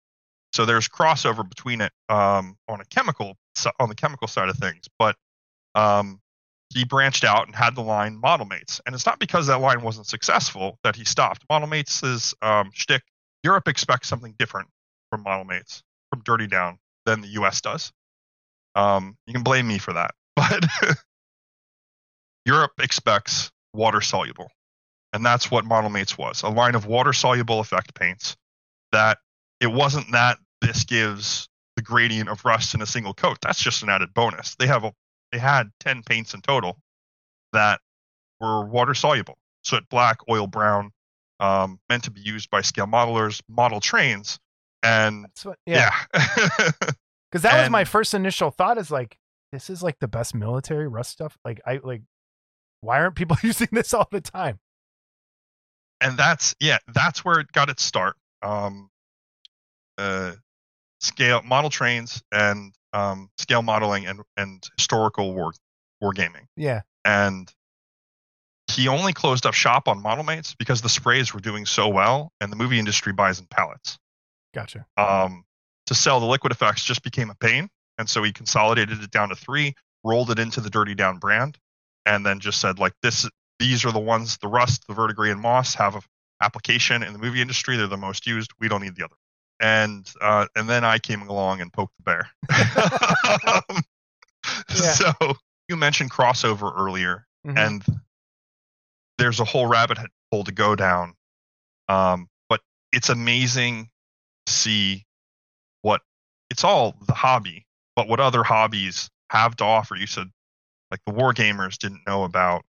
So 0.53 0.65
there's 0.65 0.89
crossover 0.89 1.49
between 1.49 1.81
it 1.81 1.93
um, 2.09 2.57
on 2.69 2.81
a 2.81 2.85
chemical 2.85 3.37
on 3.79 3.89
the 3.89 3.95
chemical 3.95 4.27
side 4.27 4.49
of 4.49 4.57
things, 4.57 4.87
but 4.99 5.15
um, 5.77 6.21
he 6.75 6.85
branched 6.85 7.25
out 7.25 7.47
and 7.47 7.55
had 7.55 7.77
the 7.77 7.83
line 7.83 8.18
Model 8.21 8.47
Mates, 8.47 8.81
and 8.85 8.95
it's 8.95 9.07
not 9.07 9.21
because 9.21 9.47
that 9.47 9.61
line 9.61 9.83
wasn't 9.83 10.07
successful 10.07 10.79
that 10.83 10.97
he 10.97 11.05
stopped. 11.05 11.45
Model 11.49 11.68
Mates 11.68 12.03
is 12.03 12.35
um, 12.43 12.71
shtick. 12.73 13.03
Europe 13.45 13.68
expects 13.68 14.09
something 14.09 14.35
different 14.39 14.68
from 15.11 15.23
Model 15.23 15.45
Mates, 15.45 15.83
from 16.11 16.23
Dirty 16.25 16.49
Down, 16.49 16.79
than 17.05 17.21
the 17.21 17.29
U.S. 17.29 17.61
does. 17.61 17.93
Um, 18.75 19.17
you 19.27 19.33
can 19.33 19.45
blame 19.45 19.68
me 19.68 19.79
for 19.79 19.93
that, 19.93 20.13
but 20.37 20.64
Europe 22.45 22.73
expects 22.81 23.51
water 23.77 24.01
soluble, 24.01 24.51
and 25.17 25.25
that's 25.25 25.51
what 25.51 25.64
Model 25.64 25.91
Mates 25.91 26.17
was 26.17 26.43
a 26.43 26.49
line 26.49 26.75
of 26.75 26.87
water 26.87 27.13
soluble 27.13 27.61
effect 27.61 27.95
paints. 27.95 28.37
That 28.93 29.18
it 29.61 29.67
wasn't 29.68 30.13
that 30.13 30.38
this 30.61 30.84
gives 30.84 31.49
the 31.75 31.83
gradient 31.83 32.29
of 32.29 32.45
rust 32.45 32.75
in 32.75 32.83
a 32.83 32.87
single 32.87 33.14
coat. 33.14 33.38
That's 33.43 33.61
just 33.61 33.83
an 33.83 33.88
added 33.88 34.14
bonus. 34.14 34.55
They 34.57 34.67
have 34.67 34.84
a, 34.84 34.93
they 35.33 35.38
had 35.38 35.71
ten 35.80 36.03
paints 36.03 36.34
in 36.34 36.43
total 36.43 36.79
that 37.53 37.80
were 38.41 38.64
water 38.64 38.95
soluble, 38.95 39.38
soot 39.64 39.88
black, 39.88 40.18
oil 40.30 40.47
brown, 40.47 40.93
um, 41.41 41.80
meant 41.88 42.05
to 42.05 42.11
be 42.11 42.21
used 42.21 42.51
by 42.51 42.61
scale 42.61 42.87
modelers, 42.87 43.41
model 43.49 43.80
trains, 43.80 44.38
and 44.83 45.26
what, 45.43 45.59
yeah. 45.67 45.93
yeah. 46.14 46.71
Because 47.33 47.43
that 47.43 47.61
was 47.61 47.71
my 47.71 47.84
first 47.84 48.14
initial 48.14 48.51
thought 48.51 48.79
is 48.79 48.91
like, 48.91 49.18
this 49.53 49.68
is 49.68 49.83
like 49.83 49.99
the 49.99 50.09
best 50.09 50.34
military 50.34 50.87
rust 50.87 51.11
stuff. 51.11 51.37
Like, 51.45 51.61
I 51.67 51.80
like, 51.83 52.03
why 52.80 53.01
aren't 53.01 53.17
people 53.17 53.37
using 53.43 53.68
this 53.72 53.93
all 53.93 54.09
the 54.11 54.21
time? 54.21 54.61
And 56.01 56.17
that's 56.17 56.55
yeah 56.61 56.79
that's 56.95 57.25
where 57.25 57.41
it 57.41 57.51
got 57.53 57.68
its 57.68 57.83
start 57.83 58.17
um 58.43 58.91
uh 59.99 60.33
scale 61.01 61.43
model 61.43 61.71
trains 61.71 62.23
and 62.33 62.75
um 62.93 63.31
scale 63.39 63.63
modeling 63.63 64.07
and 64.07 64.21
and 64.37 64.64
historical 64.77 65.35
war 65.35 65.53
wargaming 66.03 66.47
Yeah. 66.57 66.83
and 67.05 67.51
he 68.71 68.89
only 68.89 69.13
closed 69.13 69.47
up 69.47 69.55
shop 69.55 69.89
on 69.89 70.03
model 70.03 70.25
mates 70.25 70.55
because 70.59 70.83
the 70.83 70.89
sprays 70.89 71.33
were 71.33 71.41
doing 71.41 71.64
so 71.67 71.89
well 71.89 72.33
and 72.41 72.53
the 72.53 72.57
movie 72.57 72.79
industry 72.79 73.13
buys 73.13 73.39
in 73.41 73.47
pallets 73.47 73.99
Gotcha. 74.55 74.87
um 74.97 75.45
to 75.87 75.95
sell 75.95 76.21
the 76.21 76.27
liquid 76.27 76.53
effects 76.53 76.83
just 76.85 77.03
became 77.03 77.31
a 77.31 77.35
pain 77.37 77.68
and 77.99 78.09
so 78.09 78.23
he 78.23 78.33
consolidated 78.33 79.03
it 79.03 79.11
down 79.11 79.29
to 79.31 79.37
three 79.37 79.75
rolled 80.05 80.31
it 80.31 80.39
into 80.39 80.61
the 80.61 80.71
dirty 80.71 80.95
down 80.95 81.18
brand 81.18 81.57
and 82.05 82.25
then 82.27 82.39
just 82.41 82.61
said 82.61 82.79
like 82.79 82.93
this 83.03 83.29
these 83.58 83.84
are 83.84 83.92
the 83.92 83.99
ones 83.99 84.38
the 84.38 84.49
rust 84.49 84.87
the 84.88 84.95
verdigris 84.95 85.33
and 85.33 85.41
moss 85.41 85.74
have 85.74 86.07
application 86.42 87.03
in 87.03 87.12
the 87.12 87.18
movie 87.18 87.41
industry 87.41 87.76
they're 87.76 87.87
the 87.87 87.96
most 87.96 88.26
used 88.26 88.50
we 88.61 88.68
don't 88.68 88.83
need 88.83 88.95
the 88.96 89.04
other 89.04 89.16
and 89.61 90.12
uh, 90.20 90.46
and 90.54 90.68
then 90.68 90.84
i 90.84 90.99
came 90.99 91.22
along 91.22 91.61
and 91.61 91.72
poked 91.72 91.95
the 91.96 92.03
bear 92.03 92.28
Um, 93.68 93.83
Yeah. 94.70 94.92
so 94.92 95.12
you 95.68 95.76
mentioned 95.76 96.11
crossover 96.11 96.72
earlier 96.76 97.26
Mhm. 97.46 97.66
and 97.66 97.84
there's 99.18 99.41
a 99.41 99.45
whole 99.45 99.66
rabbit 99.66 99.99
hole 100.30 100.45
to 100.45 100.53
go 100.53 100.76
down. 100.76 101.14
Um, 101.88 102.28
but 102.49 102.61
it's 102.92 103.08
amazing 103.08 103.88
to 104.46 104.53
see 104.53 105.07
what 105.83 106.03
it's 106.50 106.64
all 106.64 106.95
the 107.07 107.14
hobby, 107.14 107.66
but 107.95 108.08
what 108.08 108.20
other 108.20 108.42
hobbies 108.45 109.08
have 109.30 109.57
to 109.57 109.64
offer. 109.64 109.96
You 109.96 110.07
said 110.07 110.30
like 110.91 111.00
the 111.07 111.12
war 111.12 111.33
gamers 111.33 111.78
didn't 111.78 112.07
know 112.07 112.24
about 112.24 112.64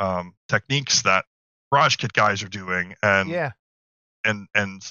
um, 0.00 0.34
techniques 0.48 1.02
that 1.02 1.24
garage 1.70 1.96
kit 1.96 2.12
guys 2.12 2.42
are 2.42 2.48
doing, 2.48 2.94
and 3.02 3.28
yeah. 3.28 3.52
and 4.24 4.48
and 4.54 4.82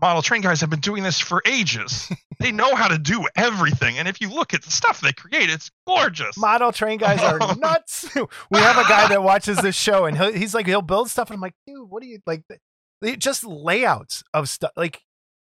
model 0.00 0.22
train 0.22 0.40
guys 0.40 0.60
have 0.60 0.70
been 0.70 0.80
doing 0.80 1.02
this 1.02 1.20
for 1.20 1.42
ages. 1.46 2.10
they 2.40 2.50
know 2.50 2.74
how 2.74 2.88
to 2.88 2.98
do 2.98 3.26
everything, 3.36 3.98
and 3.98 4.08
if 4.08 4.20
you 4.20 4.30
look 4.30 4.54
at 4.54 4.62
the 4.62 4.70
stuff 4.70 5.00
they 5.00 5.12
create, 5.12 5.50
it's 5.50 5.70
gorgeous. 5.86 6.36
Model 6.36 6.72
train 6.72 6.98
guys 6.98 7.20
are 7.20 7.38
nuts. 7.56 8.08
we 8.50 8.58
have 8.58 8.78
a 8.78 8.88
guy 8.88 9.08
that 9.08 9.22
watches 9.22 9.58
this 9.58 9.76
show, 9.76 10.06
and 10.06 10.16
he'll, 10.16 10.32
he's 10.32 10.54
like, 10.54 10.66
he'll 10.66 10.82
build 10.82 11.10
stuff, 11.10 11.28
and 11.28 11.36
I'm 11.36 11.40
like, 11.40 11.54
dude, 11.66 11.88
what 11.88 12.02
do 12.02 12.08
you 12.08 12.18
like? 12.26 12.42
They, 12.48 13.16
just 13.16 13.44
layouts 13.44 14.22
of 14.32 14.48
stuff, 14.48 14.70
like 14.76 15.02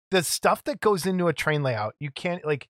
the 0.09 0.23
stuff 0.23 0.63
that 0.63 0.79
goes 0.79 1.05
into 1.05 1.27
a 1.27 1.33
train 1.33 1.61
layout. 1.61 1.93
You 1.99 2.09
can't 2.09 2.43
like 2.43 2.67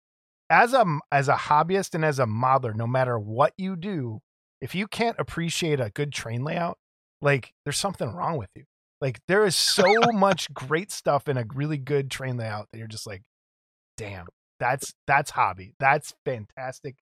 as 0.50 0.74
a 0.74 0.86
as 1.12 1.30
a 1.30 1.36
hobbyist 1.36 1.96
and 1.96 2.04
as 2.04 2.20
a 2.20 2.26
modeler, 2.26 2.76
no 2.76 2.86
matter 2.86 3.18
what 3.18 3.54
you 3.58 3.78
do, 3.78 4.20
if 4.62 4.76
you 4.76 4.88
can't 4.88 5.16
appreciate 5.20 5.80
a 5.80 5.90
good 5.90 6.12
train 6.14 6.44
layout, 6.44 6.78
like 7.22 7.54
there's 7.66 7.78
something 7.78 8.10
wrong 8.14 8.38
with 8.38 8.50
you. 8.56 8.64
Like 9.02 9.20
there 9.28 9.46
is 9.46 9.56
so 9.56 9.86
much 10.14 10.54
great 10.54 10.92
stuff 10.92 11.28
in 11.28 11.38
a 11.38 11.46
really 11.54 11.78
good 11.78 12.12
train 12.12 12.38
layout 12.38 12.68
that 12.72 12.78
you're 12.80 12.88
just 12.88 13.08
like, 13.08 13.24
damn, 13.98 14.28
that's 14.60 14.94
that's 15.08 15.32
hobby. 15.32 15.74
That's 15.80 16.14
fantastic. 16.26 16.96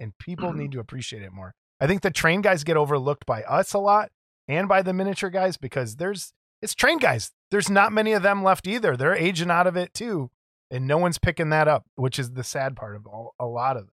And 0.00 0.12
people 0.18 0.50
Mm-hmm. 0.50 0.58
need 0.58 0.72
to 0.72 0.80
appreciate 0.80 1.22
it 1.22 1.32
more. 1.32 1.54
I 1.80 1.86
think 1.86 2.02
the 2.02 2.10
train 2.10 2.40
guys 2.40 2.64
get 2.64 2.76
overlooked 2.76 3.26
by 3.26 3.42
us 3.42 3.74
a 3.74 3.78
lot 3.78 4.10
and 4.48 4.68
by 4.68 4.82
the 4.82 4.92
miniature 4.94 5.30
guys 5.30 5.56
because 5.56 5.96
there's 5.96 6.32
it's 6.62 6.74
train 6.74 6.98
guys. 6.98 7.32
There's 7.50 7.68
not 7.70 7.92
many 7.92 8.12
of 8.12 8.22
them 8.22 8.42
left 8.42 8.66
either. 8.66 8.96
They're 8.96 9.14
aging 9.14 9.50
out 9.50 9.66
of 9.66 9.76
it 9.76 9.92
too. 9.92 10.30
And 10.70 10.86
no 10.86 10.98
one's 10.98 11.18
picking 11.18 11.50
that 11.50 11.68
up, 11.68 11.84
which 11.94 12.18
is 12.18 12.32
the 12.32 12.42
sad 12.42 12.74
part 12.76 12.96
of 12.96 13.06
all, 13.06 13.34
a 13.38 13.46
lot 13.46 13.76
of 13.76 13.84
it. 13.84 13.90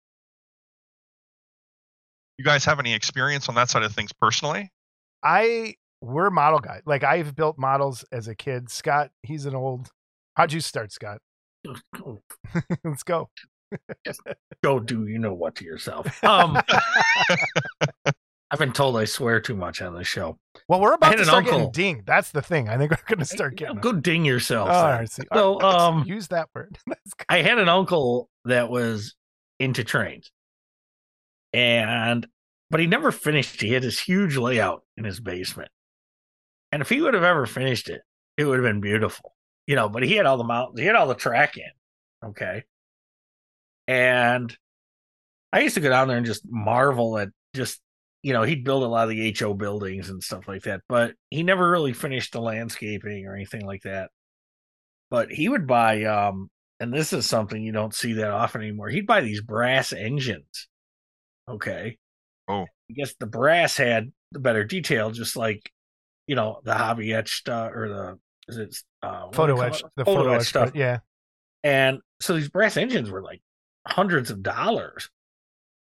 You 2.41 2.45
guys 2.45 2.65
have 2.65 2.79
any 2.79 2.95
experience 2.95 3.51
on 3.51 3.55
that 3.55 3.69
side 3.69 3.83
of 3.83 3.93
things 3.93 4.12
personally? 4.15 4.71
I 5.23 5.75
we're 6.01 6.31
model 6.31 6.59
guys. 6.59 6.81
Like 6.87 7.05
I've 7.05 7.37
built 7.37 7.59
models 7.59 8.03
as 8.12 8.29
a 8.29 8.35
kid. 8.35 8.71
Scott, 8.71 9.11
he's 9.23 9.45
an 9.45 9.55
old. 9.55 9.91
How'd 10.35 10.51
you 10.51 10.61
start, 10.61 10.91
Scott? 10.91 11.19
Let's 12.83 13.03
go. 13.03 13.29
go 14.65 14.81
do 14.81 15.07
you 15.07 15.19
know 15.19 15.35
what 15.35 15.55
to 15.57 15.67
yourself. 15.67 16.25
Um, 16.25 16.59
I've 18.51 18.59
been 18.59 18.73
told 18.73 18.97
I 18.97 19.05
swear 19.05 19.39
too 19.39 19.55
much 19.55 19.83
on 19.83 19.93
the 19.93 20.03
show. 20.03 20.39
Well, 20.67 20.81
we're 20.81 20.95
about 20.95 21.12
to 21.12 21.19
an 21.19 21.25
start 21.27 21.45
getting 21.45 21.61
uncle. 21.61 21.73
dinged. 21.73 22.07
That's 22.07 22.31
the 22.33 22.41
thing. 22.41 22.71
I 22.71 22.79
think 22.79 22.91
we're 22.91 22.97
going 23.07 23.19
to 23.19 23.27
start 23.27 23.57
getting. 23.57 23.77
Go 23.77 23.93
ding 23.93 24.25
yourself. 24.25 24.71
Oh, 24.71 24.73
all 24.73 25.07
see, 25.07 25.23
So, 25.31 25.59
all 25.59 25.61
right, 25.61 25.75
um, 25.75 26.05
use 26.07 26.29
that 26.29 26.49
word. 26.55 26.79
I 27.29 27.43
had 27.43 27.59
an 27.59 27.69
uncle 27.69 28.31
that 28.47 28.71
was 28.71 29.15
into 29.61 29.85
trains, 29.85 30.33
and 31.53 32.27
but 32.71 32.81
he 32.81 32.87
never 32.87 33.11
finished. 33.11 33.61
He 33.61 33.73
had 33.73 33.83
this 33.83 34.01
huge 34.01 34.37
layout 34.37 34.83
in 34.97 35.05
his 35.05 35.21
basement, 35.21 35.71
and 36.73 36.83
if 36.83 36.89
he 36.89 37.01
would 37.01 37.15
have 37.15 37.25
ever 37.25 37.47
finished 37.47 37.89
it, 37.89 38.03
it 38.37 38.45
would 38.45 38.59
have 38.59 38.65
been 38.65 38.81
beautiful, 38.81 39.35
you 39.67 39.77
know. 39.77 39.89
But 39.89 40.03
he 40.05 40.15
had 40.15 40.27
all 40.27 40.37
the 40.37 40.45
mountains, 40.45 40.81
he 40.81 40.87
had 40.87 40.97
all 40.97 41.09
the 41.09 41.15
track 41.15 41.57
in, 41.57 42.29
okay. 42.31 42.65
And 43.89 44.57
I 45.53 45.61
used 45.61 45.75
to 45.75 45.81
go 45.81 45.89
down 45.91 46.09
there 46.09 46.17
and 46.17 46.27
just 46.27 46.43
marvel 46.49 47.19
at 47.19 47.31
just 47.55 47.81
you 48.23 48.33
know 48.33 48.43
he'd 48.43 48.65
build 48.65 48.83
a 48.83 48.89
lot 48.89 49.05
of 49.05 49.11
the 49.11 49.35
HO 49.39 49.55
buildings 49.55 50.11
and 50.11 50.23
stuff 50.23 50.47
like 50.49 50.63
that, 50.63 50.83
but 50.89 51.15
he 51.31 51.43
never 51.43 51.71
really 51.71 51.93
finished 51.93 52.33
the 52.33 52.41
landscaping 52.41 53.27
or 53.27 53.35
anything 53.35 53.67
like 53.67 53.83
that. 53.83 54.11
But 55.11 55.31
he 55.31 55.49
would 55.49 55.67
buy 55.67 56.05
um 56.05 56.51
and 56.79 56.93
this 56.95 57.13
is 57.13 57.27
something 57.27 57.63
you 57.63 57.73
don't 57.73 57.95
see 57.95 58.15
that 58.15 58.31
often 58.31 58.63
anymore. 58.63 58.89
He'd 58.89 59.07
buy 59.07 59.21
these 59.21 59.43
brass 59.43 59.93
engines. 59.93 60.69
Okay. 61.51 61.99
Oh. 62.49 62.63
I 62.63 62.93
guess 62.95 63.15
the 63.19 63.27
brass 63.27 63.77
had 63.77 64.13
the 64.33 64.39
better 64.39 64.65
detail, 64.65 65.11
just 65.11 65.37
like 65.37 65.71
you 66.27 66.37
know 66.37 66.61
the 66.65 66.75
hobby 66.75 67.13
etched 67.13 67.49
uh, 67.49 67.71
or 67.75 67.89
the 67.89 68.19
is 68.49 68.57
it 68.57 68.77
uh, 69.03 69.31
Photo 69.33 69.55
they 69.55 69.61
call 69.61 69.75
etch. 69.75 69.83
The 69.97 70.05
Photo 70.05 70.21
photo 70.23 70.33
etch 70.33 70.41
etch 70.41 70.47
stuff. 70.49 70.69
stuff. 70.69 70.77
Yeah. 70.77 70.99
And 71.63 72.01
so 72.21 72.35
these 72.35 72.49
brass 72.49 72.77
engines 72.77 73.11
were 73.11 73.23
like 73.23 73.41
hundreds 73.87 74.31
of 74.31 74.43
dollars, 74.43 75.11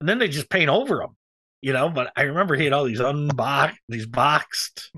and 0.01 0.09
then 0.09 0.19
they 0.19 0.28
just 0.28 0.51
paint 0.51 0.69
over 0.69 0.99
them, 0.99 1.16
you 1.61 1.73
know. 1.73 1.89
But 1.89 2.12
I 2.16 2.23
remember 2.23 2.57
he 2.57 2.65
had 2.65 2.73
all 2.73 2.85
these 2.85 3.01
unboxed, 3.01 3.78
these 3.89 4.07
boxed, 4.07 4.91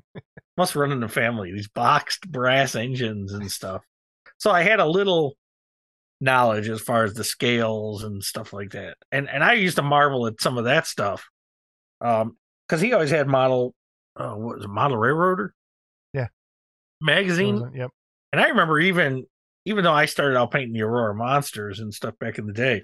must 0.57 0.75
run 0.75 0.93
in 0.93 1.01
the 1.01 1.09
family, 1.09 1.53
these 1.53 1.69
boxed 1.69 2.31
brass 2.31 2.75
engines 2.75 3.33
and 3.33 3.51
stuff. 3.51 3.83
So 4.39 4.51
I 4.51 4.63
had 4.63 4.81
a 4.81 4.87
little 4.87 5.37
knowledge 6.23 6.69
as 6.69 6.81
far 6.81 7.05
as 7.05 7.15
the 7.15 7.25
scales 7.25 8.03
and 8.05 8.23
stuff 8.25 8.53
like 8.53 8.71
that, 8.73 8.97
and 9.11 9.29
and 9.29 9.45
I 9.45 9.55
used 9.55 9.77
to 9.77 9.83
marvel 9.83 10.27
at 10.27 10.41
some 10.41 10.57
of 10.59 10.65
that 10.65 10.87
stuff, 10.87 11.29
um, 12.01 12.37
because 12.67 12.81
he 12.81 12.93
always 12.93 13.11
had 13.11 13.29
model, 13.29 13.75
uh, 14.17 14.33
what 14.35 14.57
was 14.57 14.65
it, 14.65 14.69
model 14.69 14.97
railroader, 14.97 15.55
Yeah. 16.15 16.29
magazine, 17.01 17.71
Yep. 17.75 17.91
and 18.33 18.41
I 18.41 18.49
remember 18.49 18.79
even 18.81 19.25
even 19.65 19.85
though 19.85 19.93
I 19.93 20.07
started 20.07 20.37
out 20.39 20.51
painting 20.51 20.73
the 20.73 20.83
Aurora 20.83 21.15
monsters 21.15 21.79
and 21.81 21.93
stuff 21.95 22.19
back 22.19 22.39
in 22.39 22.47
the 22.47 22.53
day, 22.53 22.83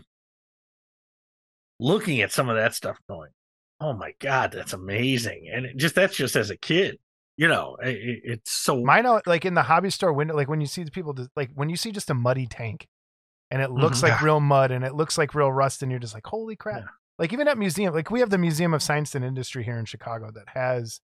looking 1.80 2.20
at 2.20 2.32
some 2.32 2.48
of 2.48 2.56
that 2.56 2.74
stuff 2.74 2.98
going, 3.08 3.30
"Oh 3.80 3.92
my 3.92 4.12
god, 4.20 4.52
that's 4.52 4.72
amazing!" 4.72 5.48
And 5.52 5.66
it 5.66 5.76
just 5.76 5.94
that's 5.94 6.16
just 6.16 6.36
as 6.36 6.50
a 6.50 6.56
kid, 6.56 6.98
you 7.36 7.48
know, 7.48 7.76
it, 7.82 7.96
it- 7.96 8.20
it's 8.24 8.52
so 8.52 8.82
Mine 8.82 9.06
out 9.06 9.26
like 9.26 9.44
in 9.44 9.54
the 9.54 9.62
hobby 9.62 9.90
store 9.90 10.12
window, 10.12 10.34
like 10.34 10.48
when 10.48 10.60
you 10.60 10.66
see 10.66 10.82
the 10.82 10.90
people, 10.90 11.14
like 11.36 11.50
when 11.54 11.68
you 11.70 11.76
see 11.76 11.92
just 11.92 12.10
a 12.10 12.14
muddy 12.14 12.46
tank, 12.46 12.86
and 13.50 13.62
it 13.62 13.70
looks 13.70 13.98
Mhm. 13.98 14.02
like 14.04 14.20
Yeah. 14.20 14.24
real 14.24 14.40
mud 14.40 14.70
and 14.70 14.84
it 14.84 14.94
looks 14.94 15.16
like 15.18 15.34
real 15.34 15.50
rust, 15.52 15.82
and 15.82 15.90
you're 15.90 16.00
just 16.00 16.14
like, 16.14 16.26
holy 16.26 16.56
crap! 16.56 16.80
Yeah. 16.82 16.88
Like 17.18 17.32
even 17.32 17.48
at 17.48 17.58
museum, 17.58 17.92
like 17.94 18.10
we 18.10 18.20
have 18.20 18.30
the 18.30 18.38
Museum 18.38 18.72
of 18.74 18.82
Science 18.82 19.14
and 19.14 19.24
Industry 19.24 19.64
here 19.64 19.78
in 19.78 19.84
Chicago 19.86 20.30
that 20.32 20.48
has 20.50 21.00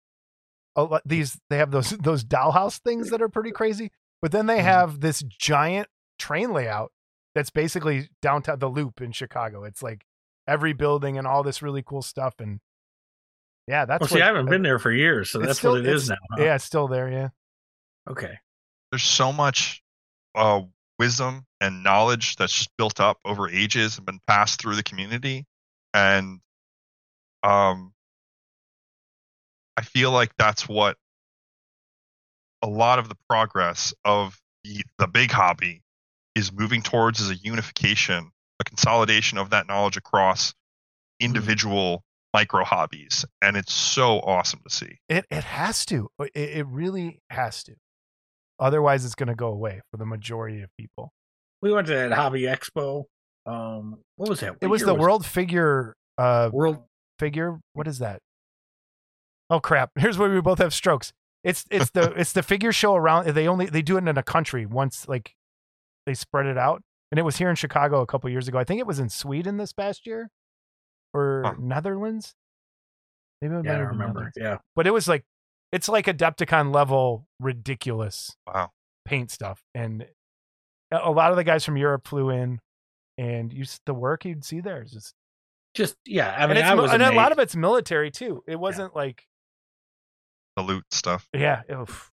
a 0.77 0.83
lot 0.85 1.03
these. 1.07 1.41
They 1.51 1.59
have 1.59 1.71
those 1.71 1.91
those 1.99 2.25
dollhouse 2.25 2.79
things 2.81 3.11
that 3.11 3.23
are 3.23 3.29
pretty 3.29 3.51
crazy, 3.53 3.91
but 4.21 4.33
then 4.33 4.47
they 4.47 4.59
Mhm. 4.59 4.65
have 4.65 5.01
this 5.01 5.23
giant 5.23 5.89
train 6.19 6.53
layout 6.53 6.93
that's 7.35 7.51
basically 7.51 8.11
downtown 8.21 8.59
the 8.59 8.69
Loop 8.69 9.01
in 9.01 9.13
Chicago. 9.13 9.65
It's 9.65 9.83
like 9.83 10.05
every 10.47 10.73
building 10.75 11.17
and 11.17 11.27
all 11.27 11.43
this 11.43 11.63
really 11.63 11.83
cool 11.83 12.03
stuff, 12.03 12.35
and 12.41 12.61
yeah, 13.67 13.85
that's 13.87 14.01
well. 14.03 14.09
See, 14.09 14.21
I 14.21 14.27
haven't 14.27 14.51
been 14.51 14.63
there 14.63 14.79
for 14.79 14.91
years, 14.91 15.31
so 15.31 15.39
that's 15.39 15.59
still- 15.61 15.73
what 15.73 15.81
it 15.81 15.87
is 15.87 16.11
it's- 16.11 16.19
now. 16.31 16.37
huh? 16.37 16.43
Yeah, 16.45 16.55
it's 16.57 16.65
still 16.65 16.89
there. 16.89 17.09
Yeah. 17.11 17.29
Okay. 18.11 18.39
There's 18.91 19.05
so 19.05 19.33
much 19.33 19.83
uh, 20.35 20.63
wisdom 21.03 21.45
and 21.61 21.83
knowledge 21.83 22.37
that's 22.37 22.53
just 22.53 22.71
built 22.79 23.01
up 23.01 23.19
over 23.25 23.51
ages 23.51 23.97
and 23.97 24.07
been 24.07 24.21
passed 24.29 24.61
through 24.61 24.77
the 24.77 24.85
community, 24.85 25.45
and 25.93 26.39
um, 27.43 27.93
I 29.77 29.83
feel 29.83 30.13
like 30.13 30.31
that's 30.39 30.69
what 30.69 30.97
a 32.63 32.69
lot 32.69 33.01
of 33.01 33.09
the 33.09 33.17
progress 33.29 33.93
of 34.05 34.41
the, 34.63 34.85
the 34.99 35.09
big 35.09 35.33
hobby 35.33 35.83
is 36.37 36.53
moving 36.53 36.83
towards 36.83 37.19
is 37.19 37.31
a 37.31 37.35
unification, 37.35 38.31
a 38.61 38.65
consolidation 38.65 39.39
of 39.39 39.51
that 39.51 39.67
knowledge 39.67 39.97
across 39.97 40.55
individual 41.19 42.05
micro 42.33 42.63
hobbies, 42.63 43.25
and 43.43 43.57
it's 43.57 43.75
so 43.75 44.21
awesome 44.21 44.61
to 44.69 44.73
see. 44.73 45.01
It 45.09 45.27
it 45.33 45.43
has 45.43 45.85
to. 45.87 46.11
It, 46.21 46.31
it 46.37 46.67
really 46.69 47.21
has 47.29 47.65
to. 47.65 47.75
Otherwise, 48.59 49.05
it's 49.05 49.15
going 49.15 49.29
to 49.29 49.35
go 49.35 49.49
away 49.49 49.81
for 49.91 49.97
the 49.97 50.07
majority 50.07 50.63
of 50.63 50.71
people. 50.79 51.11
We 51.61 51.73
went 51.73 51.87
to 51.89 51.95
that 51.95 52.13
hobby 52.13 52.43
expo. 52.43 53.05
Um, 53.47 53.99
what 54.17 54.29
was 54.29 54.41
that? 54.41 54.57
It 54.61 54.67
was 54.69 54.83
the 54.83 54.95
World 54.95 55.25
Figure 55.27 55.95
uh 56.19 56.51
World. 56.53 56.79
figure. 57.19 57.59
What 57.73 57.89
is 57.89 57.99
that? 57.99 58.21
Oh 59.51 59.61
crap! 59.61 59.91
Here's 59.99 60.19
where 60.19 60.33
we 60.33 60.41
both 60.41 60.59
have 60.59 60.73
strokes. 60.75 61.13
It's 61.45 61.65
it's 61.71 61.91
the 61.91 62.13
it's 62.17 62.33
the 62.33 62.43
figure 62.43 62.73
show 62.73 62.95
around. 62.95 63.27
They 63.29 63.49
only 63.49 63.67
they 63.67 63.83
do 63.83 63.97
it 63.97 64.07
in 64.07 64.17
a 64.17 64.23
country 64.23 64.67
once. 64.67 65.09
Like 65.09 65.35
they 66.07 66.15
spread 66.15 66.47
it 66.47 66.59
out, 66.59 66.83
and 67.11 67.19
it 67.19 67.23
was 67.23 67.37
here 67.37 67.51
in 67.51 67.57
Chicago 67.57 68.01
a 68.01 68.07
couple 68.07 68.31
years 68.31 68.49
ago. 68.49 68.59
I 68.59 68.65
think 68.65 68.79
it 68.81 68.87
was 68.87 68.99
in 68.99 69.09
Sweden 69.09 69.57
this 69.57 69.73
past 69.73 70.07
year, 70.07 70.29
or 71.13 71.43
Huh. 71.45 71.55
Netherlands. 71.59 72.35
Maybe 73.41 73.57
it 73.57 73.65
Yeah, 73.65 73.73
I 73.73 73.79
remember. 73.79 74.31
Yeah. 74.37 74.59
But 74.77 74.87
it 74.87 74.93
was 74.93 75.09
like 75.09 75.25
it's 75.73 75.89
like 75.89 76.07
Adepticon 76.07 76.73
level 76.75 77.27
ridiculous 77.41 78.37
Wow. 78.47 78.71
paint 79.05 79.31
stuff 79.31 79.63
and 79.75 80.03
a 80.93 80.99
a 81.09 81.11
lot 81.11 81.31
of 81.31 81.37
the 81.37 81.45
guys 81.45 81.65
from 81.65 81.77
Europe 81.77 82.07
flew 82.07 82.31
in 82.31 82.61
and 83.19 83.53
you 83.53 83.65
the 83.87 83.95
work 83.95 84.25
you'd 84.25 84.45
see 84.45 84.61
there 84.61 84.83
is 84.83 84.91
just 84.93 85.15
Just 85.75 85.97
yeah. 86.07 86.35
I 86.39 86.47
mean, 86.47 86.59
it's, 86.59 86.67
I 86.69 86.75
was 86.75 86.93
and 86.93 87.03
a 87.03 87.13
lot 87.13 87.33
of 87.33 87.39
it's 87.39 87.57
military 87.57 88.11
too 88.11 88.43
it 88.47 88.57
wasn't 88.57 88.95
like 88.95 89.25
The 90.57 90.63
loot 90.63 90.85
stuff. 90.91 91.27
yeah 91.35 91.63
it 91.69 91.77
was- 91.77 92.11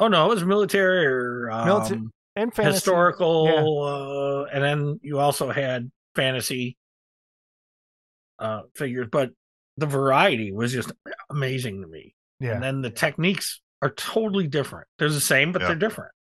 Oh 0.00 0.06
no, 0.06 0.26
it 0.26 0.34
was 0.34 0.44
military 0.44 1.04
or 1.06 1.50
um, 1.50 1.66
Milita- 1.66 2.10
and 2.36 2.54
fantasy 2.54 2.74
historical, 2.74 3.82
uh, 3.82 4.44
and 4.54 4.62
then 4.62 5.00
you 5.02 5.18
also 5.18 5.50
had 5.50 5.90
fantasy 6.14 6.76
uh, 8.38 8.62
figures. 8.76 9.08
But 9.10 9.32
the 9.76 9.86
variety 9.86 10.52
was 10.52 10.72
just 10.72 10.92
amazing 11.30 11.80
to 11.82 11.88
me. 11.88 12.14
Yeah. 12.40 12.52
And 12.54 12.62
then 12.62 12.82
the 12.82 12.90
techniques 12.90 13.60
are 13.82 13.90
totally 13.90 14.46
different. 14.46 14.86
They're 14.98 15.08
the 15.08 15.20
same, 15.20 15.52
but 15.52 15.62
Yeah. 15.62 15.68
they're 15.68 15.76
different. 15.76 16.12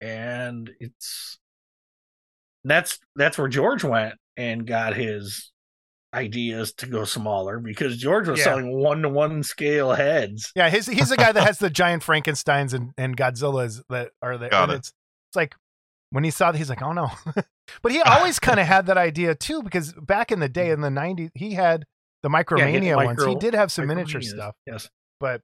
And 0.00 0.70
it's 0.80 1.38
that's 2.64 2.98
that's 3.14 3.38
where 3.38 3.48
George 3.48 3.84
went 3.84 4.14
and 4.36 4.66
got 4.66 4.94
his 4.94 5.52
ideas 6.12 6.72
to 6.74 6.86
go 6.86 7.04
smaller 7.04 7.58
because 7.60 7.96
George 7.96 8.28
was 8.28 8.38
Yeah. 8.38 8.44
selling 8.44 8.72
one 8.82 9.02
to 9.02 9.08
one 9.08 9.42
scale 9.42 9.92
heads. 9.92 10.52
Yeah, 10.56 10.70
he's 10.70 10.86
he's 10.86 11.10
the 11.10 11.16
guy 11.16 11.32
that 11.32 11.42
has 11.46 11.58
the 11.58 11.70
giant 11.70 12.02
Frankenstein's 12.02 12.74
and, 12.74 12.92
and 12.96 13.16
Godzillas 13.16 13.82
that 13.88 14.10
are 14.22 14.38
there. 14.38 14.50
Got 14.50 14.64
and 14.64 14.72
it. 14.72 14.76
It's 14.76 14.88
it's 15.28 15.36
like 15.36 15.54
when 16.10 16.24
he 16.24 16.30
saw 16.30 16.52
that 16.52 16.58
he's 16.58 16.70
like, 16.70 16.82
oh 16.82 16.92
no. 16.92 17.10
but 17.82 17.92
he 17.92 18.00
always 18.02 18.38
kind 18.38 18.60
of 18.60 18.66
had 18.66 18.86
that 18.86 18.98
idea 18.98 19.34
too, 19.34 19.62
because 19.62 19.92
back 19.92 20.32
in 20.32 20.40
the 20.40 20.48
day 20.48 20.68
mm-hmm. 20.68 20.84
in 20.84 20.94
the 20.94 21.00
'90s, 21.00 21.30
he 21.34 21.54
had 21.54 21.84
the 22.22 22.28
Micromania 22.28 22.84
Yeah, 22.84 22.96
ones. 22.96 23.24
He 23.24 23.36
did 23.36 23.54
have 23.54 23.70
some 23.70 23.86
miniature 23.86 24.22
stuff, 24.22 24.54
Yes. 24.66 24.88
but 25.20 25.42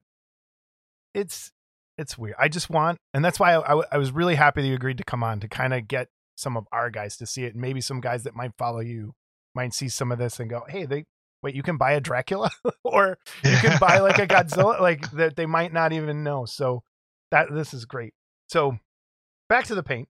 it's 1.13 1.51
it's 1.97 2.17
weird. 2.17 2.35
I 2.39 2.47
just 2.47 2.69
want, 2.69 2.97
and 3.13 3.23
that's 3.23 3.39
why 3.39 3.53
I, 3.53 3.59
I, 3.61 3.67
w- 3.69 3.87
I 3.91 3.97
was 3.97 4.11
really 4.11 4.35
happy 4.35 4.61
that 4.61 4.67
you 4.67 4.73
agreed 4.73 4.97
to 4.97 5.03
come 5.03 5.23
on 5.23 5.39
to 5.41 5.47
kind 5.47 5.73
of 5.73 5.87
get 5.87 6.07
some 6.35 6.57
of 6.57 6.65
our 6.71 6.89
guys 6.89 7.17
to 7.17 7.25
see 7.27 7.43
it, 7.43 7.53
and 7.53 7.61
maybe 7.61 7.81
some 7.81 8.01
guys 8.01 8.23
that 8.23 8.35
might 8.35 8.51
follow 8.57 8.79
you 8.79 9.13
might 9.55 9.73
see 9.73 9.87
some 9.89 10.11
of 10.11 10.17
this 10.17 10.39
and 10.39 10.49
go, 10.49 10.63
hey, 10.67 10.85
they 10.85 11.05
wait, 11.43 11.53
you 11.55 11.61
can 11.61 11.77
buy 11.77 11.91
a 11.91 12.01
Dracula 12.01 12.49
or 12.83 13.17
you 13.43 13.55
can 13.57 13.77
buy 13.79 13.99
like 13.99 14.17
a 14.17 14.25
Godzilla, 14.27 14.79
like 14.81 15.11
that 15.11 15.35
they 15.35 15.45
might 15.45 15.71
not 15.73 15.93
even 15.93 16.23
know. 16.23 16.45
So 16.45 16.81
that 17.31 17.53
this 17.53 17.73
is 17.73 17.85
great. 17.85 18.13
So 18.49 18.77
back 19.49 19.65
to 19.65 19.75
the 19.75 19.83
paint. 19.83 20.07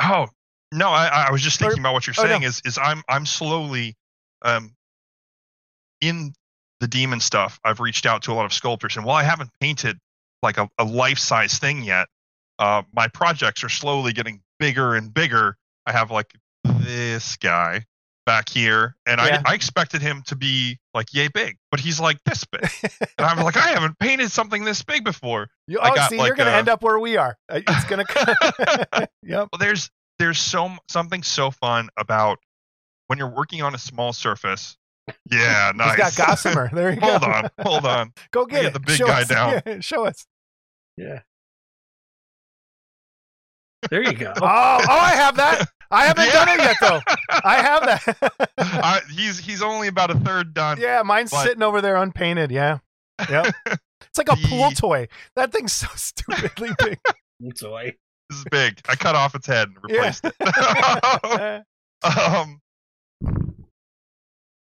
Oh 0.00 0.26
no, 0.72 0.88
I, 0.88 1.26
I 1.28 1.32
was 1.32 1.42
just 1.42 1.60
Or- 1.60 1.64
thinking 1.66 1.80
about 1.80 1.94
what 1.94 2.06
you're 2.06 2.14
oh, 2.18 2.22
no. 2.22 2.28
saying. 2.28 2.42
Is 2.44 2.62
is 2.64 2.78
I'm 2.78 3.02
I'm 3.08 3.26
slowly, 3.26 3.96
um, 4.42 4.74
in 6.00 6.32
the 6.80 6.88
demon 6.88 7.20
stuff. 7.20 7.58
I've 7.64 7.80
reached 7.80 8.06
out 8.06 8.22
to 8.24 8.32
a 8.32 8.34
lot 8.34 8.44
of 8.44 8.52
sculptors, 8.52 8.96
and 8.96 9.04
while 9.04 9.16
I 9.16 9.22
haven't 9.24 9.50
painted 9.60 9.98
like 10.42 10.58
a, 10.58 10.68
a 10.78 10.84
life 10.84 11.18
size 11.18 11.58
thing 11.58 11.82
yet, 11.82 12.08
uh, 12.58 12.82
my 12.94 13.08
projects 13.08 13.64
are 13.64 13.68
slowly 13.68 14.12
getting 14.12 14.40
bigger 14.58 14.94
and 14.94 15.12
bigger. 15.12 15.56
I 15.86 15.92
have 15.92 16.10
like 16.10 16.32
this 16.64 17.36
guy 17.36 17.84
back 18.24 18.48
here, 18.48 18.94
and 19.06 19.20
Yeah. 19.20 19.42
I 19.44 19.52
I 19.52 19.54
expected 19.54 20.00
him 20.02 20.22
to 20.26 20.36
be 20.36 20.78
like 20.94 21.12
yay 21.12 21.28
big, 21.28 21.56
but 21.70 21.80
he's 21.80 21.98
like 21.98 22.18
this 22.24 22.44
big, 22.44 22.68
and 23.18 23.26
I'm 23.26 23.38
like 23.44 23.56
I 23.56 23.68
haven't 23.68 23.98
painted 23.98 24.30
something 24.30 24.64
this 24.64 24.82
big 24.82 25.04
before. 25.04 25.48
You, 25.66 25.80
I 25.80 25.90
oh, 25.90 25.94
got, 25.94 26.10
see, 26.10 26.18
like, 26.18 26.28
you're 26.28 26.36
gonna 26.36 26.50
a- 26.50 26.56
end 26.56 26.68
up 26.68 26.82
where 26.82 26.98
we 26.98 27.16
are. 27.16 27.36
Uh, 27.48 27.60
It's 27.66 27.84
gonna. 27.84 28.04
yep. 29.22 29.48
Well, 29.52 29.58
there's 29.58 29.90
there's 30.18 30.38
so 30.38 30.70
something 30.88 31.22
so 31.22 31.50
fun 31.50 31.88
about 31.96 32.38
when 33.08 33.18
you're 33.18 33.34
working 33.34 33.62
on 33.62 33.74
a 33.74 33.78
small 33.78 34.12
surface. 34.12 34.76
Yeah, 35.28 35.72
nice. 35.74 35.96
He's 35.96 36.16
got 36.16 36.26
Gossamer. 36.28 36.70
There 36.72 36.92
you 36.92 37.00
go. 37.00 37.06
hold 37.18 37.24
on, 37.24 37.50
hold 37.60 37.86
on. 37.86 38.12
Go 38.30 38.46
get 38.46 38.62
get 38.62 38.64
it. 38.66 38.72
the 38.74 38.80
big 38.80 38.96
show 38.98 39.06
guy 39.06 39.22
us. 39.22 39.28
down. 39.28 39.62
Yeah, 39.66 39.80
show 39.80 40.06
us. 40.06 40.26
Yeah. 40.96 41.20
There 43.90 44.02
you 44.02 44.12
go. 44.12 44.32
Oh, 44.36 44.40
oh, 44.42 44.86
I 44.88 45.10
have 45.14 45.36
that. 45.36 45.68
I 45.90 46.06
haven't 46.06 46.26
Yeah. 46.26 46.32
done 46.32 46.48
it 46.50 46.58
yet 46.62 46.76
though. 46.80 47.00
I 47.44 47.56
have 47.62 47.84
that. 47.84 48.48
I, 48.58 49.00
he's 49.12 49.38
he's 49.38 49.62
only 49.62 49.88
about 49.88 50.10
a 50.10 50.14
third 50.20 50.54
done. 50.54 50.78
yeah, 50.80 51.02
mine's 51.02 51.30
But- 51.30 51.44
sitting 51.44 51.62
over 51.62 51.80
there 51.80 51.96
unpainted. 51.96 52.50
Yeah. 52.50 52.78
Yep. 53.28 53.54
It's 54.08 54.18
like 54.18 54.28
a 54.28 54.36
pool 54.48 54.70
toy. 54.72 55.08
That 55.36 55.52
thing's 55.52 55.72
so 55.72 55.86
stupidly 55.94 56.68
big. 56.84 56.98
Pool 57.40 57.52
Toy. 57.52 57.94
This 58.28 58.40
is 58.40 58.44
big. 58.50 58.78
I 58.86 58.94
cut 58.94 59.14
off 59.14 59.34
its 59.34 59.46
head 59.46 59.68
and 59.68 59.76
Yeah. 59.88 59.96
replaced 59.96 60.24
it. 60.26 62.18
um, 62.18 62.60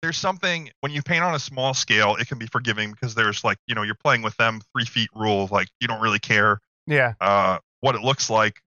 there's 0.03 0.19
something 0.19 0.71
when 0.81 0.93
you 0.93 1.03
paint 1.03 1.23
on 1.23 1.35
a 1.35 1.39
small 1.39 1.75
scale, 1.75 2.17
it 2.17 2.27
can 2.27 2.39
be 2.39 2.47
forgiving 2.47 2.91
because 2.91 3.15
there's 3.15 3.45
like 3.45 3.59
you 3.67 3.75
know 3.75 3.83
you're 3.83 3.95
playing 3.95 4.23
with 4.23 4.37
them 4.37 4.61
three 4.75 4.85
feet 4.85 5.09
rule. 5.15 5.49
Like 5.51 5.69
you 5.81 5.89
don't 5.89 6.01
really 6.01 6.19
care 6.19 6.61
yeah. 6.87 7.15
uh, 7.21 7.59
what 7.81 7.95
it 7.95 8.03
looks 8.03 8.29
like 8.29 8.61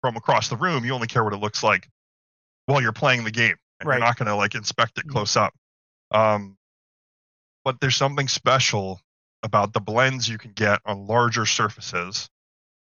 from 0.00 0.16
across 0.16 0.48
the 0.48 0.56
room. 0.56 0.84
You 0.84 0.92
only 0.94 1.06
care 1.06 1.22
what 1.22 1.34
it 1.34 1.40
looks 1.40 1.62
like 1.62 1.88
while 2.66 2.80
you're 2.80 2.92
playing 2.92 3.24
the 3.24 3.30
game, 3.30 3.56
and 3.78 3.88
Right. 3.88 3.96
you're 3.96 4.06
not 4.06 4.16
going 4.16 4.28
to 4.28 4.34
like 4.36 4.54
inspect 4.54 4.98
it 4.98 5.06
close 5.06 5.36
up. 5.36 5.52
Um, 6.10 6.56
but 7.64 7.80
there's 7.80 7.96
something 7.96 8.28
special 8.28 9.00
about 9.42 9.72
the 9.72 9.80
blends 9.80 10.28
you 10.28 10.38
can 10.38 10.52
get 10.52 10.80
on 10.84 11.06
larger 11.06 11.46
surfaces, 11.46 12.28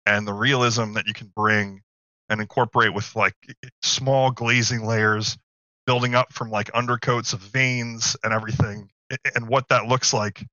and 0.05 0.27
the 0.27 0.34
realism 0.34 0.93
that 0.93 1.07
you 1.07 1.13
can 1.13 1.31
bring 1.35 1.81
and 2.30 2.41
incorporate 2.41 2.93
with 2.93 3.15
like 3.15 3.35
small 3.84 4.31
glazing 4.31 4.85
layers, 4.85 5.38
building 5.86 6.16
up 6.16 6.34
from 6.34 6.49
like 6.49 6.70
undercoats 6.72 7.34
of 7.34 7.40
veins 7.40 8.16
and 8.24 8.34
everything, 8.34 8.90
and 9.36 9.48
what 9.48 9.70
that 9.70 9.86
looks 9.88 10.14
like. 10.14 10.45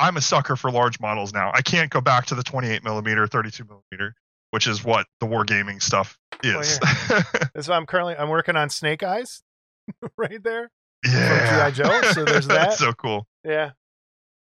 I'm 0.00 0.16
a 0.16 0.20
sucker 0.20 0.54
for 0.54 0.70
large 0.70 1.00
models 1.00 1.32
now. 1.32 1.50
I 1.52 1.60
can't 1.60 1.90
go 1.90 2.00
back 2.00 2.26
to 2.26 2.36
the 2.36 2.44
28 2.44 2.84
millimeter, 2.84 3.26
32 3.26 3.64
millimeter, 3.64 4.14
which 4.52 4.68
is 4.68 4.84
what 4.84 5.06
the 5.18 5.26
wargaming 5.26 5.82
stuff 5.82 6.16
oh, 6.32 6.38
Well, 6.44 6.60
is. 6.60 6.78
That's 7.54 7.66
why 7.68 7.76
I'm 7.76 7.86
currently 7.86 8.14
I'm 8.16 8.28
working 8.28 8.54
on 8.56 8.70
Snake 8.70 9.02
Eyes, 9.02 9.42
right 10.16 10.42
there. 10.42 10.70
yeah, 11.04 11.70
G.I. 11.70 11.70
Joe, 11.72 12.02
so 12.12 12.24
there's 12.24 12.46
that. 12.48 12.68
That's 12.68 12.78
so 12.78 12.92
cool. 12.92 13.26
Yeah. 13.44 13.70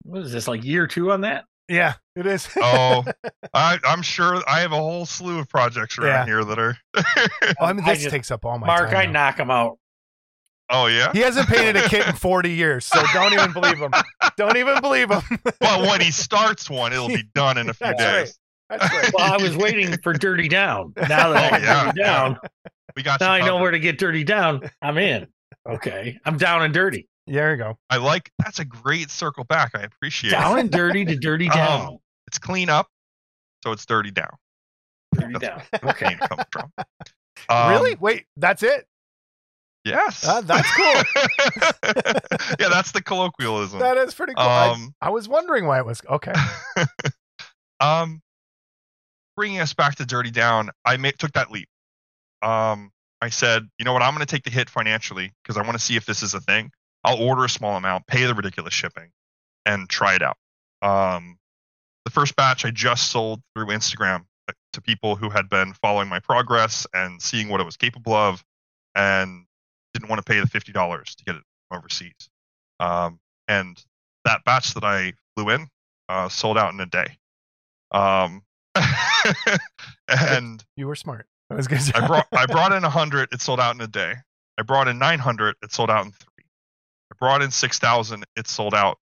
What 0.03 0.23
is 0.23 0.33
this 0.33 0.49
like 0.49 0.65
year 0.65 0.87
two 0.87 1.13
on 1.13 1.21
that? 1.23 1.45
Yeah, 1.69 1.95
it 2.15 2.27
is. 2.27 2.49
Oh, 2.57 3.05
I, 3.53 3.79
I'm 3.85 4.03
sure 4.03 4.43
I 4.49 4.61
have 4.61 4.73
a 4.73 4.77
whole 4.77 5.05
slew 5.07 5.39
of 5.41 5.49
projects 5.49 5.99
around 5.99 6.27
Yeah. 6.29 6.33
here 6.35 6.45
that 6.45 6.59
are. 6.59 6.77
Oh, 6.97 7.03
I 7.61 7.73
mean, 7.73 7.85
I 7.85 7.91
this 7.95 8.03
just- 8.05 8.11
takes 8.13 8.31
up 8.31 8.45
all 8.45 8.59
my 8.59 8.67
Mark, 8.67 8.91
time. 8.91 8.97
I 8.99 9.07
now. 9.07 9.13
knock 9.13 9.39
him 9.41 9.51
out. 9.51 9.79
oh 10.71 10.87
yeah. 10.87 11.13
He 11.13 11.21
hasn't 11.21 11.49
painted 11.49 11.77
a 11.77 11.89
kit 11.89 12.07
in 12.07 12.15
40 12.17 12.51
years, 12.51 12.85
so 12.87 13.03
don't 13.13 13.33
even 13.33 13.53
believe 13.53 13.79
him. 13.79 13.93
Don't 14.37 14.57
even 14.57 14.81
believe 14.81 15.11
him. 15.11 15.23
Well, 15.61 15.83
when 15.83 16.01
he 16.01 16.11
starts 16.13 16.69
one, 16.71 16.93
it'll 16.93 17.09
be 17.09 17.25
done 17.35 17.59
in 17.59 17.69
a 17.69 17.75
few 17.75 17.87
That's 17.89 17.99
days. 17.99 18.39
right. 18.71 18.81
That's 18.81 18.93
right. 18.95 19.13
Well, 19.15 19.33
I 19.33 19.37
was 19.43 19.57
waiting 19.57 19.97
for 20.03 20.13
Dirty 20.13 20.49
Down. 20.49 20.93
Now 20.97 21.31
that 21.31 21.37
I 21.37 21.47
Oh, 21.47 21.51
got 21.51 21.63
yeah, 21.63 21.85
Dirty 21.87 22.01
Down, 22.03 22.39
We 22.97 23.03
got. 23.03 23.21
now 23.21 23.35
you 23.37 23.43
I 23.43 23.47
know 23.47 23.59
where 23.59 23.71
to 23.73 23.79
get 23.81 23.99
Dirty 23.99 24.23
Down. 24.25 24.69
I'm 24.83 24.99
in. 24.99 25.27
Okay, 25.69 26.19
I'm 26.25 26.37
down 26.37 26.63
and 26.63 26.73
dirty. 26.75 27.09
There 27.27 27.51
you 27.53 27.57
go. 27.57 27.79
I 27.91 27.97
like. 27.97 28.31
That's 28.39 28.59
a 28.61 28.65
great 28.65 29.11
circle 29.11 29.45
back. 29.45 29.73
I 29.75 29.81
appreciate 29.83 30.31
Down 30.31 30.57
it. 30.59 30.61
and 30.61 30.71
dirty 30.71 31.05
to 31.05 31.17
dirty 31.17 31.47
Um, 31.51 31.57
down. 31.57 31.99
It's 32.29 32.39
clean 32.39 32.69
up, 32.69 32.89
so 33.65 33.73
it's 33.73 33.85
dirty 33.87 34.11
down. 34.11 34.31
dirty 35.15 35.33
that's 35.39 35.45
down. 35.45 35.63
Okay. 35.91 36.07
paint 36.09 36.21
comes 36.21 36.43
from. 36.53 36.73
Um, 37.49 37.71
really? 37.71 37.95
Wait, 37.97 38.25
that's 38.39 38.63
it? 38.65 38.89
Yes. 39.85 40.27
Uh, 40.27 40.41
that's 40.41 40.69
cool. 40.75 40.85
yeah, 42.59 42.69
that's 42.69 42.91
the 42.91 43.03
colloquialism. 43.05 43.79
That 43.79 43.97
is 43.99 44.15
pretty 44.15 44.33
cool. 44.35 44.45
I- 44.45 44.71
Um, 44.71 44.95
I, 45.01 45.11
was 45.11 45.29
wondering 45.29 45.67
why 45.67 45.79
it 45.79 45.87
was 45.87 46.01
okay. 46.11 46.33
um, 47.79 48.21
bringing 49.37 49.61
us 49.61 49.75
back 49.75 49.97
to 49.97 50.07
Dirty 50.07 50.31
Down, 50.33 50.71
I 50.85 50.97
ma- 50.97 51.11
took 51.17 51.33
that 51.35 51.53
leap. 51.53 51.69
Um, 52.43 52.91
I 53.21 53.29
said, 53.29 53.69
you 53.79 53.85
know 53.85 53.93
what, 53.93 54.03
I'm 54.03 54.15
going 54.15 54.27
to 54.27 54.31
take 54.31 54.43
the 54.45 54.51
hit 54.51 54.69
financially 54.69 55.33
because 55.45 55.57
I 55.57 55.63
want 55.63 55.75
to 55.75 55.79
see 55.85 55.95
if 55.97 56.05
this 56.07 56.23
is 56.25 56.35
a 56.35 56.41
thing. 56.41 56.71
I'll 57.07 57.23
order 57.23 57.45
a 57.45 57.49
small 57.49 57.77
amount, 57.77 58.07
pay 58.07 58.25
the 58.25 58.35
ridiculous 58.35 58.75
shipping, 58.75 59.11
and 59.65 59.89
try 59.89 60.17
it 60.17 60.23
out. 60.23 60.37
Um, 60.83 61.39
the 62.05 62.11
first 62.11 62.37
batch 62.37 62.65
I 62.65 62.71
just 62.71 63.11
sold 63.11 63.41
through 63.55 63.67
Instagram 63.67 64.25
to 64.73 64.81
people 64.81 65.17
who 65.17 65.31
had 65.31 65.49
been 65.49 65.73
following 65.73 66.09
my 66.09 66.21
progress 66.21 66.87
and 66.93 67.21
seeing 67.23 67.49
what 67.49 67.61
it 67.61 67.65
was 67.65 67.77
capable 67.77 68.13
of, 68.13 68.45
and 68.95 69.47
didn't 69.95 70.09
want 70.09 70.25
to 70.25 70.31
pay 70.31 70.41
the 70.41 70.47
fifty 70.47 70.73
dollars 70.73 71.15
to 71.15 71.25
get 71.25 71.37
it 71.37 71.43
overseas. 71.71 72.29
Um, 72.81 73.21
and 73.49 73.83
that 74.25 74.45
batch 74.45 74.75
that 74.75 74.85
I 74.85 75.15
flew 75.35 75.51
in 75.51 75.69
uh, 76.09 76.29
sold 76.29 76.59
out 76.59 76.73
in 76.75 76.81
a 76.81 76.87
day. 76.87 77.17
Um, 77.93 78.43
and 80.09 80.65
You 80.77 80.87
were 80.87 80.97
smart. 80.97 81.27
That 81.49 81.57
was 81.57 81.69
good. 81.69 81.81
I 81.95 82.07
brought 82.07 82.27
I 82.33 82.47
brought 82.47 82.73
in 82.73 82.83
hundred, 82.83 83.29
it 83.33 83.41
sold 83.41 83.61
out 83.61 83.75
in 83.75 83.81
a 83.81 83.87
day. 83.87 84.15
I 84.59 84.63
brought 84.63 84.89
in 84.89 84.99
nine 84.99 85.19
hundred, 85.19 85.57
it 85.63 85.73
sold 85.73 85.91
out 85.91 86.05
in 86.05 86.13
three. 86.13 86.36
I 87.17 87.25
brought 87.25 87.43
in 87.43 87.51
six 87.51 87.79
thousand, 87.79 88.25
it 88.37 88.47
sold 88.47 88.75
out 88.75 88.99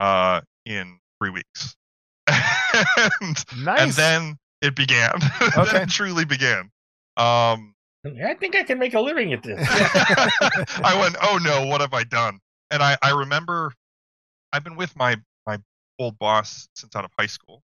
uh, 0.00 0.40
in 0.64 0.98
three 1.20 1.30
weeks. 1.30 1.74
and, 2.26 3.44
nice. 3.64 3.80
and 3.80 3.92
then 3.92 4.36
it 4.62 4.74
began. 4.74 5.12
Okay. 5.56 5.72
then 5.72 5.82
it 5.82 5.88
truly 5.90 6.24
began. 6.24 6.70
Um, 7.16 7.74
I 8.04 8.34
think 8.34 8.54
I 8.54 8.62
can 8.62 8.78
make 8.78 8.94
a 8.94 9.00
living 9.00 9.32
at 9.32 9.42
this. 9.42 9.58
I 10.84 10.96
went, 11.00 11.16
oh 11.22 11.38
no, 11.42 11.66
what 11.66 11.80
have 11.80 11.94
I 11.94 12.04
done? 12.04 12.38
And 12.70 12.82
I, 12.82 12.96
I 13.02 13.10
remember 13.10 13.72
I've 14.52 14.64
been 14.64 14.76
with 14.76 14.94
my, 14.96 15.16
my 15.46 15.58
old 15.98 16.18
boss 16.18 16.68
since 16.74 16.94
out 16.94 17.04
of 17.04 17.10
high 17.18 17.26
school. 17.26 17.62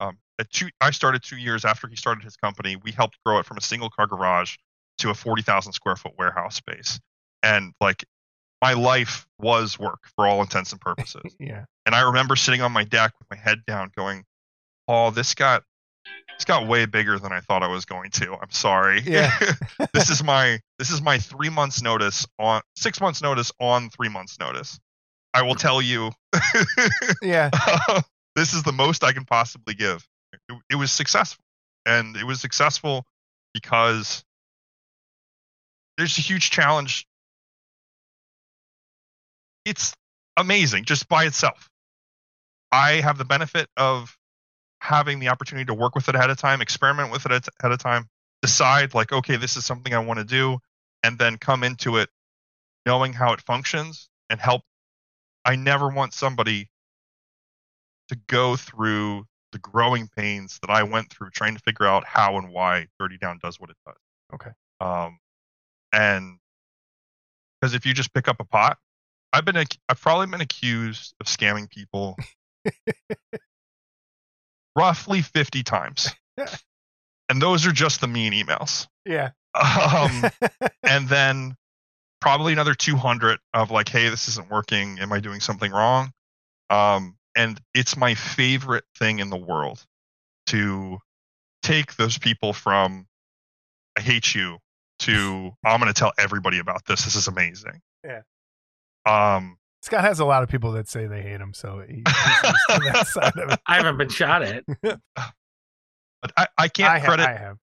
Um, 0.00 0.18
at 0.38 0.50
two, 0.50 0.68
I 0.80 0.90
started 0.90 1.22
two 1.22 1.36
years 1.36 1.64
after 1.64 1.88
he 1.88 1.96
started 1.96 2.22
his 2.24 2.36
company. 2.36 2.76
We 2.76 2.92
helped 2.92 3.18
grow 3.24 3.38
it 3.38 3.46
from 3.46 3.56
a 3.56 3.62
single 3.62 3.90
car 3.90 4.06
garage 4.06 4.56
to 4.98 5.10
a 5.10 5.14
40,000 5.14 5.72
square 5.72 5.96
foot 5.96 6.12
warehouse 6.18 6.56
space. 6.56 7.00
And 7.42 7.72
like 7.80 8.04
my 8.62 8.74
life 8.74 9.26
was 9.38 9.78
work 9.78 10.00
for 10.16 10.26
all 10.26 10.40
intents 10.42 10.72
and 10.72 10.80
purposes. 10.80 11.34
yeah. 11.38 11.64
And 11.86 11.94
I 11.94 12.02
remember 12.02 12.36
sitting 12.36 12.62
on 12.62 12.72
my 12.72 12.84
deck 12.84 13.12
with 13.18 13.28
my 13.30 13.36
head 13.36 13.60
down 13.66 13.90
going, 13.96 14.24
Paul, 14.86 15.10
this 15.10 15.34
got 15.34 15.62
this 16.36 16.44
got 16.44 16.66
way 16.66 16.86
bigger 16.86 17.18
than 17.18 17.32
I 17.32 17.40
thought 17.40 17.62
I 17.62 17.68
was 17.68 17.84
going 17.84 18.10
to. 18.12 18.34
I'm 18.34 18.50
sorry. 18.50 19.02
Yeah. 19.02 19.30
this 19.92 20.10
is 20.10 20.22
my 20.24 20.60
this 20.78 20.90
is 20.90 21.02
my 21.02 21.18
three 21.18 21.50
months 21.50 21.82
notice 21.82 22.26
on 22.38 22.62
six 22.76 23.00
months 23.00 23.22
notice 23.22 23.52
on 23.60 23.90
three 23.90 24.08
months 24.08 24.38
notice. 24.38 24.78
I 25.32 25.42
will 25.42 25.54
tell 25.54 25.80
you, 25.80 26.10
Yeah. 27.22 27.50
Um, 27.88 28.02
this 28.34 28.52
is 28.52 28.62
the 28.62 28.72
most 28.72 29.04
I 29.04 29.12
can 29.12 29.24
possibly 29.24 29.74
give. 29.74 30.06
It, 30.32 30.56
it 30.70 30.74
was 30.76 30.90
successful, 30.90 31.44
and 31.86 32.16
it 32.16 32.24
was 32.24 32.40
successful 32.40 33.04
because 33.54 34.24
there's 35.98 36.16
a 36.18 36.22
huge 36.22 36.50
challenge. 36.50 37.06
It's 39.64 39.94
amazing 40.36 40.84
just 40.84 41.08
by 41.08 41.24
itself. 41.24 41.68
I 42.72 43.00
have 43.00 43.18
the 43.18 43.24
benefit 43.24 43.68
of 43.76 44.16
having 44.80 45.18
the 45.18 45.28
opportunity 45.28 45.66
to 45.66 45.74
work 45.74 45.94
with 45.94 46.08
it 46.08 46.14
ahead 46.14 46.30
of 46.30 46.38
time, 46.38 46.60
experiment 46.60 47.10
with 47.10 47.26
it 47.26 47.32
at- 47.32 47.48
ahead 47.60 47.72
of 47.72 47.78
time, 47.78 48.08
decide 48.42 48.94
like, 48.94 49.12
okay, 49.12 49.36
this 49.36 49.56
is 49.56 49.66
something 49.66 49.92
I 49.92 49.98
want 49.98 50.18
to 50.18 50.24
do, 50.24 50.58
and 51.02 51.18
then 51.18 51.36
come 51.36 51.62
into 51.62 51.96
it 51.96 52.08
knowing 52.86 53.12
how 53.12 53.32
it 53.32 53.40
functions 53.42 54.08
and 54.30 54.40
help. 54.40 54.62
I 55.44 55.56
never 55.56 55.88
want 55.88 56.14
somebody 56.14 56.70
to 58.08 58.16
go 58.26 58.56
through 58.56 59.24
the 59.52 59.58
growing 59.58 60.08
pains 60.08 60.58
that 60.60 60.70
I 60.70 60.82
went 60.82 61.10
through 61.10 61.30
trying 61.30 61.54
to 61.54 61.60
figure 61.60 61.86
out 61.86 62.04
how 62.06 62.38
and 62.38 62.50
why 62.50 62.86
Dirty 62.98 63.18
Down 63.18 63.38
does 63.42 63.58
what 63.58 63.70
it 63.70 63.76
does. 63.86 63.96
Okay. 64.34 64.50
Um, 64.80 65.18
and 65.92 66.38
because 67.60 67.74
if 67.74 67.84
you 67.84 67.92
just 67.94 68.14
pick 68.14 68.28
up 68.28 68.36
a 68.40 68.44
pot, 68.44 68.78
I've 69.32 69.44
been 69.44 69.56
I've 69.56 70.00
probably 70.00 70.26
been 70.26 70.40
accused 70.40 71.14
of 71.20 71.26
scamming 71.26 71.70
people 71.70 72.16
roughly 74.76 75.22
50 75.22 75.62
times. 75.62 76.10
and 77.28 77.40
those 77.40 77.66
are 77.66 77.72
just 77.72 78.00
the 78.00 78.08
mean 78.08 78.32
emails. 78.32 78.86
Yeah. 79.04 79.30
Um, 79.54 80.24
and 80.82 81.08
then 81.08 81.56
probably 82.20 82.52
another 82.52 82.74
200 82.74 83.38
of 83.54 83.70
like, 83.70 83.88
hey, 83.88 84.08
this 84.08 84.28
isn't 84.28 84.50
working. 84.50 84.98
Am 85.00 85.12
I 85.12 85.20
doing 85.20 85.40
something 85.40 85.70
wrong? 85.70 86.12
Um, 86.68 87.16
and 87.36 87.60
it's 87.74 87.96
my 87.96 88.14
favorite 88.14 88.84
thing 88.98 89.18
in 89.18 89.30
the 89.30 89.36
world 89.36 89.84
to 90.48 90.98
take 91.62 91.96
those 91.96 92.18
people 92.18 92.52
from 92.52 93.06
I 93.96 94.00
hate 94.00 94.34
you 94.34 94.58
to 95.00 95.52
I'm 95.64 95.80
going 95.80 95.92
to 95.92 95.98
tell 95.98 96.12
everybody 96.18 96.58
about 96.58 96.84
this. 96.86 97.04
This 97.04 97.16
is 97.16 97.28
amazing. 97.28 97.80
Yeah. 98.04 98.22
Um, 99.10 99.56
Scott 99.82 100.02
has 100.02 100.20
a 100.20 100.24
lot 100.24 100.42
of 100.42 100.48
people 100.48 100.72
that 100.72 100.88
say 100.88 101.06
they 101.06 101.22
hate 101.22 101.40
him, 101.40 101.54
so 101.54 101.82
he, 101.88 101.96
he's 101.96 102.04
that 102.04 103.06
side 103.10 103.36
of 103.38 103.50
it. 103.50 103.60
I 103.66 103.76
haven't 103.76 103.96
been 103.96 104.08
shot 104.10 104.42
at. 104.42 104.64
but 104.82 105.00
I, 106.36 106.46
I 106.58 106.68
can't 106.68 106.90
I, 106.92 106.98
ha- 106.98 107.16
I 107.18 107.32
have. 107.32 107.56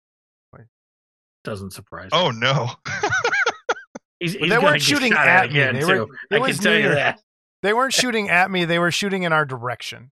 Doesn't 1.43 1.73
surprise 1.73 2.05
me. 2.11 2.17
oh 2.17 2.31
no. 2.31 2.72
he's, 4.19 4.34
he's 4.34 4.49
they 4.49 4.57
weren't 4.57 4.81
shooting 4.81 5.11
shot 5.11 5.27
at 5.27 5.51
me. 5.51 5.59
again 5.59 5.76
They 5.76 5.85
were- 5.85 6.05
too. 6.07 6.13
it 6.31 6.41
I 6.41 6.45
can 6.47 6.55
tell 6.57 6.73
New 6.73 6.80
you 6.80 6.89
that. 6.89 7.22
They 7.61 7.72
weren't 7.73 7.93
shooting 7.93 8.30
at 8.30 8.49
me. 8.49 8.65
They 8.65 8.80
were 8.80 8.89
shooting 8.91 9.23
in 9.23 9.31
our 9.34 9.45
direction. 9.45 10.09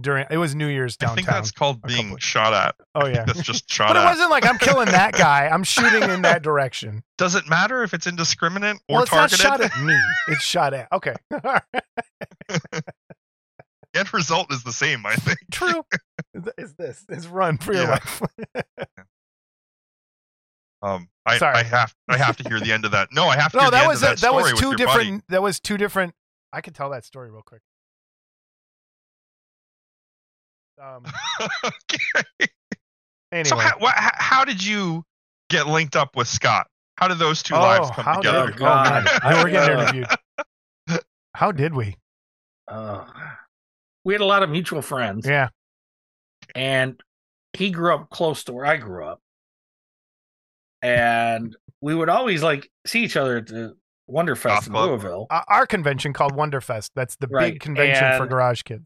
During 0.00 0.26
it 0.28 0.38
was 0.38 0.56
New 0.56 0.66
Year's 0.66 0.96
downtown. 0.96 1.12
I 1.12 1.16
think 1.16 1.28
that's 1.28 1.52
called 1.52 1.80
being 1.82 2.16
shot 2.18 2.52
at. 2.52 2.74
oh 2.96 3.06
yeah. 3.06 3.24
that's 3.24 3.42
just 3.42 3.70
shot 3.72 3.88
But 3.90 3.96
it 3.96 4.00
at. 4.00 4.04
wasn't 4.06 4.30
like 4.30 4.44
I'm 4.44 4.58
killing 4.58 4.86
that 4.86 5.12
guy. 5.16 5.46
I'm 5.46 5.62
shooting 5.62 6.08
in 6.10 6.22
that 6.22 6.42
direction. 6.42 7.04
Does 7.18 7.36
it 7.36 7.48
matter 7.48 7.84
if 7.84 7.94
it's 7.94 8.08
indiscriminate 8.08 8.78
or 8.88 8.94
well, 8.94 9.02
it's 9.02 9.10
targeted? 9.12 9.44
not 9.44 9.60
shot 9.60 9.72
at 9.78 9.82
me. 9.84 9.96
It's 10.28 10.42
shot 10.42 10.74
at. 10.74 10.88
Okay. 10.92 11.14
End 13.94 14.12
result 14.12 14.52
is 14.52 14.64
the 14.64 14.72
same, 14.72 15.06
I 15.06 15.14
think. 15.14 15.38
True. 15.52 15.84
Is 16.58 16.74
this 16.74 17.04
is 17.08 17.28
run 17.28 17.58
for 17.58 17.72
your 17.72 17.84
Yeah. 17.84 17.90
life? 17.90 18.22
Um, 20.82 21.08
I, 21.24 21.38
Sorry. 21.38 21.54
I 21.54 21.62
have 21.62 21.94
I 22.08 22.16
have 22.18 22.36
to 22.38 22.48
hear 22.48 22.58
the 22.58 22.72
end 22.72 22.84
of 22.84 22.90
that. 22.90 23.08
No, 23.12 23.26
I 23.28 23.36
have 23.36 23.52
to 23.52 23.58
no, 23.58 23.62
hear 23.62 23.70
the 23.70 23.76
that 23.76 23.82
end 23.84 23.88
was 23.88 24.02
of 24.02 24.08
a- 24.08 24.10
that, 24.16 24.20
that 24.22 24.34
was 24.34 24.52
two 24.54 24.74
different. 24.74 25.24
That 25.28 25.40
was 25.42 25.60
two 25.60 25.76
different. 25.78 26.14
I 26.52 26.60
could 26.60 26.74
tell 26.74 26.90
that 26.90 27.04
story 27.04 27.30
real 27.30 27.42
quick. 27.42 27.62
Um. 30.84 31.04
okay. 31.64 32.48
Anyway. 33.32 33.48
So 33.48 33.56
how, 33.56 33.72
wha- 33.80 33.92
how 33.94 34.10
how 34.14 34.44
did 34.44 34.62
you 34.64 35.02
get 35.50 35.66
linked 35.66 35.96
up 35.96 36.14
with 36.16 36.28
Scott? 36.28 36.66
How 36.96 37.08
did 37.08 37.18
those 37.18 37.42
two 37.42 37.54
Oh, 37.54 37.60
lives 37.60 37.90
come 37.90 38.04
how 38.04 38.16
together? 38.16 38.46
did- 38.46 38.56
Oh, 38.56 38.58
God. 38.58 39.04
Man. 39.24 39.44
We're 39.44 39.50
getting 39.50 39.78
interviewed. 39.78 40.06
How 41.34 41.50
did 41.52 41.74
we? 41.74 41.96
Uh, 42.68 43.04
we 44.04 44.14
had 44.14 44.20
a 44.20 44.24
lot 44.26 44.42
of 44.42 44.50
mutual 44.50 44.80
friends, 44.82 45.26
Yeah. 45.26 45.48
and 46.54 47.00
he 47.54 47.70
grew 47.70 47.92
up 47.94 48.10
close 48.10 48.44
to 48.44 48.52
where 48.52 48.64
I 48.66 48.76
grew 48.76 49.04
up, 49.04 49.20
and 50.82 51.56
we 51.80 51.94
would 51.94 52.08
always 52.08 52.42
like 52.42 52.70
see 52.86 53.02
each 53.04 53.16
other 53.16 53.38
at 53.38 53.46
the 53.48 53.76
Wonderfest 54.10 54.44
Goth 54.44 54.66
in 54.66 54.72
Club. 54.72 54.88
Louisville. 54.90 55.26
Uh, 55.30 55.42
our 55.48 55.66
convention 55.66 56.12
called 56.12 56.34
Wonderfest. 56.34 56.90
That's 56.94 57.16
the 57.16 57.26
big 57.26 57.34
Right, 57.34 57.60
convention 57.60 58.16
for 58.18 58.26
garage 58.26 58.62
kits. 58.62 58.84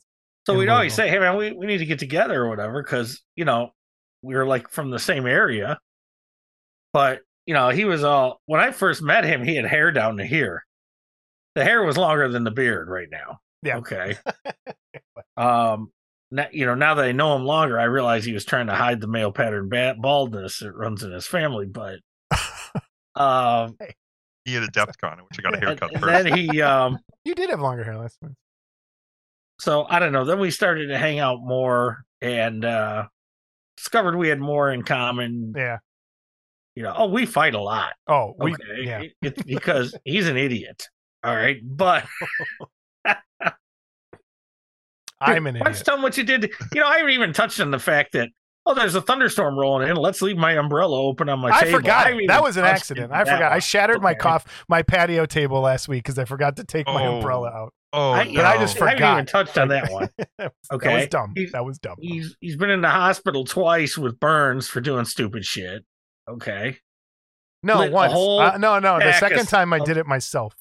So 0.49 0.55
we'd 0.57 0.71
always 0.71 0.95
say, 0.95 1.11
"Hey 1.11 1.19
man, 1.19 1.37
we, 1.37 1.53
we 1.53 1.67
need 1.67 1.79
to 1.79 1.85
get 1.85 1.99
together 1.99 2.43
or 2.43 2.49
whatever," 2.49 2.83
because 2.83 3.23
you 3.37 3.45
know 3.45 3.71
we 4.23 4.35
were 4.35 4.47
like 4.47 4.71
from 4.71 4.91
the 4.91 4.99
same 4.99 5.27
area. 5.27 5.79
But 6.95 7.21
you 7.45 7.53
know, 7.53 7.69
he 7.69 7.85
was 7.85 8.03
all 8.03 8.41
when 8.47 8.59
I 8.59 8.71
first 8.73 9.03
met 9.03 9.25
him, 9.25 9.45
he 9.45 9.57
had 9.57 9.67
hair 9.67 9.93
down 9.93 10.17
to 10.17 10.25
here. 10.25 10.65
The 11.55 11.65
hair 11.65 11.83
was 11.83 11.99
longer 11.99 12.29
than 12.31 12.45
the 12.45 12.51
beard 12.51 12.89
right 12.89 13.09
now. 13.11 13.41
Yeah. 13.63 13.77
Okay. 13.79 14.17
um. 15.37 15.93
Now, 16.31 16.47
you 16.51 16.65
know, 16.65 16.75
now 16.75 16.95
that 16.95 17.05
I 17.05 17.13
know 17.13 17.37
him 17.37 17.45
longer, 17.45 17.79
I 17.79 17.85
realize 17.85 18.25
he 18.25 18.33
was 18.33 18.45
trying 18.47 18.69
to 18.69 18.75
hide 18.75 19.01
the 19.03 19.07
male 19.07 19.33
pattern 19.33 19.69
ba- 19.69 19.97
baldness 19.99 20.61
that 20.61 20.73
runs 20.73 21.03
in 21.03 21.13
his 21.13 21.27
family. 21.27 21.67
But 21.67 22.01
um, 23.15 23.77
He 24.47 24.55
had 24.55 24.63
a 24.63 24.69
depth 24.69 24.99
con, 24.99 25.19
which 25.29 25.39
I 25.39 25.43
got 25.43 25.53
a 25.53 25.57
and, 25.57 25.67
haircut 25.67 25.93
and 25.93 26.03
first. 26.03 26.25
then 26.25 26.37
he 26.39 26.63
um. 26.63 26.99
You 27.25 27.35
did 27.35 27.51
have 27.51 27.61
longer 27.61 27.85
hair 27.85 27.99
last 27.99 28.19
time. 28.23 28.35
So 29.61 29.87
I 29.89 29.99
don't 29.99 30.13
know. 30.13 30.25
Then 30.25 30.39
we 30.41 30.51
started 30.51 30.89
to 30.89 30.99
hang 30.99 31.19
out 31.19 31.39
more 31.43 32.05
and 32.21 32.65
uh 32.65 33.07
discovered 33.77 34.17
we 34.17 34.29
had 34.29 34.41
more 34.41 34.71
in 34.73 34.83
common. 34.83 35.53
Yeah. 35.57 35.79
You 36.77 36.85
know, 36.85 36.95
oh, 36.97 37.09
we 37.09 37.27
fight 37.27 37.55
a 37.55 37.61
lot. 37.61 37.93
Oh, 38.07 38.35
we. 38.39 38.53
Okay, 38.55 38.63
Yeah. 38.85 39.03
It's 39.23 39.43
because 39.43 39.97
he's 40.05 40.29
an 40.29 40.37
idiot. 40.37 40.89
All 41.25 41.35
right, 41.35 41.57
but 41.65 42.05
I'm 45.21 45.47
an 45.47 45.55
Let's 45.65 45.69
idiot. 45.81 45.85
tell 45.85 45.97
him 45.97 46.03
what 46.03 46.17
you 46.17 46.25
did. 46.25 46.53
You 46.73 46.81
know, 46.81 46.87
I 46.87 46.99
haven't 46.99 47.13
even 47.13 47.33
touched 47.33 47.61
on 47.61 47.71
the 47.73 47.79
fact 47.79 48.13
that 48.13 48.29
oh, 48.67 48.75
there's 48.75 48.95
a 48.95 49.01
thunderstorm 49.03 49.59
rolling 49.59 49.89
in. 49.89 49.97
Let's 49.97 50.23
leave 50.23 50.37
my 50.37 50.53
umbrella 50.53 51.01
open 51.01 51.29
on 51.29 51.41
my 51.41 51.49
table. 51.51 51.59
I 51.61 51.65
table. 51.65 51.79
forgot. 51.79 52.07
haven't 52.07 52.21
it. 52.25 52.29
That 52.29 52.43
was 52.43 52.57
an 52.57 52.65
accident. 52.65 53.13
I 53.13 53.25
that 53.25 53.35
forgot. 53.35 53.51
I 53.53 53.55
one. 53.57 53.61
shattered 53.61 54.03
my 54.03 54.11
Okay. 54.13 54.19
cough, 54.21 54.65
my 54.69 54.83
patio 54.83 55.27
table 55.27 55.61
last 55.61 55.89
week 55.89 56.05
because 56.05 56.19
I 56.19 56.25
forgot 56.27 56.57
to 56.57 56.65
take 56.65 56.87
my 56.87 57.07
Oh. 57.07 57.17
umbrella 57.17 57.49
out. 57.49 57.73
Oh, 57.93 58.13
I, 58.13 58.25
no. 58.25 58.35
But 58.35 58.45
I 58.45 58.59
just 58.59 58.81
I 58.83 58.91
haven't 58.91 59.13
even 59.13 59.27
touched 59.27 59.57
on 59.57 59.69
that 59.69 59.91
one. 59.91 60.09
Okay, 60.39 60.49
that 60.89 60.95
was 60.95 61.07
dumb. 61.09 61.33
He's- 61.35 61.53
that 61.53 61.65
was 61.65 61.79
dumb. 61.79 61.97
He's 62.01 62.37
he's 62.41 62.57
been 62.57 62.71
in 62.71 62.83
the 62.83 62.91
hospital 62.91 63.45
twice 63.45 63.97
with 63.97 64.21
burns 64.21 64.69
for 64.69 64.81
doing 64.81 65.05
stupid 65.07 65.45
shit. 65.45 65.85
Okay. 66.29 66.77
No, 67.63 67.79
lit 67.79 67.93
once. 67.93 68.13
Uh, 68.13 68.59
no, 68.59 68.79
no. 68.79 68.99
The 68.99 69.13
second 69.15 69.41
of- 69.41 69.49
time 69.49 69.73
I 69.73 69.79
did 69.79 69.97
it 69.97 70.07
myself. 70.07 70.55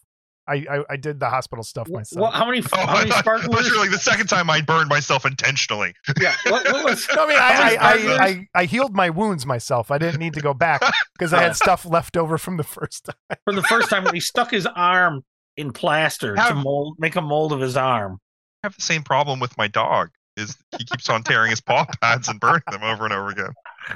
I, 0.49 0.65
I 0.71 0.83
I 0.91 0.95
did 0.95 1.19
the 1.19 1.29
hospital 1.29 1.61
stuff 1.61 1.89
myself. 1.89 2.21
What, 2.21 2.33
how 2.39 2.45
many 2.45 2.63
Oh, 2.71 2.77
how 2.85 2.99
many 2.99 3.11
I 3.11 3.15
thought- 3.15 3.19
sparklers? 3.41 3.67
you 3.67 3.77
like 3.77 3.91
the 3.91 3.97
second 3.99 4.27
time 4.27 4.49
I 4.49 4.61
burned 4.61 4.87
myself 4.87 5.25
intentionally. 5.25 5.93
yeah. 6.21 6.33
What, 6.47 6.65
what 6.71 6.85
was? 6.85 7.05
No, 7.13 7.25
I 7.25 7.27
mean, 7.27 7.37
I, 7.37 7.75
I. 7.75 7.77
I, 7.81 8.25
I, 8.25 8.47
I 8.55 8.63
healed 8.65 8.95
my 8.95 9.09
wounds 9.09 9.45
myself. 9.45 9.91
I 9.91 9.97
didn't 9.97 10.21
need 10.21 10.33
to 10.35 10.41
go 10.41 10.53
back 10.53 10.81
because 11.13 11.33
I 11.33 11.41
had 11.43 11.57
stuff 11.57 11.85
left 11.85 12.15
over 12.15 12.37
from 12.37 12.55
the 12.55 12.63
first 12.63 13.03
time. 13.05 13.37
From 13.43 13.57
the 13.57 13.63
first 13.63 13.89
time 13.89 14.05
when 14.05 14.13
he 14.13 14.21
stuck 14.21 14.51
his 14.51 14.65
arm 14.65 15.23
in 15.57 15.73
plaster 15.73 16.35
to 16.35 16.53
mold 16.55 16.95
make 16.99 17.15
a 17.15 17.21
mold 17.21 17.51
of 17.51 17.59
his 17.59 17.75
arm. 17.75 18.19
I 18.63 18.67
have 18.67 18.75
the 18.75 18.81
same 18.81 19.03
problem 19.03 19.39
with 19.39 19.57
my 19.57 19.67
dog. 19.67 20.09
Is 20.37 20.55
he 20.77 20.85
keeps 20.85 21.09
on 21.09 21.23
tearing 21.23 21.49
his 21.49 21.59
paw 21.61 21.85
pads 22.01 22.27
and 22.27 22.39
burning 22.39 22.61
them 22.71 22.83
over 22.83 23.05
and 23.05 23.13
over 23.13 23.29
again. 23.29 23.53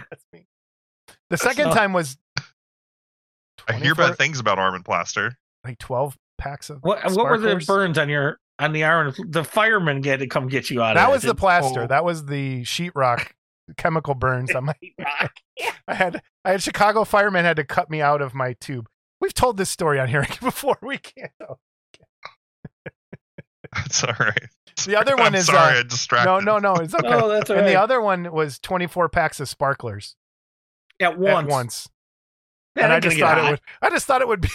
That's 0.10 0.26
me. 0.34 0.48
The 1.30 1.38
second 1.38 1.70
So- 1.72 1.76
time 1.76 1.94
was 1.94 2.18
I 3.68 3.74
hear 3.74 3.94
bad 3.94 4.18
things 4.18 4.40
about 4.40 4.58
arm 4.58 4.74
and 4.76 4.84
plaster. 4.84 5.38
like 5.64 5.78
12 5.78 6.18
packs 6.40 6.70
of 6.72 6.80
What 6.82 7.04
what 7.12 7.26
were 7.26 7.38
the 7.38 7.64
burns 7.68 7.98
on 8.00 8.10
your 8.10 8.40
on 8.58 8.74
the 8.74 8.84
iron? 8.84 9.14
The 9.30 9.44
firemen 9.44 10.04
had 10.04 10.20
to 10.20 10.28
come 10.28 10.48
get 10.48 10.70
you 10.72 10.82
out 10.82 10.96
That 10.96 11.06
of 11.06 11.12
was 11.12 11.22
the 11.22 11.36
plaster. 11.36 11.84
Oh. 11.84 11.88
That 11.88 12.04
was 12.04 12.26
the 12.26 12.62
sheetrock 12.64 13.28
chemical 13.78 14.16
burns 14.16 14.52
on 14.56 14.66
my 14.66 14.74
Rock. 14.98 15.34
I 15.88 15.94
had 15.94 16.24
I 16.44 16.52
had 16.52 16.64
Chicago 16.64 17.04
firemen 17.04 17.46
had 17.46 17.58
to 17.58 17.64
cut 17.64 17.90
me 17.92 18.02
out 18.02 18.22
of 18.22 18.34
my 18.34 18.54
tube. 18.60 18.88
We've 19.22 19.34
told 19.34 19.56
this 19.58 19.70
story 19.70 20.00
on 20.00 20.10
here 20.10 20.26
before. 20.42 20.78
We 20.82 20.98
can't. 20.98 21.32
though. 21.40 21.60
It's 23.86 24.04
all 24.04 24.16
right. 24.20 24.50
The 24.86 25.00
other 25.00 25.16
one 25.16 25.28
I'm 25.28 25.36
is, 25.36 25.46
sorry, 25.46 25.78
uh, 25.78 25.80
I 25.80 25.84
distracted. 25.84 26.26
No, 26.30 26.40
no, 26.40 26.58
no. 26.58 26.82
It's 26.82 26.94
okay. 26.96 27.08
Oh, 27.08 27.30
that's 27.30 27.50
all 27.50 27.58
and 27.58 27.68
the 27.68 27.80
other 27.80 28.02
one 28.02 28.32
was 28.32 28.60
24 28.60 29.08
packs 29.10 29.40
of 29.40 29.48
sparklers 29.48 30.16
At 31.00 31.18
once. 31.18 31.46
at 31.46 31.50
once. 31.50 31.90
That 32.76 32.86
and 32.86 32.94
I 32.94 33.00
just 33.00 33.18
thought 33.18 33.38
it 33.38 33.50
would. 33.50 33.62
I 33.82 33.90
just 33.90 34.06
thought 34.08 34.22
it 34.22 34.28
would 34.28 34.42
be. 34.42 34.50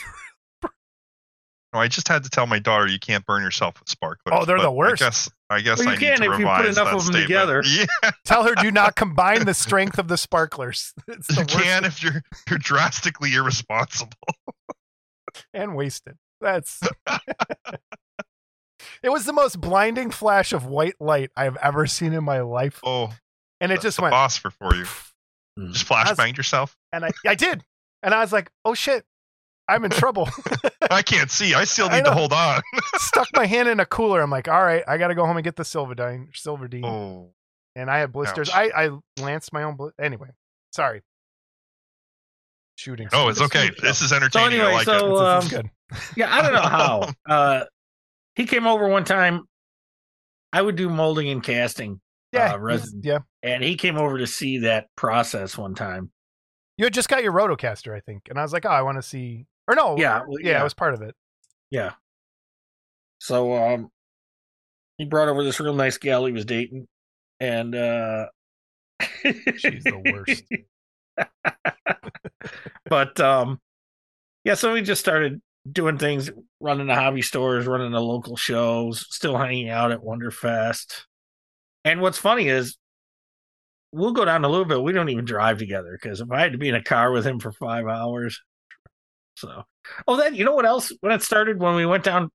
No, 1.77 1.81
I 1.83 1.89
just 1.89 2.09
had 2.09 2.25
to 2.25 2.31
tell 2.31 2.47
my 2.47 2.59
daughter 2.59 2.87
you 2.87 2.99
can't 2.99 3.25
burn 3.27 3.43
yourself 3.43 3.79
with 3.79 3.89
sparklers. 3.89 4.33
Oh, 4.35 4.45
they're 4.47 4.59
the 4.61 4.71
worst. 4.73 5.03
I 5.03 5.07
guess 5.07 5.31
I 5.51 5.61
guess 5.61 5.79
Well, 5.79 5.89
I 5.89 5.93
you 5.93 5.99
need 6.01 6.07
can 6.07 6.17
to 6.23 6.33
if 6.33 6.39
you 6.41 6.47
put 6.47 6.65
enough 6.67 6.79
of 6.89 6.93
them 6.93 7.01
statement. 7.01 7.23
together. 7.27 7.63
Yeah, 7.67 8.11
Tell 8.25 8.45
her 8.45 8.55
do 8.55 8.71
not 8.71 8.97
combine 8.97 9.45
the 9.45 9.53
strength 9.55 9.99
of 9.99 10.09
the 10.09 10.17
sparklers. 10.17 10.95
It's 11.09 11.27
the 11.29 11.35
you 11.35 11.41
worst 11.41 11.55
can 11.59 11.85
if 11.85 12.03
you're 12.03 12.23
you're 12.49 12.59
drastically 12.59 13.35
irresponsible. 13.35 14.17
and 15.55 15.77
wasted. 15.77 16.17
That's 16.41 16.81
It 19.03 19.11
was 19.11 19.25
the 19.25 19.33
most 19.33 19.61
blinding 19.61 20.11
flash 20.11 20.53
of 20.53 20.65
white 20.67 20.95
light 21.01 21.31
I've 21.37 21.57
ever 21.59 21.87
seen 21.87 22.13
in 22.13 22.25
my 22.25 22.41
life, 22.41 22.81
Oh, 22.85 23.13
and 23.61 23.71
it 23.71 23.81
just 23.83 23.99
the 23.99 24.03
went. 24.05 24.13
phosphor 24.15 24.51
for 24.51 24.75
you. 24.75 24.85
Just 25.73 25.89
That's- 25.89 26.13
flashbanged 26.17 26.37
yourself. 26.37 26.77
And 26.93 27.05
I, 27.05 27.11
I 27.27 27.35
did, 27.35 27.65
and 28.03 28.15
I 28.15 28.21
was 28.21 28.33
like, 28.33 28.51
"Oh 28.65 28.75
shit, 28.75 29.05
I'm 29.69 29.85
in 29.85 29.91
trouble." 29.91 30.29
I 30.91 31.03
can't 31.03 31.31
see. 31.31 31.55
I 31.55 31.65
still 31.65 31.89
I 31.91 31.97
need 31.97 32.05
to 32.05 32.13
hold 32.13 32.33
on. 32.33 32.63
Stuck 32.97 33.29
my 33.35 33.47
hand 33.47 33.69
in 33.69 33.81
a 33.81 33.87
cooler. 33.87 34.21
I'm 34.21 34.31
like, 34.31 34.49
"All 34.49 34.63
right, 34.63 34.83
I 34.87 34.99
got 34.99 35.09
to 35.09 35.15
go 35.15 35.25
home 35.27 35.37
and 35.37 35.45
get 35.45 35.57
the 35.57 35.63
Silvadene, 35.65 36.29
Silvadene." 36.35 36.85
Oh, 36.85 37.33
and 37.75 37.91
I 37.91 37.99
had 37.99 38.13
blisters. 38.13 38.51
Ouch. 38.51 38.71
I, 38.75 38.87
I 38.87 38.91
lanced 39.21 39.53
my 39.53 39.63
own. 39.63 39.77
Bl- 39.77 39.89
anyway, 40.01 40.29
sorry. 40.73 41.03
Shooting. 42.77 43.09
oh, 43.13 43.29
it's 43.29 43.41
okay. 43.41 43.71
This 43.81 44.03
is 44.03 44.13
entertaining. 44.13 44.59
So 44.61 44.67
anyway, 44.67 44.71
I 44.71 44.75
like 44.75 44.85
so, 44.85 44.93
it. 44.93 45.41
This 45.41 45.47
is 45.47 45.55
um, 45.55 45.63
good. 45.63 45.71
Yeah, 46.17 46.35
I 46.35 46.43
don't 46.43 46.53
know 46.53 46.61
how. 46.61 47.09
uh, 47.29 47.65
he 48.35 48.45
came 48.45 48.67
over 48.67 48.87
one 48.89 49.05
time. 49.05 49.45
I 50.53 50.63
would 50.63 50.77
do 50.77 50.89
molding 50.89 51.29
and 51.29 51.43
casting, 51.43 52.01
Yeah, 52.33 52.55
uh, 52.55 52.59
resin. 52.59 53.01
yeah. 53.03 53.19
and 53.43 53.63
he 53.63 53.77
came 53.77 53.97
over 53.97 54.19
to 54.19 54.27
see 54.27 54.59
that 54.59 54.87
process 54.97 55.57
one 55.59 55.75
time. 55.75 56.11
You 56.79 56.85
had 56.85 56.95
just 56.95 57.09
got 57.09 57.23
your 57.23 57.33
Rotocaster, 57.33 57.95
I 57.97 58.01
think, 58.01 58.25
and 58.29 58.39
I 58.39 58.43
was 58.43 58.53
like, 58.53 58.67
"Oh, 58.67 58.71
I 58.71 58.83
want 58.83 58.99
to 58.99 59.03
see." 59.03 59.47
Or 59.69 59.75
no, 59.75 59.97
Yeah, 59.97 60.23
well, 60.27 60.41
yeah, 60.41 60.61
I 60.61 60.65
was 60.65 60.75
part 60.75 60.95
of 60.95 61.03
it. 61.03 61.15
Yeah. 61.71 61.93
So 63.19 63.55
um 63.55 63.91
he 64.99 65.05
brought 65.05 65.29
over 65.29 65.45
this 65.45 65.61
real 65.61 65.75
nice 65.75 65.99
gal 65.99 66.25
he 66.27 66.33
was 66.33 66.45
dating 66.45 66.87
and 67.41 67.75
uh 67.75 68.27
She's 69.57 69.85
the 69.85 70.03
worst. 70.13 70.45
but 72.89 73.19
um 73.21 73.61
yeah, 74.45 74.55
so 74.55 74.73
we 74.73 74.83
just 74.83 75.01
started 75.01 75.43
doing 75.71 75.99
things, 75.99 76.31
running 76.61 76.87
the 76.87 76.95
hobby 76.95 77.23
stores, 77.23 77.67
running 77.67 77.91
the 77.93 78.01
local 78.01 78.37
shows, 78.37 79.07
still 79.11 79.37
hanging 79.37 79.69
out 79.69 79.91
at 79.93 80.01
Wonderfest. 80.03 81.03
And 81.85 82.01
what's 82.01 82.19
funny 82.19 82.49
is 82.49 82.77
we'll 83.93 84.13
go 84.13 84.25
down 84.25 84.43
to 84.43 84.49
Louisville. 84.49 84.85
We 84.85 84.93
don't 84.93 85.09
even 85.09 85.25
drive 85.25 85.59
together 85.59 85.99
because 86.01 86.21
if 86.21 86.31
I 86.31 86.41
had 86.41 86.53
to 86.53 86.59
be 86.59 86.69
in 86.69 86.75
a 86.75 86.83
car 86.83 87.11
with 87.13 87.27
him 87.27 87.41
for 87.41 87.53
five 87.53 87.87
hours, 87.87 88.41
so 89.37 89.63
oh, 90.07 90.17
then 90.17 90.35
you 90.35 90.45
know 90.45 90.55
what 90.55 90.67
else? 90.67 90.93
When 91.01 91.13
it 91.13 91.23
started, 91.23 91.61
when 91.61 91.75
we 91.75 91.87
went 91.87 92.05
down, 92.05 92.31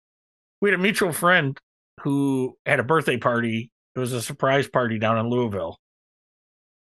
we 0.61 0.69
had 0.69 0.79
a 0.79 0.81
mutual 0.81 1.11
friend 1.11 1.57
who 2.01 2.57
had 2.65 2.79
a 2.79 2.83
birthday 2.83 3.17
party. 3.17 3.71
It 3.95 3.99
was 3.99 4.13
a 4.13 4.21
surprise 4.21 4.67
party 4.67 4.99
down 4.99 5.17
in 5.17 5.29
Louisville, 5.29 5.77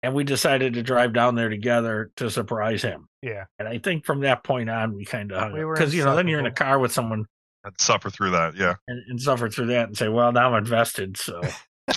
and 0.02 0.14
we 0.14 0.24
decided 0.24 0.74
to 0.74 0.82
drive 0.82 1.12
down 1.12 1.34
there 1.34 1.50
together 1.50 2.10
to 2.16 2.30
surprise 2.30 2.82
him. 2.82 3.08
Yeah, 3.22 3.44
And 3.58 3.68
I 3.68 3.78
think 3.78 4.04
from 4.04 4.20
that 4.20 4.44
point 4.44 4.70
on, 4.70 4.94
we 4.94 5.04
kind 5.04 5.32
of 5.32 5.38
hung 5.38 5.52
We 5.52 5.64
because 5.64 5.94
you 5.94 6.04
know 6.04 6.16
then 6.16 6.28
you're 6.28 6.40
in 6.40 6.46
a 6.46 6.52
car 6.52 6.78
with 6.78 6.92
someone 6.92 7.26
I'd 7.64 7.80
suffer 7.80 8.10
through 8.10 8.30
that. 8.30 8.56
Yeah. 8.56 8.74
and, 8.86 9.02
and 9.08 9.20
suffer 9.20 9.48
through 9.48 9.66
that 9.66 9.88
and 9.88 9.96
say, 9.96 10.08
well, 10.08 10.32
now 10.32 10.52
I'm 10.52 10.58
invested. 10.58 11.16
So 11.16 11.40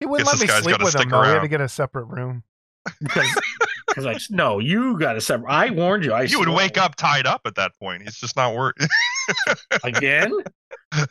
he 0.00 0.06
wouldn't 0.06 0.28
Guess 0.28 0.40
let 0.40 0.40
me 0.40 0.62
sleep 0.62 0.78
with 0.78 0.94
him. 0.94 1.00
stick 1.00 1.10
Though. 1.10 1.20
We 1.20 1.28
had 1.28 1.40
to 1.40 1.48
get 1.48 1.60
a 1.60 1.68
separate 1.68 2.06
room. 2.06 2.42
Because 3.00 3.40
because 3.86 4.06
I 4.06 4.16
no, 4.30 4.58
you 4.58 4.98
got 4.98 5.14
to 5.14 5.20
separate. 5.20 5.50
I 5.50 5.70
warned 5.70 6.04
you. 6.04 6.12
I 6.12 6.22
You 6.22 6.38
would 6.40 6.48
wake 6.48 6.76
up 6.78 6.94
tied 6.96 7.26
up 7.26 7.42
at 7.46 7.54
that 7.56 7.72
point. 7.80 8.02
He's 8.02 8.16
just 8.16 8.36
not 8.36 8.54
work. 8.54 8.76
again. 9.84 10.32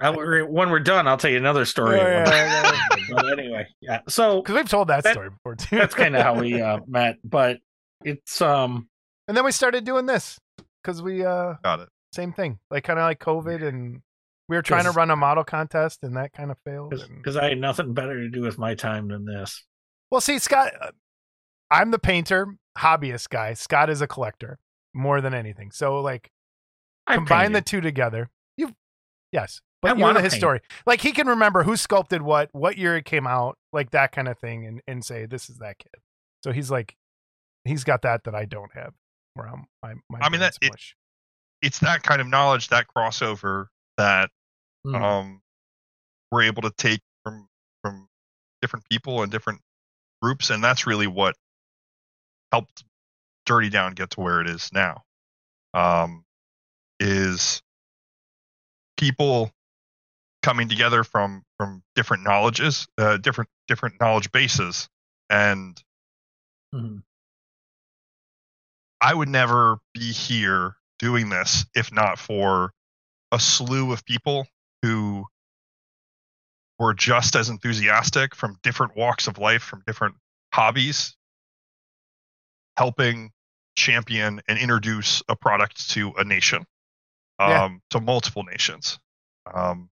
I, 0.00 0.10
when 0.10 0.68
we're 0.70 0.80
done, 0.80 1.08
I'll 1.08 1.16
tell 1.16 1.30
you 1.30 1.38
another 1.38 1.64
story. 1.64 1.98
Oh, 1.98 2.04
yeah, 2.06 2.28
yeah, 2.28 3.04
but 3.10 3.38
anyway, 3.38 3.66
yeah. 3.80 4.00
So 4.06 4.42
Because 4.42 4.54
we've 4.56 4.68
told 4.68 4.88
that, 4.88 5.02
That- 5.04 5.14
story 5.14 5.30
before 5.30 5.54
too. 5.56 5.76
that's 5.76 5.94
kind 5.94 6.14
of 6.14 6.22
how 6.22 6.38
we 6.38 6.60
uh, 6.60 6.80
met. 6.86 7.16
But 7.24 7.58
it's 8.04 8.40
um 8.42 8.88
and 9.26 9.36
then 9.36 9.44
we 9.44 9.52
started 9.52 9.84
doing 9.84 10.04
this 10.06 10.38
because 10.82 11.00
we 11.02 11.24
uh 11.24 11.54
Got 11.64 11.80
it. 11.80 11.88
same 12.12 12.32
thing, 12.34 12.58
like 12.70 12.84
kind 12.84 12.98
of 12.98 13.04
like 13.04 13.18
COVID, 13.18 13.66
and 13.66 14.02
we 14.48 14.56
were 14.56 14.62
trying 14.62 14.84
to 14.84 14.90
run 14.90 15.10
a 15.10 15.16
model 15.16 15.42
contest, 15.44 16.00
and 16.02 16.16
that 16.18 16.32
kind 16.34 16.50
of 16.50 16.58
failed. 16.66 16.92
and- 16.92 17.16
because 17.16 17.36
I 17.38 17.48
had 17.48 17.58
nothing 17.58 17.94
better 17.94 18.20
to 18.20 18.28
do 18.28 18.42
with 18.42 18.58
my 18.58 18.74
time 18.74 19.08
than 19.08 19.24
this. 19.24 19.64
Well, 20.10 20.20
see, 20.20 20.38
Scott, 20.38 20.72
uh, 20.80 20.90
I'm 21.70 21.90
the 21.90 21.98
painter, 21.98 22.56
hobbyist 22.78 23.28
guy. 23.28 23.54
Scott 23.54 23.90
is 23.90 24.00
a 24.00 24.06
collector 24.06 24.58
more 24.94 25.20
than 25.20 25.34
anything. 25.34 25.70
So, 25.70 26.00
like, 26.00 26.30
I 27.06 27.14
combine 27.16 27.52
the 27.52 27.60
two 27.60 27.80
together. 27.80 28.30
You, 28.56 28.74
yes, 29.32 29.60
I 29.82 29.88
but 29.88 29.98
you're 29.98 30.02
wanna 30.06 30.14
the 30.14 30.20
paint. 30.22 30.32
historian. 30.32 30.62
Like, 30.86 31.00
he 31.00 31.12
can 31.12 31.26
remember 31.28 31.62
who 31.62 31.76
sculpted 31.76 32.22
what, 32.22 32.48
what 32.52 32.78
year 32.78 32.96
it 32.96 33.04
came 33.04 33.26
out, 33.26 33.58
like 33.72 33.90
that 33.90 34.12
kind 34.12 34.28
of 34.28 34.38
thing, 34.38 34.66
and 34.66 34.80
and 34.86 35.04
say 35.04 35.26
this 35.26 35.50
is 35.50 35.58
that 35.58 35.78
kid. 35.78 35.94
So 36.44 36.52
he's 36.52 36.70
like, 36.70 36.96
he's 37.64 37.84
got 37.84 38.02
that 38.02 38.24
that 38.24 38.34
I 38.34 38.44
don't 38.46 38.72
have. 38.74 38.94
Where 39.34 39.46
I'm, 39.48 39.66
my, 39.82 39.94
my 40.10 40.18
I 40.22 40.28
mean, 40.30 40.40
that- 40.40 40.56
it- 40.62 40.72
It's 41.60 41.80
that 41.80 42.02
kind 42.02 42.20
of 42.20 42.28
knowledge, 42.28 42.68
that 42.68 42.86
crossover 42.94 43.66
that 43.98 44.30
Hmm. 44.86 44.94
um, 44.94 45.42
we're 46.30 46.42
able 46.42 46.62
to 46.62 46.70
take 46.70 47.00
from 47.24 47.48
from 47.82 48.08
different 48.62 48.84
people 48.88 49.22
and 49.22 49.32
different 49.32 49.60
groups, 50.20 50.50
and 50.50 50.62
that's 50.62 50.86
really 50.86 51.06
what 51.06 51.36
helped 52.52 52.84
Dirty 53.46 53.70
Down 53.70 53.94
get 53.94 54.10
to 54.10 54.20
where 54.20 54.40
it 54.40 54.48
is 54.48 54.70
now. 54.72 55.04
Um, 55.74 56.24
is 57.00 57.62
people 58.96 59.52
coming 60.42 60.68
together 60.68 61.04
from 61.04 61.44
from 61.56 61.82
different 61.94 62.24
knowledges, 62.24 62.86
uh, 62.98 63.16
different 63.16 63.50
different 63.66 64.00
knowledge 64.00 64.30
bases, 64.32 64.88
and 65.30 65.82
Mhm. 66.74 67.02
I 69.00 69.14
would 69.14 69.28
never 69.28 69.78
be 69.94 70.12
here 70.12 70.76
doing 70.98 71.28
this 71.30 71.64
if 71.74 71.92
not 71.92 72.18
for 72.18 72.72
a 73.30 73.38
slew 73.38 73.92
of 73.92 74.04
people 74.04 74.46
who 74.82 75.26
were 76.78 76.94
just 76.94 77.34
as 77.36 77.48
enthusiastic 77.48 78.34
from 78.34 78.56
different 78.62 78.96
walks 78.96 79.26
of 79.26 79.38
life, 79.38 79.62
from 79.62 79.82
different 79.86 80.14
hobbies, 80.54 81.16
helping 82.76 83.30
champion 83.76 84.40
and 84.48 84.58
introduce 84.58 85.22
a 85.28 85.36
product 85.36 85.90
to 85.90 86.12
a 86.18 86.24
nation, 86.24 86.64
um, 87.38 87.50
Yeah. 87.50 87.68
to 87.90 88.00
multiple 88.00 88.42
nations. 88.44 88.98
Um, 89.52 89.90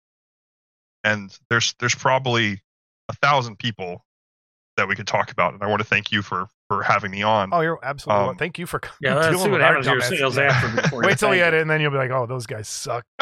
and 1.04 1.36
there's 1.50 1.74
there's 1.78 1.94
probably 1.94 2.62
a 3.08 3.14
thousand 3.14 3.58
people 3.58 4.04
that 4.76 4.88
we 4.88 4.94
could 4.94 5.06
talk 5.06 5.30
about, 5.32 5.54
and 5.54 5.62
I 5.62 5.66
want 5.68 5.80
to 5.80 5.86
thank 5.88 6.12
you 6.12 6.20
for 6.22 6.46
for 6.68 6.82
having 6.82 7.12
me 7.12 7.22
on. 7.22 7.50
Oh, 7.52 7.60
you're 7.60 7.78
absolutely. 7.82 8.20
um, 8.20 8.26
well. 8.26 8.36
Thank 8.36 8.58
you 8.58 8.66
for 8.66 8.80
coming. 8.80 8.96
Yeah, 9.00 9.14
let's 9.14 9.42
see 9.42 9.48
what 9.48 9.60
happens 9.60 9.86
to 9.86 9.92
your 9.92 10.00
dumbass- 10.00 10.18
sales 10.18 10.36
yeah. 10.36 10.42
after 10.44 10.82
before 10.82 11.02
you 11.02 11.06
Wait 11.08 11.18
till 11.18 11.30
we 11.30 11.36
thank 11.36 11.46
edit, 11.46 11.62
and 11.62 11.70
then 11.70 11.80
you'll 11.80 11.92
be 11.92 11.96
like, 11.96 12.10
"Oh, 12.10 12.26
those 12.26 12.46
guys 12.46 12.68
suck." 12.68 13.04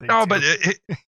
They 0.00 0.06
no, 0.06 0.26
but 0.26 0.42
it, 0.42 0.80
it, 0.88 0.98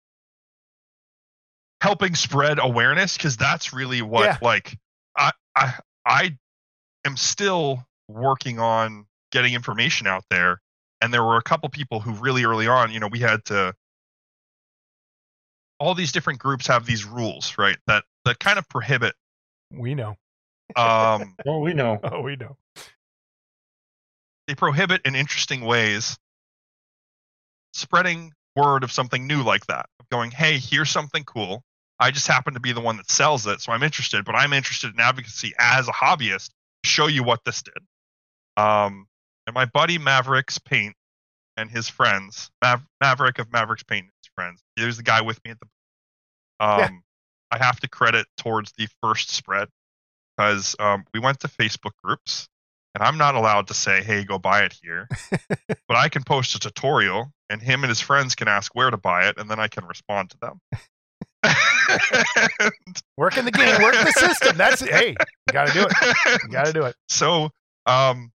helping 1.80 2.14
spread 2.14 2.58
awareness 2.58 3.16
because 3.16 3.36
that's 3.36 3.72
really 3.72 4.02
what 4.02 4.24
Yeah. 4.24 4.38
like 4.42 4.78
I 5.16 5.32
I 5.56 5.74
I 6.04 6.38
am 7.04 7.16
still 7.16 7.86
working 8.08 8.58
on 8.58 9.06
getting 9.32 9.54
information 9.54 10.06
out 10.06 10.24
there, 10.30 10.60
and 11.00 11.12
there 11.14 11.24
were 11.24 11.36
a 11.36 11.42
couple 11.42 11.68
people 11.68 12.00
who 12.00 12.12
really 12.12 12.44
early 12.44 12.66
on, 12.66 12.90
you 12.92 13.00
know, 13.00 13.08
we 13.08 13.20
had 13.20 13.44
to. 13.46 13.74
All 15.78 15.94
these 15.94 16.12
different 16.12 16.38
groups 16.38 16.66
have 16.66 16.84
these 16.84 17.04
rules, 17.06 17.56
right? 17.56 17.78
That 17.86 18.04
that 18.24 18.38
kind 18.38 18.58
of 18.58 18.68
prohibit. 18.68 19.14
we 19.72 19.94
know. 19.94 20.16
Um, 20.76 21.36
Oh, 21.46 21.58
we 21.60 21.72
know. 21.72 21.98
Oh, 22.02 22.20
we 22.20 22.36
know. 22.36 22.56
they 24.46 24.54
prohibit 24.54 25.00
in 25.04 25.14
interesting 25.14 25.62
ways 25.62 26.18
spreading 27.72 28.32
word 28.56 28.82
of 28.82 28.90
something 28.90 29.26
new 29.28 29.42
like 29.44 29.64
that 29.66 29.86
of 30.00 30.08
going 30.08 30.32
hey 30.32 30.58
here's 30.58 30.90
something 30.90 31.22
cool 31.22 31.62
i 32.00 32.10
just 32.10 32.26
happen 32.26 32.54
to 32.54 32.60
be 32.60 32.72
the 32.72 32.80
one 32.80 32.96
that 32.96 33.10
sells 33.10 33.46
it 33.46 33.60
so 33.60 33.72
i'm 33.72 33.82
interested 33.82 34.24
but 34.24 34.34
i'm 34.34 34.52
interested 34.52 34.92
in 34.92 35.00
advocacy 35.00 35.52
as 35.58 35.86
a 35.88 35.92
hobbyist 35.92 36.50
to 36.82 36.88
show 36.90 37.06
you 37.06 37.22
what 37.22 37.40
this 37.44 37.62
did 37.62 37.78
um, 38.56 39.06
and 39.46 39.54
my 39.54 39.64
buddy 39.64 39.98
mavericks 39.98 40.58
paint 40.58 40.94
and 41.56 41.70
his 41.70 41.88
friends 41.88 42.50
Mav- 42.62 42.86
maverick 43.00 43.38
of 43.38 43.52
mavericks 43.52 43.82
paint 43.82 44.04
and 44.04 44.12
his 44.22 44.30
friends 44.34 44.62
there's 44.76 44.96
the 44.96 45.02
guy 45.02 45.20
with 45.20 45.38
me 45.44 45.52
at 45.52 45.58
the 45.60 45.66
um, 46.66 46.78
Yeah. 46.80 46.88
i 47.52 47.64
have 47.64 47.78
to 47.80 47.88
credit 47.88 48.26
towards 48.36 48.72
the 48.72 48.88
first 49.02 49.30
spread 49.30 49.68
because 50.36 50.74
um, 50.78 51.04
we 51.14 51.20
went 51.20 51.40
to 51.40 51.48
facebook 51.48 51.92
groups 52.02 52.48
and 52.92 53.04
I'm 53.04 53.18
not 53.18 53.36
allowed 53.36 53.68
to 53.68 53.74
say, 53.74 54.02
"Hey, 54.02 54.24
go 54.24 54.36
buy 54.40 54.64
it 54.64 54.76
here," 54.82 55.06
but 55.86 55.96
I 55.96 56.08
can 56.08 56.24
post 56.24 56.56
a 56.56 56.58
tutorial, 56.58 57.32
and 57.48 57.62
him 57.62 57.84
and 57.84 57.88
his 57.88 58.00
friends 58.00 58.34
can 58.34 58.48
ask 58.48 58.74
where 58.74 58.90
to 58.90 58.96
buy 58.96 59.28
it, 59.28 59.38
and 59.38 59.48
then 59.48 59.60
I 59.60 59.68
can 59.68 59.84
respond 59.84 60.30
to 60.30 60.38
them. 60.38 60.60
Working 63.16 63.44
the 63.44 63.50
game, 63.50 63.82
work 63.82 63.94
the 63.94 64.12
system. 64.12 64.56
That's 64.56 64.82
it. 64.82 64.90
Hey, 64.90 65.08
you 65.10 65.52
got 65.52 65.68
to 65.68 65.72
do 65.72 65.86
it. 65.88 66.42
You 66.44 66.48
got 66.50 66.66
to 66.66 66.72
do 66.72 66.84
it. 66.84 66.94
so, 67.08 67.50
um, 67.86 68.32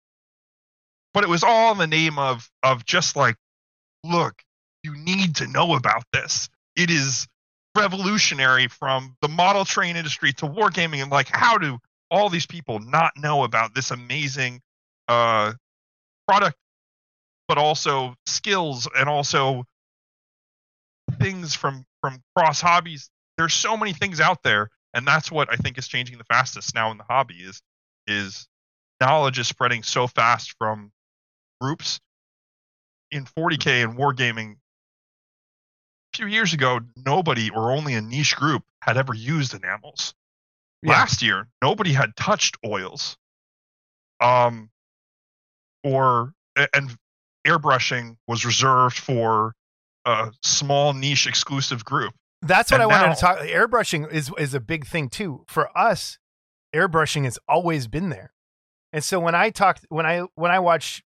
but 1.14 1.24
it 1.24 1.28
was 1.28 1.42
all 1.42 1.72
in 1.72 1.78
the 1.78 1.86
name 1.86 2.18
of 2.18 2.48
of 2.62 2.84
just 2.84 3.16
like, 3.16 3.36
look, 4.04 4.42
you 4.82 4.94
need 4.96 5.36
to 5.36 5.46
know 5.46 5.74
about 5.74 6.04
this. 6.12 6.48
It 6.76 6.90
is 6.90 7.26
revolutionary 7.76 8.68
from 8.68 9.16
the 9.22 9.28
model 9.28 9.64
train 9.64 9.96
industry 9.96 10.32
to 10.34 10.46
wargaming, 10.46 11.02
and 11.02 11.10
like, 11.10 11.28
how 11.28 11.58
do 11.58 11.78
all 12.10 12.28
these 12.28 12.46
people 12.46 12.78
not 12.78 13.12
know 13.16 13.44
about 13.44 13.74
this 13.74 13.90
amazing 13.90 14.60
uh, 15.08 15.52
product, 16.28 16.56
but 17.48 17.58
also 17.58 18.14
skills 18.26 18.88
and 18.96 19.08
also 19.08 19.64
things 21.18 21.54
from 21.54 21.84
from 22.00 22.22
cross 22.36 22.60
hobbies. 22.60 23.10
There's 23.38 23.54
so 23.54 23.76
many 23.76 23.92
things 23.92 24.20
out 24.20 24.42
there, 24.42 24.70
and 24.94 25.06
that's 25.06 25.30
what 25.30 25.50
I 25.50 25.56
think 25.56 25.78
is 25.78 25.88
changing 25.88 26.18
the 26.18 26.24
fastest 26.24 26.74
now 26.74 26.90
in 26.90 26.98
the 26.98 27.04
hobby 27.04 27.36
is 27.36 27.62
is 28.06 28.46
knowledge 29.00 29.38
is 29.38 29.48
spreading 29.48 29.82
so 29.82 30.06
fast 30.06 30.54
from 30.58 30.92
groups 31.60 32.00
in 33.10 33.24
40k 33.24 33.84
and 33.84 33.96
wargaming. 33.96 34.56
A 36.14 36.16
few 36.16 36.26
years 36.26 36.52
ago, 36.52 36.80
nobody 36.96 37.50
or 37.50 37.72
only 37.72 37.94
a 37.94 38.02
niche 38.02 38.36
group 38.36 38.64
had 38.80 38.96
ever 38.96 39.14
used 39.14 39.54
enamels. 39.54 40.14
Yeah. 40.82 40.92
Last 40.92 41.22
year, 41.22 41.48
nobody 41.62 41.92
had 41.92 42.16
touched 42.16 42.56
oils. 42.66 43.16
Um, 44.20 44.70
or 45.84 46.32
and 46.74 46.96
airbrushing 47.46 48.16
was 48.28 48.44
reserved 48.44 48.98
for 48.98 49.54
a 50.04 50.32
small 50.42 50.92
niche 50.92 51.26
exclusive 51.26 51.84
group. 51.84 52.14
That's 52.42 52.70
what 52.72 52.80
And 52.80 52.90
I 52.90 52.94
wanted 52.94 53.14
to 53.14 53.20
talk. 53.20 53.38
Airbrushing 53.38 54.12
is 54.12 54.30
is 54.36 54.52
a 54.52 54.60
big 54.60 54.86
thing 54.86 55.08
too 55.08 55.44
for 55.46 55.76
us. 55.78 56.18
Airbrushing 56.74 57.24
has 57.24 57.38
always 57.48 57.86
been 57.86 58.08
there, 58.08 58.32
and 58.92 59.04
so 59.04 59.20
when 59.20 59.34
I 59.34 59.50
talk, 59.50 59.78
when 59.88 60.06
I 60.06 60.22
when 60.34 60.50
I 60.50 60.58
watch 60.58 61.02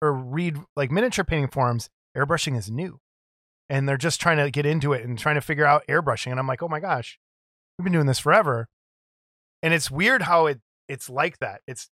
or 0.00 0.12
read 0.12 0.56
like 0.74 0.90
miniature 0.90 1.24
painting 1.24 1.50
forums, 1.50 1.90
airbrushing 2.16 2.56
is 2.56 2.70
new, 2.70 3.00
and 3.68 3.88
they're 3.88 3.96
just 3.96 4.20
trying 4.20 4.38
to 4.38 4.50
get 4.50 4.64
into 4.64 4.92
it 4.92 5.04
and 5.04 5.18
trying 5.18 5.34
to 5.34 5.40
figure 5.40 5.66
out 5.66 5.82
airbrushing. 5.88 6.30
And 6.30 6.40
I'm 6.40 6.46
like, 6.46 6.62
oh 6.62 6.68
my 6.68 6.80
gosh, 6.80 7.18
we've 7.78 7.84
been 7.84 7.92
doing 7.92 8.06
this 8.06 8.18
forever, 8.20 8.68
and 9.62 9.74
it's 9.74 9.90
weird 9.90 10.22
how 10.22 10.46
it 10.46 10.60
it's 10.88 11.10
like 11.10 11.38
that. 11.40 11.60
It's 11.66 11.90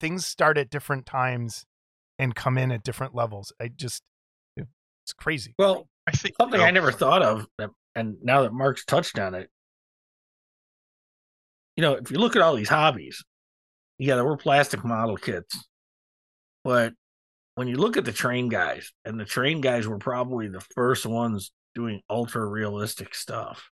things 0.00 0.26
start 0.26 0.58
at 0.58 0.68
different 0.68 1.06
times 1.06 1.64
and 2.18 2.34
come 2.34 2.58
in 2.58 2.72
at 2.72 2.82
different 2.82 3.14
levels. 3.14 3.52
I 3.60 3.68
just 3.68 4.02
it's 4.56 5.12
crazy. 5.16 5.54
Well, 5.58 5.88
I 6.06 6.10
think 6.10 6.34
something 6.40 6.60
you 6.60 6.64
know, 6.64 6.68
I 6.68 6.70
never 6.72 6.92
thought 6.92 7.22
of, 7.22 7.46
that- 7.56 7.70
and 7.98 8.16
now 8.22 8.42
that 8.42 8.52
Mark's 8.52 8.84
touched 8.84 9.18
on 9.18 9.34
it, 9.34 9.50
you 11.76 11.82
know, 11.82 11.94
if 11.94 12.10
you 12.10 12.18
look 12.18 12.36
at 12.36 12.42
all 12.42 12.54
these 12.54 12.68
hobbies, 12.68 13.24
yeah, 13.98 14.14
there 14.14 14.24
were 14.24 14.36
plastic 14.36 14.84
model 14.84 15.16
kits, 15.16 15.66
but 16.64 16.92
when 17.56 17.66
you 17.66 17.76
look 17.76 17.96
at 17.96 18.04
the 18.04 18.12
train 18.12 18.48
guys, 18.48 18.92
and 19.04 19.18
the 19.18 19.24
train 19.24 19.60
guys 19.60 19.88
were 19.88 19.98
probably 19.98 20.46
the 20.46 20.64
first 20.76 21.04
ones 21.04 21.50
doing 21.74 22.00
ultra 22.08 22.46
realistic 22.46 23.16
stuff. 23.16 23.68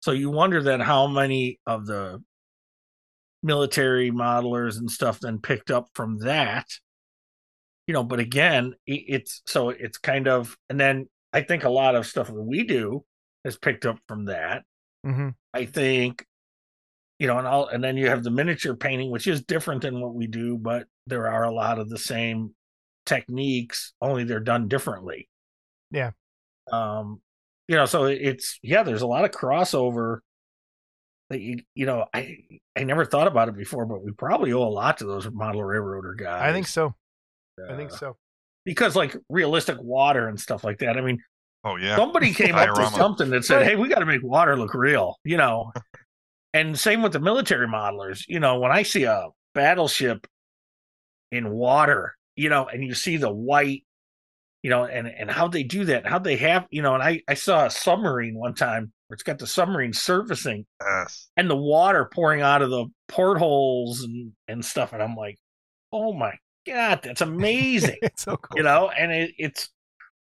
So 0.00 0.10
you 0.10 0.30
wonder 0.30 0.60
then 0.62 0.80
how 0.80 1.06
many 1.06 1.60
of 1.64 1.86
the 1.86 2.20
military 3.44 4.10
modelers 4.10 4.78
and 4.78 4.90
stuff 4.90 5.20
then 5.20 5.38
picked 5.38 5.70
up 5.70 5.86
from 5.94 6.18
that. 6.20 6.66
You 7.86 7.94
know, 7.94 8.02
but 8.02 8.18
again, 8.18 8.74
it's 8.86 9.42
so 9.46 9.68
it's 9.68 9.98
kind 9.98 10.26
of, 10.26 10.56
and 10.68 10.80
then 10.80 11.08
I 11.32 11.42
think 11.42 11.62
a 11.62 11.70
lot 11.70 11.94
of 11.94 12.06
stuff 12.06 12.26
that 12.26 12.34
we 12.34 12.64
do 12.64 13.04
is 13.44 13.56
picked 13.56 13.86
up 13.86 13.98
from 14.08 14.26
that. 14.26 14.64
hmm 15.04 15.30
I 15.52 15.66
think, 15.66 16.24
you 17.18 17.26
know, 17.26 17.38
and 17.38 17.46
all, 17.46 17.68
and 17.68 17.82
then 17.82 17.96
you 17.96 18.08
have 18.08 18.24
the 18.24 18.30
miniature 18.30 18.74
painting, 18.74 19.10
which 19.10 19.26
is 19.26 19.42
different 19.42 19.82
than 19.82 20.00
what 20.00 20.14
we 20.14 20.26
do, 20.26 20.58
but 20.58 20.86
there 21.06 21.28
are 21.30 21.44
a 21.44 21.52
lot 21.52 21.78
of 21.78 21.88
the 21.88 21.98
same 21.98 22.54
techniques, 23.06 23.92
only 24.00 24.24
they're 24.24 24.40
done 24.40 24.66
differently. 24.68 25.28
Yeah. 25.90 26.10
Um, 26.72 27.20
you 27.68 27.76
know, 27.76 27.86
so 27.86 28.04
it's 28.04 28.58
yeah, 28.62 28.82
there's 28.82 29.02
a 29.02 29.06
lot 29.06 29.24
of 29.24 29.30
crossover 29.30 30.18
that 31.30 31.40
you 31.40 31.60
you 31.74 31.86
know, 31.86 32.06
I 32.12 32.38
I 32.76 32.84
never 32.84 33.04
thought 33.04 33.26
about 33.26 33.48
it 33.48 33.56
before, 33.56 33.86
but 33.86 34.02
we 34.02 34.12
probably 34.12 34.52
owe 34.52 34.62
a 34.62 34.68
lot 34.68 34.98
to 34.98 35.04
those 35.06 35.30
model 35.30 35.62
railroader 35.64 36.14
guys. 36.14 36.42
I 36.42 36.52
think 36.52 36.66
so. 36.66 36.94
I 37.70 37.76
think 37.76 37.92
Uh, 37.92 37.96
so. 37.96 38.16
because 38.64 38.96
like 38.96 39.16
realistic 39.28 39.78
water 39.80 40.28
and 40.28 40.38
stuff 40.40 40.64
like 40.64 40.78
that. 40.78 40.96
I 40.98 41.00
mean, 41.00 41.18
Oh 41.64 41.76
yeah. 41.76 41.96
somebody 41.96 42.32
came 42.34 42.54
up 42.54 42.76
with 42.76 42.88
something 42.90 43.30
that 43.30 43.44
said, 43.44 43.64
"Hey, 43.64 43.76
we 43.76 43.88
got 43.88 44.00
to 44.00 44.06
make 44.06 44.22
water 44.22 44.56
look 44.56 44.74
real," 44.74 45.18
you 45.24 45.36
know. 45.36 45.72
and 46.52 46.78
same 46.78 47.02
with 47.02 47.12
the 47.12 47.20
military 47.20 47.66
modelers. 47.66 48.24
You 48.28 48.40
know, 48.40 48.58
when 48.60 48.70
I 48.72 48.82
see 48.82 49.04
a 49.04 49.28
battleship 49.54 50.26
in 51.30 51.50
water, 51.50 52.14
you 52.36 52.48
know, 52.48 52.66
and 52.68 52.84
you 52.84 52.94
see 52.94 53.16
the 53.16 53.32
white, 53.32 53.84
you 54.62 54.70
know, 54.70 54.84
and 54.84 55.08
and 55.08 55.30
how 55.30 55.48
they 55.48 55.62
do 55.62 55.84
that, 55.86 56.06
how 56.06 56.18
they 56.18 56.36
have, 56.36 56.66
you 56.70 56.82
know, 56.82 56.94
and 56.94 57.02
I 57.02 57.22
I 57.28 57.34
saw 57.34 57.66
a 57.66 57.70
submarine 57.70 58.34
one 58.36 58.54
time 58.54 58.92
where 59.08 59.14
it's 59.14 59.22
got 59.22 59.38
the 59.38 59.46
submarine 59.46 59.92
surfacing 59.92 60.66
Yes. 60.80 61.28
and 61.36 61.48
the 61.50 61.56
water 61.56 62.08
pouring 62.12 62.40
out 62.42 62.62
of 62.62 62.70
the 62.70 62.86
portholes 63.08 64.02
and 64.02 64.32
and 64.48 64.64
stuff, 64.64 64.92
and 64.92 65.02
I'm 65.02 65.16
like, 65.16 65.38
oh 65.92 66.12
my 66.12 66.34
god, 66.66 67.00
that's 67.02 67.20
amazing 67.20 67.96
it's 68.02 68.22
so 68.24 68.36
cool. 68.36 68.56
you 68.56 68.62
know 68.62 68.88
and 68.88 69.12
it, 69.12 69.32
it's 69.38 69.68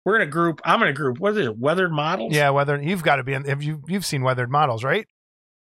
we're 0.04 0.16
in 0.16 0.22
a 0.22 0.30
group 0.30 0.60
i'm 0.64 0.82
in 0.82 0.88
a 0.88 0.92
group 0.92 1.18
what 1.18 1.36
is 1.36 1.46
it 1.46 1.58
weathered 1.58 1.92
models 1.92 2.34
Yeah, 2.34 2.50
whether 2.50 2.80
you've 2.80 3.02
got 3.02 3.16
to 3.16 3.22
be 3.24 3.32
in. 3.34 3.44
Have 3.44 3.62
you 3.62 3.82
you've 3.86 4.04
seen 4.06 4.22
weathered 4.22 4.50
models, 4.50 4.82
right? 4.84 5.06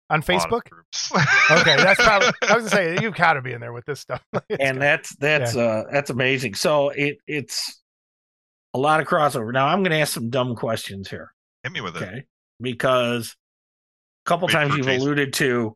On 0.10 0.20
A 0.26 0.32
lot 0.32 0.52
of 0.54 0.64
Facebook. 0.64 1.62
Okay, 1.62 1.76
that's 1.76 2.02
probably. 2.02 2.30
I 2.50 2.56
was 2.56 2.70
gonna 2.70 2.70
say 2.70 2.98
you've 3.02 3.16
got 3.16 3.34
to 3.34 3.42
be 3.42 3.52
in 3.52 3.60
there 3.60 3.74
with 3.74 3.86
this 3.86 4.00
stuff. 4.00 4.22
It's 4.50 4.62
and 4.64 4.78
got- 4.78 4.80
that's 4.82 5.16
that's 5.18 5.56
uh 5.58 5.84
that's 5.92 6.10
amazing 6.10 6.54
so 6.56 6.90
it 6.90 7.18
it's 7.28 7.82
a 8.74 8.78
lot 8.80 9.00
of 9.02 9.08
crossover 9.08 9.52
now 9.52 9.66
i'm 9.68 9.82
gonna 9.84 9.96
ask 9.98 10.14
some 10.14 10.30
dumb 10.30 10.56
questions 10.56 11.10
here 11.10 11.34
Hit 11.64 11.72
me 11.74 11.82
with 11.82 11.96
it. 11.98 12.04
okay 12.04 12.24
because 12.62 13.36
a 14.26 14.30
couple 14.30 14.48
Wait 14.48 14.54
times 14.54 14.76
you've 14.76 14.86
Jason. 14.86 15.02
alluded 15.02 15.34
to 15.34 15.76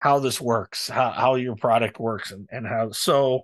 how 0.00 0.18
this 0.18 0.40
works 0.40 0.88
how, 0.88 1.10
how 1.10 1.34
your 1.36 1.56
product 1.56 1.98
works 2.00 2.30
and, 2.32 2.48
and 2.52 2.66
how 2.66 2.90
so 2.92 3.42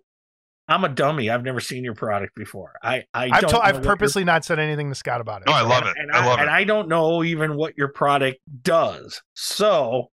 i'm 0.68 0.84
a 0.84 0.88
dummy 0.88 1.30
i've 1.30 1.44
never 1.44 1.60
seen 1.60 1.84
your 1.84 1.94
product 1.94 2.34
before 2.34 2.72
i 2.82 3.04
i 3.14 3.24
I've 3.24 3.40
don't 3.40 3.50
told, 3.50 3.52
know 3.54 3.60
I've 3.60 3.74
what 3.76 3.84
your- 3.84 3.92
purposely 3.96 4.24
not 4.24 4.44
said 4.44 4.58
anything 4.58 4.88
to 4.88 4.94
Scott 4.94 5.20
about 5.20 5.42
it. 5.42 5.46
No, 5.48 5.52
I 5.54 5.62
love 5.62 5.82
and, 5.82 5.90
it. 5.90 5.96
And 5.98 6.10
I 6.12 6.26
love 6.26 6.38
and 6.40 6.48
it. 6.48 6.52
I 6.52 6.64
don't 6.64 6.88
know 6.88 7.22
even 7.22 7.54
what 7.56 7.76
your 7.78 7.88
product 7.88 8.38
does. 8.62 9.22
So 9.34 10.10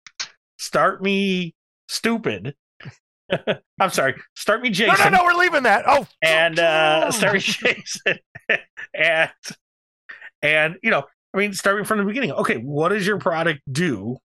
start 0.58 1.02
me 1.02 1.54
stupid. 1.88 2.54
I'm 3.80 3.90
sorry. 3.90 4.16
Start 4.34 4.62
me 4.62 4.70
no, 4.70 4.74
Jason. 4.74 5.12
no, 5.12 5.18
no, 5.18 5.24
we're 5.24 5.34
leaving 5.40 5.62
that. 5.62 5.84
Oh, 5.86 6.06
And 6.22 6.58
uh 6.58 7.10
start 7.12 7.34
me 7.34 7.40
Jason. 7.44 8.18
and 8.94 9.30
and 10.42 10.76
you 10.82 10.90
know, 10.90 11.04
I 11.32 11.38
mean 11.38 11.52
start 11.54 11.78
me 11.78 11.84
from 11.84 11.98
the 11.98 12.04
beginning. 12.04 12.32
Okay, 12.32 12.56
what 12.56 12.88
does 12.88 13.06
your 13.06 13.18
product 13.18 13.60
do 13.70 14.16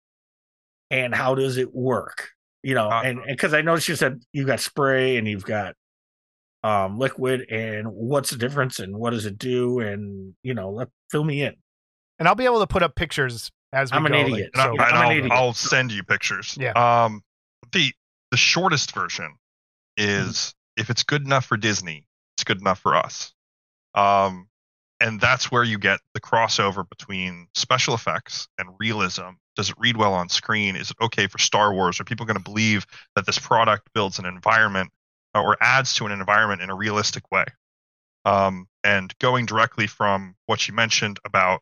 and 0.90 1.14
how 1.14 1.34
does 1.36 1.56
it 1.56 1.72
work? 1.74 2.30
You 2.64 2.74
know, 2.74 2.88
Uh, 2.88 3.02
and 3.04 3.20
because 3.28 3.54
I 3.54 3.62
noticed 3.62 3.88
you 3.88 3.94
said 3.96 4.20
you've 4.32 4.48
got 4.48 4.58
spray 4.60 5.16
and 5.18 5.28
you've 5.28 5.44
got 5.44 5.74
um 6.66 6.98
liquid 6.98 7.46
and 7.50 7.86
what's 7.88 8.30
the 8.30 8.36
difference 8.36 8.78
and 8.80 8.96
what 8.96 9.10
does 9.10 9.26
it 9.26 9.38
do 9.38 9.80
and 9.80 10.34
you 10.42 10.54
know 10.54 10.70
let 10.70 10.88
fill 11.10 11.24
me 11.24 11.42
in 11.42 11.54
and 12.18 12.26
I'll 12.26 12.34
be 12.34 12.44
able 12.46 12.60
to 12.60 12.66
put 12.66 12.82
up 12.82 12.94
pictures 12.94 13.50
as 13.72 13.90
we 13.90 13.96
I'm 13.98 14.06
an 14.06 14.12
go. 14.12 14.18
idiot. 14.20 14.50
And, 14.54 14.62
I, 14.62 14.64
so- 14.64 14.72
and 14.72 14.80
I'm 14.80 14.94
an 14.94 14.96
I'll, 15.02 15.10
idiot. 15.10 15.32
I'll 15.32 15.52
send 15.52 15.92
you 15.92 16.02
pictures. 16.02 16.56
Yeah. 16.58 16.72
Um, 16.72 17.22
the 17.72 17.92
the 18.30 18.36
shortest 18.36 18.92
version 18.94 19.34
is 19.96 20.54
if 20.76 20.90
it's 20.90 21.02
good 21.02 21.24
enough 21.24 21.44
for 21.44 21.56
Disney, 21.56 22.06
it's 22.36 22.44
good 22.44 22.60
enough 22.60 22.78
for 22.78 22.96
us. 22.96 23.32
Um, 23.94 24.48
and 25.00 25.20
that's 25.20 25.50
where 25.52 25.62
you 25.64 25.78
get 25.78 26.00
the 26.14 26.20
crossover 26.20 26.88
between 26.88 27.48
special 27.54 27.94
effects 27.94 28.48
and 28.58 28.70
realism. 28.78 29.30
Does 29.56 29.70
it 29.70 29.76
read 29.78 29.96
well 29.96 30.14
on 30.14 30.28
screen? 30.28 30.74
Is 30.76 30.90
it 30.90 30.96
okay 31.00 31.26
for 31.26 31.38
Star 31.38 31.72
Wars? 31.74 32.00
Are 32.00 32.04
people 32.04 32.24
going 32.26 32.36
to 32.38 32.42
believe 32.42 32.86
that 33.14 33.26
this 33.26 33.38
product 33.38 33.88
builds 33.94 34.18
an 34.18 34.24
environment 34.24 34.90
or 35.42 35.56
adds 35.60 35.94
to 35.94 36.06
an 36.06 36.12
environment 36.12 36.62
in 36.62 36.70
a 36.70 36.74
realistic 36.74 37.30
way? 37.30 37.44
Um, 38.24 38.66
and 38.82 39.16
going 39.18 39.46
directly 39.46 39.86
from 39.86 40.34
what 40.46 40.66
you 40.66 40.74
mentioned 40.74 41.18
about 41.24 41.60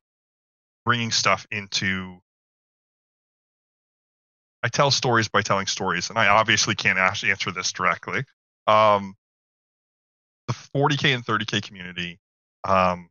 bringing 0.84 1.10
stuff 1.10 1.46
into 1.50 2.20
I 4.62 4.68
tell 4.68 4.90
stories 4.90 5.28
by 5.28 5.42
telling 5.42 5.66
stories, 5.66 6.08
and 6.08 6.18
I 6.18 6.28
obviously 6.28 6.74
can't 6.74 6.98
answer 6.98 7.52
this 7.52 7.70
directly. 7.70 8.24
Um, 8.66 9.14
the 10.48 10.54
40k 10.54 11.14
and 11.14 11.24
30k 11.24 11.62
community, 11.62 12.18
um, 12.66 13.10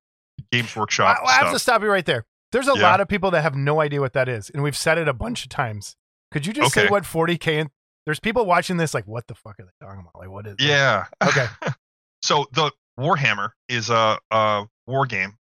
Games 0.52 0.76
I, 0.76 0.80
Workshop 0.80 1.20
I 1.24 1.34
have 1.34 1.52
to 1.52 1.60
stop 1.60 1.84
you 1.84 1.90
right 1.90 2.06
there. 2.06 2.26
There's 2.52 2.68
a 2.68 2.74
Yeah. 2.76 2.82
lot 2.82 3.02
of 3.02 3.08
people 3.08 3.30
that 3.32 3.44
have 3.44 3.56
no 3.56 3.82
idea 3.82 4.02
what 4.02 4.14
that 4.14 4.28
is, 4.28 4.50
and 4.50 4.64
we've 4.64 4.76
said 4.78 4.98
it 4.98 5.08
a 5.08 5.14
bunch 5.14 5.44
of 5.44 5.50
times. 5.50 5.96
Could 6.32 6.48
you 6.48 6.54
just 6.54 6.74
say 6.74 6.90
what 6.90 7.04
40k 7.04 7.62
and 7.62 7.70
there's 8.06 8.20
people 8.20 8.46
watching 8.46 8.78
this 8.78 8.94
like, 8.94 9.08
what 9.08 9.28
the 9.28 9.36
fuck 9.36 9.60
are 9.60 9.64
they 9.64 9.86
talking 9.86 10.02
about? 10.02 10.20
Like, 10.20 10.30
what 10.30 10.48
is? 10.48 10.56
that? 10.58 10.64
Yeah. 10.64 11.06
Okay. 11.26 11.48
so 12.22 12.46
the 12.54 12.72
Warhammer 13.00 13.52
is 13.70 13.90
a, 13.90 14.18
a 14.32 14.66
war 14.88 15.06
game 15.06 15.38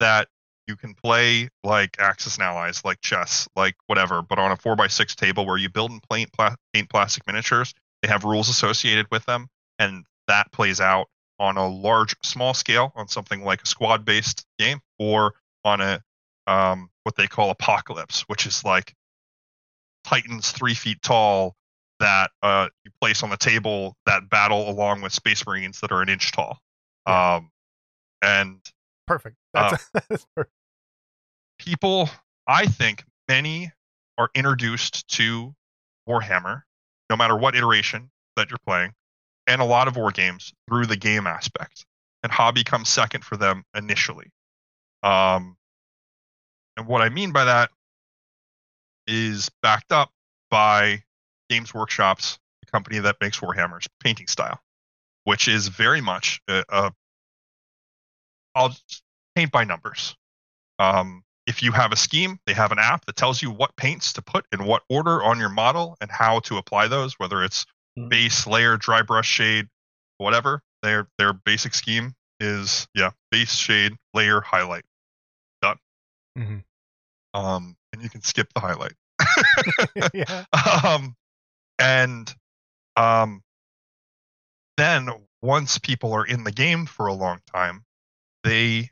that 0.00 0.28
you 0.66 0.76
can 0.76 0.94
play 0.94 1.48
like 1.62 1.96
Axis 2.00 2.36
and 2.36 2.44
Allies, 2.44 2.84
like 2.84 3.00
chess, 3.00 3.48
like 3.54 3.76
whatever, 3.86 4.22
but 4.22 4.38
on 4.38 4.50
a 4.50 4.56
four 4.56 4.76
by 4.76 4.88
six 4.88 5.14
table 5.14 5.46
where 5.46 5.56
you 5.56 5.68
build 5.68 5.90
and 5.90 6.02
paint, 6.10 6.32
pla- 6.32 6.56
paint 6.72 6.90
plastic 6.90 7.26
miniatures. 7.26 7.72
They 8.02 8.08
have 8.08 8.24
rules 8.24 8.48
associated 8.48 9.06
with 9.10 9.24
them, 9.26 9.48
and 9.78 10.04
that 10.28 10.50
plays 10.52 10.80
out 10.80 11.08
on 11.38 11.56
a 11.56 11.68
large, 11.68 12.14
small 12.22 12.54
scale 12.54 12.92
on 12.96 13.08
something 13.08 13.42
like 13.44 13.62
a 13.62 13.66
squad 13.66 14.04
based 14.04 14.44
game, 14.58 14.80
or 14.98 15.34
on 15.64 15.80
a 15.80 16.02
um, 16.46 16.90
what 17.04 17.16
they 17.16 17.26
call 17.26 17.50
apocalypse, 17.50 18.22
which 18.22 18.46
is 18.46 18.64
like 18.64 18.94
titans 20.04 20.52
three 20.52 20.74
feet 20.74 21.00
tall 21.02 21.56
that 22.00 22.30
uh, 22.42 22.68
you 22.84 22.90
place 23.00 23.22
on 23.22 23.30
the 23.30 23.36
table 23.36 23.96
that 24.06 24.28
battle 24.28 24.68
along 24.68 25.00
with 25.00 25.12
space 25.12 25.46
marines 25.46 25.80
that 25.80 25.92
are 25.92 26.02
an 26.02 26.08
inch 26.08 26.32
tall. 26.32 26.58
Um, 27.06 27.50
and 28.22 28.58
Perfect. 29.06 29.36
That's, 29.54 29.88
Uh, 29.94 30.00
that's 30.08 30.26
perfect. 30.34 30.52
people, 31.58 32.10
I 32.46 32.66
think 32.66 33.04
many 33.28 33.72
are 34.18 34.30
introduced 34.34 35.06
to 35.08 35.54
Warhammer, 36.08 36.62
no 37.10 37.16
matter 37.16 37.36
what 37.36 37.54
iteration 37.54 38.10
that 38.36 38.50
you're 38.50 38.58
playing, 38.66 38.92
and 39.46 39.60
a 39.60 39.64
lot 39.64 39.88
of 39.88 39.96
war 39.96 40.10
games 40.10 40.52
through 40.68 40.86
the 40.86 40.96
game 40.96 41.26
aspect. 41.26 41.86
And 42.22 42.32
hobby 42.32 42.64
comes 42.64 42.88
second 42.88 43.24
for 43.24 43.36
them 43.36 43.64
initially. 43.76 44.32
Um, 45.02 45.56
and 46.76 46.86
what 46.86 47.00
I 47.00 47.08
mean 47.08 47.32
by 47.32 47.44
that 47.44 47.70
is 49.06 49.48
backed 49.62 49.92
up 49.92 50.10
by 50.50 51.04
Games 51.48 51.72
Workshop's 51.74 52.38
the 52.62 52.70
company 52.70 52.98
that 52.98 53.16
makes 53.20 53.40
Warhammer's 53.40 53.86
painting 54.00 54.26
style, 54.26 54.60
which 55.24 55.48
is 55.48 55.68
very 55.68 56.00
much 56.00 56.40
a, 56.48 56.64
a 56.68 56.92
I'll 58.54 58.74
paint 59.34 59.52
by 59.52 59.64
numbers. 59.64 60.16
Um, 60.78 61.22
if 61.46 61.62
you 61.62 61.72
have 61.72 61.92
a 61.92 61.96
scheme, 61.96 62.38
they 62.46 62.54
have 62.54 62.72
an 62.72 62.78
app 62.78 63.04
that 63.06 63.16
tells 63.16 63.40
you 63.40 63.50
what 63.50 63.76
paints 63.76 64.12
to 64.14 64.22
put 64.22 64.46
in 64.52 64.64
what 64.64 64.82
order 64.88 65.22
on 65.22 65.38
your 65.38 65.48
model 65.48 65.96
and 66.00 66.10
how 66.10 66.40
to 66.40 66.56
apply 66.56 66.88
those, 66.88 67.14
whether 67.18 67.44
it's 67.44 67.66
Mhm. 67.98 68.08
base, 68.08 68.46
layer, 68.46 68.76
dry 68.76 69.02
brush, 69.02 69.28
shade, 69.28 69.68
whatever. 70.18 70.62
Their 70.82 71.08
their 71.18 71.32
basic 71.32 71.74
scheme 71.74 72.14
is 72.40 72.86
yeah, 72.94 73.12
base, 73.30 73.54
shade, 73.54 73.96
layer, 74.12 74.40
highlight. 74.40 74.84
Done. 75.62 75.78
Mhm. 76.36 76.64
Um, 77.34 77.76
and 77.92 78.02
you 78.02 78.10
can 78.10 78.22
skip 78.22 78.52
the 78.54 78.60
highlight. 78.60 78.94
yeah. 80.14 80.44
um, 80.84 81.16
and 81.78 82.34
um, 82.96 83.42
then 84.76 85.08
once 85.42 85.78
people 85.78 86.12
are 86.12 86.24
in 86.24 86.44
the 86.44 86.52
game 86.52 86.86
for 86.86 87.06
a 87.06 87.14
long 87.14 87.40
time, 87.52 87.84
they 88.44 88.90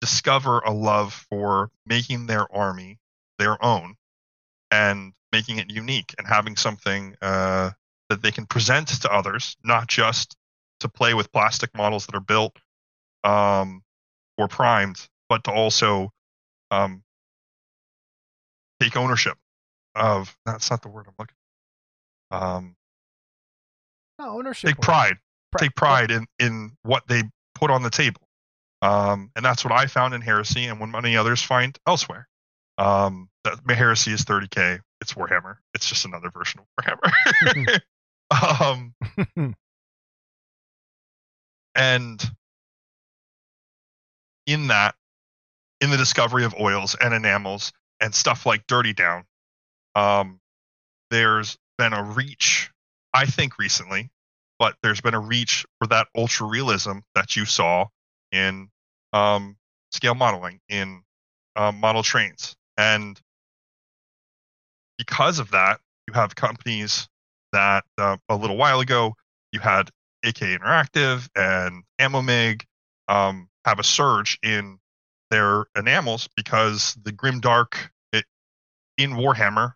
discover 0.00 0.60
a 0.60 0.72
love 0.72 1.26
for 1.28 1.70
making 1.86 2.26
their 2.26 2.52
army 2.54 2.98
their 3.38 3.62
own 3.64 3.94
and 4.70 5.12
making 5.32 5.58
it 5.58 5.70
unique 5.70 6.14
and 6.18 6.26
having 6.26 6.56
something 6.56 7.14
uh, 7.22 7.70
that 8.08 8.22
they 8.22 8.30
can 8.30 8.46
present 8.46 8.88
to 8.88 9.12
others, 9.12 9.56
not 9.64 9.86
just 9.86 10.36
to 10.80 10.88
play 10.88 11.14
with 11.14 11.32
plastic 11.32 11.74
models 11.76 12.06
that 12.06 12.14
are 12.14 12.20
built 12.20 12.56
um, 13.24 13.82
or 14.36 14.48
primed, 14.48 15.08
but 15.28 15.44
to 15.44 15.52
also 15.52 16.10
um, 16.70 17.02
take 18.80 18.96
ownership 18.96 19.36
of 19.94 20.36
that's 20.46 20.70
not 20.70 20.82
the 20.82 20.88
word 20.88 21.06
I'm 21.08 21.14
looking. 21.18 21.37
Um, 22.30 22.76
No, 24.18 24.30
ownership. 24.38 24.68
take 24.68 24.78
works. 24.78 24.86
pride, 24.86 25.16
take 25.58 25.74
pride 25.74 26.10
in 26.10 26.26
in 26.38 26.72
what 26.82 27.04
they 27.08 27.22
put 27.54 27.70
on 27.70 27.82
the 27.82 27.90
table, 27.90 28.20
um, 28.82 29.30
and 29.36 29.44
that's 29.44 29.64
what 29.64 29.72
I 29.72 29.86
found 29.86 30.14
in 30.14 30.20
Heresy, 30.20 30.66
and 30.66 30.78
what 30.80 30.88
many 30.88 31.16
others 31.16 31.42
find 31.42 31.76
elsewhere. 31.86 32.28
Um, 32.78 33.28
that 33.44 33.58
Heresy 33.68 34.12
is 34.12 34.24
30k. 34.24 34.80
It's 35.00 35.14
Warhammer. 35.14 35.56
It's 35.74 35.88
just 35.88 36.04
another 36.04 36.30
version 36.30 36.60
of 36.60 36.84
Warhammer. 36.84 37.80
um, 38.60 38.94
and 41.74 42.30
in 44.46 44.68
that, 44.68 44.94
in 45.80 45.90
the 45.90 45.96
discovery 45.96 46.44
of 46.44 46.54
oils 46.60 46.96
and 47.00 47.14
enamels 47.14 47.72
and 48.00 48.14
stuff 48.14 48.46
like 48.46 48.66
Dirty 48.66 48.92
Down, 48.92 49.24
um, 49.94 50.40
there's 51.10 51.56
been 51.78 51.92
a 51.92 52.02
reach, 52.02 52.70
I 53.14 53.26
think, 53.26 53.58
recently, 53.58 54.10
but 54.58 54.76
there's 54.82 55.00
been 55.00 55.14
a 55.14 55.20
reach 55.20 55.64
for 55.78 55.86
that 55.88 56.08
ultra 56.16 56.46
realism 56.46 56.98
that 57.14 57.36
you 57.36 57.44
saw 57.44 57.86
in 58.32 58.68
um, 59.12 59.56
scale 59.92 60.14
modeling, 60.14 60.60
in 60.68 61.02
um, 61.56 61.78
model 61.80 62.02
trains. 62.02 62.56
And 62.76 63.20
because 64.98 65.38
of 65.38 65.52
that, 65.52 65.80
you 66.06 66.14
have 66.14 66.34
companies 66.34 67.08
that 67.52 67.84
uh, 67.96 68.16
a 68.28 68.36
little 68.36 68.56
while 68.56 68.80
ago 68.80 69.14
you 69.52 69.60
had 69.60 69.90
AK 70.24 70.36
Interactive 70.36 71.28
and 71.34 71.84
Ammo 71.98 72.20
Mig 72.20 72.66
um, 73.08 73.48
have 73.64 73.78
a 73.78 73.84
surge 73.84 74.38
in 74.42 74.78
their 75.30 75.66
enamels 75.76 76.28
because 76.36 76.96
the 77.02 77.12
grim 77.12 77.40
dark 77.40 77.90
in 78.98 79.12
Warhammer, 79.12 79.74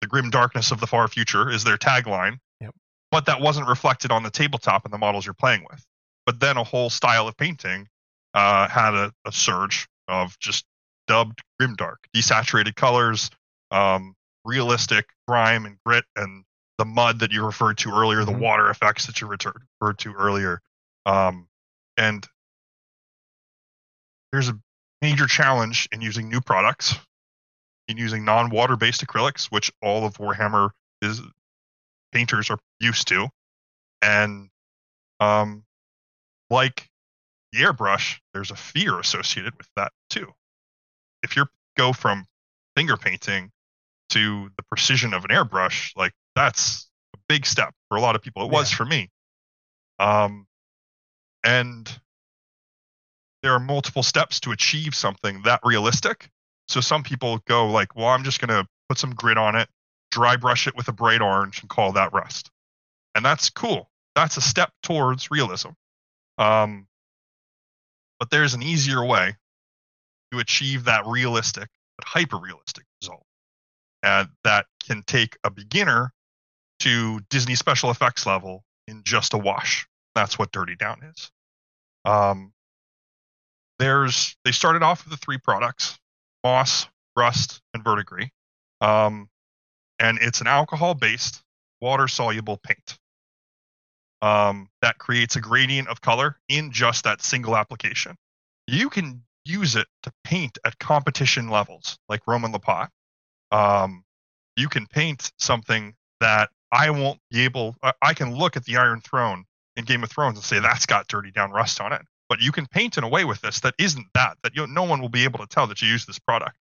the 0.00 0.06
grim 0.06 0.30
darkness 0.30 0.70
of 0.70 0.80
the 0.80 0.86
far 0.86 1.06
future 1.08 1.50
is 1.50 1.64
their 1.64 1.76
tagline. 1.76 2.38
Yep. 2.60 2.74
But 3.10 3.26
that 3.26 3.40
wasn't 3.40 3.68
reflected 3.68 4.10
on 4.10 4.22
the 4.22 4.30
tabletop 4.30 4.84
and 4.84 4.92
the 4.92 4.98
models 4.98 5.26
you're 5.26 5.34
playing 5.34 5.66
with. 5.70 5.84
But 6.26 6.40
then 6.40 6.56
a 6.56 6.64
whole 6.64 6.90
style 6.90 7.28
of 7.28 7.36
painting 7.36 7.88
uh, 8.34 8.68
had 8.68 8.94
a, 8.94 9.12
a 9.26 9.32
surge 9.32 9.88
of 10.08 10.38
just 10.38 10.64
dubbed 11.06 11.42
grimdark, 11.60 11.96
desaturated 12.14 12.76
colors, 12.76 13.30
um, 13.70 14.14
realistic 14.44 15.06
grime 15.26 15.66
and 15.66 15.76
grit, 15.84 16.04
and 16.16 16.44
the 16.78 16.84
mud 16.84 17.18
that 17.18 17.32
you 17.32 17.44
referred 17.44 17.78
to 17.78 17.90
earlier, 17.90 18.24
the 18.24 18.32
water 18.32 18.70
effects 18.70 19.06
that 19.06 19.20
you 19.20 19.26
referred 19.26 19.98
to 19.98 20.14
earlier. 20.14 20.60
Um, 21.04 21.48
and 21.96 22.26
there's 24.32 24.48
a 24.48 24.58
major 25.02 25.26
challenge 25.26 25.88
in 25.92 26.00
using 26.00 26.28
new 26.28 26.40
products, 26.40 26.94
in 27.90 27.96
using 27.96 28.24
non-water 28.24 28.76
based 28.76 29.04
acrylics, 29.04 29.46
which 29.46 29.72
all 29.82 30.06
of 30.06 30.14
Warhammer 30.14 30.70
is 31.02 31.20
painters 32.12 32.50
are 32.50 32.58
used 32.78 33.08
to, 33.08 33.28
and 34.00 34.48
um, 35.18 35.64
like 36.48 36.88
the 37.52 37.60
airbrush, 37.60 38.18
there's 38.32 38.50
a 38.50 38.56
fear 38.56 38.98
associated 38.98 39.56
with 39.58 39.68
that 39.76 39.92
too. 40.08 40.28
If 41.22 41.36
you 41.36 41.46
go 41.76 41.92
from 41.92 42.26
finger 42.76 42.96
painting 42.96 43.50
to 44.10 44.50
the 44.56 44.62
precision 44.62 45.12
of 45.12 45.24
an 45.24 45.30
airbrush, 45.30 45.92
like 45.96 46.12
that's 46.34 46.88
a 47.14 47.18
big 47.28 47.44
step 47.44 47.74
for 47.88 47.96
a 47.96 48.00
lot 48.00 48.16
of 48.16 48.22
people. 48.22 48.44
It 48.44 48.50
was 48.50 48.70
for 48.70 48.84
me. 48.84 49.10
Um, 49.98 50.46
and 51.44 52.00
there 53.42 53.52
are 53.52 53.60
multiple 53.60 54.02
steps 54.02 54.40
to 54.40 54.52
achieve 54.52 54.94
something 54.94 55.42
that 55.44 55.60
realistic. 55.64 56.30
So 56.70 56.80
some 56.80 57.02
people 57.02 57.38
go 57.46 57.66
like, 57.66 57.96
well, 57.96 58.08
I'm 58.08 58.22
just 58.22 58.40
going 58.40 58.48
to 58.48 58.66
put 58.88 58.98
some 58.98 59.14
grit 59.14 59.36
on 59.36 59.56
it, 59.56 59.68
dry 60.10 60.36
brush 60.36 60.66
it 60.66 60.76
with 60.76 60.88
a 60.88 60.92
bright 60.92 61.20
orange 61.20 61.60
and 61.60 61.68
call 61.68 61.92
that 61.92 62.12
rust. 62.12 62.50
And 63.14 63.24
that's 63.24 63.50
cool. 63.50 63.90
That's 64.14 64.36
a 64.36 64.40
step 64.40 64.72
towards 64.82 65.30
realism. 65.30 65.70
Um, 66.38 66.86
but 68.20 68.30
there's 68.30 68.54
an 68.54 68.62
easier 68.62 69.04
way 69.04 69.36
to 70.32 70.38
achieve 70.38 70.84
that 70.84 71.06
realistic, 71.06 71.68
but 71.98 72.06
hyper 72.06 72.36
realistic 72.36 72.84
result. 73.02 73.24
And 74.02 74.28
that 74.44 74.66
can 74.86 75.02
take 75.02 75.36
a 75.42 75.50
beginner 75.50 76.12
to 76.80 77.20
Disney 77.30 77.56
special 77.56 77.90
effects 77.90 78.26
level 78.26 78.64
in 78.86 79.02
just 79.04 79.34
a 79.34 79.38
wash. 79.38 79.86
That's 80.14 80.38
what 80.38 80.52
Dirty 80.52 80.76
Down 80.76 81.02
is. 81.02 81.30
Um, 82.04 82.52
there's 83.78 84.36
they 84.44 84.52
started 84.52 84.82
off 84.82 85.04
with 85.04 85.12
the 85.12 85.24
three 85.24 85.38
products: 85.38 85.98
Moss, 86.44 86.86
Rust, 87.16 87.60
and 87.74 87.84
Verdigris. 87.84 88.30
Um, 88.80 89.28
and 89.98 90.18
it's 90.20 90.40
an 90.40 90.46
alcohol-based, 90.46 91.42
water-soluble 91.80 92.58
paint 92.62 92.98
um, 94.22 94.68
that 94.82 94.98
creates 94.98 95.36
a 95.36 95.40
gradient 95.40 95.88
of 95.88 96.00
color 96.00 96.38
in 96.48 96.72
just 96.72 97.04
that 97.04 97.22
single 97.22 97.56
application. 97.56 98.16
You 98.66 98.90
can 98.90 99.22
use 99.44 99.76
it 99.76 99.86
to 100.02 100.12
paint 100.24 100.58
at 100.64 100.78
competition 100.78 101.48
levels, 101.48 101.98
like 102.08 102.20
Roman 102.26 102.52
Lappat. 102.52 102.88
Um, 103.50 104.04
you 104.56 104.68
can 104.68 104.86
paint 104.86 105.32
something 105.38 105.94
that 106.20 106.50
I 106.70 106.90
won't 106.90 107.18
be 107.30 107.40
able. 107.44 107.76
I 108.02 108.14
can 108.14 108.34
look 108.34 108.56
at 108.56 108.64
the 108.64 108.76
Iron 108.76 109.00
Throne 109.00 109.44
in 109.76 109.84
Game 109.84 110.02
of 110.04 110.10
Thrones 110.10 110.38
and 110.38 110.44
say 110.44 110.60
that's 110.60 110.86
got 110.86 111.08
dirty 111.08 111.30
down 111.30 111.50
rust 111.50 111.80
on 111.80 111.92
it. 111.92 112.02
But 112.30 112.40
you 112.40 112.52
can 112.52 112.66
paint 112.66 112.96
in 112.96 113.04
a 113.04 113.08
way 113.08 113.24
with 113.24 113.40
this 113.42 113.60
that 113.60 113.74
isn't 113.76 114.06
that. 114.14 114.38
That 114.42 114.52
no 114.56 114.84
one 114.84 115.02
will 115.02 115.10
be 115.10 115.24
able 115.24 115.40
to 115.40 115.46
tell 115.46 115.66
that 115.66 115.82
you 115.82 115.88
use 115.88 116.06
this 116.06 116.20
product. 116.20 116.56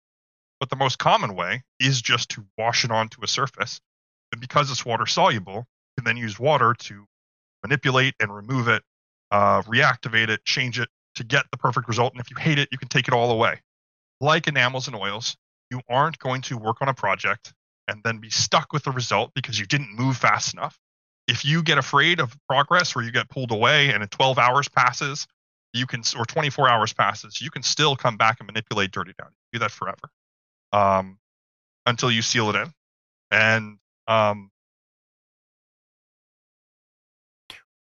But 0.60 0.70
the 0.70 0.76
most 0.76 0.98
common 0.98 1.36
way 1.36 1.64
is 1.80 2.02
just 2.02 2.30
to 2.32 2.46
wash 2.58 2.84
it 2.84 2.92
onto 2.92 3.24
a 3.24 3.28
surface, 3.28 3.80
and 4.32 4.42
because 4.42 4.70
it's 4.72 4.86
water 4.86 5.06
soluble, 5.06 5.56
you 5.56 6.04
can 6.04 6.06
then 6.06 6.18
use 6.18 6.38
water 6.38 6.74
to 6.74 7.06
manipulate 7.64 8.16
and 8.20 8.36
remove 8.36 8.68
it, 8.68 8.84
uh, 9.32 9.62
reactivate 9.62 10.30
it, 10.30 10.44
change 10.44 10.80
it 10.80 10.90
to 11.16 11.24
get 11.24 11.46
the 11.52 11.58
perfect 11.58 11.88
result. 11.88 12.14
And 12.14 12.22
if 12.22 12.32
you 12.32 12.38
hate 12.38 12.60
it, 12.60 12.70
you 12.72 12.78
can 12.78 12.88
take 12.88 13.08
it 13.08 13.14
all 13.14 13.32
away. 13.32 13.62
Like 14.20 14.48
enamels 14.48 14.88
and 14.88 14.96
oils, 14.96 15.38
you 15.70 15.82
aren't 15.88 16.20
going 16.20 16.42
to 16.44 16.58
work 16.58 16.82
on 16.82 16.90
a 16.90 16.94
project 16.94 17.54
and 17.88 18.02
then 18.04 18.18
be 18.18 18.30
stuck 18.30 18.74
with 18.74 18.84
the 18.84 18.92
result 18.92 19.32
because 19.34 19.60
you 19.60 19.66
didn't 19.66 19.98
move 19.98 20.18
fast 20.18 20.54
enough. 20.54 20.78
If 21.28 21.46
you 21.46 21.62
get 21.62 21.78
afraid 21.78 22.20
of 22.20 22.36
progress 22.48 22.96
or 22.96 23.04
you 23.04 23.12
get 23.12 23.30
pulled 23.30 23.52
away 23.52 23.94
and 23.94 24.10
12 24.10 24.40
hours 24.40 24.68
passes, 24.68 25.28
you 25.74 25.86
can 25.86 26.02
or 26.18 26.26
24 26.26 26.68
hours 26.70 26.94
passes, 26.94 27.42
you 27.42 27.50
can 27.50 27.64
still 27.64 27.96
come 27.96 28.18
back 28.18 28.38
and 28.40 28.48
manipulate 28.48 28.92
dirty 28.92 29.14
down. 29.18 29.30
Do 29.54 29.60
that 29.60 29.72
forever. 29.72 30.10
Um, 30.72 31.18
until 31.86 32.12
you 32.12 32.22
seal 32.22 32.50
it 32.50 32.56
in. 32.56 32.74
And 33.32 33.78
um 34.08 34.52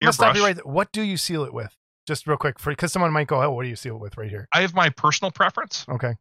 gonna 0.02 0.14
stop 0.14 0.36
you 0.36 0.44
right 0.44 0.56
there. 0.56 0.66
What 0.66 0.92
do 0.92 1.02
you 1.02 1.18
seal 1.18 1.44
it 1.44 1.54
with? 1.54 1.76
Just 2.08 2.28
real 2.28 2.38
quick, 2.38 2.58
because 2.64 2.92
someone 2.92 3.14
might 3.14 3.28
go, 3.28 3.42
"Oh, 3.42 3.52
what 3.52 3.64
do 3.64 3.70
you 3.70 3.76
seal 3.76 3.96
it 3.96 4.00
with 4.00 4.18
right 4.18 4.30
here?" 4.30 4.48
I 4.54 4.62
have 4.62 4.74
my 4.74 4.90
personal 4.90 5.32
preference. 5.32 5.86
Okay. 5.88 6.16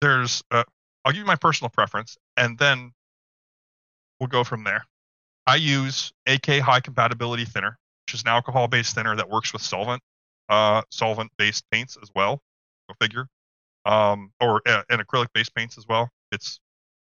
there's 0.00 0.42
uh, 0.50 0.64
I'll 1.04 1.12
give 1.12 1.20
you 1.20 1.26
my 1.26 1.36
personal 1.36 1.70
preference, 1.70 2.16
and 2.36 2.58
then 2.58 2.92
we'll 4.20 4.28
go 4.28 4.44
from 4.44 4.64
there. 4.64 4.84
I 5.46 5.56
use 5.56 6.12
AK 6.26 6.60
high 6.60 6.80
compatibility 6.80 7.44
thinner, 7.44 7.78
which 8.06 8.14
is 8.14 8.22
an 8.22 8.28
alcohol 8.28 8.68
based 8.68 8.94
thinner 8.94 9.16
that 9.16 9.28
works 9.28 9.52
with 9.52 9.62
solvent 9.62 10.02
uh, 10.52 10.82
solvent 10.90 11.32
based 11.38 11.64
paints 11.70 11.96
as 12.02 12.10
well. 12.14 12.42
Go 12.86 12.94
figure. 13.00 13.26
Um, 13.86 14.32
or 14.38 14.60
uh, 14.66 14.82
and 14.90 15.00
acrylic 15.00 15.28
based 15.32 15.54
paints 15.54 15.78
as 15.78 15.88
well. 15.88 16.10
It's 16.30 16.60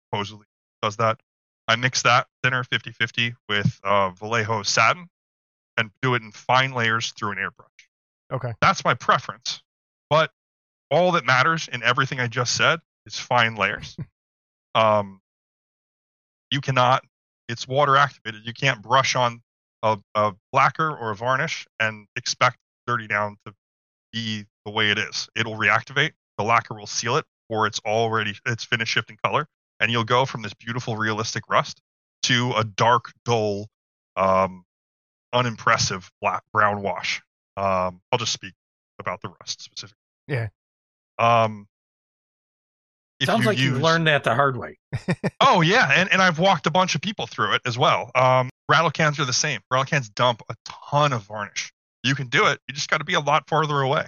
supposedly 0.09 0.47
does 0.81 0.97
that. 0.97 1.19
I 1.67 1.76
mix 1.76 2.01
that 2.03 2.27
thinner 2.43 2.63
50-50 2.63 3.35
with 3.49 3.80
uh, 3.84 4.09
Vallejo 4.11 4.63
satin 4.63 5.07
and 5.77 5.89
do 6.01 6.13
it 6.15 6.22
in 6.22 6.31
fine 6.31 6.73
layers 6.73 7.11
through 7.11 7.31
an 7.31 7.38
airbrush. 7.38 8.35
Okay. 8.35 8.53
That's 8.61 8.84
my 8.84 8.93
preference. 8.93 9.61
But 10.09 10.31
all 10.91 11.13
that 11.13 11.26
matters 11.26 11.67
in 11.67 11.81
everything 11.81 12.19
I 12.19 12.27
just 12.27 12.55
said 12.55 12.80
is 13.07 13.17
fine 13.17 13.55
layers. 13.55 13.97
um, 14.76 15.22
you 16.51 16.61
cannot, 16.61 17.03
it's 17.49 17.67
water 17.67 17.95
activated. 17.95 18.41
You 18.45 18.53
can't 18.53 18.84
brush 18.84 19.15
on 19.15 19.41
a, 19.81 19.97
a 20.13 20.34
lacquer 20.53 20.95
or 20.95 21.11
a 21.11 21.15
varnish 21.15 21.67
and 21.80 22.05
expect 22.15 22.57
dirty 22.87 23.07
down 23.07 23.37
to 23.45 23.53
be 24.13 24.45
the 24.65 24.71
way 24.71 24.89
it 24.91 24.97
is. 24.97 25.27
It'll 25.35 25.55
reactivate. 25.55 26.11
The 26.37 26.43
lacquer 26.43 26.75
will 26.75 26.87
seal 26.87 27.17
it, 27.17 27.25
or 27.49 27.67
it's 27.67 27.79
already 27.85 28.35
it's 28.45 28.63
finished 28.63 28.91
shifting 28.91 29.17
color, 29.23 29.47
and 29.79 29.91
you'll 29.91 30.03
go 30.03 30.25
from 30.25 30.41
this 30.41 30.53
beautiful, 30.53 30.97
realistic 30.97 31.43
rust 31.49 31.81
to 32.23 32.53
a 32.57 32.63
dark, 32.63 33.13
dull, 33.23 33.67
um, 34.15 34.63
unimpressive 35.33 36.09
black 36.21 36.43
brown 36.53 36.81
wash. 36.81 37.21
Um, 37.57 38.01
I'll 38.11 38.19
just 38.19 38.33
speak 38.33 38.53
about 38.99 39.21
the 39.21 39.29
rust 39.39 39.61
specifically. 39.61 39.97
Yeah. 40.27 40.47
Um. 41.19 41.67
if 43.21 43.27
Sounds 43.27 43.45
like 43.45 43.57
you've 43.57 43.75
use- 43.75 43.81
learned 43.81 44.07
that 44.07 44.23
the 44.23 44.35
hard 44.35 44.57
way. 44.57 44.77
Oh 45.41 45.61
yeah, 45.61 45.91
and, 45.95 46.11
and 46.11 46.21
I've 46.21 46.39
walked 46.39 46.65
a 46.65 46.71
bunch 46.71 46.95
of 46.95 47.01
people 47.01 47.27
through 47.27 47.53
it 47.55 47.61
as 47.65 47.77
well. 47.77 48.09
Um, 48.15 48.49
rattle 48.67 48.89
cans 48.89 49.19
are 49.19 49.25
the 49.25 49.33
same. 49.33 49.59
Rattle 49.69 49.85
cans 49.85 50.09
dump 50.09 50.41
a 50.49 50.55
ton 50.65 51.13
of 51.13 51.23
varnish. 51.23 51.71
You 52.06 52.14
can 52.14 52.27
do 52.27 52.45
it. 52.45 52.60
You 52.68 52.73
just 52.76 52.90
got 52.90 52.99
to 52.99 53.03
be 53.03 53.15
a 53.15 53.19
lot 53.19 53.49
farther 53.49 53.82
away. 53.82 54.06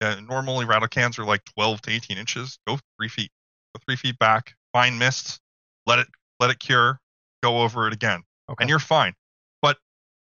Uh, 0.00 0.16
normally, 0.20 0.64
rattle 0.64 0.86
cans 0.88 1.18
are 1.18 1.24
like 1.24 1.44
12 1.56 1.82
to 1.82 1.90
18 1.90 2.16
inches. 2.16 2.58
Go 2.66 2.78
three 2.96 3.08
feet. 3.08 3.30
Go 3.74 3.80
three 3.84 3.96
feet 3.96 4.18
back. 4.20 4.54
Fine 4.72 4.98
mists. 4.98 5.40
Let 5.84 5.98
it 5.98 6.06
let 6.38 6.50
it 6.50 6.60
cure. 6.60 7.00
Go 7.42 7.62
over 7.62 7.88
it 7.88 7.92
again, 7.92 8.22
Okay. 8.48 8.62
and 8.62 8.70
you're 8.70 8.78
fine. 8.78 9.14
But 9.62 9.78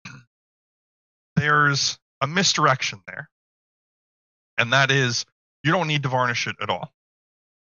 there's 1.37 1.99
a 2.21 2.27
misdirection 2.27 3.01
there, 3.07 3.31
and 4.59 4.73
that 4.73 4.91
is 4.91 5.25
you 5.63 5.73
don't 5.73 5.89
need 5.89 6.03
to 6.03 6.09
varnish 6.11 6.47
it 6.47 6.57
at 6.61 6.69
all. 6.69 6.93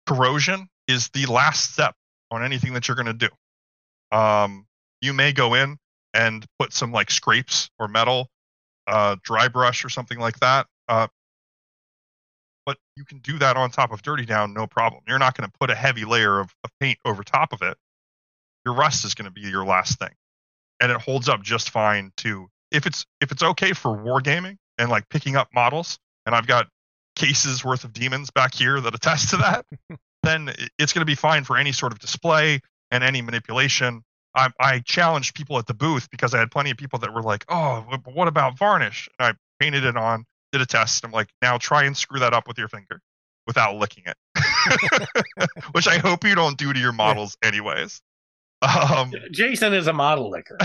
Corrosion 0.06 0.70
is 0.88 1.10
the 1.10 1.26
last 1.26 1.74
step 1.74 1.96
on 2.32 2.44
anything 2.44 2.74
that 2.74 2.88
you're 2.88 2.96
going 2.96 3.08
to 3.08 3.14
do. 3.14 4.16
Um, 4.16 4.68
you 5.02 5.14
may 5.14 5.32
go 5.34 5.56
in 5.56 5.78
and 6.14 6.46
put 6.60 6.72
some 6.74 6.92
like 6.92 7.10
scrapes 7.12 7.70
or 7.80 7.88
metal, 7.88 8.30
uh, 8.90 9.16
dry 9.24 9.48
brush 9.48 9.86
or 9.86 9.90
something 9.90 10.20
like 10.20 10.40
that. 10.40 10.68
Uh, 10.88 11.08
but 12.66 12.78
you 12.96 13.06
can 13.06 13.20
do 13.20 13.38
that 13.40 13.56
on 13.56 13.72
top 13.72 13.92
of 13.92 14.02
dirty 14.02 14.26
down, 14.26 14.54
no 14.54 14.68
problem. 14.68 15.04
You're 15.08 15.20
not 15.20 15.38
going 15.38 15.50
to 15.50 15.58
put 15.60 15.70
a 15.70 15.76
heavy 15.76 16.06
layer 16.06 16.40
of, 16.40 16.54
of 16.64 16.72
paint 16.80 16.98
over 17.06 17.24
top 17.24 17.54
of 17.54 17.62
it. 17.62 17.78
Your 18.66 18.76
rust 18.76 19.06
is 19.06 19.16
going 19.16 19.26
to 19.26 19.32
be 19.32 19.42
your 19.42 19.66
last 19.66 20.00
thing, 20.00 20.14
and 20.80 20.92
it 20.92 21.00
holds 21.00 21.30
up 21.30 21.42
just 21.42 21.70
fine 21.70 22.12
too. 22.18 22.50
If 22.72 22.86
it's 22.86 23.06
if 23.22 23.32
it's 23.32 23.42
okay 23.42 23.74
for 23.74 23.96
wargaming 23.96 24.58
and 24.78 24.90
like 24.90 25.08
picking 25.10 25.36
up 25.36 25.48
models, 25.54 25.98
and 26.26 26.36
I've 26.36 26.46
got 26.46 26.68
cases 27.16 27.64
worth 27.64 27.84
of 27.86 27.94
demons 27.94 28.30
back 28.32 28.54
here 28.54 28.80
that 28.82 28.94
attest 28.94 29.30
to 29.30 29.38
that, 29.38 29.66
then 30.24 30.52
it's 30.78 30.94
going 30.94 31.02
to 31.02 31.06
be 31.06 31.16
fine 31.16 31.46
for 31.46 31.58
any 31.58 31.72
sort 31.72 31.94
of 31.94 32.00
display 32.00 32.60
and 32.92 33.04
any 33.04 33.22
manipulation. 33.22 34.04
I, 34.36 34.50
I 34.60 34.80
challenged 34.80 35.36
people 35.36 35.58
at 35.58 35.68
the 35.68 35.74
booth 35.74 36.10
because 36.10 36.34
I 36.34 36.40
had 36.40 36.52
plenty 36.52 36.72
of 36.72 36.78
people 36.78 37.00
that 37.00 37.14
were 37.14 37.22
like, 37.24 37.46
"Oh, 37.50 37.86
but 37.90 38.14
what 38.14 38.28
about 38.28 38.58
varnish?" 38.58 39.10
And 39.20 39.28
I 39.28 39.64
painted 39.64 39.86
it 39.86 39.98
on, 39.98 40.26
did 40.52 40.62
a 40.62 40.66
test. 40.66 41.04
I'm 41.04 41.12
like, 41.12 41.30
"Now 41.42 41.58
try 41.58 41.84
and 41.84 41.98
screw 41.98 42.20
that 42.20 42.34
up 42.34 42.48
with 42.48 42.58
your 42.58 42.68
finger 42.68 43.02
without 43.48 43.76
licking 43.76 44.04
it," 44.06 44.18
which 45.72 45.88
I 45.88 45.98
hope 45.98 46.24
you 46.24 46.36
don't 46.36 46.58
do 46.58 46.72
to 46.72 46.80
your 46.80 46.92
models, 46.92 47.38
anyways. 47.44 48.02
Um, 48.62 49.14
Jason 49.32 49.74
is 49.74 49.88
a 49.88 49.94
model 49.94 50.30
licker. 50.30 50.58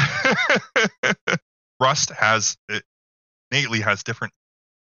Rust 1.80 2.10
has 2.10 2.56
it 2.68 2.84
innately 3.50 3.80
has 3.80 4.02
different 4.02 4.34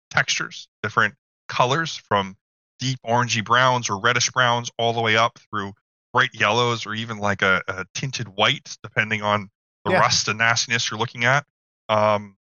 textures, 0.09 0.67
different 0.83 1.15
colors 1.47 1.95
from 1.95 2.37
deep 2.79 2.99
orangey 3.05 3.43
browns 3.43 3.89
or 3.89 3.99
reddish 3.99 4.29
browns 4.31 4.71
all 4.77 4.93
the 4.93 5.01
way 5.01 5.17
up 5.17 5.37
through 5.49 5.73
bright 6.13 6.31
yellows 6.33 6.85
or 6.85 6.93
even 6.93 7.17
like 7.17 7.41
a, 7.41 7.61
a 7.67 7.85
tinted 7.93 8.27
white, 8.27 8.77
depending 8.83 9.21
on 9.21 9.49
the 9.85 9.91
Yeah. 9.91 9.99
rust 9.99 10.27
and 10.27 10.39
nastiness 10.39 10.89
you're 10.89 10.99
looking 10.99 11.25
at. 11.25 11.45
Um, 11.87 12.37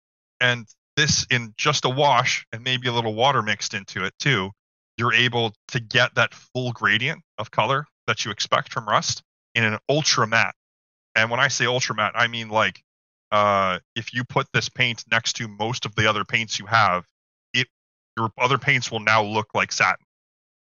and 0.41 0.67
this 0.97 1.27
in 1.31 1.55
just 1.57 1.85
a 1.85 1.89
wash 1.89 2.47
and 2.53 2.63
maybe 2.63 2.89
a 2.89 2.93
little 2.93 3.15
water 3.15 3.43
mixed 3.43 3.75
into 3.75 4.05
it 4.05 4.15
too, 4.19 4.51
you're 4.99 5.15
able 5.15 5.55
to 5.69 5.81
get 5.81 6.15
that 6.17 6.35
full 6.35 6.73
gradient 6.73 7.23
of 7.39 7.51
color 7.51 7.87
that 8.07 8.25
you 8.25 8.31
expect 8.31 8.73
from 8.73 8.87
rust 8.87 9.23
in 9.55 9.65
an 9.65 9.79
ultra 9.89 10.27
matte. 10.27 10.55
And 11.15 11.31
when 11.31 11.41
I 11.41 11.49
say 11.49 11.67
ultra 11.67 11.95
matte, 11.95 12.13
I 12.15 12.27
mean 12.27 12.49
like 12.49 12.83
uh, 13.31 13.79
if 13.97 14.13
you 14.13 14.25
put 14.25 14.47
this 14.53 14.69
paint 14.69 15.05
next 15.11 15.35
to 15.35 15.49
most 15.49 15.87
of 15.87 15.95
the 15.95 16.09
other 16.09 16.25
paints 16.25 16.59
you 16.59 16.67
have, 16.67 17.07
it 17.55 17.69
your 18.17 18.31
other 18.39 18.59
paints 18.59 18.91
will 18.91 19.01
now 19.01 19.23
look 19.23 19.49
like 19.55 19.73
satin, 19.73 20.05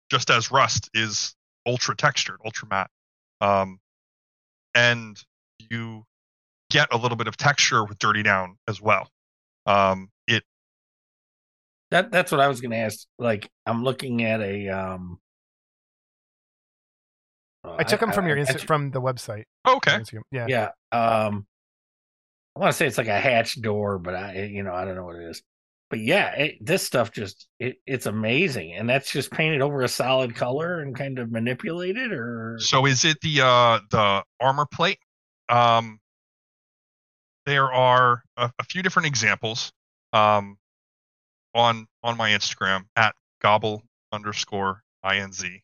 just 0.09 0.29
as 0.29 0.51
rust 0.51 0.89
is 0.93 1.35
ultra 1.65 1.95
textured, 1.95 2.39
ultra 2.45 2.67
matte. 2.69 2.89
Um, 3.41 3.79
and 4.73 5.21
you 5.69 6.03
get 6.69 6.87
a 6.91 6.97
little 6.97 7.17
bit 7.17 7.27
of 7.27 7.37
texture 7.37 7.83
with 7.85 7.97
dirty 7.99 8.23
down 8.23 8.57
as 8.67 8.81
well. 8.81 9.09
Um, 9.65 10.09
it 10.27 10.43
That 11.91 12.11
that's 12.11 12.31
what 12.31 12.41
I 12.41 12.47
was 12.47 12.61
going 12.61 12.71
to 12.71 12.77
ask. 12.77 13.05
Like 13.19 13.49
I'm 13.65 13.83
looking 13.83 14.23
at 14.23 14.41
a 14.41 14.69
um. 14.69 15.19
I 17.63 17.83
took 17.83 17.99
them 17.99 18.11
from 18.11 18.27
your 18.27 18.37
I- 18.37 18.41
I- 18.41 18.53
from 18.57 18.91
the 18.91 19.01
website. 19.01 19.45
okay. 19.67 19.99
Yeah. 20.31 20.45
Yeah. 20.47 20.69
Um, 20.91 21.47
I 22.55 22.59
want 22.59 22.71
to 22.71 22.77
say 22.77 22.85
it's 22.85 22.97
like 22.99 23.07
a 23.07 23.19
hatch 23.19 23.59
door, 23.59 23.97
but 23.97 24.13
I, 24.15 24.43
you 24.43 24.61
know, 24.63 24.73
I 24.73 24.85
don't 24.85 24.95
know 24.95 25.03
what 25.05 25.15
it 25.15 25.23
is. 25.23 25.41
But 25.89 25.99
yeah, 25.99 26.31
it, 26.35 26.65
this 26.65 26.83
stuff 26.83 27.11
just 27.11 27.47
it, 27.59 27.77
it's 27.85 28.07
amazing, 28.07 28.73
and 28.73 28.89
that's 28.89 29.11
just 29.11 29.31
painted 29.31 29.61
over 29.61 29.81
a 29.81 29.87
solid 29.87 30.35
color 30.35 30.79
and 30.81 30.95
kind 30.95 31.19
of 31.19 31.31
manipulated, 31.31 32.11
or 32.11 32.57
So 32.59 32.85
is 32.85 33.05
it 33.05 33.21
the 33.21 33.41
uh, 33.41 33.79
the 33.91 34.23
armor 34.39 34.65
plate? 34.65 34.99
Um, 35.47 35.99
there 37.45 37.71
are 37.71 38.23
a, 38.35 38.51
a 38.57 38.63
few 38.63 38.81
different 38.81 39.05
examples 39.05 39.71
um, 40.11 40.57
on 41.53 41.87
on 42.03 42.17
my 42.17 42.31
Instagram 42.31 42.85
at 42.95 43.13
gobble 43.41 43.83
underscore 44.11 44.81
inz. 45.05 45.61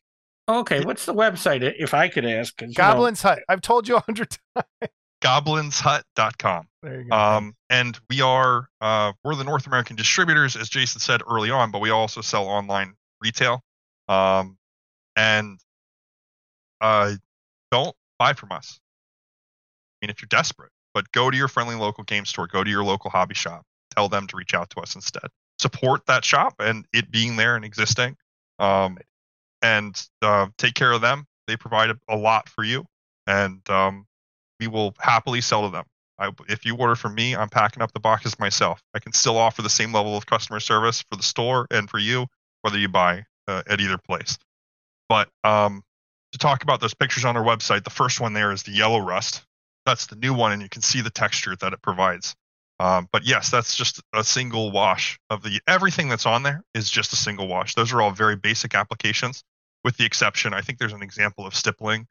okay. 0.48 0.85
What's 0.85 1.06
the 1.06 1.15
website? 1.15 1.73
If 1.80 1.95
I 1.95 2.10
could 2.10 2.26
ask, 2.26 2.56
'cause, 2.57 2.68
you 2.69 2.73
know, 2.77 2.88
Goblin's 2.93 3.23
Hut. 3.23 3.39
I've 3.49 3.61
told 3.61 3.88
you 3.88 3.95
a 3.98 4.02
hundred 4.02 4.38
times. 4.56 4.91
Goblinshut.com. 5.22 6.68
There 6.81 7.02
you 7.02 7.10
go. 7.10 7.15
Um, 7.15 7.56
and 7.69 7.98
we 8.10 8.22
are 8.22 8.68
uh, 8.81 9.14
we're 9.23 9.35
the 9.35 9.43
North 9.43 9.68
American 9.68 9.95
distributors, 9.95 10.56
as 10.56 10.68
Jason 10.68 10.99
said 10.99 11.22
early 11.30 11.52
on, 11.52 11.72
but 11.72 11.80
we 11.80 11.91
also 11.91 12.22
sell 12.22 12.48
online 12.48 12.95
retail. 13.22 13.61
Um, 14.07 14.57
and 15.15 15.60
uh, 16.81 17.14
don't 17.72 17.95
buy 18.18 18.34
from 18.34 18.52
us. 18.52 18.80
I 20.02 20.06
mean, 20.06 20.10
if 20.10 20.22
you're 20.22 20.27
desperate, 20.27 20.72
but 20.93 21.11
go 21.11 21.30
to 21.30 21.38
your 21.38 21.48
friendly 21.48 21.76
local 21.76 22.03
game 22.03 22.26
store, 22.26 22.48
go 22.48 22.64
to 22.64 22.69
your 22.69 22.84
local 22.84 23.11
hobby 23.11 23.35
shop, 23.35 23.64
tell 23.95 24.10
them 24.10 24.26
to 24.27 24.38
reach 24.38 24.56
out 24.56 24.72
to 24.72 24.81
us 24.81 24.95
instead. 24.95 25.30
Support 25.60 26.07
that 26.07 26.26
shop 26.26 26.56
and 26.60 26.85
it 26.91 27.11
being 27.11 27.35
there 27.35 27.56
and 27.56 27.64
existing, 27.64 28.18
um, 28.57 28.98
and 29.61 30.02
uh, 30.23 30.48
take 30.57 30.73
care 30.73 30.91
of 30.91 31.02
them. 31.02 31.27
They 31.45 31.56
provide 31.56 31.91
a, 31.91 31.99
a 32.10 32.18
lot 32.18 32.49
for 32.49 32.64
you, 32.64 32.85
and 33.27 33.61
um, 33.69 34.07
we 34.62 34.68
will 34.68 34.94
happily 35.00 35.42
sell 35.42 35.64
to 35.64 35.70
them. 35.70 35.86
I, 36.20 36.30
if 36.48 36.66
you 36.66 36.76
order 36.78 36.96
from 36.96 37.16
me, 37.16 37.36
I'm 37.36 37.50
packing 37.50 37.82
up 37.82 37.92
the 37.94 38.00
boxes 38.00 38.38
myself. 38.40 38.80
I 38.94 39.00
can 39.00 39.12
still 39.12 39.38
offer 39.38 39.64
the 39.64 39.70
same 39.70 39.92
level 39.92 40.16
of 40.16 40.28
customer 40.28 40.60
service 40.60 41.02
for 41.10 41.16
the 41.16 41.24
store 41.24 41.66
and 41.72 41.90
for 41.90 41.98
you, 41.98 42.28
whether 42.62 42.78
you 42.78 42.88
buy 42.88 43.26
uh, 43.48 43.64
at 43.68 43.82
either 43.82 43.98
place. 43.98 44.38
But 45.10 45.30
um, 45.44 45.84
to 46.32 46.38
talk 46.38 46.62
about 46.62 46.80
those 46.80 46.94
pictures 46.94 47.26
on 47.26 47.36
our 47.36 47.44
website, 47.44 47.84
the 47.84 47.90
first 47.90 48.22
one 48.22 48.34
there 48.34 48.52
is 48.52 48.62
the 48.62 48.72
yellow 48.72 49.00
rust. 49.00 49.42
That's 49.88 50.06
the 50.06 50.16
new 50.16 50.34
one, 50.34 50.52
and 50.52 50.62
you 50.62 50.70
can 50.70 50.84
see 50.84 51.02
the 51.02 51.10
texture 51.10 51.56
that 51.56 51.74
it 51.74 51.82
provides. 51.82 52.36
Um, 52.80 53.10
but 53.12 53.26
yes, 53.26 53.50
that's 53.50 53.76
just 53.76 54.00
a 54.14 54.24
single 54.24 54.72
wash 54.72 55.20
of 55.32 55.42
the 55.42 55.60
everything 55.68 56.08
that's 56.08 56.28
on 56.28 56.44
there 56.44 56.64
is 56.76 56.90
just 56.90 57.14
a 57.14 57.16
single 57.16 57.48
wash. 57.48 57.74
Those 57.74 57.94
are 57.94 58.02
all 58.02 58.12
very 58.12 58.36
basic 58.36 58.76
applications, 58.76 59.44
with 59.84 59.98
the 59.98 60.06
exception. 60.06 60.54
I 60.54 60.62
think 60.62 60.78
there's 60.78 60.94
an 60.94 61.02
example 61.02 61.48
of 61.48 61.56
stippling 61.56 62.06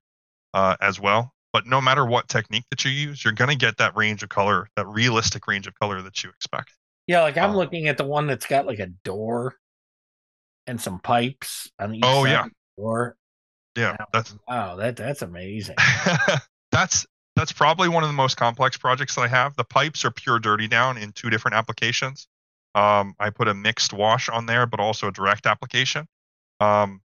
uh, 0.53 0.77
as 0.81 0.99
well. 0.99 1.33
But 1.53 1.67
no 1.67 1.81
matter 1.81 2.07
what 2.07 2.29
technique 2.29 2.65
that 2.71 2.85
you 2.85 2.91
use, 2.91 3.25
you're 3.25 3.33
going 3.35 3.51
to 3.51 3.57
get 3.57 3.77
that 3.79 3.97
range 3.97 4.23
of 4.23 4.29
color, 4.29 4.69
that 4.77 4.87
realistic 4.87 5.47
range 5.49 5.67
of 5.67 5.75
color 5.81 6.01
that 6.03 6.23
you 6.23 6.31
expect. 6.31 6.71
yeah, 7.07 7.23
like 7.23 7.37
I'm 7.37 7.51
um, 7.51 7.57
looking 7.57 7.89
at 7.89 7.97
the 7.97 8.05
one 8.05 8.27
that's 8.27 8.47
got 8.47 8.67
like 8.67 8.79
a 8.79 8.87
door 9.05 9.57
and 10.67 10.81
some 10.81 11.01
pipes 11.01 11.71
on 11.79 11.95
each 11.95 12.05
Oh, 12.05 12.25
yeah. 12.25 12.47
door. 12.79 13.17
yeah, 13.77 13.97
that's 14.13 14.35
Wow, 14.49 14.77
that 14.77 14.97
that's 14.97 15.23
amazing. 15.23 15.77
that's 16.73 17.07
that's 17.37 17.53
probably 17.53 17.89
one 17.89 18.03
of 18.03 18.09
the 18.09 18.15
most 18.15 18.37
complex 18.37 18.77
projects 18.77 19.15
that 19.15 19.23
I 19.23 19.29
have. 19.29 19.57
The 19.57 19.65
pipes 19.65 20.05
are 20.05 20.11
pure 20.11 20.39
dirty 20.39 20.69
down 20.69 20.99
in 20.99 21.13
two 21.13 21.31
different 21.31 21.55
applications. 21.57 22.29
Um, 22.75 23.15
I 23.19 23.31
put 23.31 23.49
a 23.49 23.55
mixed 23.55 23.93
wash 23.93 24.29
on 24.29 24.47
there, 24.47 24.67
but 24.67 24.81
also 24.81 25.09
a 25.09 25.13
direct 25.13 25.47
application. 25.47 26.07
Um, 26.61 27.01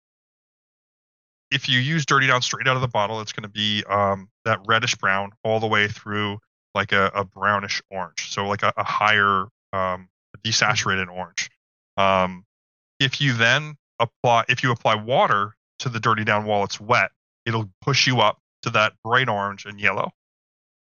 if 1.51 1.67
you 1.67 1.79
use 1.79 2.05
dirty 2.05 2.27
down 2.27 2.41
straight 2.41 2.67
out 2.67 2.75
of 2.75 2.81
the 2.81 2.87
bottle, 2.87 3.21
it's 3.21 3.33
going 3.33 3.43
to 3.43 3.49
be 3.49 3.83
um, 3.89 4.29
that 4.45 4.59
reddish 4.65 4.95
brown 4.95 5.31
all 5.43 5.59
the 5.59 5.67
way 5.67 5.87
through 5.87 6.39
like 6.73 6.93
a, 6.93 7.11
a 7.13 7.25
brownish 7.25 7.81
orange. 7.91 8.31
So 8.31 8.47
like 8.47 8.63
a, 8.63 8.73
a 8.77 8.83
higher 8.83 9.47
um, 9.73 10.07
desaturated 10.43 11.09
orange. 11.09 11.49
Um, 11.97 12.45
if 12.99 13.19
you 13.19 13.33
then 13.33 13.75
apply, 13.99 14.45
if 14.47 14.63
you 14.63 14.71
apply 14.71 14.95
water 14.95 15.53
to 15.79 15.89
the 15.89 15.99
dirty 15.99 16.23
down 16.23 16.45
while 16.45 16.63
it's 16.63 16.79
wet, 16.79 17.11
it'll 17.45 17.69
push 17.81 18.07
you 18.07 18.21
up 18.21 18.39
to 18.61 18.69
that 18.71 18.93
bright 19.03 19.27
orange 19.27 19.65
and 19.65 19.79
yellow. 19.79 20.11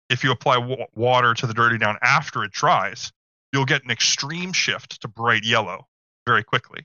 If 0.09 0.22
you 0.22 0.30
apply 0.30 0.56
w- 0.56 0.86
water 0.94 1.34
to 1.34 1.47
the 1.47 1.55
dirty 1.55 1.78
down 1.78 1.97
after 2.02 2.44
it 2.44 2.52
dries, 2.52 3.12
you'll 3.52 3.64
get 3.64 3.84
an 3.84 3.90
extreme 3.90 4.52
shift 4.52 5.01
to 5.02 5.09
bright 5.09 5.44
yellow 5.44 5.86
very 6.26 6.44
quickly. 6.44 6.84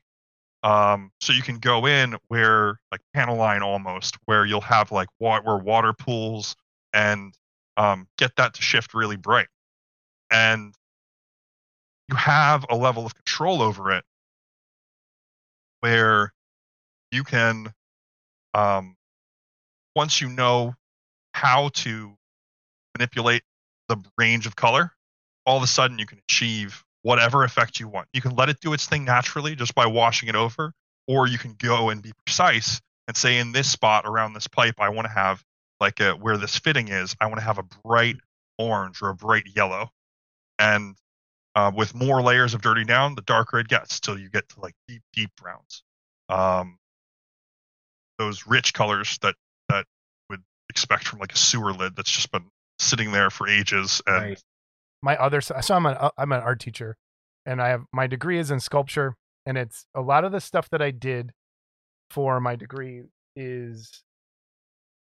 Um, 0.66 1.12
so 1.22 1.32
you 1.32 1.44
can 1.44 1.60
go 1.60 1.86
in 1.86 2.16
where 2.28 2.80
like 2.92 3.02
panel 3.14 3.38
line 3.38 3.62
almost, 3.62 4.18
where 4.26 4.46
you'll 4.46 4.62
have 4.62 4.92
like 4.92 5.10
where 5.20 5.58
water 5.58 5.94
pools 5.94 6.56
and 6.92 7.36
um, 7.78 8.08
get 8.18 8.36
that 8.38 8.56
to 8.56 8.64
shift 8.64 8.96
really 8.96 9.16
bright. 9.16 9.48
And 10.32 10.74
you 12.10 12.16
have 12.16 12.66
a 12.70 12.76
level 12.76 13.06
of 13.06 13.14
control 13.14 13.62
over 13.62 13.92
it 13.92 14.04
where 15.82 16.34
you 17.12 17.24
can 17.24 17.72
um, 18.56 18.96
once 19.96 20.20
you 20.20 20.30
know 20.30 20.74
how 21.34 21.70
to 21.76 22.16
manipulate 22.98 23.44
the 23.88 23.98
range 24.18 24.48
of 24.48 24.56
color 24.56 24.94
all 25.46 25.58
of 25.58 25.64
a 25.64 25.68
sudden 25.68 26.00
you 26.00 26.06
can 26.06 26.18
achieve 26.30 26.85
whatever 27.06 27.44
effect 27.44 27.80
you 27.80 27.88
want. 27.88 28.08
You 28.14 28.22
can 28.22 28.36
let 28.36 28.50
it 28.50 28.60
do 28.60 28.74
its 28.74 28.88
thing 28.88 29.06
naturally 29.06 29.56
just 29.56 29.76
by 29.76 29.86
washing 29.86 30.28
it 30.28 30.36
over 30.36 30.74
or 31.08 31.28
you 31.28 31.38
can 31.38 31.54
go 31.58 31.90
and 31.90 32.02
be 32.02 32.12
precise 32.26 32.82
and 33.08 33.16
say 33.16 33.38
in 33.38 33.52
this 33.52 33.70
spot 33.70 34.06
around 34.08 34.34
this 34.34 34.48
pipe 34.48 34.74
i 34.80 34.90
want 34.90 35.06
to 35.06 35.14
have 35.14 35.44
like 35.80 36.00
a, 36.00 36.14
where 36.14 36.36
this 36.36 36.58
fitting 36.58 36.88
is 36.88 37.16
i 37.22 37.28
want 37.28 37.38
to 37.38 37.46
have 37.46 37.60
a 37.60 37.64
bright 37.84 38.16
orange 38.58 39.02
or 39.02 39.10
a 39.10 39.16
bright 39.16 39.46
yellow. 39.56 39.90
And 40.60 40.96
uh, 41.56 41.72
with 41.76 41.96
more 41.96 42.22
layers 42.22 42.54
of 42.54 42.62
dirty 42.62 42.84
down 42.84 43.16
the 43.16 43.22
darker 43.22 43.60
it 43.60 43.68
gets 43.68 44.00
till 44.00 44.20
you 44.20 44.30
get 44.30 44.48
to 44.50 44.60
like 44.60 44.74
deep 44.88 45.02
deep 45.14 45.32
browns. 45.38 45.84
Um, 46.30 46.80
those 48.18 48.48
rich 48.48 48.74
colors 48.74 49.18
that 49.22 49.36
that 49.70 49.86
would 50.30 50.44
expect 50.70 51.08
from 51.08 51.20
like 51.20 51.34
a 51.34 51.38
sewer 51.38 51.74
lid 51.74 51.96
that's 51.96 52.12
just 52.12 52.32
been 52.32 52.46
sitting 52.80 53.12
there 53.12 53.30
for 53.30 53.48
ages 53.48 54.02
and 54.08 54.22
Right. 54.22 54.44
My 55.06 55.16
other 55.18 55.40
so 55.40 55.56
I'm 55.70 55.86
an 55.86 55.96
uh, 56.00 56.10
I'm 56.18 56.32
an 56.32 56.42
art 56.42 56.60
teacher, 56.60 56.98
and 57.46 57.62
I 57.62 57.70
have 57.70 57.84
my 57.94 58.08
degree 58.08 58.40
is 58.40 58.50
in 58.50 58.60
sculpture, 58.60 59.16
and 59.46 59.56
it's 59.56 59.86
a 59.94 60.02
lot 60.02 60.26
of 60.26 60.32
the 60.32 60.42
stuff 60.42 60.68
that 60.72 60.82
I 60.82 60.90
did 60.90 61.32
for 62.10 62.40
my 62.40 62.56
degree 62.56 63.04
is 63.36 64.04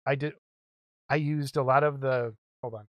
I 0.05 0.15
did 0.15 0.33
I 1.09 1.15
used 1.17 1.57
a 1.57 1.63
lot 1.63 1.83
of 1.83 1.99
the 1.99 2.33
hold 2.63 2.75
on 2.75 2.87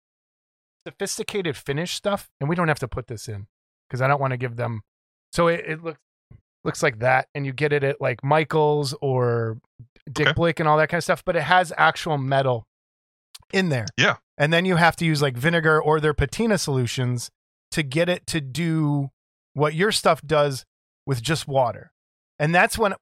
sophisticated 0.84 1.56
finish 1.56 1.94
stuff, 1.94 2.28
and 2.40 2.48
we 2.48 2.56
don't 2.56 2.68
have 2.68 2.80
to 2.80 2.88
put 2.88 3.06
this 3.06 3.28
in 3.28 3.46
because 3.88 4.02
I 4.02 4.08
don't 4.08 4.20
want 4.20 4.32
to 4.32 4.36
give 4.36 4.56
them. 4.56 4.82
So 5.32 5.46
it, 5.46 5.64
it 5.64 5.84
looks 5.84 6.00
looks 6.64 6.82
like 6.82 6.98
that, 6.98 7.28
and 7.36 7.46
you 7.46 7.52
get 7.52 7.72
it 7.72 7.84
at 7.84 8.00
like 8.00 8.24
Michaels 8.24 8.94
or 9.00 9.58
Dick 10.10 10.26
Okay. 10.26 10.34
Blick 10.34 10.60
and 10.60 10.68
all 10.68 10.76
that 10.78 10.88
kind 10.88 10.98
of 10.98 11.04
stuff, 11.04 11.24
but 11.24 11.36
it 11.36 11.42
has 11.42 11.72
actual 11.76 12.18
metal 12.18 12.66
in 13.52 13.68
there. 13.68 13.86
Yeah. 13.96 14.16
And 14.38 14.52
then 14.52 14.64
you 14.64 14.76
have 14.76 14.96
to 14.96 15.04
use 15.04 15.22
like 15.22 15.36
vinegar 15.36 15.80
or 15.80 16.00
their 16.00 16.14
patina 16.14 16.58
solutions 16.58 17.30
to 17.70 17.82
get 17.82 18.08
it 18.08 18.26
to 18.28 18.40
do 18.40 19.10
what 19.54 19.74
your 19.74 19.92
stuff 19.92 20.20
does 20.22 20.64
with 21.06 21.22
just 21.22 21.48
water. 21.48 21.92
And 22.38 22.54
that's 22.54 22.76
when 22.76 22.94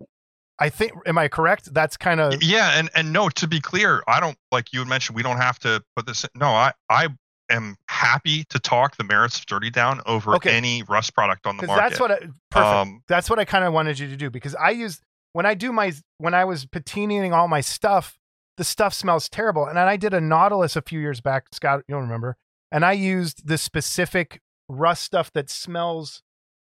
I 0.58 0.68
think 0.68 0.92
am 1.06 1.18
I 1.18 1.26
correct? 1.28 1.74
That's 1.74 1.96
kind 1.96 2.20
of 2.20 2.40
yeah 2.42 2.78
and 2.78 2.88
and 2.94 3.12
no 3.12 3.28
to 3.30 3.48
be 3.48 3.60
clear 3.60 4.02
i 4.06 4.20
don't 4.20 4.36
like 4.52 4.72
you 4.72 4.78
had 4.80 4.88
mentioned 4.88 5.16
we 5.16 5.22
don't 5.24 5.38
have 5.38 5.58
to 5.60 5.82
put 5.96 6.06
this 6.06 6.22
in. 6.22 6.30
no 6.36 6.46
i 6.46 6.72
i 6.88 7.08
am 7.50 7.76
happy 7.88 8.44
to 8.50 8.60
talk 8.60 8.96
the 8.96 9.02
merits 9.04 9.38
of 9.40 9.46
dirty 9.46 9.68
down 9.70 10.00
over 10.06 10.36
Okay. 10.36 10.52
any 10.56 10.84
rust 10.84 11.12
product 11.14 11.44
on 11.46 11.56
the 11.56 11.66
market 11.66 11.82
that's 11.90 12.00
what 12.00 12.10
I, 12.12 12.18
perfect. 12.52 12.56
um 12.56 13.02
that's 13.08 13.28
what 13.28 13.40
I 13.40 13.44
kind 13.44 13.64
of 13.64 13.72
wanted 13.72 13.98
you 13.98 14.06
to 14.08 14.16
do 14.16 14.30
because 14.30 14.54
I 14.54 14.70
use 14.70 15.00
when 15.32 15.44
I 15.44 15.54
do 15.54 15.72
my 15.72 15.92
when 16.18 16.34
I 16.34 16.44
was 16.44 16.64
patinaing 16.66 17.32
all 17.34 17.48
my 17.48 17.60
stuff, 17.60 18.16
the 18.56 18.64
stuff 18.64 18.94
smells 18.94 19.28
terrible. 19.28 19.66
And 19.66 19.76
then 19.76 19.88
I 19.88 19.96
did 19.96 20.14
a 20.14 20.20
Nautilus 20.20 20.76
a 20.76 20.82
few 20.82 21.00
years 21.00 21.20
back, 21.20 21.46
Scott, 21.52 21.82
you 21.88 21.94
don't 21.94 22.02
remember, 22.04 22.36
and 22.72 22.84
I 22.84 22.92
used 22.92 23.46
the 23.48 23.58
specific 23.58 24.40
rust 24.68 25.02
stuff 25.02 25.32
that 25.32 25.50
smells. 25.50 26.22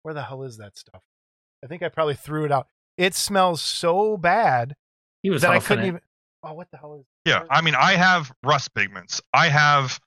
Where 0.02 0.12
the 0.14 0.22
hell 0.24 0.42
is 0.42 0.58
that 0.58 0.76
stuff? 0.76 1.02
I 1.64 1.66
think 1.66 1.82
I 1.82 1.88
probably 1.88 2.14
threw 2.14 2.44
it 2.44 2.52
out. 2.52 2.68
It 2.98 3.14
smells 3.14 3.62
so 3.62 4.16
bad 4.18 4.74
He 5.22 5.30
was 5.30 5.42
that 5.42 5.50
I 5.50 5.58
couldn't 5.60 5.84
it. 5.84 5.88
even. 5.88 6.00
Oh, 6.42 6.52
what 6.52 6.70
the 6.70 6.76
hell 6.76 6.94
is? 7.00 7.06
yeah 7.24 7.42
i 7.48 7.62
mean 7.62 7.74
i 7.74 7.92
have 7.92 8.30
rust 8.44 8.74
pigments 8.74 9.22
i 9.32 9.48
have 9.48 9.98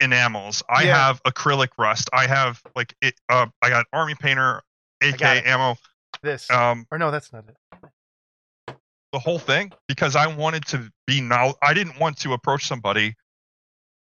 enamels 0.00 0.62
i 0.68 0.84
Yeah. 0.84 0.96
have 1.08 1.22
acrylic 1.24 1.70
rust 1.78 2.08
i 2.12 2.28
have 2.28 2.62
like 2.76 2.94
it 3.00 3.14
uh 3.28 3.46
i 3.60 3.68
got 3.68 3.86
army 3.92 4.14
painter 4.14 4.62
ak 5.02 5.18
got 5.18 5.44
ammo 5.44 5.76
This 6.22 6.48
um 6.50 6.86
or 6.92 6.98
no, 6.98 7.10
that's 7.10 7.32
not 7.32 7.44
it. 7.48 7.56
The 9.12 9.18
whole 9.18 9.38
thing 9.38 9.72
because 9.88 10.16
I 10.16 10.26
wanted 10.26 10.64
to 10.66 10.90
be 11.06 11.20
now 11.20 11.54
I 11.62 11.74
didn't 11.74 12.00
want 12.00 12.18
to 12.18 12.32
approach 12.32 12.66
somebody 12.66 13.14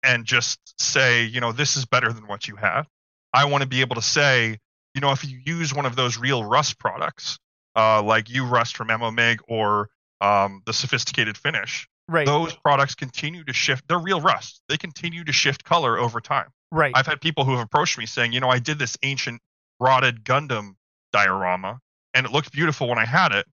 and 0.03 0.25
just 0.25 0.59
say, 0.79 1.23
you 1.25 1.41
know, 1.41 1.51
this 1.51 1.77
is 1.77 1.85
better 1.85 2.11
than 2.11 2.27
what 2.27 2.47
you 2.47 2.55
have. 2.55 2.87
I 3.33 3.45
want 3.45 3.63
to 3.63 3.67
be 3.67 3.81
able 3.81 3.95
to 3.95 4.01
say, 4.01 4.59
you 4.93 5.01
know, 5.01 5.11
if 5.11 5.25
you 5.25 5.39
use 5.43 5.73
one 5.73 5.85
of 5.85 5.95
those 5.95 6.17
real 6.17 6.43
Rust 6.43 6.79
products, 6.79 7.37
uh, 7.75 8.01
like 8.01 8.29
you 8.29 8.45
Rust 8.45 8.77
from 8.77 8.87
MOMIG 8.89 9.39
or 9.47 9.89
um, 10.21 10.61
the 10.65 10.73
sophisticated 10.73 11.37
finish, 11.37 11.87
Right, 12.07 12.25
those 12.25 12.55
products 12.55 12.93
continue 12.93 13.43
to 13.45 13.53
shift. 13.53 13.87
They're 13.87 13.97
real 13.97 14.21
Rust. 14.21 14.61
They 14.69 14.77
continue 14.77 15.23
to 15.23 15.31
shift 15.31 15.63
color 15.63 15.97
over 15.97 16.21
time. 16.21 16.49
right. 16.71 16.91
I've 16.95 17.07
had 17.07 17.19
people 17.19 17.45
who 17.45 17.51
have 17.53 17.61
approached 17.61 17.97
me 17.97 18.05
saying, 18.05 18.31
you 18.31 18.39
know, 18.39 18.49
I 18.49 18.59
did 18.59 18.77
this 18.77 18.95
ancient 19.01 19.41
rotted 19.79 20.23
Gundam 20.23 20.75
diorama 21.11 21.79
and 22.13 22.25
it 22.25 22.31
looked 22.31 22.51
beautiful 22.51 22.87
when 22.87 22.97
I 22.97 23.05
had 23.05 23.31
it, 23.31 23.45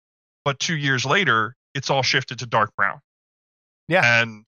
but 0.45 0.59
two 0.59 0.77
years 0.77 1.05
later, 1.05 1.57
it's 1.75 1.91
all 1.91 2.03
shifted 2.03 2.39
to 2.41 2.47
dark 2.47 2.75
brown. 2.77 3.01
Yeah. 3.89 4.23
And 4.23 4.45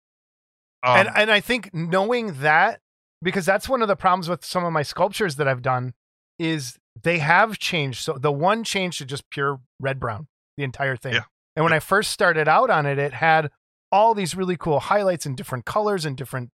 um, 0.83 0.99
and 0.99 1.09
and 1.15 1.31
I 1.31 1.41
think 1.41 1.73
knowing 1.73 2.41
that 2.41 2.81
because 3.23 3.47
that's 3.47 3.69
one 3.69 3.83
of 3.83 3.89
the 3.89 3.97
problems 3.97 4.29
with 4.29 4.45
some 4.45 4.65
of 4.65 4.73
my 4.73 4.83
sculptures 4.83 5.37
that 5.37 5.49
I've 5.49 5.62
done 5.62 5.95
is 6.39 6.79
they 7.03 7.19
have 7.19 7.59
changed. 7.59 8.05
So 8.05 8.19
the 8.19 8.33
one 8.33 8.65
changed 8.65 8.99
to 8.99 9.05
just 9.05 9.29
pure 9.31 9.61
red 9.81 9.99
brown, 9.99 10.29
the 10.57 10.65
entire 10.65 10.97
thing. 10.97 11.15
Yeah. 11.15 11.25
And 11.57 11.65
when 11.65 11.73
I 11.73 11.79
first 11.79 12.11
started 12.11 12.49
out 12.49 12.71
on 12.71 12.87
it, 12.87 12.99
it 12.99 13.15
had 13.15 13.51
all 13.91 14.15
these 14.15 14.35
really 14.35 14.57
cool 14.57 14.81
highlights 14.81 15.25
and 15.25 15.37
different 15.37 15.65
colors 15.65 16.05
and 16.05 16.16
different 16.16 16.51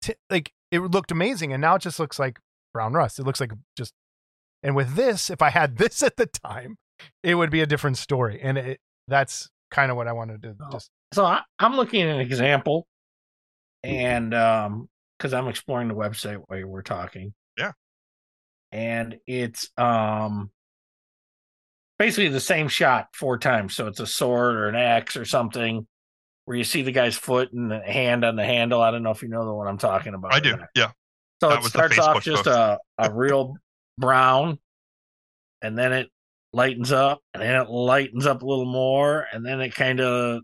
t- 0.00 0.14
like 0.30 0.52
it 0.70 0.80
looked 0.80 1.10
amazing. 1.10 1.52
And 1.52 1.60
now 1.60 1.74
it 1.74 1.82
just 1.82 1.98
looks 1.98 2.18
like 2.18 2.38
brown 2.72 2.94
rust. 2.94 3.18
It 3.18 3.24
looks 3.24 3.40
like 3.40 3.52
just 3.76 3.92
and 4.62 4.74
with 4.74 4.94
this, 4.94 5.28
if 5.28 5.42
I 5.42 5.50
had 5.50 5.76
this 5.78 6.02
at 6.02 6.16
the 6.16 6.26
time, 6.26 6.78
it 7.22 7.34
would 7.34 7.50
be 7.50 7.60
a 7.60 7.66
different 7.66 7.98
story. 7.98 8.40
And 8.42 8.58
it 8.58 8.80
that's 9.08 9.48
kind 9.70 9.90
of 9.90 9.96
what 9.96 10.08
I 10.08 10.12
wanted 10.12 10.42
to 10.42 10.54
just 10.72 10.90
So 11.12 11.24
I, 11.24 11.40
I'm 11.58 11.76
looking 11.76 12.02
at 12.02 12.08
an 12.08 12.20
example, 12.20 12.86
and 13.82 14.34
um, 14.34 14.88
because 15.18 15.34
I'm 15.34 15.48
exploring 15.48 15.88
the 15.88 15.94
website 15.94 16.40
while 16.46 16.66
we're 16.66 16.82
talking. 16.82 17.34
Yeah. 17.58 17.72
And 18.72 19.18
it's 19.26 19.70
um, 19.76 20.50
basically 21.98 22.28
the 22.28 22.40
same 22.40 22.68
shot 22.68 23.08
four 23.14 23.38
times. 23.38 23.74
So 23.74 23.86
it's 23.86 24.00
a 24.00 24.06
sword 24.06 24.56
or 24.56 24.68
an 24.68 24.74
axe 24.74 25.16
or 25.16 25.24
something, 25.24 25.86
where 26.44 26.56
you 26.56 26.64
see 26.64 26.82
the 26.82 26.92
guy's 26.92 27.16
foot 27.16 27.52
and 27.52 27.70
the 27.70 27.80
hand 27.80 28.24
on 28.24 28.36
the 28.36 28.44
handle. 28.44 28.80
I 28.82 28.90
don't 28.90 29.02
know 29.02 29.12
if 29.12 29.22
you 29.22 29.28
know 29.28 29.44
the 29.44 29.54
one 29.54 29.68
I'm 29.68 29.78
talking 29.78 30.14
about. 30.14 30.34
I 30.34 30.40
do. 30.40 30.56
not. 30.56 30.68
Yeah. 30.74 30.90
So 31.40 31.50
That 31.50 31.64
it 31.64 31.68
starts 31.68 31.98
off 31.98 32.22
just 32.22 32.44
post. 32.44 32.46
a, 32.48 32.78
a 32.98 33.12
real 33.12 33.56
brown, 33.98 34.58
and 35.62 35.76
then 35.76 35.92
it 35.92 36.08
lightens 36.54 36.92
up, 36.92 37.20
and 37.34 37.42
then 37.42 37.60
it 37.60 37.68
lightens 37.68 38.26
up 38.26 38.42
a 38.42 38.46
little 38.46 38.64
more, 38.64 39.26
and 39.32 39.44
then 39.44 39.60
it 39.60 39.74
kind 39.74 40.00
of 40.00 40.42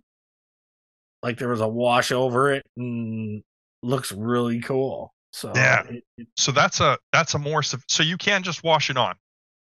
like 1.22 1.38
there 1.38 1.48
was 1.48 1.60
a 1.60 1.68
wash 1.68 2.12
over 2.12 2.52
it, 2.52 2.64
and 2.76 3.42
looks 3.82 4.12
really 4.12 4.60
cool. 4.60 5.14
So 5.32 5.52
Yeah. 5.54 5.82
it- 5.86 6.04
it- 6.18 6.28
So 6.36 6.50
that's 6.52 6.80
a 6.80 6.98
that's 7.12 7.34
a 7.34 7.38
more 7.38 7.62
so 7.62 8.02
you 8.02 8.16
can 8.18 8.42
just 8.42 8.62
wash 8.64 8.90
it 8.90 8.96
on. 8.96 9.16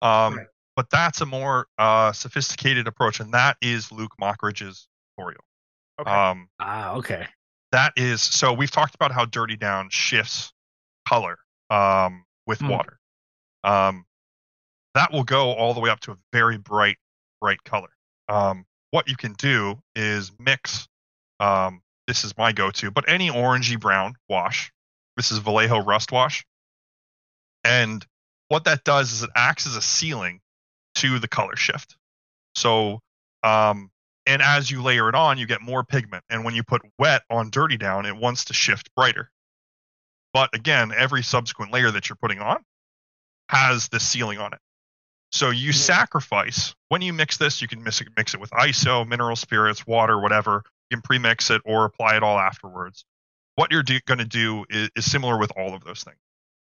Um, 0.01 0.35
Right. 0.37 0.47
but 0.75 0.89
that's 0.89 1.21
a 1.21 1.25
more 1.25 1.67
uh, 1.77 2.11
sophisticated 2.13 2.87
approach, 2.87 3.19
and 3.19 3.33
that 3.33 3.57
is 3.61 3.91
Luke 3.91 4.13
Mockridge's 4.21 4.87
tutorial. 5.17 5.41
okay. 5.99 6.11
Um, 6.11 6.49
ah 6.59 6.91
okay. 6.95 7.27
that 7.71 7.91
is 7.97 8.21
so 8.21 8.53
we've 8.53 8.71
talked 8.71 8.95
about 8.95 9.11
how 9.11 9.25
dirty 9.25 9.55
down 9.57 9.89
shifts 9.89 10.53
color 11.07 11.37
um, 11.69 12.25
with 12.45 12.59
Hmm. 12.59 12.69
water 12.69 12.99
um, 13.63 14.05
that 14.95 15.13
will 15.13 15.25
go 15.25 15.53
all 15.53 15.75
the 15.75 15.81
way 15.81 15.91
up 15.91 16.01
to 16.01 16.11
a 16.13 16.17
very 16.33 16.57
bright 16.57 16.97
bright 17.41 17.63
color 17.65 17.89
um, 18.29 18.65
what 18.91 19.09
you 19.09 19.17
can 19.17 19.33
do 19.33 19.79
is 19.95 20.31
mix 20.39 20.87
Um, 21.39 21.83
this 22.07 22.25
is 22.25 22.37
my 22.37 22.53
go-to, 22.53 22.91
but 22.91 23.09
any 23.09 23.29
orangey 23.31 23.79
brown 23.79 24.15
wash. 24.29 24.73
This 25.17 25.31
is 25.31 25.39
Vallejo 25.39 25.79
Rust 25.83 26.11
Wash, 26.13 26.45
and 27.63 28.05
what 28.49 28.65
that 28.65 28.85
does 28.85 29.13
is 29.13 29.23
it 29.23 29.31
acts 29.35 29.67
as 29.67 29.77
a 29.77 29.83
sealing 29.83 30.41
to 30.97 31.19
the 31.19 31.29
color 31.29 31.57
shift. 31.57 31.97
So, 32.55 33.01
um, 33.43 33.91
and 34.27 34.41
as 34.41 34.71
you 34.71 34.83
layer 34.83 35.09
it 35.09 35.15
on, 35.15 35.37
you 35.39 35.47
get 35.47 35.61
more 35.61 35.83
pigment. 35.85 36.23
And 36.29 36.45
when 36.45 36.55
you 36.55 36.63
put 36.63 36.83
wet 36.99 37.23
on 37.29 37.51
Dirty 37.51 37.77
Down, 37.77 38.07
it 38.07 38.17
wants 38.17 38.45
to 38.47 38.53
shift 38.55 38.93
brighter. 38.95 39.31
But 40.33 40.55
again, 40.55 40.93
every 40.95 41.23
subsequent 41.23 41.73
layer 41.73 41.91
that 41.91 42.09
you're 42.09 42.17
putting 42.17 42.39
on 42.39 42.63
has 43.49 43.89
this 43.89 44.07
sealing 44.07 44.39
on 44.39 44.53
it. 44.53 44.59
So 45.35 45.49
you 45.49 45.73
sacrifice 45.73 46.73
when 46.87 47.01
you 47.01 47.11
mix 47.11 47.35
this, 47.35 47.61
you 47.61 47.67
can 47.67 47.83
mix 47.83 47.99
it, 47.99 48.07
mix 48.15 48.33
it 48.33 48.39
with 48.39 48.51
ISO, 48.51 49.05
mineral 49.05 49.35
spirits, 49.35 49.85
water, 49.85 50.17
whatever. 50.17 50.63
You 50.89 50.95
can 50.95 51.01
pre-mix 51.01 51.49
it 51.49 51.61
or 51.65 51.83
apply 51.83 52.15
it 52.15 52.23
all 52.23 52.39
afterwards. 52.39 53.03
What 53.55 53.69
you're 53.69 53.83
do- 53.83 53.99
going 54.05 54.19
to 54.19 54.23
do 54.23 54.63
is, 54.69 54.89
is 54.95 55.11
similar 55.11 55.37
with 55.37 55.51
all 55.57 55.75
of 55.75 55.83
those 55.83 56.05
things. 56.05 56.15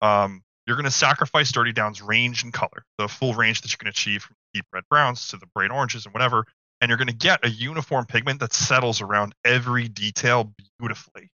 Um, 0.01 0.43
you're 0.67 0.75
going 0.75 0.83
to 0.83 0.91
sacrifice 0.91 1.53
Dirty 1.53 1.71
Down's 1.71 2.01
range 2.01 2.43
and 2.43 2.51
color, 2.51 2.83
the 2.97 3.07
full 3.07 3.33
range 3.33 3.61
that 3.61 3.71
you 3.71 3.77
can 3.77 3.87
achieve 3.87 4.23
from 4.23 4.35
deep 4.53 4.65
red 4.73 4.83
browns 4.89 5.29
to 5.29 5.37
the 5.37 5.47
bright 5.55 5.71
oranges 5.71 6.03
and 6.03 6.13
whatever, 6.13 6.45
and 6.81 6.89
you're 6.89 6.97
going 6.97 7.07
to 7.07 7.15
get 7.15 7.45
a 7.45 7.49
uniform 7.49 8.07
pigment 8.07 8.41
that 8.41 8.51
settles 8.51 8.99
around 8.99 9.35
every 9.45 9.87
detail 9.87 10.53
beautifully. 10.77 11.29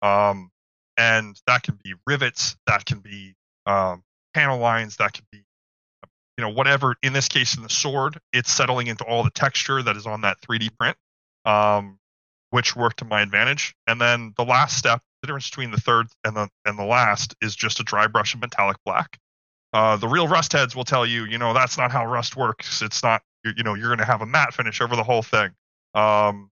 Um, 0.00 0.50
and 0.96 1.38
that 1.46 1.62
can 1.62 1.78
be 1.84 1.92
rivets, 2.06 2.56
that 2.66 2.86
can 2.86 3.00
be 3.00 3.34
um, 3.66 4.02
panel 4.32 4.58
lines, 4.58 4.96
that 4.96 5.12
can 5.12 5.26
be 5.30 5.44
you 6.40 6.46
know 6.46 6.52
whatever 6.52 6.96
in 7.02 7.12
this 7.12 7.28
case 7.28 7.54
in 7.54 7.62
the 7.62 7.68
sword 7.68 8.18
it's 8.32 8.50
settling 8.50 8.86
into 8.86 9.04
all 9.04 9.22
the 9.22 9.30
texture 9.30 9.82
that 9.82 9.94
is 9.94 10.06
on 10.06 10.22
that 10.22 10.40
3d 10.40 10.70
print 10.78 10.96
um, 11.44 11.98
which 12.48 12.74
worked 12.74 13.00
to 13.00 13.04
my 13.04 13.20
advantage 13.20 13.74
and 13.86 14.00
then 14.00 14.32
the 14.38 14.44
last 14.44 14.78
step 14.78 15.02
the 15.20 15.26
difference 15.26 15.50
between 15.50 15.70
the 15.70 15.76
third 15.76 16.06
and 16.24 16.34
the 16.34 16.48
and 16.64 16.78
the 16.78 16.84
last 16.84 17.34
is 17.42 17.54
just 17.54 17.78
a 17.78 17.82
dry 17.82 18.06
brush 18.06 18.32
of 18.32 18.40
metallic 18.40 18.78
black 18.86 19.18
uh, 19.74 19.98
the 19.98 20.08
real 20.08 20.26
rust 20.26 20.54
heads 20.54 20.74
will 20.74 20.84
tell 20.84 21.04
you 21.04 21.26
you 21.26 21.36
know 21.36 21.52
that's 21.52 21.76
not 21.76 21.92
how 21.92 22.06
rust 22.06 22.36
works 22.36 22.80
it's 22.80 23.02
not 23.02 23.20
you, 23.44 23.52
you 23.58 23.62
know 23.62 23.74
you're 23.74 23.88
going 23.88 23.98
to 23.98 24.04
have 24.06 24.22
a 24.22 24.26
matte 24.26 24.54
finish 24.54 24.80
over 24.80 24.96
the 24.96 25.04
whole 25.04 25.22
thing 25.22 25.50
um, 25.94 26.50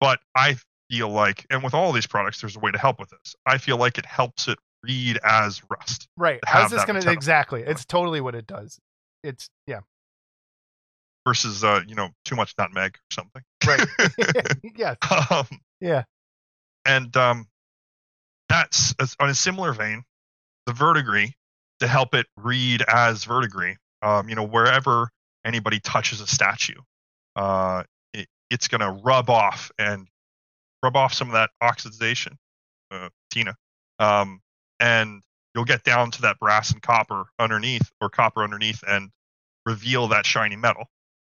but 0.00 0.18
i 0.34 0.56
feel 0.90 1.10
like 1.10 1.44
and 1.50 1.62
with 1.62 1.74
all 1.74 1.92
these 1.92 2.06
products 2.06 2.40
there's 2.40 2.56
a 2.56 2.60
way 2.60 2.70
to 2.70 2.78
help 2.78 2.98
with 2.98 3.10
this 3.10 3.36
i 3.44 3.58
feel 3.58 3.76
like 3.76 3.98
it 3.98 4.06
helps 4.06 4.48
it 4.48 4.58
read 4.82 5.18
as 5.22 5.60
rust 5.68 6.08
Right. 6.16 6.40
How's 6.46 6.70
this 6.70 6.84
going 6.84 7.00
to 7.00 7.10
exactly? 7.10 7.62
It's 7.62 7.84
totally 7.84 8.20
what 8.20 8.34
it 8.34 8.46
does. 8.46 8.78
It's 9.22 9.50
yeah. 9.66 9.80
versus 11.26 11.62
uh, 11.64 11.80
you 11.86 11.94
know 11.94 12.08
too 12.24 12.36
much 12.36 12.54
nutmeg 12.58 12.96
or 12.96 13.12
something 13.12 13.42
Right. 13.66 13.86
yeah. 14.76 14.94
um, 15.30 15.46
Yeah. 15.80 16.04
and 16.86 17.14
um, 17.16 17.46
that's 18.48 18.94
on 19.20 19.30
a 19.30 19.34
similar 19.34 19.72
vein, 19.72 20.02
the 20.66 20.72
verdigris 20.72 21.30
to 21.80 21.86
help 21.88 22.14
it 22.14 22.26
read 22.36 22.82
as 22.88 23.24
verdigris. 23.24 23.76
Um, 24.02 24.28
you 24.28 24.34
know, 24.34 24.44
wherever 24.44 25.10
anybody 25.44 25.78
touches 25.80 26.20
a 26.20 26.26
statue, 26.26 26.80
uh, 27.36 27.84
it, 28.14 28.28
it's 28.50 28.66
going 28.68 28.80
to 28.80 28.90
rub 29.02 29.28
off 29.28 29.70
and 29.78 30.06
rub 30.82 30.96
off 30.96 31.12
some 31.12 31.28
of 31.28 31.34
that 31.34 31.50
oxidation, 31.60 32.38
uh, 32.90 33.10
Tina, 33.30 33.54
um, 33.98 34.40
and 34.80 35.22
you'll 35.54 35.64
get 35.64 35.82
down 35.84 36.10
to 36.12 36.22
that 36.22 36.38
brass 36.38 36.70
and 36.72 36.80
copper 36.82 37.24
underneath, 37.38 37.90
or 38.00 38.08
copper 38.10 38.42
underneath, 38.42 38.82
and 38.86 39.10
reveal 39.66 40.08
that 40.08 40.26
shiny 40.26 40.56
metal. 40.56 40.84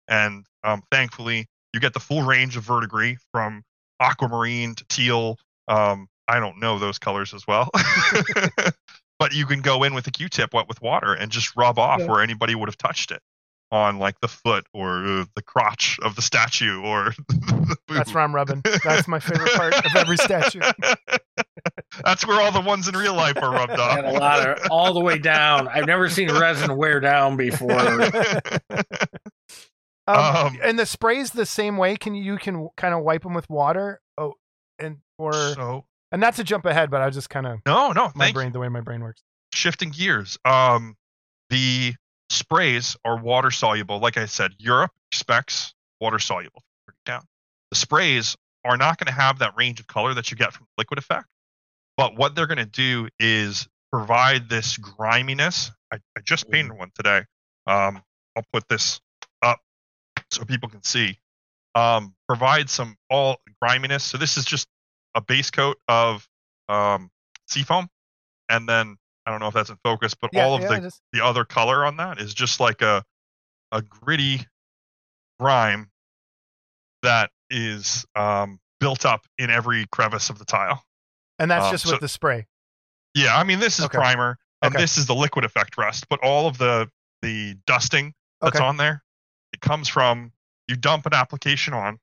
And 0.08 0.44
um, 0.62 0.82
thankfully, 0.90 1.46
you 1.72 1.80
get 1.80 1.92
the 1.94 2.00
full 2.00 2.22
range 2.22 2.56
of 2.56 2.64
verdigris 2.64 3.18
from 3.32 3.62
aquamarine 4.00 4.74
to 4.76 4.84
teal. 4.88 5.38
Um, 5.68 6.08
I 6.28 6.40
don't 6.40 6.58
know 6.60 6.78
those 6.78 6.98
colors 6.98 7.34
as 7.34 7.46
well, 7.46 7.70
but 9.18 9.32
you 9.34 9.46
can 9.46 9.60
go 9.60 9.82
in 9.84 9.94
with 9.94 10.06
a 10.06 10.10
Q-tip 10.10 10.54
wet 10.54 10.68
with 10.68 10.80
water 10.80 11.12
and 11.14 11.30
just 11.30 11.54
rub 11.56 11.78
off 11.78 12.00
Yeah. 12.00 12.06
where 12.10 12.22
anybody 12.22 12.54
would 12.54 12.68
have 12.68 12.78
touched 12.78 13.10
it 13.10 13.20
on 13.70 13.98
like 13.98 14.18
the 14.20 14.28
foot 14.28 14.64
or 14.72 15.04
uh, 15.04 15.24
the 15.34 15.42
crotch 15.42 15.98
of 16.02 16.16
the 16.16 16.22
statue 16.22 16.80
or 16.82 17.12
the 17.28 17.76
That's 17.88 18.14
where 18.14 18.22
I'm 18.22 18.34
rubbing. 18.34 18.62
That's 18.84 19.08
my 19.08 19.18
favorite 19.18 19.52
part 19.54 19.74
of 19.74 19.96
every 19.96 20.16
statue. 20.18 20.60
That's 22.04 22.26
where 22.26 22.40
all 22.40 22.50
the 22.50 22.60
ones 22.60 22.88
in 22.88 22.96
real 22.96 23.14
life 23.14 23.36
are 23.36 23.50
rubbed 23.52 23.78
off. 23.78 23.98
And 23.98 24.06
a 24.06 24.12
lot 24.12 24.48
of 24.48 24.58
all 24.70 24.94
the 24.94 25.00
way 25.00 25.18
down. 25.18 25.68
I've 25.68 25.86
never 25.86 26.08
seen 26.08 26.30
resin 26.32 26.76
wear 26.76 27.00
down 27.00 27.36
before. 27.36 27.70
Um, 30.06 30.16
Um, 30.18 30.58
and 30.62 30.78
the 30.78 30.84
spray's 30.84 31.30
the 31.30 31.46
same 31.46 31.78
way. 31.78 31.96
Can 31.96 32.14
you, 32.14 32.22
you 32.22 32.36
can 32.38 32.68
kind 32.76 32.92
of 32.92 33.02
wipe 33.02 33.22
them 33.22 33.32
with 33.32 33.48
water? 33.48 34.02
Oh, 34.18 34.34
and 34.78 34.98
or 35.16 35.32
so 35.32 35.86
and 36.12 36.20
not 36.20 36.34
to 36.36 36.44
jump 36.44 36.66
ahead, 36.66 36.90
but 36.90 37.00
I 37.00 37.06
was 37.06 37.14
just 37.14 37.30
kind 37.30 37.46
of 37.46 37.60
no, 37.66 37.92
no, 37.92 38.12
my 38.14 38.26
thank 38.26 38.34
brain 38.34 38.52
the 38.52 38.58
way 38.58 38.68
my 38.68 38.80
brain 38.82 39.00
works. 39.00 39.22
shifting 39.54 39.90
gears. 39.90 40.36
Um, 40.44 40.96
the 41.50 41.94
sprays 42.30 42.96
are 43.04 43.16
water 43.16 43.50
soluble. 43.50 43.98
Like 43.98 44.16
I 44.16 44.26
said, 44.26 44.52
Europe 44.58 44.92
expects 45.10 45.74
water 46.00 46.18
soluble. 46.18 46.62
Down. 47.06 47.22
The 47.70 47.76
sprays 47.76 48.36
are 48.64 48.76
not 48.76 48.98
going 48.98 49.06
to 49.06 49.20
have 49.20 49.38
that 49.40 49.54
range 49.56 49.80
of 49.80 49.86
color 49.86 50.14
that 50.14 50.30
you 50.30 50.36
get 50.36 50.52
from 50.52 50.66
liquid 50.78 50.98
effect. 50.98 51.26
But 51.96 52.16
what 52.16 52.34
they're 52.34 52.46
going 52.46 52.58
to 52.58 52.64
do 52.64 53.08
is 53.18 53.68
provide 53.92 54.48
this 54.48 54.76
griminess. 54.76 55.70
I, 55.92 55.96
I 56.16 56.20
just 56.24 56.50
painted 56.50 56.72
one 56.76 56.90
today. 56.94 57.22
Um, 57.66 58.02
I'll 58.36 58.44
put 58.52 58.68
this 58.68 59.00
up 59.42 59.60
so 60.30 60.44
people 60.44 60.68
can 60.68 60.82
see. 60.82 61.18
Um, 61.76 62.14
provide 62.28 62.68
some 62.70 62.96
all 63.10 63.38
griminess. 63.60 64.04
So 64.04 64.18
this 64.18 64.36
is 64.36 64.44
just 64.44 64.66
a 65.14 65.20
base 65.20 65.50
coat 65.50 65.76
of 65.88 66.26
um, 66.68 67.10
seafoam, 67.46 67.88
and 68.48 68.68
then 68.68 68.96
I 69.26 69.30
don't 69.30 69.40
know 69.40 69.48
if 69.48 69.54
that's 69.54 69.70
in 69.70 69.78
focus, 69.84 70.14
but 70.14 70.30
Yeah, 70.32 70.44
all 70.44 70.54
of 70.54 70.62
yeah, 70.62 70.68
the 70.68 70.80
just- 70.80 71.02
the 71.12 71.24
other 71.24 71.44
color 71.44 71.84
on 71.84 71.96
that 71.98 72.20
is 72.20 72.34
just 72.34 72.58
like 72.60 72.82
a 72.82 73.04
a 73.72 73.82
gritty 73.82 74.40
grime 75.40 75.90
that 77.02 77.30
is 77.50 78.04
um, 78.14 78.58
built 78.80 79.04
up 79.04 79.26
in 79.38 79.50
every 79.50 79.86
crevice 79.92 80.30
of 80.30 80.38
the 80.38 80.44
tile. 80.44 80.82
And 81.38 81.50
that's 81.50 81.66
um, 81.66 81.70
just 81.72 81.84
so- 81.84 81.92
with 81.92 82.00
the 82.00 82.08
spray. 82.08 82.46
Yeah, 83.14 83.36
I 83.36 83.44
mean 83.44 83.60
this 83.60 83.78
is 83.78 83.84
Okay. 83.84 83.96
primer 83.98 84.38
and 84.62 84.74
Okay. 84.74 84.82
this 84.82 84.98
is 84.98 85.06
the 85.06 85.14
liquid 85.14 85.44
effect 85.44 85.76
rust, 85.78 86.08
but 86.08 86.18
all 86.22 86.46
of 86.46 86.58
the 86.58 86.90
the 87.22 87.54
dusting 87.66 88.12
that's 88.40 88.56
Okay. 88.56 88.64
on 88.64 88.76
there, 88.76 89.02
it 89.52 89.60
comes 89.60 89.88
from 89.88 90.32
you 90.68 90.76
dump 90.76 91.06
an 91.06 91.14
application 91.14 91.74
on, 91.74 91.98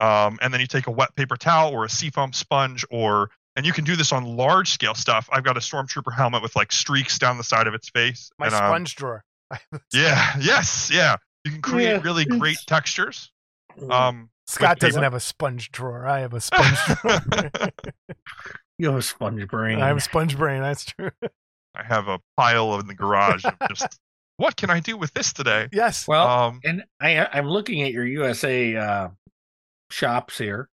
um, 0.00 0.38
and 0.42 0.52
then 0.52 0.60
you 0.60 0.66
take 0.66 0.86
a 0.86 0.90
wet 0.90 1.14
paper 1.16 1.36
towel 1.36 1.72
or 1.72 1.84
a 1.84 1.88
seafoam 1.88 2.32
sponge 2.32 2.84
or 2.90 3.30
and 3.56 3.66
you 3.66 3.72
can 3.72 3.84
do 3.84 3.96
this 3.96 4.12
on 4.12 4.24
large 4.24 4.70
scale 4.70 4.94
stuff. 4.94 5.28
I've 5.32 5.42
got 5.44 5.56
a 5.56 5.60
stormtrooper 5.60 6.14
helmet 6.14 6.40
with 6.42 6.54
like 6.56 6.70
streaks 6.72 7.18
down 7.18 7.36
the 7.36 7.44
side 7.44 7.66
of 7.66 7.74
its 7.74 7.88
face. 7.90 8.30
My 8.38 8.46
and, 8.46 8.54
um, 8.54 8.58
sponge 8.60 8.94
drawer. 8.96 9.24
Yeah, 9.92 10.34
yes, 10.40 10.88
yeah. 10.92 11.16
You 11.44 11.50
can 11.52 11.62
create 11.62 11.88
Yeah, 11.96 12.00
really 12.02 12.24
great 12.26 12.58
textures. 12.66 13.32
Um, 13.90 14.30
Scott 14.46 14.78
doesn't 14.78 14.94
paper. 15.00 15.04
have 15.04 15.14
a 15.14 15.20
sponge 15.20 15.72
drawer. 15.72 16.06
I 16.06 16.20
have 16.20 16.34
a 16.34 16.40
sponge 16.40 16.76
drawer. 17.02 17.20
You 18.80 18.88
have 18.88 18.98
a 18.98 19.02
sponge 19.02 19.46
brain. 19.46 19.78
I 19.82 19.88
have 19.88 19.98
a 19.98 20.00
sponge 20.00 20.38
brain. 20.38 20.62
That's 20.62 20.86
true. 20.86 21.10
I 21.74 21.84
have 21.84 22.08
a 22.08 22.18
pile 22.38 22.80
in 22.80 22.86
the 22.86 22.94
garage 22.94 23.44
of 23.44 23.54
just 23.68 24.00
what 24.38 24.56
can 24.56 24.70
I 24.70 24.80
do 24.80 24.96
with 24.96 25.12
this 25.12 25.34
today? 25.34 25.68
yes. 25.70 26.08
well, 26.08 26.26
um, 26.26 26.60
and 26.64 26.84
I, 26.98 27.26
I'm 27.30 27.46
looking 27.46 27.82
at 27.82 27.92
your 27.92 28.06
USA 28.06 28.74
uh, 28.74 29.08
shops 29.90 30.38
here, 30.38 30.70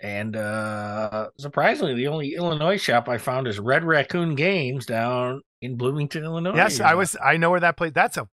and 0.00 0.34
uh, 0.34 1.28
surprisingly, 1.38 1.92
the 1.92 2.06
only 2.06 2.34
Illinois 2.36 2.78
shop 2.78 3.06
I 3.06 3.18
found 3.18 3.46
is 3.46 3.60
Red 3.60 3.84
Raccoon 3.84 4.34
Games 4.34 4.86
down 4.86 5.42
in 5.60 5.76
Bloomington, 5.76 6.24
Illinois. 6.24 6.56
yes, 6.56 6.80
I 6.80 6.94
was. 6.94 7.18
I 7.22 7.36
know 7.36 7.50
where 7.50 7.60
that 7.60 7.76
place. 7.76 7.92
That's 7.94 8.16
a 8.16 8.26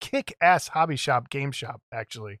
kick-ass 0.00 0.66
hobby 0.66 0.96
shop, 0.96 1.30
game 1.30 1.52
shop. 1.52 1.80
Actually, 1.92 2.40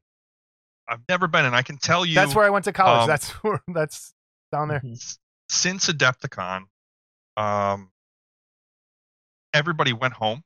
I've 0.88 1.02
never 1.08 1.28
been, 1.28 1.44
and 1.44 1.54
I 1.54 1.62
can 1.62 1.76
tell 1.76 2.04
you 2.04 2.16
that's 2.16 2.34
where 2.34 2.44
I 2.44 2.50
went 2.50 2.64
to 2.64 2.72
college. 2.72 3.02
um, 3.02 3.06
that's 3.06 3.30
where. 3.44 3.62
That's 3.68 4.12
down 4.50 4.66
there. 4.66 4.82
S- 5.50 5.56
since 5.56 5.88
Adepticon, 5.88 6.64
um, 7.36 7.90
everybody 9.54 9.92
went 9.92 10.14
home 10.14 10.42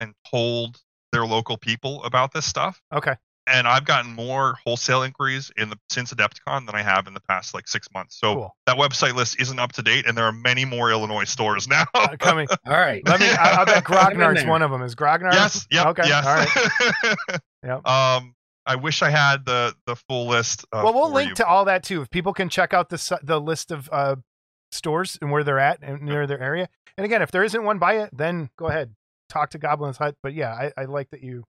and 0.00 0.14
told 0.30 0.80
their 1.12 1.26
local 1.26 1.56
people 1.56 2.02
about 2.04 2.32
this 2.32 2.46
stuff. 2.46 2.80
Okay. 2.92 3.14
And 3.46 3.66
I've 3.66 3.84
gotten 3.84 4.14
more 4.14 4.58
wholesale 4.64 5.02
inquiries 5.02 5.50
in 5.56 5.70
the 5.70 5.76
since 5.88 6.12
Adepticon 6.12 6.66
than 6.66 6.74
I 6.76 6.82
have 6.82 7.08
in 7.08 7.14
the 7.14 7.20
past 7.20 7.52
like 7.52 7.66
six 7.66 7.88
months. 7.92 8.16
So 8.20 8.34
Cool. 8.34 8.56
that 8.66 8.76
website 8.76 9.14
list 9.14 9.40
isn't 9.40 9.58
up 9.58 9.72
to 9.72 9.82
date, 9.82 10.06
and 10.06 10.16
there 10.16 10.24
are 10.26 10.32
many 10.32 10.64
more 10.64 10.90
Illinois 10.92 11.24
stores 11.24 11.66
now. 11.66 11.84
Uh, 11.94 12.16
coming. 12.18 12.46
All 12.66 12.72
right. 12.78 13.02
Let 13.08 13.18
me. 13.18 13.26
I, 13.28 13.62
I 13.62 13.64
bet 13.64 13.76
I'm 13.90 14.14
Grognard's 14.14 14.44
one 14.46 14.62
of 14.62 14.70
them. 14.70 14.82
Is 14.82 14.94
Grognar? 14.94 15.32
yes. 15.32 15.66
Yep. 15.70 15.86
Okay. 15.86 16.02
Yes. 16.06 16.26
All 16.26 16.34
right. 16.36 17.40
Yep. 17.62 17.86
Um, 17.86 18.34
I 18.64 18.76
wish 18.76 19.02
I 19.02 19.10
had 19.10 19.44
the 19.44 19.74
the 19.86 19.94
full 19.96 20.28
list. 20.28 20.64
Uh, 20.72 20.80
well, 20.84 20.94
we'll 20.94 21.08
for 21.08 21.14
link 21.14 21.28
you. 21.30 21.34
to 21.36 21.46
all 21.46 21.64
that 21.66 21.82
too. 21.82 22.00
If 22.02 22.08
people 22.10 22.32
can 22.32 22.48
check 22.48 22.72
out 22.72 22.88
the 22.88 23.18
the 23.22 23.38
list 23.40 23.70
of 23.70 23.88
uh, 23.92 24.16
stores 24.72 25.18
and 25.20 25.30
where 25.30 25.44
they're 25.44 25.58
at 25.58 25.78
and 25.82 26.02
near 26.02 26.26
their 26.26 26.40
area. 26.40 26.68
And 26.96 27.04
again, 27.04 27.22
if 27.22 27.30
there 27.30 27.44
isn't 27.44 27.62
one 27.64 27.78
by 27.78 27.94
it, 27.98 28.10
then 28.12 28.50
go 28.58 28.66
ahead 28.66 28.94
talk 29.28 29.50
to 29.50 29.58
Goblin's 29.58 29.96
Hut. 29.96 30.16
But 30.22 30.34
yeah, 30.34 30.52
I, 30.52 30.72
I 30.82 30.84
like 30.86 31.10
that 31.10 31.22
you 31.22 31.44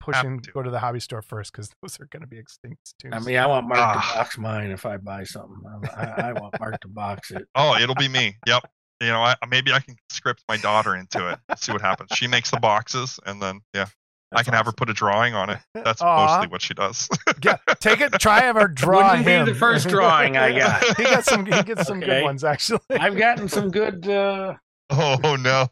pushing 0.00 0.40
to. 0.40 0.50
go 0.52 0.62
to 0.62 0.70
the 0.70 0.78
hobby 0.78 1.00
store 1.00 1.22
first 1.22 1.52
because 1.52 1.70
those 1.82 2.00
are 2.00 2.06
going 2.06 2.22
to 2.22 2.26
be 2.26 2.38
extinct 2.38 2.94
too. 2.98 3.10
I 3.12 3.20
mean, 3.20 3.36
I 3.36 3.46
want 3.46 3.68
Mark 3.68 3.80
Ah. 3.80 3.92
to 4.12 4.18
box 4.18 4.38
mine 4.38 4.70
if 4.70 4.86
I 4.86 4.96
buy 4.96 5.24
something. 5.24 5.60
I, 5.96 6.02
I, 6.04 6.28
I 6.28 6.32
want 6.32 6.58
Mark 6.58 6.80
to 6.80 6.88
box 6.88 7.30
it. 7.30 7.46
Oh, 7.54 7.76
it'll 7.76 7.94
be 7.94 8.08
me. 8.08 8.36
Yep. 8.46 8.64
You 9.00 9.08
know, 9.08 9.20
I, 9.22 9.34
maybe 9.48 9.72
I 9.72 9.80
can 9.80 9.96
script 10.10 10.42
my 10.48 10.56
daughter 10.58 10.94
into 10.96 11.28
it. 11.28 11.38
See 11.58 11.72
what 11.72 11.80
happens. 11.80 12.10
She 12.14 12.26
makes 12.26 12.50
the 12.50 12.58
boxes, 12.60 13.18
and 13.24 13.40
then 13.40 13.60
yeah, 13.74 13.86
I 14.32 14.36
That's 14.36 14.44
can 14.46 14.54
have 14.54 14.66
her 14.66 14.72
put 14.72 14.88
a 14.88 14.92
drawing 14.92 15.34
on 15.34 15.50
it. 15.50 15.58
That's 15.74 16.00
Aw. 16.00 16.26
mostly 16.26 16.48
what 16.48 16.62
she 16.62 16.74
does. 16.74 17.08
Yeah, 17.42 17.56
take 17.80 18.00
it. 18.00 18.12
Try 18.20 18.40
have 18.42 18.56
her 18.56 18.68
draw 18.68 19.10
Wouldn't 19.16 19.46
be 19.46 19.52
the 19.52 19.58
first 19.58 19.88
drawing 19.88 20.36
I 20.36 20.56
got. 20.58 20.84
he 20.96 21.04
got 21.04 21.24
some. 21.24 21.46
He 21.46 21.62
gets 21.62 21.86
some 21.86 22.00
good 22.00 22.22
ones 22.22 22.44
actually. 22.44 22.80
I've 22.90 23.16
gotten 23.16 23.48
some 23.48 23.70
good. 23.70 24.06
Uh, 24.08 24.54
oh 24.90 25.36
no. 25.40 25.66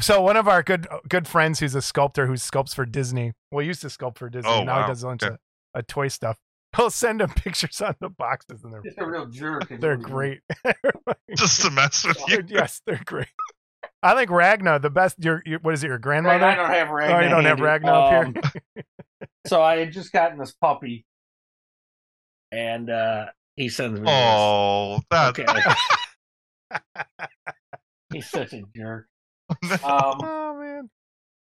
So 0.00 0.20
one 0.20 0.36
of 0.36 0.48
our 0.48 0.62
good 0.62 0.86
good 1.08 1.26
friends, 1.26 1.60
who's 1.60 1.74
a 1.74 1.82
sculptor 1.82 2.26
who 2.26 2.34
sculpts 2.34 2.74
for 2.74 2.84
Disney. 2.84 3.32
Well, 3.50 3.60
he 3.62 3.68
used 3.68 3.80
to 3.82 3.86
sculpt 3.88 4.18
for 4.18 4.28
Disney. 4.28 4.50
Oh, 4.50 4.64
now 4.64 4.74
he 4.76 4.80
wow. 4.82 4.86
does 4.88 5.02
a 5.02 5.06
bunch 5.06 5.22
Okay. 5.22 5.34
of, 5.34 5.38
of 5.80 5.86
toy 5.86 6.08
stuff. 6.08 6.38
He'll 6.76 6.90
send 6.90 7.22
him 7.22 7.30
pictures 7.30 7.80
on 7.80 7.94
the 8.00 8.08
boxes, 8.10 8.64
and 8.64 8.72
they're 8.72 8.82
just 8.82 8.98
a 8.98 9.06
real 9.06 9.26
jerk. 9.26 9.68
they're 9.80 9.96
great. 9.96 10.40
Just 11.36 11.62
to 11.62 11.70
mess 11.70 12.04
with 12.04 12.18
you. 12.28 12.42
yes, 12.48 12.80
they're 12.84 13.00
great. 13.04 13.28
I 14.04 14.14
think 14.14 14.30
Ragna 14.30 14.78
the 14.78 14.90
best. 14.90 15.16
Your, 15.24 15.42
your 15.46 15.58
what 15.60 15.72
is 15.74 15.82
it? 15.82 15.86
Your 15.88 15.96
Right, 15.96 16.02
grandmother? 16.02 16.44
I 16.44 16.54
don't 16.54 16.70
have 16.70 16.90
Ragnar. 16.90 17.20
oh, 17.20 17.22
you 17.24 17.28
don't 17.30 17.44
have 17.44 17.58
handy. 17.58 17.62
Ragna 17.62 17.92
up 17.92 18.10
here. 18.10 18.42
Um, 18.76 18.84
so 19.46 19.62
I 19.62 19.78
had 19.78 19.92
just 19.92 20.12
gotten 20.12 20.38
this 20.38 20.52
puppy, 20.52 21.06
and 22.52 22.90
uh, 22.90 23.26
he 23.56 23.68
sends 23.70 23.98
me. 24.00 24.06
Oh, 24.08 25.00
that. 25.10 25.34
this. 25.34 25.46
Okay. 25.46 25.74
He's 28.12 28.28
such 28.28 28.52
a 28.52 28.62
jerk. 28.76 29.06
Um, 29.84 30.18
Oh 30.22 30.56
man. 30.58 30.90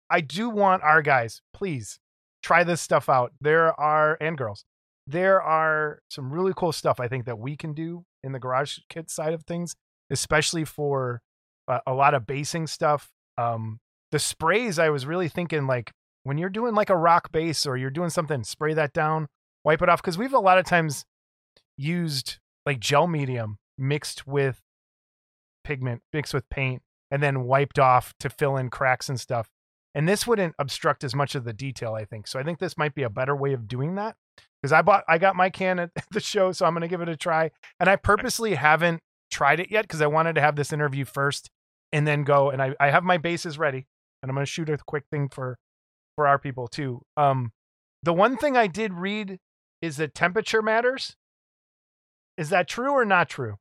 I 0.10 0.22
do 0.22 0.50
want 0.50 0.84
our 0.84 1.02
guys, 1.02 1.42
please 1.54 2.00
try 2.42 2.64
this 2.64 2.82
stuff 2.82 3.10
out. 3.10 3.34
There 3.42 3.80
are 3.80 4.18
and 4.22 4.38
girls. 4.38 4.66
There 5.08 5.42
are 5.42 6.00
some 6.10 6.32
really 6.32 6.54
cool 6.56 6.72
stuff 6.72 7.00
I 7.00 7.08
think 7.08 7.26
that 7.26 7.38
we 7.40 7.56
can 7.58 7.74
do 7.74 8.06
in 8.24 8.32
the 8.32 8.40
garage 8.40 8.80
kit 8.90 9.10
side 9.10 9.34
of 9.34 9.44
things, 9.44 9.76
especially 10.10 10.66
for 10.66 11.22
uh, 11.68 11.80
a 11.86 11.94
lot 11.94 12.14
of 12.14 12.26
basing 12.26 12.68
stuff. 12.68 13.10
Um 13.38 13.80
the 14.12 14.20
sprays 14.20 14.78
I 14.78 14.90
was 14.90 15.06
really 15.06 15.28
thinking 15.28 15.66
like 15.66 15.92
when 16.24 16.38
you're 16.38 16.50
doing 16.50 16.76
like 16.76 16.90
a 16.90 16.96
rock 16.96 17.32
base 17.32 17.66
or 17.66 17.78
you're 17.78 17.90
doing 17.90 18.10
something, 18.10 18.44
spray 18.44 18.74
that 18.74 18.94
down, 18.94 19.28
wipe 19.64 19.82
it 19.82 19.90
off 19.90 20.02
because 20.02 20.18
we've 20.18 20.34
a 20.34 20.40
lot 20.40 20.58
of 20.58 20.66
times 20.66 21.06
used 21.78 22.38
like 22.66 22.80
gel 22.80 23.08
medium 23.08 23.58
mixed 23.78 24.28
with 24.28 24.62
pigment, 25.64 26.02
mixed 26.14 26.34
with 26.34 26.48
paint 26.50 26.82
and 27.12 27.22
then 27.22 27.44
wiped 27.44 27.80
off 27.80 28.14
to 28.20 28.30
fill 28.30 28.58
in 28.58 28.70
cracks 28.70 29.10
and 29.10 29.20
stuff. 29.20 29.50
And 29.96 30.08
this 30.08 30.26
wouldn't 30.26 30.56
obstruct 30.58 31.04
as 31.04 31.14
much 31.14 31.36
of 31.36 31.44
the 31.44 31.54
detail, 31.54 31.94
I 31.94 32.06
think. 32.06 32.28
So 32.28 32.40
I 32.40 32.44
think 32.44 32.58
this 32.58 32.78
might 32.78 32.96
be 32.96 33.04
a 33.04 33.10
better 33.10 33.36
way 33.36 33.54
of 33.54 33.68
doing 33.68 33.96
that. 33.96 34.16
Because 34.62 34.74
I 34.74 34.82
bought 34.82 35.04
I 35.08 35.18
got 35.18 35.36
my 35.36 35.50
can 35.50 35.78
at 35.78 35.92
the 36.12 36.20
show, 36.20 36.52
so 36.52 36.66
I'm 36.66 36.74
gonna 36.74 36.88
give 36.88 37.02
it 37.02 37.10
a 37.10 37.18
try. 37.18 37.52
And 37.80 37.90
I 37.90 37.98
purposely 37.98 38.56
haven't 38.56 39.02
tried 39.34 39.60
it 39.60 39.72
yet 39.72 39.82
because 39.84 40.02
I 40.02 40.08
wanted 40.08 40.36
to 40.36 40.42
have 40.42 40.56
this 40.56 40.72
interview 40.72 41.04
first 41.06 41.50
and 41.92 42.08
then 42.08 42.24
go 42.24 42.50
and 42.52 42.62
I, 42.62 42.76
I 42.80 42.90
have 42.92 43.04
my 43.04 43.18
bases 43.18 43.58
ready 43.58 43.86
and 44.22 44.30
I'm 44.30 44.36
gonna 44.36 44.46
shoot 44.46 44.70
a 44.70 44.78
quick 44.78 45.04
thing 45.12 45.28
for 45.30 45.58
for 46.16 46.28
our 46.28 46.38
people 46.40 46.68
too. 46.68 47.02
Um 47.18 47.52
the 48.04 48.14
one 48.14 48.38
thing 48.38 48.56
I 48.58 48.68
did 48.68 48.94
read 48.94 49.40
is 49.82 49.98
that 49.98 50.14
temperature 50.14 50.62
matters. 50.62 51.16
Is 52.38 52.50
that 52.50 52.68
true 52.68 52.92
or 52.92 53.06
not 53.06 53.30
true? 53.30 53.58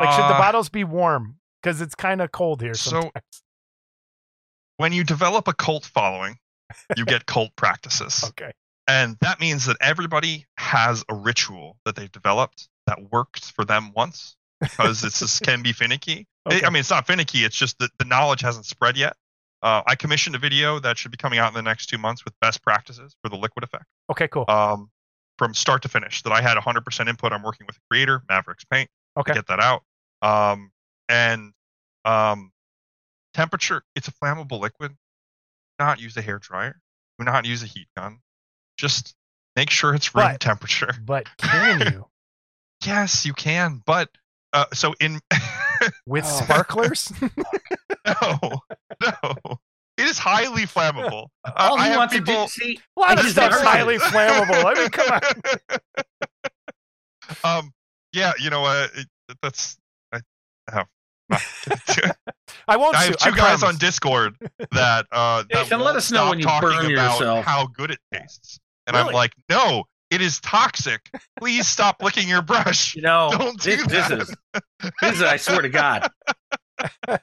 Like 0.00 0.10
should 0.12 0.22
the 0.22 0.34
Uh, 0.34 0.38
bottles 0.38 0.68
be 0.68 0.84
warm? 0.84 1.38
Because 1.62 1.80
it's 1.80 1.94
kind 1.94 2.20
of 2.20 2.30
cold 2.32 2.60
here 2.62 2.74
So- 2.74 3.10
when 4.76 4.92
you 4.92 5.04
develop 5.04 5.48
a 5.48 5.54
cult 5.54 5.84
following, 5.86 6.38
you 6.96 7.04
get 7.04 7.26
cult 7.26 7.54
practices. 7.56 8.24
okay. 8.24 8.52
And 8.88 9.16
that 9.20 9.40
means 9.40 9.64
that 9.66 9.76
everybody 9.80 10.46
has 10.58 11.02
a 11.08 11.14
ritual 11.14 11.78
that 11.84 11.96
they've 11.96 12.12
developed 12.12 12.68
that 12.86 13.10
worked 13.10 13.50
for 13.52 13.64
them 13.64 13.92
once 13.94 14.36
because 14.60 15.04
it's 15.04 15.18
just 15.20 15.42
can 15.42 15.62
be 15.62 15.72
finicky. 15.72 16.26
I- 16.46 16.56
Okay. 16.56 16.64
I 16.66 16.70
mean, 16.70 16.80
it's 16.80 16.90
not 16.90 17.06
finicky. 17.08 17.44
It's 17.44 17.56
just 17.56 17.78
that 17.80 17.90
the 17.98 18.04
knowledge 18.04 18.40
hasn't 18.40 18.66
spread 18.66 18.96
yet. 18.96 19.16
Uh, 19.62 19.82
I 19.86 19.96
commissioned 19.96 20.36
a 20.36 20.38
video 20.38 20.78
that 20.78 20.96
should 20.96 21.10
be 21.10 21.16
coming 21.16 21.40
out 21.40 21.48
in 21.48 21.54
the 21.54 21.62
next 21.62 21.86
two 21.86 21.98
months 21.98 22.24
with 22.24 22.34
best 22.40 22.62
practices 22.62 23.16
for 23.22 23.28
the 23.30 23.36
liquid 23.36 23.64
effect 23.64 23.84
Okay, 24.10 24.28
cool. 24.28 24.44
um, 24.48 24.90
from 25.38 25.54
start 25.54 25.82
to 25.82 25.88
finish. 25.88 26.22
That 26.22 26.32
I 26.32 26.40
had 26.40 26.56
100% 26.56 27.08
input. 27.08 27.32
I'm 27.32 27.42
working 27.42 27.66
with 27.66 27.74
a 27.76 27.80
creator, 27.90 28.22
Mavericks 28.28 28.64
Paint, 28.64 28.88
Okay. 29.18 29.32
to 29.32 29.38
get 29.38 29.48
that 29.48 29.58
out. 29.60 29.82
Um, 30.22 30.70
and 31.08 31.52
um, 32.04 32.52
temperature, 33.34 33.82
it's 33.96 34.06
a 34.08 34.12
flammable 34.12 34.60
liquid. 34.60 34.92
Do 34.92 35.84
not 35.84 36.00
use 36.00 36.16
a 36.16 36.22
hair 36.22 36.38
dryer. 36.38 36.78
Do 37.18 37.24
not 37.24 37.44
use 37.44 37.62
a 37.64 37.66
heat 37.66 37.88
gun. 37.96 38.18
Just 38.78 39.14
make 39.56 39.70
sure 39.70 39.94
it's 39.94 40.14
room 40.14 40.26
But- 40.32 40.40
temperature. 40.40 40.94
But 41.04 41.26
can 41.38 41.80
you 41.92 42.06
Yes, 42.84 43.24
you 43.26 43.32
can. 43.32 43.82
But 43.84 44.10
uh, 44.56 44.64
so 44.72 44.94
in 45.00 45.20
with 46.06 46.24
Oh. 46.24 46.40
sparklers? 46.42 47.12
no, 48.06 48.38
no, 49.02 49.58
it 49.98 50.04
is 50.06 50.18
highly 50.18 50.62
flammable. 50.62 51.26
Uh, 51.44 51.52
all 51.56 51.78
I 51.78 51.84
he 51.84 51.88
have 51.90 51.96
wants 51.98 52.14
people, 52.14 52.34
to 52.34 52.40
do, 52.42 52.48
see, 52.48 52.80
A 52.96 53.00
lot 53.00 53.10
I 53.10 53.12
of 53.14 53.18
just 53.20 53.32
stuff's 53.32 53.60
highly 53.60 53.98
flammable. 53.98 54.64
I 54.64 54.74
mean, 54.80 54.88
come 54.90 55.20
on. 57.44 57.58
um, 57.58 57.72
yeah, 58.12 58.32
you 58.38 58.50
know, 58.50 58.64
uh, 58.64 58.86
it, 58.94 59.06
that's 59.42 59.76
I 60.12 60.20
have. 60.70 60.86
not 61.28 61.40
gonna 61.68 61.80
do 61.86 62.02
it. 62.04 62.34
I 62.68 62.76
won't 62.76 62.96
I 62.96 63.02
have 63.04 63.16
two 63.18 63.30
I 63.30 63.36
guys 63.36 63.62
on. 63.62 63.76
Discord 63.76 64.36
that 64.72 65.06
uh 65.12 65.42
that 65.50 65.64
Jason, 65.64 65.78
let 65.80 65.84
won't 65.86 65.96
us 65.96 66.10
know 66.12 66.30
when 66.30 66.38
you 66.38 66.44
talking 66.44 66.68
burn 66.68 66.92
about 66.92 67.18
yourself. 67.18 67.44
how 67.44 67.66
good 67.66 67.90
it 67.90 67.98
tastes. 68.12 68.58
And 68.86 68.96
I'm 68.96 69.12
like, 69.12 69.32
no, 69.48 69.84
it 70.10 70.20
is 70.20 70.40
toxic. 70.40 71.00
Please 71.38 71.66
stop 71.66 72.02
licking 72.02 72.28
your 72.28 72.42
brush. 72.42 72.94
you 72.94 73.02
know, 73.02 73.28
Don't 73.36 73.60
do 73.60 73.76
this, 73.76 73.86
this 73.86 74.08
that. 74.08 74.18
is 74.20 74.34
this 75.02 75.12
is. 75.16 75.22
I 75.22 75.36
swear 75.36 75.62
to 75.62 75.68
God. 75.68 76.08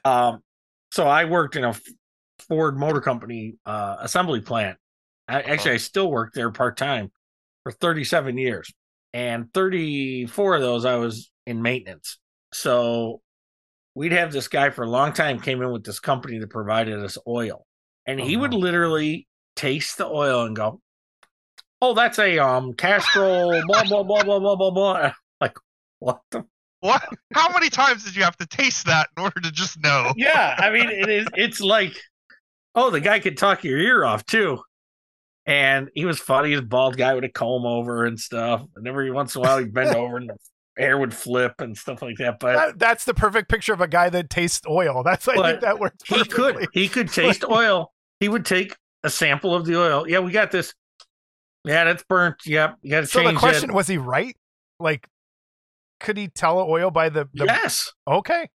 Um, 0.04 0.40
so 0.90 1.06
I 1.06 1.26
worked 1.26 1.54
in 1.54 1.62
a 1.62 1.74
Ford 2.48 2.76
Motor 2.76 3.00
Company 3.00 3.54
uh, 3.64 3.98
assembly 4.00 4.40
plant. 4.40 4.78
I, 5.28 5.42
actually, 5.42 5.72
I 5.74 5.76
still 5.76 6.10
work 6.10 6.32
there 6.34 6.50
part 6.50 6.76
time 6.76 7.12
for 7.62 7.70
37 7.70 8.36
years, 8.36 8.72
and 9.12 9.52
34 9.54 10.56
of 10.56 10.60
those 10.60 10.84
I 10.84 10.96
was 10.96 11.30
in 11.46 11.62
maintenance. 11.62 12.18
So 12.52 13.20
we'd 13.94 14.10
have 14.12 14.32
this 14.32 14.48
guy 14.48 14.70
for 14.70 14.82
a 14.82 14.90
long 14.90 15.12
time 15.12 15.38
came 15.38 15.62
in 15.62 15.70
with 15.70 15.84
this 15.84 16.00
company 16.00 16.38
that 16.38 16.50
provided 16.50 16.98
us 16.98 17.16
oil, 17.28 17.64
and 18.06 18.20
Oh, 18.20 18.24
he 18.24 18.36
would 18.36 18.54
literally 18.54 19.28
taste 19.54 19.98
the 19.98 20.06
oil 20.06 20.44
and 20.46 20.56
go, 20.56 20.80
"Oh, 21.84 21.94
that's 21.94 22.18
a 22.18 22.38
um 22.38 22.72
Castrol 22.74 23.62
blah 23.66 23.84
blah 23.84 24.02
blah 24.02 24.22
blah 24.22 24.38
blah 24.38 24.56
blah 24.56 24.70
blah." 24.70 25.12
Like 25.40 25.58
what 25.98 26.20
the 26.30 26.44
What? 26.80 27.02
How 27.32 27.52
many 27.52 27.68
times 27.70 28.04
did 28.04 28.14
you 28.16 28.22
have 28.22 28.36
to 28.38 28.46
taste 28.46 28.86
that 28.86 29.08
in 29.16 29.22
order 29.22 29.40
to 29.40 29.50
just 29.50 29.82
know? 29.82 30.12
yeah, 30.16 30.54
I 30.58 30.70
mean, 30.70 30.88
it 30.88 31.08
is. 31.08 31.26
It's 31.34 31.60
like, 31.60 31.94
oh, 32.74 32.90
the 32.90 33.00
guy 33.00 33.18
could 33.20 33.36
talk 33.36 33.64
your 33.64 33.78
ear 33.78 34.04
off 34.04 34.24
too, 34.26 34.60
and 35.46 35.90
he 35.94 36.04
was 36.04 36.18
funny. 36.18 36.50
He's 36.50 36.60
a 36.60 36.62
bald 36.62 36.96
guy 36.96 37.14
with 37.14 37.24
a 37.24 37.28
comb 37.28 37.66
over 37.66 38.04
and 38.06 38.18
stuff. 38.18 38.62
And 38.76 38.86
every 38.88 39.10
once 39.10 39.34
in 39.34 39.40
a 39.40 39.42
while, 39.42 39.58
he'd 39.58 39.74
bend 39.74 39.94
over 39.96 40.16
and 40.16 40.30
the 40.30 40.36
hair 40.78 40.96
would 40.98 41.12
flip 41.14 41.60
and 41.60 41.76
stuff 41.76 42.00
like 42.02 42.16
that. 42.18 42.38
But 42.40 42.54
That- 42.54 42.78
that's 42.78 43.04
the 43.04 43.14
perfect 43.14 43.48
picture 43.50 43.72
of 43.74 43.80
a 43.80 43.88
guy 43.88 44.08
that 44.10 44.30
tastes 44.30 44.66
oil. 44.68 45.02
That's 45.04 45.26
I 45.28 45.34
think 45.50 45.60
that 45.60 45.78
works. 45.78 45.96
he 46.06 46.24
could, 46.24 46.66
he 46.72 46.88
could 46.88 47.10
taste 47.12 47.44
oil. 47.44 47.92
He 48.20 48.28
would 48.28 48.44
take 48.46 48.74
a 49.02 49.10
sample 49.10 49.54
of 49.54 49.66
the 49.66 49.78
oil. 49.78 50.08
Yeah, 50.08 50.20
we 50.20 50.32
got 50.32 50.50
this. 50.50 50.72
Yeah, 51.64 51.84
that's 51.84 52.04
burnt. 52.08 52.36
Yep, 52.46 52.78
you 52.82 52.90
got 52.90 53.00
to 53.00 53.06
So 53.06 53.20
change 53.22 53.34
the 53.34 53.38
question 53.40 53.70
it. 53.70 53.74
was 53.74 53.86
he 53.86 53.96
right? 53.98 54.36
Like, 54.78 55.08
could 56.00 56.16
he 56.16 56.28
tell 56.28 56.58
oil 56.60 56.90
by 56.90 57.08
the? 57.08 57.28
the 57.34 57.44
yes. 57.46 57.92
Okay. 58.06 58.48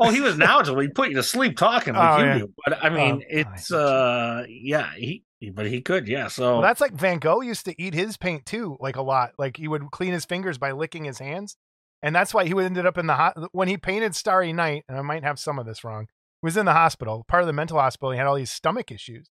Oh, 0.00 0.10
he 0.10 0.20
was 0.20 0.38
knowledgeable. 0.38 0.80
He 0.80 0.88
put 0.88 1.08
you 1.08 1.16
to 1.16 1.22
sleep 1.24 1.56
talking 1.56 1.94
like 1.94 2.18
Oh, 2.18 2.22
you 2.22 2.26
yeah. 2.28 2.38
do. 2.38 2.52
But 2.64 2.84
I 2.84 2.88
mean, 2.88 3.20
Oh, 3.22 3.26
it's 3.28 3.72
I 3.72 3.76
hate 3.76 3.80
you. 3.80 3.86
uh, 3.86 4.44
yeah, 4.48 4.90
he, 4.94 5.24
but 5.52 5.66
he 5.66 5.80
could, 5.80 6.06
yeah. 6.06 6.28
So 6.28 6.52
Well, 6.54 6.62
that's 6.62 6.80
like 6.80 6.92
Van 6.92 7.18
Gogh 7.18 7.40
used 7.40 7.64
to 7.64 7.80
eat 7.82 7.94
his 7.94 8.16
paint 8.16 8.46
too, 8.46 8.76
like 8.80 8.94
a 8.96 9.02
lot. 9.02 9.32
Like 9.38 9.56
he 9.56 9.66
would 9.66 9.90
clean 9.90 10.12
his 10.12 10.24
fingers 10.24 10.56
by 10.56 10.70
licking 10.70 11.04
his 11.04 11.18
hands, 11.18 11.56
and 12.00 12.14
that's 12.14 12.32
why 12.32 12.44
he 12.44 12.52
ended 12.60 12.86
up 12.86 12.96
in 12.96 13.06
the 13.08 13.14
hot 13.14 13.34
when 13.52 13.66
he 13.68 13.76
painted 13.76 14.14
Starry 14.14 14.52
Night. 14.52 14.84
And 14.88 14.96
I 14.96 15.02
might 15.02 15.24
have 15.24 15.38
some 15.40 15.58
of 15.58 15.66
this 15.66 15.82
wrong. 15.82 16.06
He 16.42 16.46
was 16.46 16.56
in 16.56 16.66
the 16.66 16.72
hospital, 16.74 17.24
part 17.26 17.42
of 17.42 17.48
the 17.48 17.52
mental 17.52 17.78
hospital. 17.80 18.12
He 18.12 18.18
had 18.18 18.28
all 18.28 18.36
these 18.36 18.52
stomach 18.52 18.92
issues, 18.92 19.28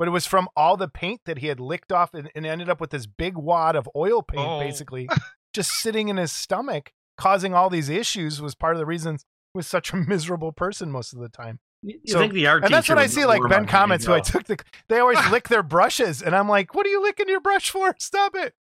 but 0.00 0.08
it 0.08 0.10
was 0.12 0.24
from 0.26 0.48
all 0.56 0.76
the 0.76 0.88
paint 0.88 1.20
that 1.26 1.38
he 1.38 1.46
had 1.48 1.60
licked 1.60 1.92
off, 1.92 2.14
and, 2.14 2.30
and 2.34 2.44
ended 2.46 2.68
up 2.70 2.80
with 2.80 2.88
this 2.90 3.06
big 3.06 3.36
wad 3.36 3.76
of 3.76 3.88
oil 3.94 4.22
paint, 4.22 4.42
Oh. 4.48 4.58
basically, 4.58 5.08
just 5.54 5.70
sitting 5.70 6.08
in 6.08 6.16
his 6.16 6.32
stomach, 6.32 6.90
causing 7.18 7.52
all 7.54 7.68
these 7.70 7.88
issues. 7.90 8.40
Was 8.42 8.54
part 8.54 8.74
of 8.74 8.78
the 8.80 8.86
reasons 8.86 9.24
he 9.54 9.58
was 9.58 9.66
such 9.66 9.92
a 9.92 9.96
miserable 10.08 10.52
person 10.52 10.90
most 10.90 11.12
of 11.12 11.20
the 11.20 11.28
time. 11.28 11.60
You 11.82 12.00
So- 12.06 12.18
think 12.18 12.32
the 12.32 12.46
art 12.46 12.64
And 12.64 12.72
that's 12.74 12.88
what 12.88 12.98
I 12.98 13.06
see, 13.06 13.24
like 13.26 13.42
Ben 13.48 13.66
comments, 13.66 14.06
who 14.06 14.12
I 14.14 14.20
took 14.20 14.44
the, 14.44 14.56
they 14.88 14.98
always 14.98 15.18
lick 15.30 15.48
their 15.48 15.62
brushes. 15.62 16.22
And 16.22 16.34
I'm 16.34 16.48
like, 16.48 16.74
what 16.74 16.86
are 16.86 16.90
you 16.90 17.02
licking 17.02 17.28
your 17.28 17.40
brush 17.40 17.70
for? 17.70 17.94
Stop 17.98 18.34
it. 18.34 18.54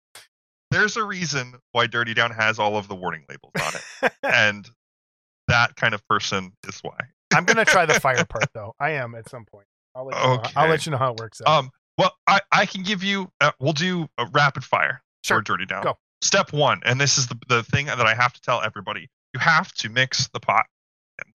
There's 0.71 0.97
a 0.97 1.03
reason 1.03 1.53
why 1.71 1.87
Dirty 1.87 2.13
Down 2.13 2.31
has 2.31 2.59
all 2.59 2.75
of 2.77 2.87
the 2.87 2.95
warning 2.95 3.23
labels 3.29 3.53
on 3.63 4.09
it. 4.09 4.13
and 4.23 4.69
that 5.47 5.75
kind 5.75 5.93
of 5.93 6.05
person 6.07 6.51
is 6.67 6.79
why. 6.81 6.97
I'm 7.33 7.45
going 7.45 7.57
to 7.57 7.65
try 7.65 7.85
the 7.85 7.99
fire 7.99 8.25
part 8.25 8.49
though. 8.53 8.73
I 8.79 8.91
am 8.91 9.15
at 9.15 9.29
some 9.29 9.45
point. 9.45 9.65
I'll 9.97 10.05
let 10.05 10.15
you, 10.15 10.21
know, 10.27 10.41
I'll 10.55 10.69
let 10.69 10.85
you 10.85 10.91
know 10.91 10.97
how 10.97 11.11
it 11.13 11.19
works 11.19 11.41
out. 11.45 11.47
Um, 11.47 11.71
Well, 11.97 12.15
I, 12.27 12.39
I 12.51 12.65
can 12.67 12.83
give 12.83 13.03
you. 13.03 13.31
Uh, 13.41 13.51
we'll 13.59 13.73
do 13.73 14.07
a 14.19 14.27
rapid 14.27 14.63
fire 14.63 15.01
Sure. 15.23 15.41
dirty 15.41 15.65
down. 15.65 15.83
Go. 15.83 15.97
Step 16.23 16.53
one, 16.53 16.81
and 16.85 17.01
this 17.01 17.17
is 17.17 17.27
the 17.27 17.37
the 17.47 17.63
thing 17.63 17.87
that 17.87 17.99
I 18.01 18.13
have 18.13 18.33
to 18.33 18.41
tell 18.41 18.61
everybody: 18.61 19.09
you 19.33 19.39
have 19.39 19.71
to 19.75 19.89
mix 19.89 20.27
the 20.29 20.39
pot 20.39 20.65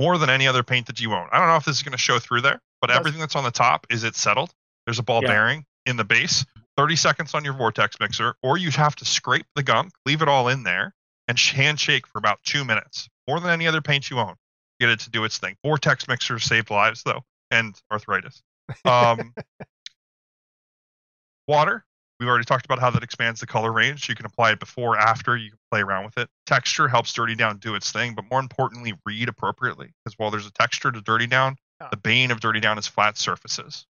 more 0.01 0.16
than 0.18 0.30
any 0.30 0.47
other 0.47 0.62
paint 0.62 0.86
that 0.86 1.01
you 1.01 1.12
own. 1.12 1.26
I 1.32 1.39
don't 1.39 1.48
know 1.48 1.56
if 1.56 1.64
this 1.64 1.76
is 1.76 1.82
going 1.82 1.93
to 1.93 1.98
show 1.98 2.18
through 2.20 2.43
there, 2.43 2.60
but 2.80 2.90
everything 2.90 3.18
that's 3.20 3.34
on 3.36 3.43
the 3.44 3.51
top 3.51 3.86
is 3.90 4.05
it 4.05 4.14
settled. 4.14 4.52
There's 4.86 4.98
a 5.01 5.02
ball 5.02 5.22
Yeah. 5.22 5.28
bearing 5.28 5.66
in 5.86 5.97
the 5.97 6.05
base. 6.05 6.44
30 6.76 6.97
seconds 6.97 7.34
on 7.34 7.44
your 7.44 7.52
vortex 7.55 7.97
mixer, 8.01 8.34
or 8.43 8.56
you 8.56 8.70
have 8.70 8.94
to 8.97 9.05
scrape 9.05 9.47
the 9.56 9.62
gunk, 9.62 9.93
leave 10.06 10.22
it 10.22 10.28
all 10.28 10.48
in 10.48 10.62
there, 10.62 10.94
and 11.28 11.39
sh- 11.39 11.52
handshake 11.52 12.06
for 12.06 12.18
about 12.18 12.43
two 12.44 12.64
minutes. 12.64 13.09
More 13.28 13.40
than 13.40 13.51
any 13.51 13.66
other 13.66 13.82
paint 13.82 14.09
you 14.09 14.18
own. 14.18 14.36
Get 14.80 14.89
it 14.89 15.01
to 15.01 15.10
do 15.10 15.24
its 15.24 15.36
thing. 15.39 15.56
Vortex 15.62 16.09
mixers 16.09 16.44
saved 16.44 16.70
lives 16.70 17.02
though, 17.02 17.24
and 17.51 17.78
arthritis. 17.90 18.43
Um, 18.84 19.34
water. 21.47 21.84
We've 22.20 22.28
already 22.28 22.44
talked 22.44 22.64
about 22.64 22.78
how 22.78 22.90
that 22.90 23.02
expands 23.02 23.40
the 23.40 23.47
color 23.47 23.72
range. 23.72 24.09
You 24.09 24.14
can 24.14 24.26
apply 24.26 24.52
it 24.52 24.60
before, 24.60 24.97
after. 24.97 25.36
You 25.36 25.51
can 25.51 25.59
play 25.72 25.80
around 25.80 26.05
with 26.05 26.18
it. 26.18 26.28
Texture 26.47 26.86
helps 26.86 27.12
Dirty 27.12 27.34
Down 27.34 27.59
do 27.59 27.74
its 27.74 27.90
thing, 27.90 28.14
but 28.14 28.24
more 28.30 28.39
importantly, 28.39 28.94
read 29.05 29.28
appropriately. 29.28 29.90
Because 30.05 30.16
while 30.18 30.30
there's 30.30 30.47
a 30.47 30.52
texture 30.52 30.93
to 30.93 31.01
Dirty 31.01 31.26
Down, 31.26 31.56
the 31.90 31.97
bane 31.97 32.30
of 32.30 32.39
Dirty 32.39 32.60
Down 32.60 32.78
is 32.78 32.86
flat 32.86 33.18
surfaces. 33.18 33.86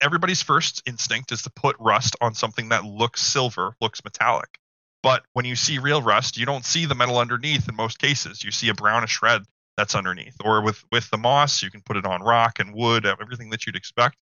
Everybody's 0.00 0.42
first 0.42 0.82
instinct 0.86 1.30
is 1.30 1.42
to 1.42 1.50
put 1.50 1.76
rust 1.78 2.16
on 2.20 2.34
something 2.34 2.70
that 2.70 2.84
looks 2.84 3.20
silver, 3.20 3.76
looks 3.80 4.02
metallic. 4.02 4.58
But 5.02 5.24
when 5.34 5.44
you 5.44 5.54
see 5.54 5.78
real 5.78 6.02
rust, 6.02 6.36
you 6.36 6.46
don't 6.46 6.64
see 6.64 6.84
the 6.84 6.96
metal 6.96 7.18
underneath 7.18 7.68
in 7.68 7.76
most 7.76 8.00
cases. 8.00 8.42
You 8.42 8.50
see 8.50 8.68
a 8.68 8.74
brownish 8.74 9.22
red 9.22 9.44
that's 9.78 9.94
underneath. 9.94 10.34
Or 10.44 10.60
with 10.60 10.84
with 10.90 11.08
the 11.08 11.16
moss, 11.16 11.62
you 11.62 11.70
can 11.70 11.80
put 11.82 11.96
it 11.96 12.04
on 12.04 12.20
rock 12.20 12.58
and 12.58 12.74
wood, 12.74 13.06
everything 13.06 13.48
that 13.50 13.64
you'd 13.64 13.76
expect. 13.76 14.16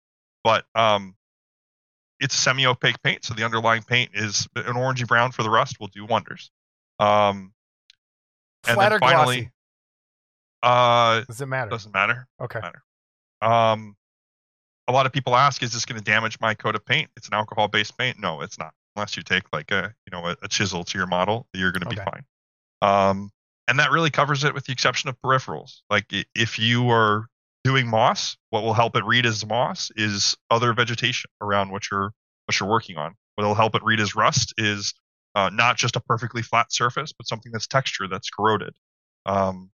But 0.42 0.64
um, 0.74 1.14
it's 2.20 2.34
semi-opaque 2.34 3.00
paint, 3.02 3.24
so 3.24 3.34
the 3.34 3.44
underlying 3.44 3.82
paint 3.82 4.10
is 4.14 4.48
an 4.56 4.74
orangey 4.74 5.06
brown 5.06 5.30
for 5.30 5.44
the 5.44 5.50
rust 5.50 5.78
will 5.78 5.86
do 5.86 6.04
wonders. 6.04 6.50
Um, 6.98 7.52
and 8.66 8.76
Flat 8.76 8.90
then 8.90 9.00
finally, 9.00 9.50
glossy? 10.62 11.20
uh, 11.20 11.24
Does 11.26 11.40
it 11.40 11.46
matter? 11.46 11.70
doesn't 11.70 11.94
matter. 11.94 12.26
Okay. 12.40 12.60
Um, 13.40 13.96
a 14.88 14.92
lot 14.92 15.06
of 15.06 15.12
people 15.12 15.36
ask, 15.36 15.62
is 15.62 15.72
this 15.72 15.84
going 15.86 15.98
to 15.98 16.04
damage 16.04 16.38
my 16.40 16.54
coat 16.54 16.74
of 16.74 16.84
paint? 16.84 17.10
It's 17.16 17.28
an 17.28 17.34
alcohol-based 17.34 17.96
paint. 17.96 18.18
No, 18.18 18.40
it's 18.40 18.58
not. 18.58 18.74
Unless 18.96 19.16
you 19.16 19.22
take 19.22 19.44
like 19.52 19.70
a 19.70 19.94
you 20.06 20.10
know 20.10 20.26
a, 20.26 20.36
a 20.42 20.48
chisel 20.48 20.82
to 20.84 20.98
your 20.98 21.06
model, 21.06 21.46
you're 21.54 21.72
going 21.72 21.82
to 21.82 21.88
be 21.88 21.96
Okay. 21.96 22.10
fine. 22.10 22.24
Um, 22.82 23.30
and 23.68 23.78
that 23.78 23.90
really 23.90 24.10
covers 24.10 24.44
it, 24.44 24.54
with 24.54 24.64
the 24.64 24.72
exception 24.72 25.08
of 25.08 25.20
peripherals. 25.24 25.80
Like 25.90 26.06
if 26.34 26.58
you 26.58 26.90
are 26.90 27.26
doing 27.64 27.88
moss, 27.88 28.36
what 28.50 28.62
will 28.62 28.74
help 28.74 28.96
it 28.96 29.04
read 29.04 29.26
as 29.26 29.44
moss 29.44 29.90
is 29.96 30.36
other 30.50 30.72
vegetation 30.72 31.30
around 31.40 31.70
what 31.70 31.90
you're 31.90 32.12
what 32.46 32.60
you're 32.60 32.68
working 32.68 32.96
on. 32.96 33.14
What 33.36 33.46
will 33.46 33.54
help 33.54 33.74
it 33.74 33.82
read 33.82 34.00
as 34.00 34.14
rust 34.14 34.54
is 34.58 34.92
uh, 35.34 35.50
not 35.52 35.76
just 35.76 35.96
a 35.96 36.00
perfectly 36.00 36.42
flat 36.42 36.72
surface, 36.72 37.12
but 37.12 37.26
something 37.26 37.50
that's 37.52 37.66
texture 37.66 38.06
that's 38.06 38.30
corroded. 38.30 38.74
Um, 39.26 39.70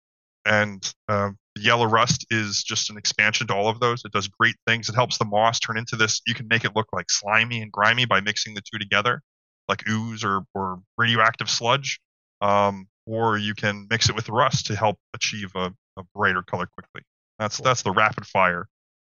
and 0.45 0.94
uh, 1.10 1.32
yellow 1.57 1.86
rust 1.86 2.26
is 2.30 2.64
just 2.64 2.90
an 2.90 2.98
expansion 2.98 3.48
to 3.48 3.56
all 3.56 3.68
of 3.68 3.80
those. 3.80 4.06
It 4.06 4.11
does 4.11 4.28
great 4.28 4.56
things. 4.66 4.88
It 4.88 4.95
helps 4.95 5.18
the 5.18 5.26
moss 5.26 5.60
turn 5.60 5.78
into 5.78 5.95
this. 5.95 6.22
You 6.26 6.34
can 6.34 6.48
make 6.48 6.64
it 6.64 6.76
look 6.76 6.88
like 6.94 7.10
slimy 7.10 7.61
and 7.61 7.72
grimy 7.72 8.06
by 8.06 8.22
mixing 8.22 8.53
the 8.53 8.61
two 8.61 8.80
together, 8.80 9.22
like 9.68 9.88
ooze 9.90 10.24
or, 10.24 10.44
or 10.53 10.82
radioactive 10.98 11.49
sludge. 11.49 11.99
Um, 12.41 12.88
or 13.10 13.38
you 13.38 13.56
can 13.56 13.88
mix 13.90 14.07
it 14.07 14.15
with 14.15 14.30
rust 14.30 14.68
to 14.68 14.76
help 14.76 14.98
achieve 15.15 15.52
a, 15.56 15.73
a 15.98 16.03
brighter 16.14 16.44
color 16.44 16.68
quickly. 16.68 17.02
That's 17.40 17.57
Cool. 17.57 17.64
that's 17.65 17.81
the 17.81 17.91
rapid 17.91 18.26
fire 18.27 18.68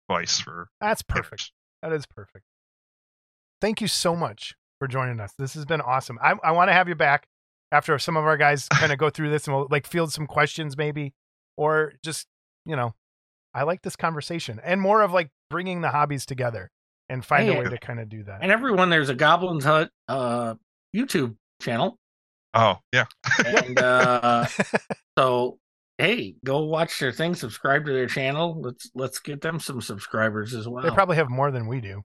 advice 0.09 0.39
for 0.39 0.69
That's 0.79 1.01
perfect. 1.01 1.51
That 1.83 1.91
is 1.91 2.05
perfect. 2.05 2.45
Thank 3.61 3.81
you 3.81 3.87
so 3.87 4.15
much 4.15 4.55
for 4.79 4.87
joining 4.87 5.19
us. 5.19 5.33
This 5.37 5.53
has 5.53 5.65
been 5.65 5.81
awesome. 5.81 6.17
I, 6.21 6.35
I 6.43 6.51
want 6.51 6.69
to 6.69 6.73
have 6.73 6.87
you 6.87 6.95
back 6.95 7.27
after 7.71 7.97
some 7.99 8.15
of 8.15 8.23
our 8.25 8.37
guys 8.37 8.67
kind 8.73 8.91
of 8.91 8.97
go 8.97 9.09
through 9.09 9.29
this 9.29 9.47
and 9.47 9.55
we'll 9.55 9.67
like 9.69 9.85
field 9.85 10.13
some 10.13 10.27
questions 10.27 10.77
maybe, 10.77 11.13
or 11.57 11.93
just 12.03 12.27
you 12.65 12.75
know, 12.75 12.93
I 13.53 13.63
like 13.63 13.81
this 13.81 13.95
conversation 13.95 14.61
and 14.63 14.79
more 14.79 15.01
of 15.01 15.11
like 15.11 15.29
bringing 15.49 15.81
the 15.81 15.89
hobbies 15.89 16.25
together 16.25 16.69
and 17.09 17.25
find 17.25 17.49
a 17.49 17.57
way 17.57 17.65
to 17.65 17.77
kind 17.79 17.99
of 17.99 18.07
do 18.07 18.23
that. 18.23 18.39
And 18.41 18.51
everyone, 18.51 18.89
there's 18.91 19.09
a 19.09 19.15
Goblins 19.15 19.63
Hut 19.65 19.89
uh, 20.07 20.53
YouTube 20.95 21.35
channel. 21.61 21.97
Oh 22.53 22.77
yeah, 22.93 23.05
And 23.45 23.77
uh, 23.79 24.45
so, 25.17 25.59
hey, 25.97 26.35
go 26.43 26.65
watch 26.65 26.99
their 26.99 27.11
thing, 27.11 27.35
subscribe 27.35 27.85
to 27.85 27.93
their 27.93 28.07
channel. 28.07 28.59
Let's 28.61 28.89
let's 28.95 29.19
get 29.19 29.41
them 29.41 29.59
some 29.59 29.81
subscribers 29.81 30.53
as 30.55 30.67
well. 30.67 30.83
They 30.83 30.89
probably 30.89 31.17
have 31.17 31.29
more 31.29 31.51
than 31.51 31.67
we 31.67 31.79
do. 31.81 32.01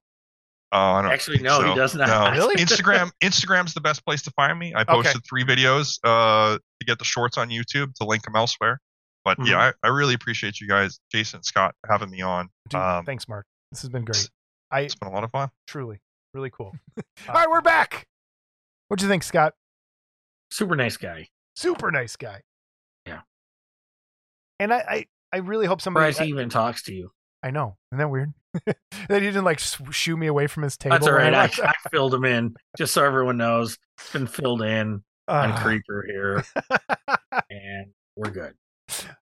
Oh, 0.73 0.79
I 0.79 1.03
don't 1.03 1.13
Actually, 1.13 1.37
think 1.39 1.47
no, 1.47 1.63
he 1.69 1.75
does 1.75 1.95
not. 1.95 2.09
No. 2.09 2.31
Really? 2.33 2.57
Instagram 2.65 3.11
Instagram's 3.23 3.75
the 3.75 3.81
best 3.81 4.05
place 4.05 4.23
to 4.23 4.31
find 4.33 4.59
me. 4.59 4.75
I 4.75 4.81
Okay. 4.83 4.93
posted 4.93 5.23
three 5.29 5.45
videos 5.45 5.99
uh, 6.05 6.57
to 6.59 6.87
get 6.87 6.99
the 6.99 7.05
shorts 7.05 7.39
on 7.39 7.49
YouTube 7.49 7.95
to 7.95 8.05
link 8.05 8.25
them 8.25 8.35
elsewhere. 8.37 8.81
But 9.25 9.39
Mhm. 9.39 9.47
yeah, 9.51 9.59
I, 9.59 9.73
I 9.87 9.89
really 9.89 10.15
appreciate 10.15 10.61
you 10.61 10.67
guys, 10.69 10.99
Jason, 11.13 11.43
Scott, 11.45 11.75
having 11.89 12.11
me 12.11 12.21
on. 12.23 12.49
Dude, 12.69 12.81
Um, 12.81 13.05
thanks, 13.07 13.29
Mark. 13.29 13.47
This 13.71 13.81
has 13.83 13.89
been 13.89 14.05
great. 14.05 14.29
I 14.71 14.81
It's 14.81 14.95
been 14.97 15.09
a 15.09 15.13
lot 15.13 15.23
of 15.25 15.31
fun. 15.31 15.49
truly, 15.69 16.01
really 16.35 16.51
cool. 16.51 16.73
All 17.29 17.35
right, 17.35 17.49
we're 17.49 17.61
back. 17.63 18.07
What'd 18.89 19.03
you 19.03 19.09
think, 19.09 19.23
Scott? 19.23 19.55
Super 20.55 20.77
nice 20.77 20.97
guy. 20.97 21.27
Super 21.57 21.91
nice 21.91 22.15
guy. 22.15 22.43
Yeah. 23.07 23.23
And 24.61 24.73
I, 24.73 24.77
I, 24.79 25.07
I 25.33 25.37
really 25.39 25.67
hope 25.67 25.81
somebody. 25.81 26.13
Surprised 26.13 26.29
he 26.29 26.33
even 26.33 26.49
talks 26.49 26.85
to 26.85 26.95
you. 26.95 27.11
I 27.43 27.51
know. 27.51 27.77
Isn't 27.91 27.99
that 27.99 28.09
weird? 28.09 28.33
that 28.65 28.77
he 29.11 29.19
didn't 29.19 29.43
like 29.43 29.59
shoo 29.59 30.17
me 30.17 30.29
away 30.29 30.47
from 30.47 30.63
his 30.63 30.77
table. 30.77 30.95
That's 30.95 31.09
all 31.09 31.15
right. 31.15 31.35
I 31.35 31.47
I, 31.47 31.73
filled 31.91 32.15
him 32.15 32.25
in 32.25 32.55
just 32.79 32.95
so 32.95 33.05
everyone 33.05 33.37
knows. 33.37 33.77
It's 33.99 34.13
been 34.13 34.29
filled 34.29 34.63
in 34.63 35.03
on 35.27 35.51
Ah. 35.51 35.61
Creeper 35.61 36.05
here, 36.07 36.45
and 37.51 37.87
we're 38.15 38.31
good. 38.31 38.55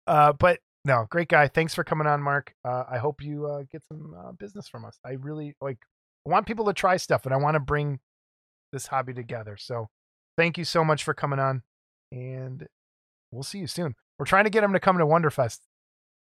uh, 0.07 0.35
but 0.35 0.61
no, 0.85 1.07
great 1.09 1.29
guy. 1.29 1.49
Thanks 1.49 1.75
for 1.75 1.85
coming 1.85 2.07
on, 2.07 2.21
Mark. 2.21 2.53
Uh, 2.67 2.85
I 2.87 2.99
hope 2.99 3.23
you 3.23 3.47
uh, 3.47 3.63
get 3.73 3.83
some 3.87 4.15
uh, 4.15 4.33
business 4.33 4.69
from 4.69 4.85
us. 4.85 4.99
I 5.07 5.13
really 5.13 5.57
like. 5.63 5.79
I 6.27 6.31
want 6.31 6.47
people 6.47 6.67
to 6.67 6.75
try 6.75 6.99
stuff, 6.99 7.25
and 7.25 7.33
I 7.33 7.39
want 7.39 7.55
to 7.55 7.61
bring 7.61 7.99
this 8.73 8.87
hobby 8.87 9.15
together. 9.15 9.57
So, 9.59 9.89
thank 10.37 10.59
you 10.59 10.65
so 10.65 10.85
much 10.85 11.05
for 11.05 11.15
coming 11.15 11.39
on, 11.39 11.63
and 12.13 12.67
we'll 13.31 13.43
see 13.43 13.59
you 13.59 13.67
soon. 13.67 13.95
We're 14.19 14.27
trying 14.27 14.45
to 14.45 14.51
get 14.51 14.65
him 14.65 14.73
to 14.73 14.81
come 14.81 14.99
to 14.99 15.07
Wonderfest. 15.07 15.61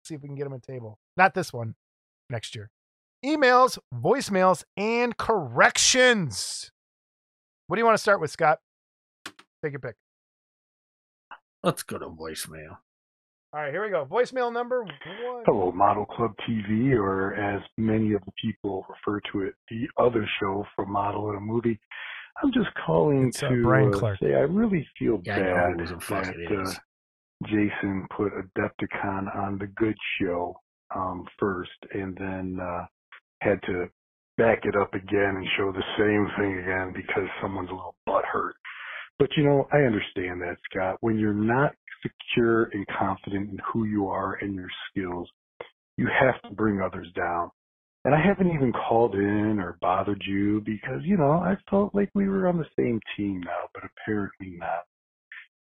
See 0.04 0.16
if 0.16 0.22
we 0.22 0.28
can 0.28 0.36
get 0.36 0.46
him 0.46 0.54
a 0.54 0.60
table. 0.60 1.00
Not 1.18 1.34
this 1.34 1.52
one, 1.52 1.76
next 2.30 2.56
year. 2.56 2.70
Emails, 3.24 3.78
voicemails, 3.94 4.64
and 4.78 5.18
corrections. 5.18 6.72
What 7.68 7.76
do 7.76 7.82
you 7.82 7.86
want 7.86 7.98
to 7.98 8.02
start 8.02 8.22
with, 8.22 8.30
Scott? 8.32 8.60
Take 9.64 9.72
your 9.72 9.80
pick. 9.80 9.96
Let's 11.64 11.82
go 11.82 11.98
to 11.98 12.08
voicemail. 12.08 12.78
All 13.52 13.62
right, 13.62 13.72
here 13.72 13.84
we 13.84 13.90
go. 13.90 14.06
Voicemail 14.06 14.54
number 14.54 14.84
one. 14.84 14.94
Hello, 15.46 15.72
Model 15.72 16.06
Club 16.06 16.36
TV, 16.48 16.92
or 16.94 17.34
as 17.34 17.62
many 17.78 18.14
of 18.14 18.22
the 18.26 18.32
people 18.40 18.86
refer 18.88 19.22
to 19.32 19.42
it, 19.42 19.56
the 19.70 19.88
other 19.98 20.28
show 20.40 20.66
from 20.76 20.92
Model 20.92 21.30
in 21.32 21.38
a 21.38 21.40
Movie. 21.40 21.80
I'm 22.42 22.52
just 22.52 22.70
calling 22.86 23.30
It's, 23.30 23.42
uh, 23.42 23.50
to 23.50 23.64
Brian 23.64 23.94
uh, 23.94 23.98
Clark. 23.98 24.20
say 24.20 24.34
I 24.36 24.40
really 24.42 24.88
feel 25.00 25.22
Yeah, 25.24 25.38
bad 25.38 25.80
who 25.80 25.96
the 25.96 26.00
fuck 26.02 26.26
that 26.26 26.64
uh. 26.68 26.74
Jason 27.48 28.08
put 28.16 28.32
Adepticon 28.34 29.36
on 29.36 29.58
the 29.58 29.68
good 29.68 29.96
show 30.20 30.56
um, 30.96 31.28
first, 31.38 31.72
and 31.94 32.16
then 32.18 32.58
uh, 32.62 32.86
had 33.42 33.62
to 33.64 33.88
back 34.38 34.60
it 34.64 34.76
up 34.76 34.94
again 34.94 35.36
and 35.38 35.48
show 35.58 35.72
the 35.72 35.84
same 35.98 36.28
thing 36.38 36.60
again 36.60 36.94
because 36.96 37.28
someone's 37.42 37.70
a 37.70 37.74
little 37.74 37.96
butt 38.06 38.24
hurt. 38.26 38.56
But 39.20 39.30
you 39.38 39.44
know, 39.44 39.68
I 39.72 39.78
understand 39.80 40.42
that, 40.42 40.58
Scott. 40.72 40.98
When 41.02 41.18
you're 41.20 41.34
not 41.34 41.74
secure 42.02 42.66
and 42.74 42.86
confident 42.88 43.50
in 43.52 43.60
who 43.72 43.86
you 43.86 44.08
are 44.08 44.38
and 44.42 44.54
your 44.56 44.70
skills, 44.90 45.30
you 45.98 46.08
have 46.08 46.42
to 46.44 46.56
bring 46.56 46.82
others 46.82 47.08
down. 47.16 47.50
And 48.06 48.14
I 48.14 48.22
haven't 48.22 48.52
even 48.52 48.72
called 48.72 49.16
in 49.16 49.60
or 49.60 49.80
bothered 49.82 50.24
you 50.28 50.62
because, 50.64 51.02
you 51.04 51.18
know, 51.18 51.32
I 51.32 51.58
felt 51.72 51.96
like 51.96 52.12
we 52.14 52.30
were 52.30 52.48
on 52.48 52.60
the 52.60 52.68
same 52.78 53.00
team 53.18 53.42
now, 53.44 53.68
but 53.74 53.84
apparently 53.84 54.58
not. 54.58 54.84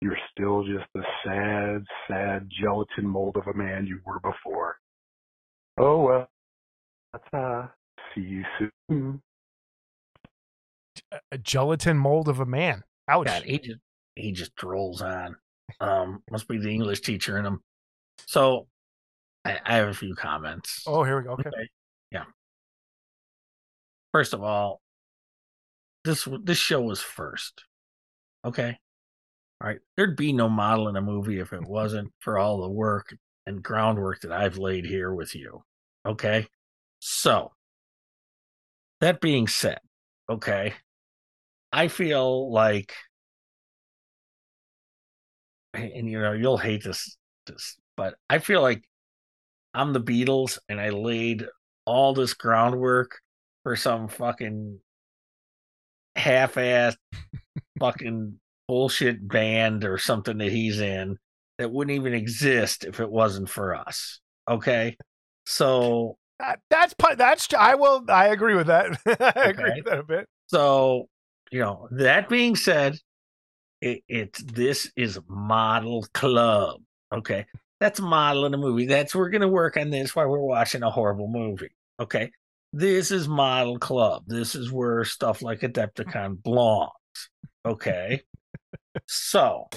You're 0.01 0.19
still 0.33 0.65
just 0.65 0.85
the 0.93 1.05
sad, 1.25 1.85
sad 2.09 2.49
gelatin 2.51 3.07
mold 3.07 3.37
of 3.37 3.47
a 3.47 3.57
man 3.57 3.87
you 3.87 4.01
were 4.05 4.19
before. 4.19 4.77
Oh 5.79 6.01
well. 6.01 6.29
Ta-ta. 7.13 7.71
See 8.13 8.23
you 8.23 8.45
soon. 8.89 9.23
a 11.31 11.39
gelatin 11.39 11.97
mold 11.97 12.29
of 12.29 12.41
a 12.41 12.47
man. 12.47 12.83
Ouch. 13.07 13.27
God, 13.27 13.45
he 13.45 13.59
just 13.59 13.81
he 14.17 14.33
just 14.33 14.61
rolls 14.61 15.01
on. 15.01 15.37
Um, 15.81 16.25
must 16.29 16.49
be 16.49 16.59
the 16.59 16.71
English 16.71 17.03
teacher 17.03 17.39
in 17.39 17.47
him. 17.47 17.61
So, 18.27 18.67
I, 19.45 19.61
I 19.65 19.77
have 19.77 19.89
a 19.89 19.95
few 19.95 20.17
comments. 20.17 20.83
Oh, 20.89 21.05
here 21.05 21.19
we 21.19 21.23
go. 21.23 21.33
Okay. 21.35 21.51
Yeah. 22.13 22.25
First 24.13 24.35
of 24.35 24.43
all, 24.43 24.81
this 26.05 26.29
this 26.43 26.59
show 26.59 26.83
was 26.83 27.01
first. 27.01 27.65
Okay. 28.45 28.79
All 29.61 29.69
right. 29.69 29.79
There'd 29.97 30.17
be 30.17 30.33
no 30.33 30.49
model 30.49 30.89
in 30.89 30.97
a 30.97 31.03
movie 31.03 31.39
if 31.39 31.53
it 31.53 31.63
wasn't 31.63 32.13
for 32.21 32.39
all 32.39 32.61
the 32.61 32.69
work 32.69 33.17
and 33.47 33.63
groundwork 33.63 34.21
that 34.21 34.33
I've 34.33 34.59
laid 34.59 34.85
here 34.85 35.15
with 35.15 35.35
you. 35.35 35.63
Okay. 36.05 36.47
So, 36.99 37.53
that 39.01 39.21
being 39.21 39.49
said, 39.49 39.81
okay, 40.29 40.75
I 41.73 41.89
feel 41.89 42.53
like, 42.53 42.95
and 45.75 46.09
you 46.09 46.21
know, 46.21 46.33
you'll 46.33 46.59
hate 46.59 46.85
this, 46.85 47.17
this, 47.47 47.77
but 47.97 48.15
I 48.31 48.39
feel 48.39 48.63
like 48.63 48.85
I'm 49.75 49.93
the 49.93 50.01
Beatles 50.01 50.59
and 50.69 50.81
I 50.81 50.91
laid 50.91 51.47
all 51.85 52.15
this 52.15 52.35
groundwork 52.35 53.19
for 53.63 53.77
some 53.77 54.09
fucking 54.09 54.79
half-assed 56.17 56.97
fucking 57.81 58.39
bullshit 58.69 59.27
band 59.27 59.85
or 59.85 59.99
something 59.99 60.39
that 60.39 60.53
he's 60.53 60.81
in 60.81 61.17
that 61.59 61.71
wouldn't 61.71 61.95
even 61.95 62.15
exist 62.15 62.85
if 62.85 63.01
it 63.01 63.11
wasn't 63.11 63.49
for 63.49 63.75
us. 63.75 64.21
Okay. 64.49 64.97
So 65.47 66.17
That- 66.39 66.61
that's 66.71 66.95
that's 67.17 67.49
I 67.55 67.75
will 67.75 68.05
I 68.09 68.29
agree 68.29 68.55
with 68.55 68.67
that. 68.69 68.99
I 69.07 69.49
agree 69.51 69.65
Okay. 69.71 69.73
with 69.77 69.85
that 69.87 69.99
a 69.99 70.03
bit. 70.05 70.29
so 70.49 71.09
you 71.51 71.61
know, 71.61 71.87
that 71.91 72.29
being 72.31 72.57
said, 72.57 72.97
it, 73.83 74.03
it's 74.09 74.43
this 74.43 74.91
is 74.97 75.19
model 75.29 76.07
club. 76.15 76.81
Okay. 77.13 77.45
That's 77.83 77.99
model 77.99 78.47
in 78.47 78.55
a 78.55 78.59
movie. 78.59 78.87
That's 78.87 79.13
we're 79.13 79.29
gonna 79.29 79.49
work 79.49 79.77
on 79.77 79.91
this 79.91 80.15
while 80.15 80.29
we're 80.29 80.39
watching 80.39 80.85
a 80.85 80.91
horrible 80.91 81.27
movie. 81.27 81.73
Okay. 81.99 82.31
This 82.73 83.11
is 83.11 83.27
model 83.27 83.77
club. 83.81 84.23
This 84.29 84.55
is 84.55 84.71
where 84.71 85.05
stuff 85.05 85.43
like 85.43 85.63
Adepticon 85.63 86.41
belongs. 86.45 86.93
Okay. 87.67 88.23
so 89.09 89.69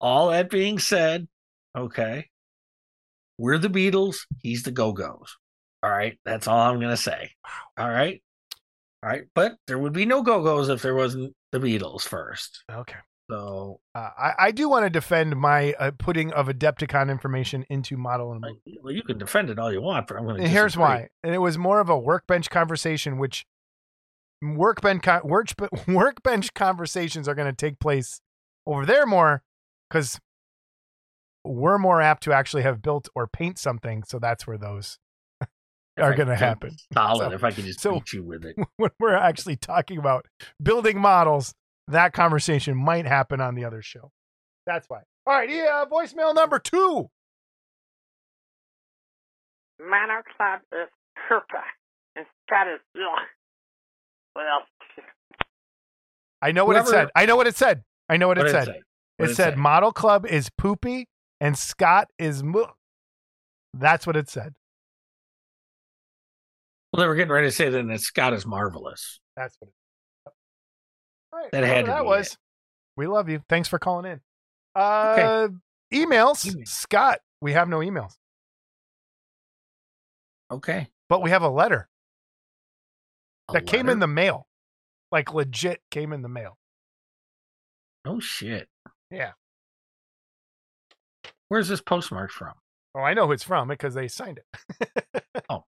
all 0.00 0.30
that 0.30 0.50
being 0.50 0.78
said, 0.78 1.26
okay. 1.76 2.28
We're 3.38 3.58
the 3.58 3.66
Beatles, 3.66 4.18
he's 4.44 4.62
the 4.62 4.70
Go-Go's. 4.70 5.36
All 5.82 5.90
right. 5.90 6.16
That's 6.24 6.46
all 6.46 6.60
I'm 6.60 6.78
gonna 6.78 6.96
say. 6.96 7.32
All 7.76 7.90
right. 7.90 8.22
All 9.02 9.10
right. 9.10 9.24
But 9.34 9.56
there 9.66 9.80
would 9.80 9.94
be 9.94 10.06
no 10.06 10.22
Go-Go's 10.22 10.68
if 10.68 10.80
there 10.80 10.94
wasn't 10.94 11.34
the 11.50 11.58
Beatles 11.58 12.02
first. 12.02 12.62
Okay. 12.70 12.98
So 13.30 13.80
Uh, 13.94 14.10
I, 14.18 14.32
I 14.38 14.50
do 14.50 14.68
want 14.68 14.84
to 14.84 14.90
defend 14.90 15.36
my 15.36 15.72
uh, 15.78 15.92
putting 15.98 16.32
of 16.32 16.46
Adepticon 16.48 17.10
information 17.10 17.64
into 17.70 17.96
model 17.96 18.32
and 18.32 18.42
like, 18.42 18.56
well, 18.82 18.92
you 18.92 19.02
can 19.02 19.16
defend 19.18 19.48
it 19.50 19.58
all 19.58 19.72
you 19.72 19.80
want, 19.80 20.06
but 20.08 20.16
I'm 20.18 20.26
gonna 20.26 20.40
And 20.40 20.48
here's 20.48 20.76
why. 20.76 21.08
And 21.22 21.34
it 21.34 21.38
was 21.38 21.56
more 21.56 21.80
of 21.80 21.88
a 21.88 21.98
workbench 21.98 22.50
conversation, 22.50 23.18
which 23.18 23.46
workbench 24.42 25.02
con- 25.02 25.22
work, 25.24 25.48
workbench 25.88 26.52
conversations 26.54 27.26
are 27.28 27.34
going 27.34 27.50
to 27.50 27.56
take 27.56 27.78
place 27.78 28.20
over 28.66 28.84
there 28.84 29.06
more 29.06 29.42
because 29.88 30.20
we're 31.44 31.78
more 31.78 32.00
apt 32.00 32.22
to 32.24 32.32
actually 32.32 32.62
have 32.62 32.82
built 32.82 33.08
or 33.14 33.26
paint 33.26 33.58
something. 33.58 34.02
So 34.04 34.18
that's 34.18 34.46
where 34.46 34.58
those 34.58 34.98
are 35.98 36.14
going 36.14 36.28
to 36.28 36.36
happen. 36.36 36.76
Solid. 36.92 37.30
So- 37.30 37.32
if 37.32 37.44
I 37.44 37.50
can 37.52 37.64
just 37.64 37.80
so- 37.80 37.94
beat 37.94 38.12
you 38.12 38.22
with 38.22 38.44
it. 38.44 38.56
when 38.76 38.90
we're 39.00 39.16
actually 39.16 39.56
talking 39.56 39.96
about 39.98 40.26
building 40.62 40.98
models, 40.98 41.54
that 41.88 42.12
conversation 42.12 42.76
might 42.76 43.06
happen 43.06 43.40
on 43.40 43.54
the 43.54 43.64
other 43.64 43.82
show. 43.82 44.10
That's 44.66 44.88
why. 44.88 45.00
All 45.26 45.34
right, 45.34 45.48
yeah, 45.50 45.84
voicemail 45.90 46.34
number 46.34 46.58
two. 46.58 47.08
Manor 49.80 50.22
Club 50.36 50.60
is 50.72 50.88
perfect. 51.28 51.64
Instead 52.16 52.74
of 52.74 52.80
ugh. 52.96 53.26
well, 54.36 54.62
I 56.40 56.52
know 56.52 56.64
what 56.64 56.76
it 56.76 56.86
said. 56.86 57.08
I 57.16 57.26
know 57.26 57.36
what 57.36 57.46
it 57.46 57.56
said. 57.56 57.82
I 58.08 58.16
know 58.16 58.28
what, 58.28 58.36
What 58.38 58.46
it 58.46 58.50
said. 58.50 58.66
say? 58.66 58.82
What 59.16 59.24
It 59.24 59.26
did 59.28 59.30
it 59.32 59.36
said 59.36 59.54
say? 59.54 59.60
Model 59.60 59.92
Club 59.92 60.26
is 60.26 60.50
poopy 60.56 61.08
and 61.40 61.58
Scott 61.58 62.08
is 62.18 62.42
mu. 62.42 62.64
That's 63.72 64.06
what 64.06 64.16
it 64.16 64.28
said. 64.28 64.54
Well, 66.92 67.00
they 67.02 67.08
were 67.08 67.16
getting 67.16 67.32
ready 67.32 67.48
to 67.48 67.52
say 67.52 67.70
that 67.70 68.00
Scott 68.00 68.32
is 68.34 68.46
marvelous. 68.46 69.18
That's 69.36 69.56
what 69.58 69.68
it 69.68 69.74
All 69.74 69.83
right, 71.44 71.52
That 71.52 71.64
had 71.64 71.86
that 71.86 72.04
was. 72.04 72.28
it. 72.32 72.38
We 72.96 73.06
love 73.06 73.28
you. 73.28 73.42
Thanks 73.48 73.68
for 73.68 73.78
calling 73.78 74.10
in. 74.10 74.20
Uh 74.74 75.48
emails. 75.92 76.46
Email. 76.46 76.66
Scott, 76.66 77.20
we 77.40 77.52
have 77.52 77.68
no 77.68 77.78
emails, 77.78 78.14
Okay. 80.50 80.88
but 81.08 81.22
we 81.22 81.30
have 81.30 81.42
a 81.42 81.48
letter 81.48 81.88
A 83.50 83.52
that 83.54 83.66
came 83.66 83.88
in 83.88 83.98
the 84.00 84.06
mail. 84.06 84.46
Like 85.12 85.32
legit 85.32 85.80
came 85.90 86.12
in 86.12 86.22
the 86.22 86.28
mail. 86.28 86.58
Oh 88.04 88.18
shit. 88.20 88.68
Yeah. 89.10 89.32
Where's 91.48 91.68
this 91.68 91.80
postmark 91.80 92.30
from? 92.32 92.54
Oh, 92.96 93.00
I 93.00 93.14
know 93.14 93.26
who 93.26 93.32
it's 93.32 93.42
from 93.44 93.68
because 93.68 93.94
they 93.94 94.08
signed 94.08 94.38
it. 94.38 95.04
Oh. 95.50 95.64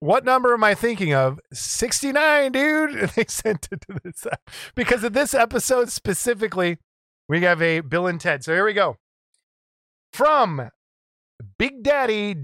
What 0.00 0.24
number 0.24 0.54
am 0.54 0.64
I 0.64 0.74
thinking 0.74 1.12
of? 1.12 1.38
69, 1.52 2.52
dude. 2.52 3.10
They 3.14 3.26
sent 3.28 3.68
it 3.70 3.82
to 3.82 4.00
this 4.02 4.26
because 4.74 5.04
of 5.04 5.12
this 5.12 5.34
episode 5.34 5.90
specifically. 5.90 6.78
We 7.28 7.42
have 7.42 7.60
a 7.60 7.80
Bill 7.80 8.06
and 8.06 8.20
Ted. 8.20 8.42
So 8.42 8.52
here 8.52 8.64
we 8.64 8.72
go. 8.72 8.96
From 10.12 10.70
Big 11.58 11.82
Daddy 11.82 12.34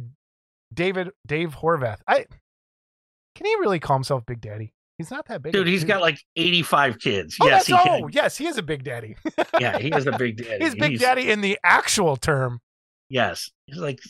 David 0.72 1.10
Dave 1.26 1.56
Horvath. 1.56 1.98
I 2.06 2.26
can 3.34 3.46
he 3.46 3.54
really 3.56 3.80
call 3.80 3.96
himself 3.96 4.24
Big 4.26 4.40
Daddy? 4.40 4.72
He's 4.98 5.10
not 5.10 5.26
that 5.28 5.42
big. 5.42 5.52
Dude, 5.52 5.66
he's 5.66 5.80
dude. 5.80 5.88
got 5.88 6.00
like 6.00 6.18
85 6.36 6.98
kids. 6.98 7.36
Oh, 7.40 7.46
yes, 7.46 7.66
he 7.66 7.74
oh, 7.74 7.78
can. 7.78 8.08
yes, 8.12 8.36
he 8.36 8.46
is 8.46 8.56
a 8.56 8.62
Big 8.62 8.82
Daddy. 8.82 9.16
Yeah, 9.60 9.78
he 9.78 9.88
is 9.88 10.06
a 10.06 10.12
big 10.12 10.36
daddy. 10.38 10.58
he's 10.64 10.74
Big 10.74 10.98
Daddy 10.98 11.30
in 11.30 11.40
the 11.40 11.58
actual 11.62 12.16
term. 12.16 12.60
Yes. 13.08 13.50
He's 13.66 13.76
like 13.78 14.00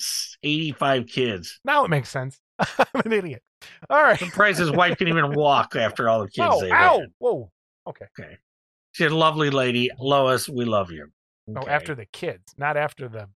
85 0.43 1.07
kids. 1.07 1.61
Now 1.65 1.85
it 1.85 1.89
makes 1.89 2.09
sense. 2.09 2.39
I'm 2.59 3.03
an 3.05 3.13
idiot. 3.13 3.43
All 3.91 4.03
right. 4.03 4.19
Surprised 4.19 4.59
his 4.59 4.71
wife 4.71 4.97
can 4.99 5.09
even 5.09 5.33
walk 5.35 5.77
after 5.77 6.09
all 6.09 6.21
the 6.21 6.29
kids 6.31 6.49
Oh, 6.51 6.61
they've 6.61 6.73
ow. 6.73 7.01
had. 7.01 7.09
Whoa. 7.19 7.51
Okay. 7.87 8.07
Okay. 8.19 8.39
She's 8.93 9.11
a 9.13 9.15
lovely 9.15 9.51
lady. 9.51 9.91
Lois, 9.99 10.49
we 10.49 10.65
love 10.65 10.91
you. 10.91 11.09
No, 11.47 11.61
Okay. 11.61 11.71
after 11.71 11.95
the 11.95 12.07
kids, 12.07 12.55
not 12.57 12.77
after 12.77 13.09
the. 13.09 13.29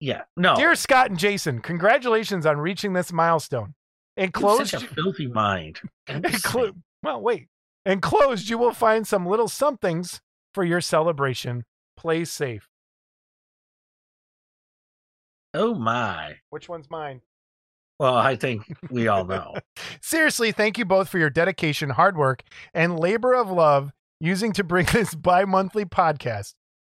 Yeah. 0.00 0.22
No. 0.36 0.54
Dear 0.56 0.74
Scott 0.74 1.10
and 1.10 1.18
Jason, 1.18 1.60
congratulations 1.60 2.44
on 2.46 2.58
reaching 2.58 2.92
this 2.92 3.12
milestone. 3.12 3.74
Enclosed, 4.16 4.70
such 4.70 4.82
a 4.82 4.86
filthy 4.94 5.26
mind. 5.26 5.80
Enclo- 6.08 6.74
well, 7.02 7.20
wait. 7.20 7.48
Enclosed, 7.84 8.48
you 8.48 8.58
will 8.58 8.72
find 8.72 9.06
some 9.06 9.26
little 9.26 9.48
somethings 9.48 10.20
for 10.54 10.64
your 10.64 10.80
celebration. 10.80 11.64
Play 11.96 12.24
safe. 12.24 12.68
Oh 15.56 15.74
my. 15.74 16.36
Which 16.50 16.68
one's 16.68 16.90
mine? 16.90 17.22
Well, 17.98 18.14
I 18.14 18.36
think 18.36 18.62
we 18.90 19.08
all 19.08 19.24
know. 19.24 19.54
Seriously, 20.02 20.52
thank 20.52 20.76
you 20.76 20.84
both 20.84 21.08
for 21.08 21.18
your 21.18 21.30
dedication, 21.30 21.90
hard 21.90 22.16
work, 22.16 22.42
and 22.74 22.98
labor 23.00 23.34
of 23.34 23.50
love 23.50 23.90
using 24.20 24.52
to 24.52 24.62
bring 24.64 24.86
this 24.92 25.14
bi 25.14 25.44
monthly 25.46 25.84
podcast. 25.86 26.54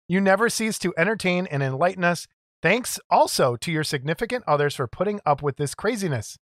You 0.09 0.21
never 0.21 0.49
cease 0.49 0.79
to 0.81 0.95
entertain 0.97 1.47
and 1.49 1.63
enlighten 1.63 2.03
us. 2.05 2.27
Thanks 2.63 2.99
also 3.11 3.57
to 3.57 3.71
your 3.71 3.85
significant 3.85 4.45
others 4.47 4.75
for 4.75 4.87
putting 4.87 5.21
up 5.27 5.43
with 5.43 5.57
this 5.59 5.75
craziness. 5.75 6.39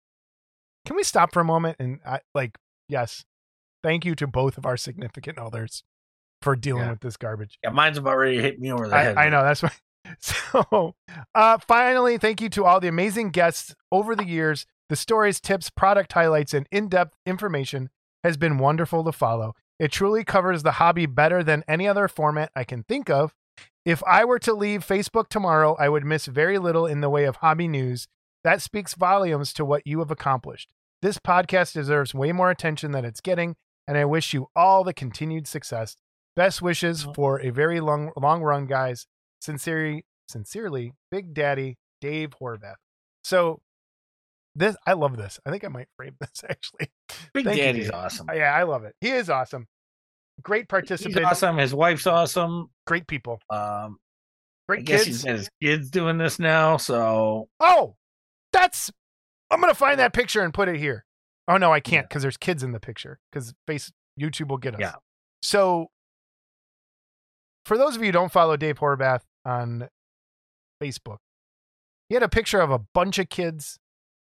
Can 0.86 0.94
we 0.96 1.02
stop 1.02 1.32
for 1.32 1.40
a 1.40 1.44
moment 1.44 1.76
and, 1.80 1.98
I, 2.06 2.20
like, 2.34 2.56
yes, 2.88 3.24
thank 3.82 4.04
you 4.04 4.14
to 4.16 4.26
both 4.26 4.56
of 4.56 4.64
our 4.66 4.76
significant 4.76 5.38
others 5.38 5.82
for 6.42 6.54
dealing 6.54 6.84
Yeah. 6.84 6.90
with 6.90 7.00
this 7.00 7.16
garbage. 7.16 7.58
Yeah, 7.64 7.70
mine's 7.70 7.98
about 7.98 8.18
ready 8.18 8.40
hit 8.40 8.60
me 8.60 8.70
over 8.70 8.86
the 8.86 8.96
head. 8.96 9.16
I, 9.16 9.24
I 9.24 9.28
know 9.30 9.42
that's 9.42 9.62
why. 9.62 9.72
So, 10.20 10.94
uh, 11.34 11.58
finally, 11.58 12.18
thank 12.18 12.40
you 12.40 12.48
to 12.50 12.64
all 12.64 12.78
the 12.78 12.88
amazing 12.88 13.30
guests 13.30 13.74
over 13.90 14.14
the 14.14 14.26
years. 14.26 14.66
The 14.88 14.96
stories, 14.96 15.40
tips, 15.40 15.70
product 15.70 16.12
highlights, 16.12 16.54
and 16.54 16.68
in-depth 16.70 17.16
information 17.26 17.90
has 18.22 18.36
been 18.36 18.58
wonderful 18.58 19.02
to 19.04 19.12
follow. 19.12 19.54
It 19.78 19.90
truly 19.90 20.22
covers 20.22 20.62
the 20.62 20.72
hobby 20.72 21.06
better 21.06 21.42
than 21.42 21.64
any 21.66 21.88
other 21.88 22.06
format 22.06 22.50
I 22.54 22.64
can 22.64 22.84
think 22.84 23.10
of. 23.10 23.34
If 23.84 24.02
I 24.06 24.24
were 24.24 24.38
to 24.40 24.54
leave 24.54 24.86
Facebook 24.86 25.28
tomorrow, 25.28 25.76
I 25.78 25.88
would 25.88 26.04
miss 26.04 26.26
very 26.26 26.58
little 26.58 26.86
in 26.86 27.00
the 27.00 27.10
way 27.10 27.24
of 27.24 27.36
hobby 27.36 27.68
news. 27.68 28.06
That 28.44 28.62
speaks 28.62 28.94
volumes 28.94 29.52
to 29.54 29.64
what 29.64 29.86
you 29.86 29.98
have 29.98 30.10
accomplished. 30.10 30.70
This 31.02 31.18
podcast 31.18 31.74
deserves 31.74 32.14
way 32.14 32.32
more 32.32 32.50
attention 32.50 32.92
than 32.92 33.04
it's 33.04 33.20
getting, 33.20 33.56
and 33.86 33.98
I 33.98 34.04
wish 34.04 34.32
you 34.32 34.48
all 34.54 34.84
the 34.84 34.94
continued 34.94 35.46
success. 35.46 35.96
Best 36.36 36.62
wishes 36.62 37.06
for 37.14 37.40
a 37.40 37.50
very 37.50 37.80
long 37.80 38.10
long 38.16 38.42
run, 38.42 38.66
guys. 38.66 39.06
Sincerely, 39.44 40.06
sincerely, 40.26 40.94
Big 41.10 41.34
Daddy 41.34 41.76
Dave 42.00 42.30
Horvath. 42.40 42.76
So 43.24 43.60
this 44.54 44.74
I 44.86 44.94
love 44.94 45.18
this. 45.18 45.38
I 45.44 45.50
think 45.50 45.64
I 45.64 45.68
might 45.68 45.88
frame 45.98 46.16
this 46.20 46.42
actually. 46.48 46.88
Big 47.34 47.44
Thank 47.44 47.58
you, 47.58 47.62
Daddy's 47.64 47.84
Dave. 47.90 47.94
awesome. 47.94 48.26
Yeah, 48.34 48.54
I 48.54 48.62
love 48.62 48.84
it. 48.84 48.94
He 49.02 49.10
is 49.10 49.28
awesome. 49.28 49.66
Great 50.42 50.62
He's 50.62 50.66
participant. 50.68 51.24
awesome. 51.26 51.58
His 51.58 51.74
wife's 51.74 52.06
awesome. 52.06 52.70
Great 52.86 53.06
people. 53.06 53.38
Um, 53.50 53.98
I 54.68 54.76
Great 54.76 54.84
guess 54.86 55.04
kids. 55.04 55.22
he's 55.24 55.30
his 55.30 55.48
kids 55.62 55.90
doing 55.90 56.16
this 56.16 56.38
now. 56.38 56.78
So 56.78 57.48
Oh, 57.60 57.96
that's. 58.52 58.90
I'm 59.50 59.60
gonna 59.60 59.74
find 59.74 60.00
that 60.00 60.14
picture 60.14 60.40
and 60.40 60.54
put 60.54 60.68
it 60.70 60.76
here. 60.76 61.04
Oh 61.48 61.58
no, 61.58 61.70
I 61.70 61.80
can't 61.80 62.08
because 62.08 62.22
there's 62.22 62.38
kids 62.38 62.62
in 62.62 62.72
the 62.72 62.80
picture 62.80 63.18
because 63.30 63.52
face 63.66 63.92
YouTube 64.18 64.48
will 64.48 64.56
get 64.56 64.74
us. 64.74 64.80
Yeah. 64.80 64.94
So, 65.42 65.88
for 67.66 67.76
those 67.76 67.94
of 67.96 68.00
you 68.00 68.06
who 68.08 68.12
don't 68.12 68.32
follow 68.32 68.56
Dave 68.56 68.78
Horvath 68.78 69.20
on 69.44 69.88
Facebook, 70.82 71.18
He 72.08 72.14
had 72.14 72.22
a 72.22 72.28
picture 72.28 72.60
of 72.60 72.70
a 72.70 72.78
bunch 72.78 73.18
of 73.18 73.28
kids 73.28 73.78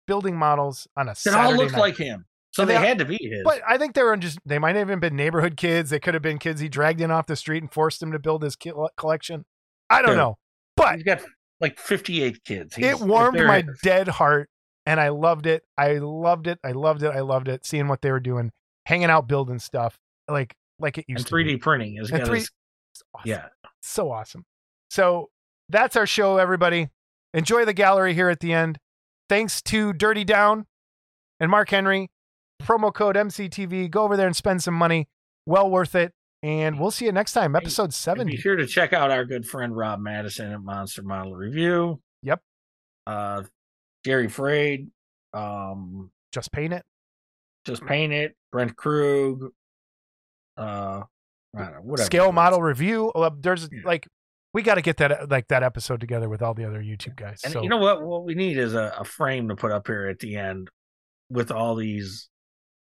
building 0.06 0.36
models 0.36 0.86
on 0.96 1.08
a 1.08 1.12
It 1.12 1.16
Saturday 1.18 1.42
all 1.44 1.54
looked 1.56 1.72
night. 1.72 1.80
like 1.80 1.96
him. 1.96 2.26
So 2.52 2.62
And 2.62 2.70
they, 2.70 2.74
they- 2.78 2.86
had 2.86 2.98
to 2.98 3.04
be 3.04 3.18
his. 3.20 3.42
But 3.44 3.62
I 3.66 3.78
think 3.78 3.94
they 3.94 4.02
were 4.02 4.16
just, 4.16 4.38
they 4.46 4.58
might 4.58 4.76
have 4.76 4.88
even 4.88 5.00
been 5.00 5.16
neighborhood 5.16 5.56
kids. 5.56 5.90
They 5.90 5.98
could 5.98 6.14
have 6.14 6.22
been 6.22 6.38
kids 6.38 6.60
he 6.60 6.68
dragged 6.68 7.00
in 7.00 7.10
off 7.10 7.26
the 7.26 7.36
street 7.36 7.62
and 7.62 7.72
forced 7.72 8.00
them 8.00 8.12
to 8.12 8.18
build 8.18 8.42
his 8.42 8.56
uh, 8.66 8.88
collection. 8.96 9.44
I 9.90 10.02
don't 10.02 10.16
know. 10.16 10.36
But 10.76 10.96
He's 10.96 11.04
got 11.04 11.22
like 11.60 11.78
58 11.78 12.44
kids. 12.44 12.76
it 12.78 13.00
warmed 13.00 13.38
my 13.38 13.64
dead 13.82 14.06
heart 14.08 14.50
and 14.86 15.00
I 15.00 15.08
loved 15.08 15.46
it. 15.46 15.64
I 15.78 15.94
loved 15.94 16.46
it. 16.46 16.58
I 16.62 16.72
loved 16.72 17.02
it. 17.02 17.08
I 17.10 17.20
loved 17.20 17.48
it. 17.48 17.64
Seeing 17.66 17.88
what 17.88 18.02
they 18.02 18.10
were 18.12 18.20
doing, 18.20 18.52
hanging 18.86 19.10
out, 19.10 19.26
building 19.26 19.58
stuff 19.58 19.96
like, 20.28 20.54
like 20.78 20.98
it 20.98 21.06
And 21.08 21.18
used 21.18 21.28
3D 21.28 21.38
to 21.38 21.44
be. 21.54 21.56
printing 21.56 21.96
is 21.98 22.10
And 22.12 22.24
3 22.26 22.38
awesome. 22.40 22.48
yeah. 23.24 23.46
So 23.82 24.10
awesome. 24.12 24.44
So 24.94 25.28
that's 25.70 25.96
our 25.96 26.06
show, 26.06 26.36
everybody. 26.36 26.88
Enjoy 27.32 27.64
the 27.64 27.72
gallery 27.72 28.14
here 28.14 28.28
at 28.28 28.38
the 28.38 28.52
end. 28.52 28.78
Thanks 29.28 29.60
to 29.62 29.92
Dirty 29.92 30.22
Down 30.22 30.66
and 31.40 31.50
Mark 31.50 31.68
Henry. 31.70 32.10
Promo 32.62 32.94
code 32.94 33.16
MCTV. 33.16 33.90
Go 33.90 34.04
over 34.04 34.16
there 34.16 34.28
and 34.28 34.36
spend 34.36 34.62
some 34.62 34.74
money. 34.74 35.08
Well 35.46 35.68
worth 35.68 35.96
it. 35.96 36.12
And 36.44 36.78
we'll 36.78 36.92
see 36.92 37.06
you 37.06 37.12
next 37.12 37.32
time, 37.32 37.56
episode 37.56 37.92
And 38.20 38.30
Be 38.30 38.36
sure 38.36 38.54
to 38.54 38.68
check 38.68 38.92
out 38.92 39.10
our 39.10 39.24
good 39.24 39.44
friend 39.44 39.76
Rob 39.76 39.98
Madison 39.98 40.52
at 40.52 40.62
Monster 40.62 41.02
Model 41.02 41.34
Review. 41.34 42.00
Yep. 42.22 42.40
Uh, 43.04 43.42
Jerry 44.04 44.28
Frade, 44.28 44.90
um, 45.32 46.12
Just 46.30 46.52
paint 46.52 46.72
it. 46.72 46.84
Just 47.66 47.84
Paint 47.84 48.12
It, 48.12 48.36
Brent 48.52 48.76
Krug, 48.76 49.46
uh, 50.56 50.60
I 50.62 51.58
don't 51.58 51.72
know, 51.72 51.78
whatever. 51.82 52.06
Scale 52.06 52.30
model 52.30 52.62
review. 52.62 53.10
There's 53.40 53.68
Yeah. 53.72 53.80
like, 53.84 54.06
we 54.54 54.62
got 54.62 54.76
to 54.76 54.82
get 54.82 54.96
that 54.98 55.12
uh, 55.12 55.26
like 55.28 55.48
that 55.48 55.62
episode 55.62 56.00
together 56.00 56.28
with 56.28 56.40
all 56.40 56.54
the 56.54 56.64
other 56.64 56.80
YouTube 56.80 57.16
guys. 57.16 57.40
And 57.44 57.52
so 57.52 57.62
you 57.62 57.68
know 57.68 57.76
what? 57.76 58.02
What 58.02 58.24
we 58.24 58.34
need 58.34 58.56
is 58.56 58.72
a, 58.74 58.94
a 58.98 59.04
frame 59.04 59.48
to 59.48 59.56
put 59.56 59.72
up 59.72 59.86
here 59.86 60.06
at 60.06 60.20
the 60.20 60.36
end 60.36 60.70
with 61.28 61.50
all 61.50 61.74
these. 61.74 62.30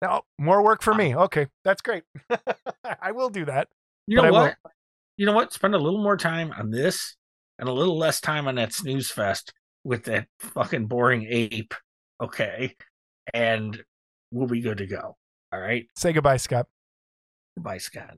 now, 0.02 0.22
more 0.39 0.62
work 0.62 0.82
for 0.82 0.93
uh, 0.93 0.97
me. 0.97 1.16
Okay, 1.16 1.47
that's 1.64 1.80
great. 1.80 2.02
I 3.01 3.12
will 3.12 3.30
do 3.30 3.47
that. 3.47 3.68
You 4.06 4.20
know 4.20 4.32
what? 4.32 4.56
You 5.16 5.26
know 5.26 5.32
what? 5.32 5.52
Spend 5.52 5.74
a 5.74 5.78
little 5.78 6.02
more 6.02 6.16
time 6.16 6.52
on 6.59 6.70
this 6.70 7.16
and 7.59 7.68
a 7.68 7.72
little 7.72 7.97
less 7.97 8.20
time 8.20 8.48
on 8.48 8.56
that 8.56 8.72
snooze 8.72 9.10
fest 9.10 9.52
with 9.84 10.05
that 10.05 10.26
fucking 10.40 10.86
boring 10.86 11.26
ape. 11.28 11.74
Okay. 12.20 12.74
And 13.32 13.80
we'll 14.32 14.48
be 14.48 14.60
good 14.60 14.78
to 14.78 14.86
go. 14.86 15.16
All 15.52 15.60
right. 15.60 15.86
Say 15.97 16.12
goodbye, 16.12 16.39
Scott. 16.39 16.66
Goodbye, 17.56 17.78
Scott. 17.78 18.10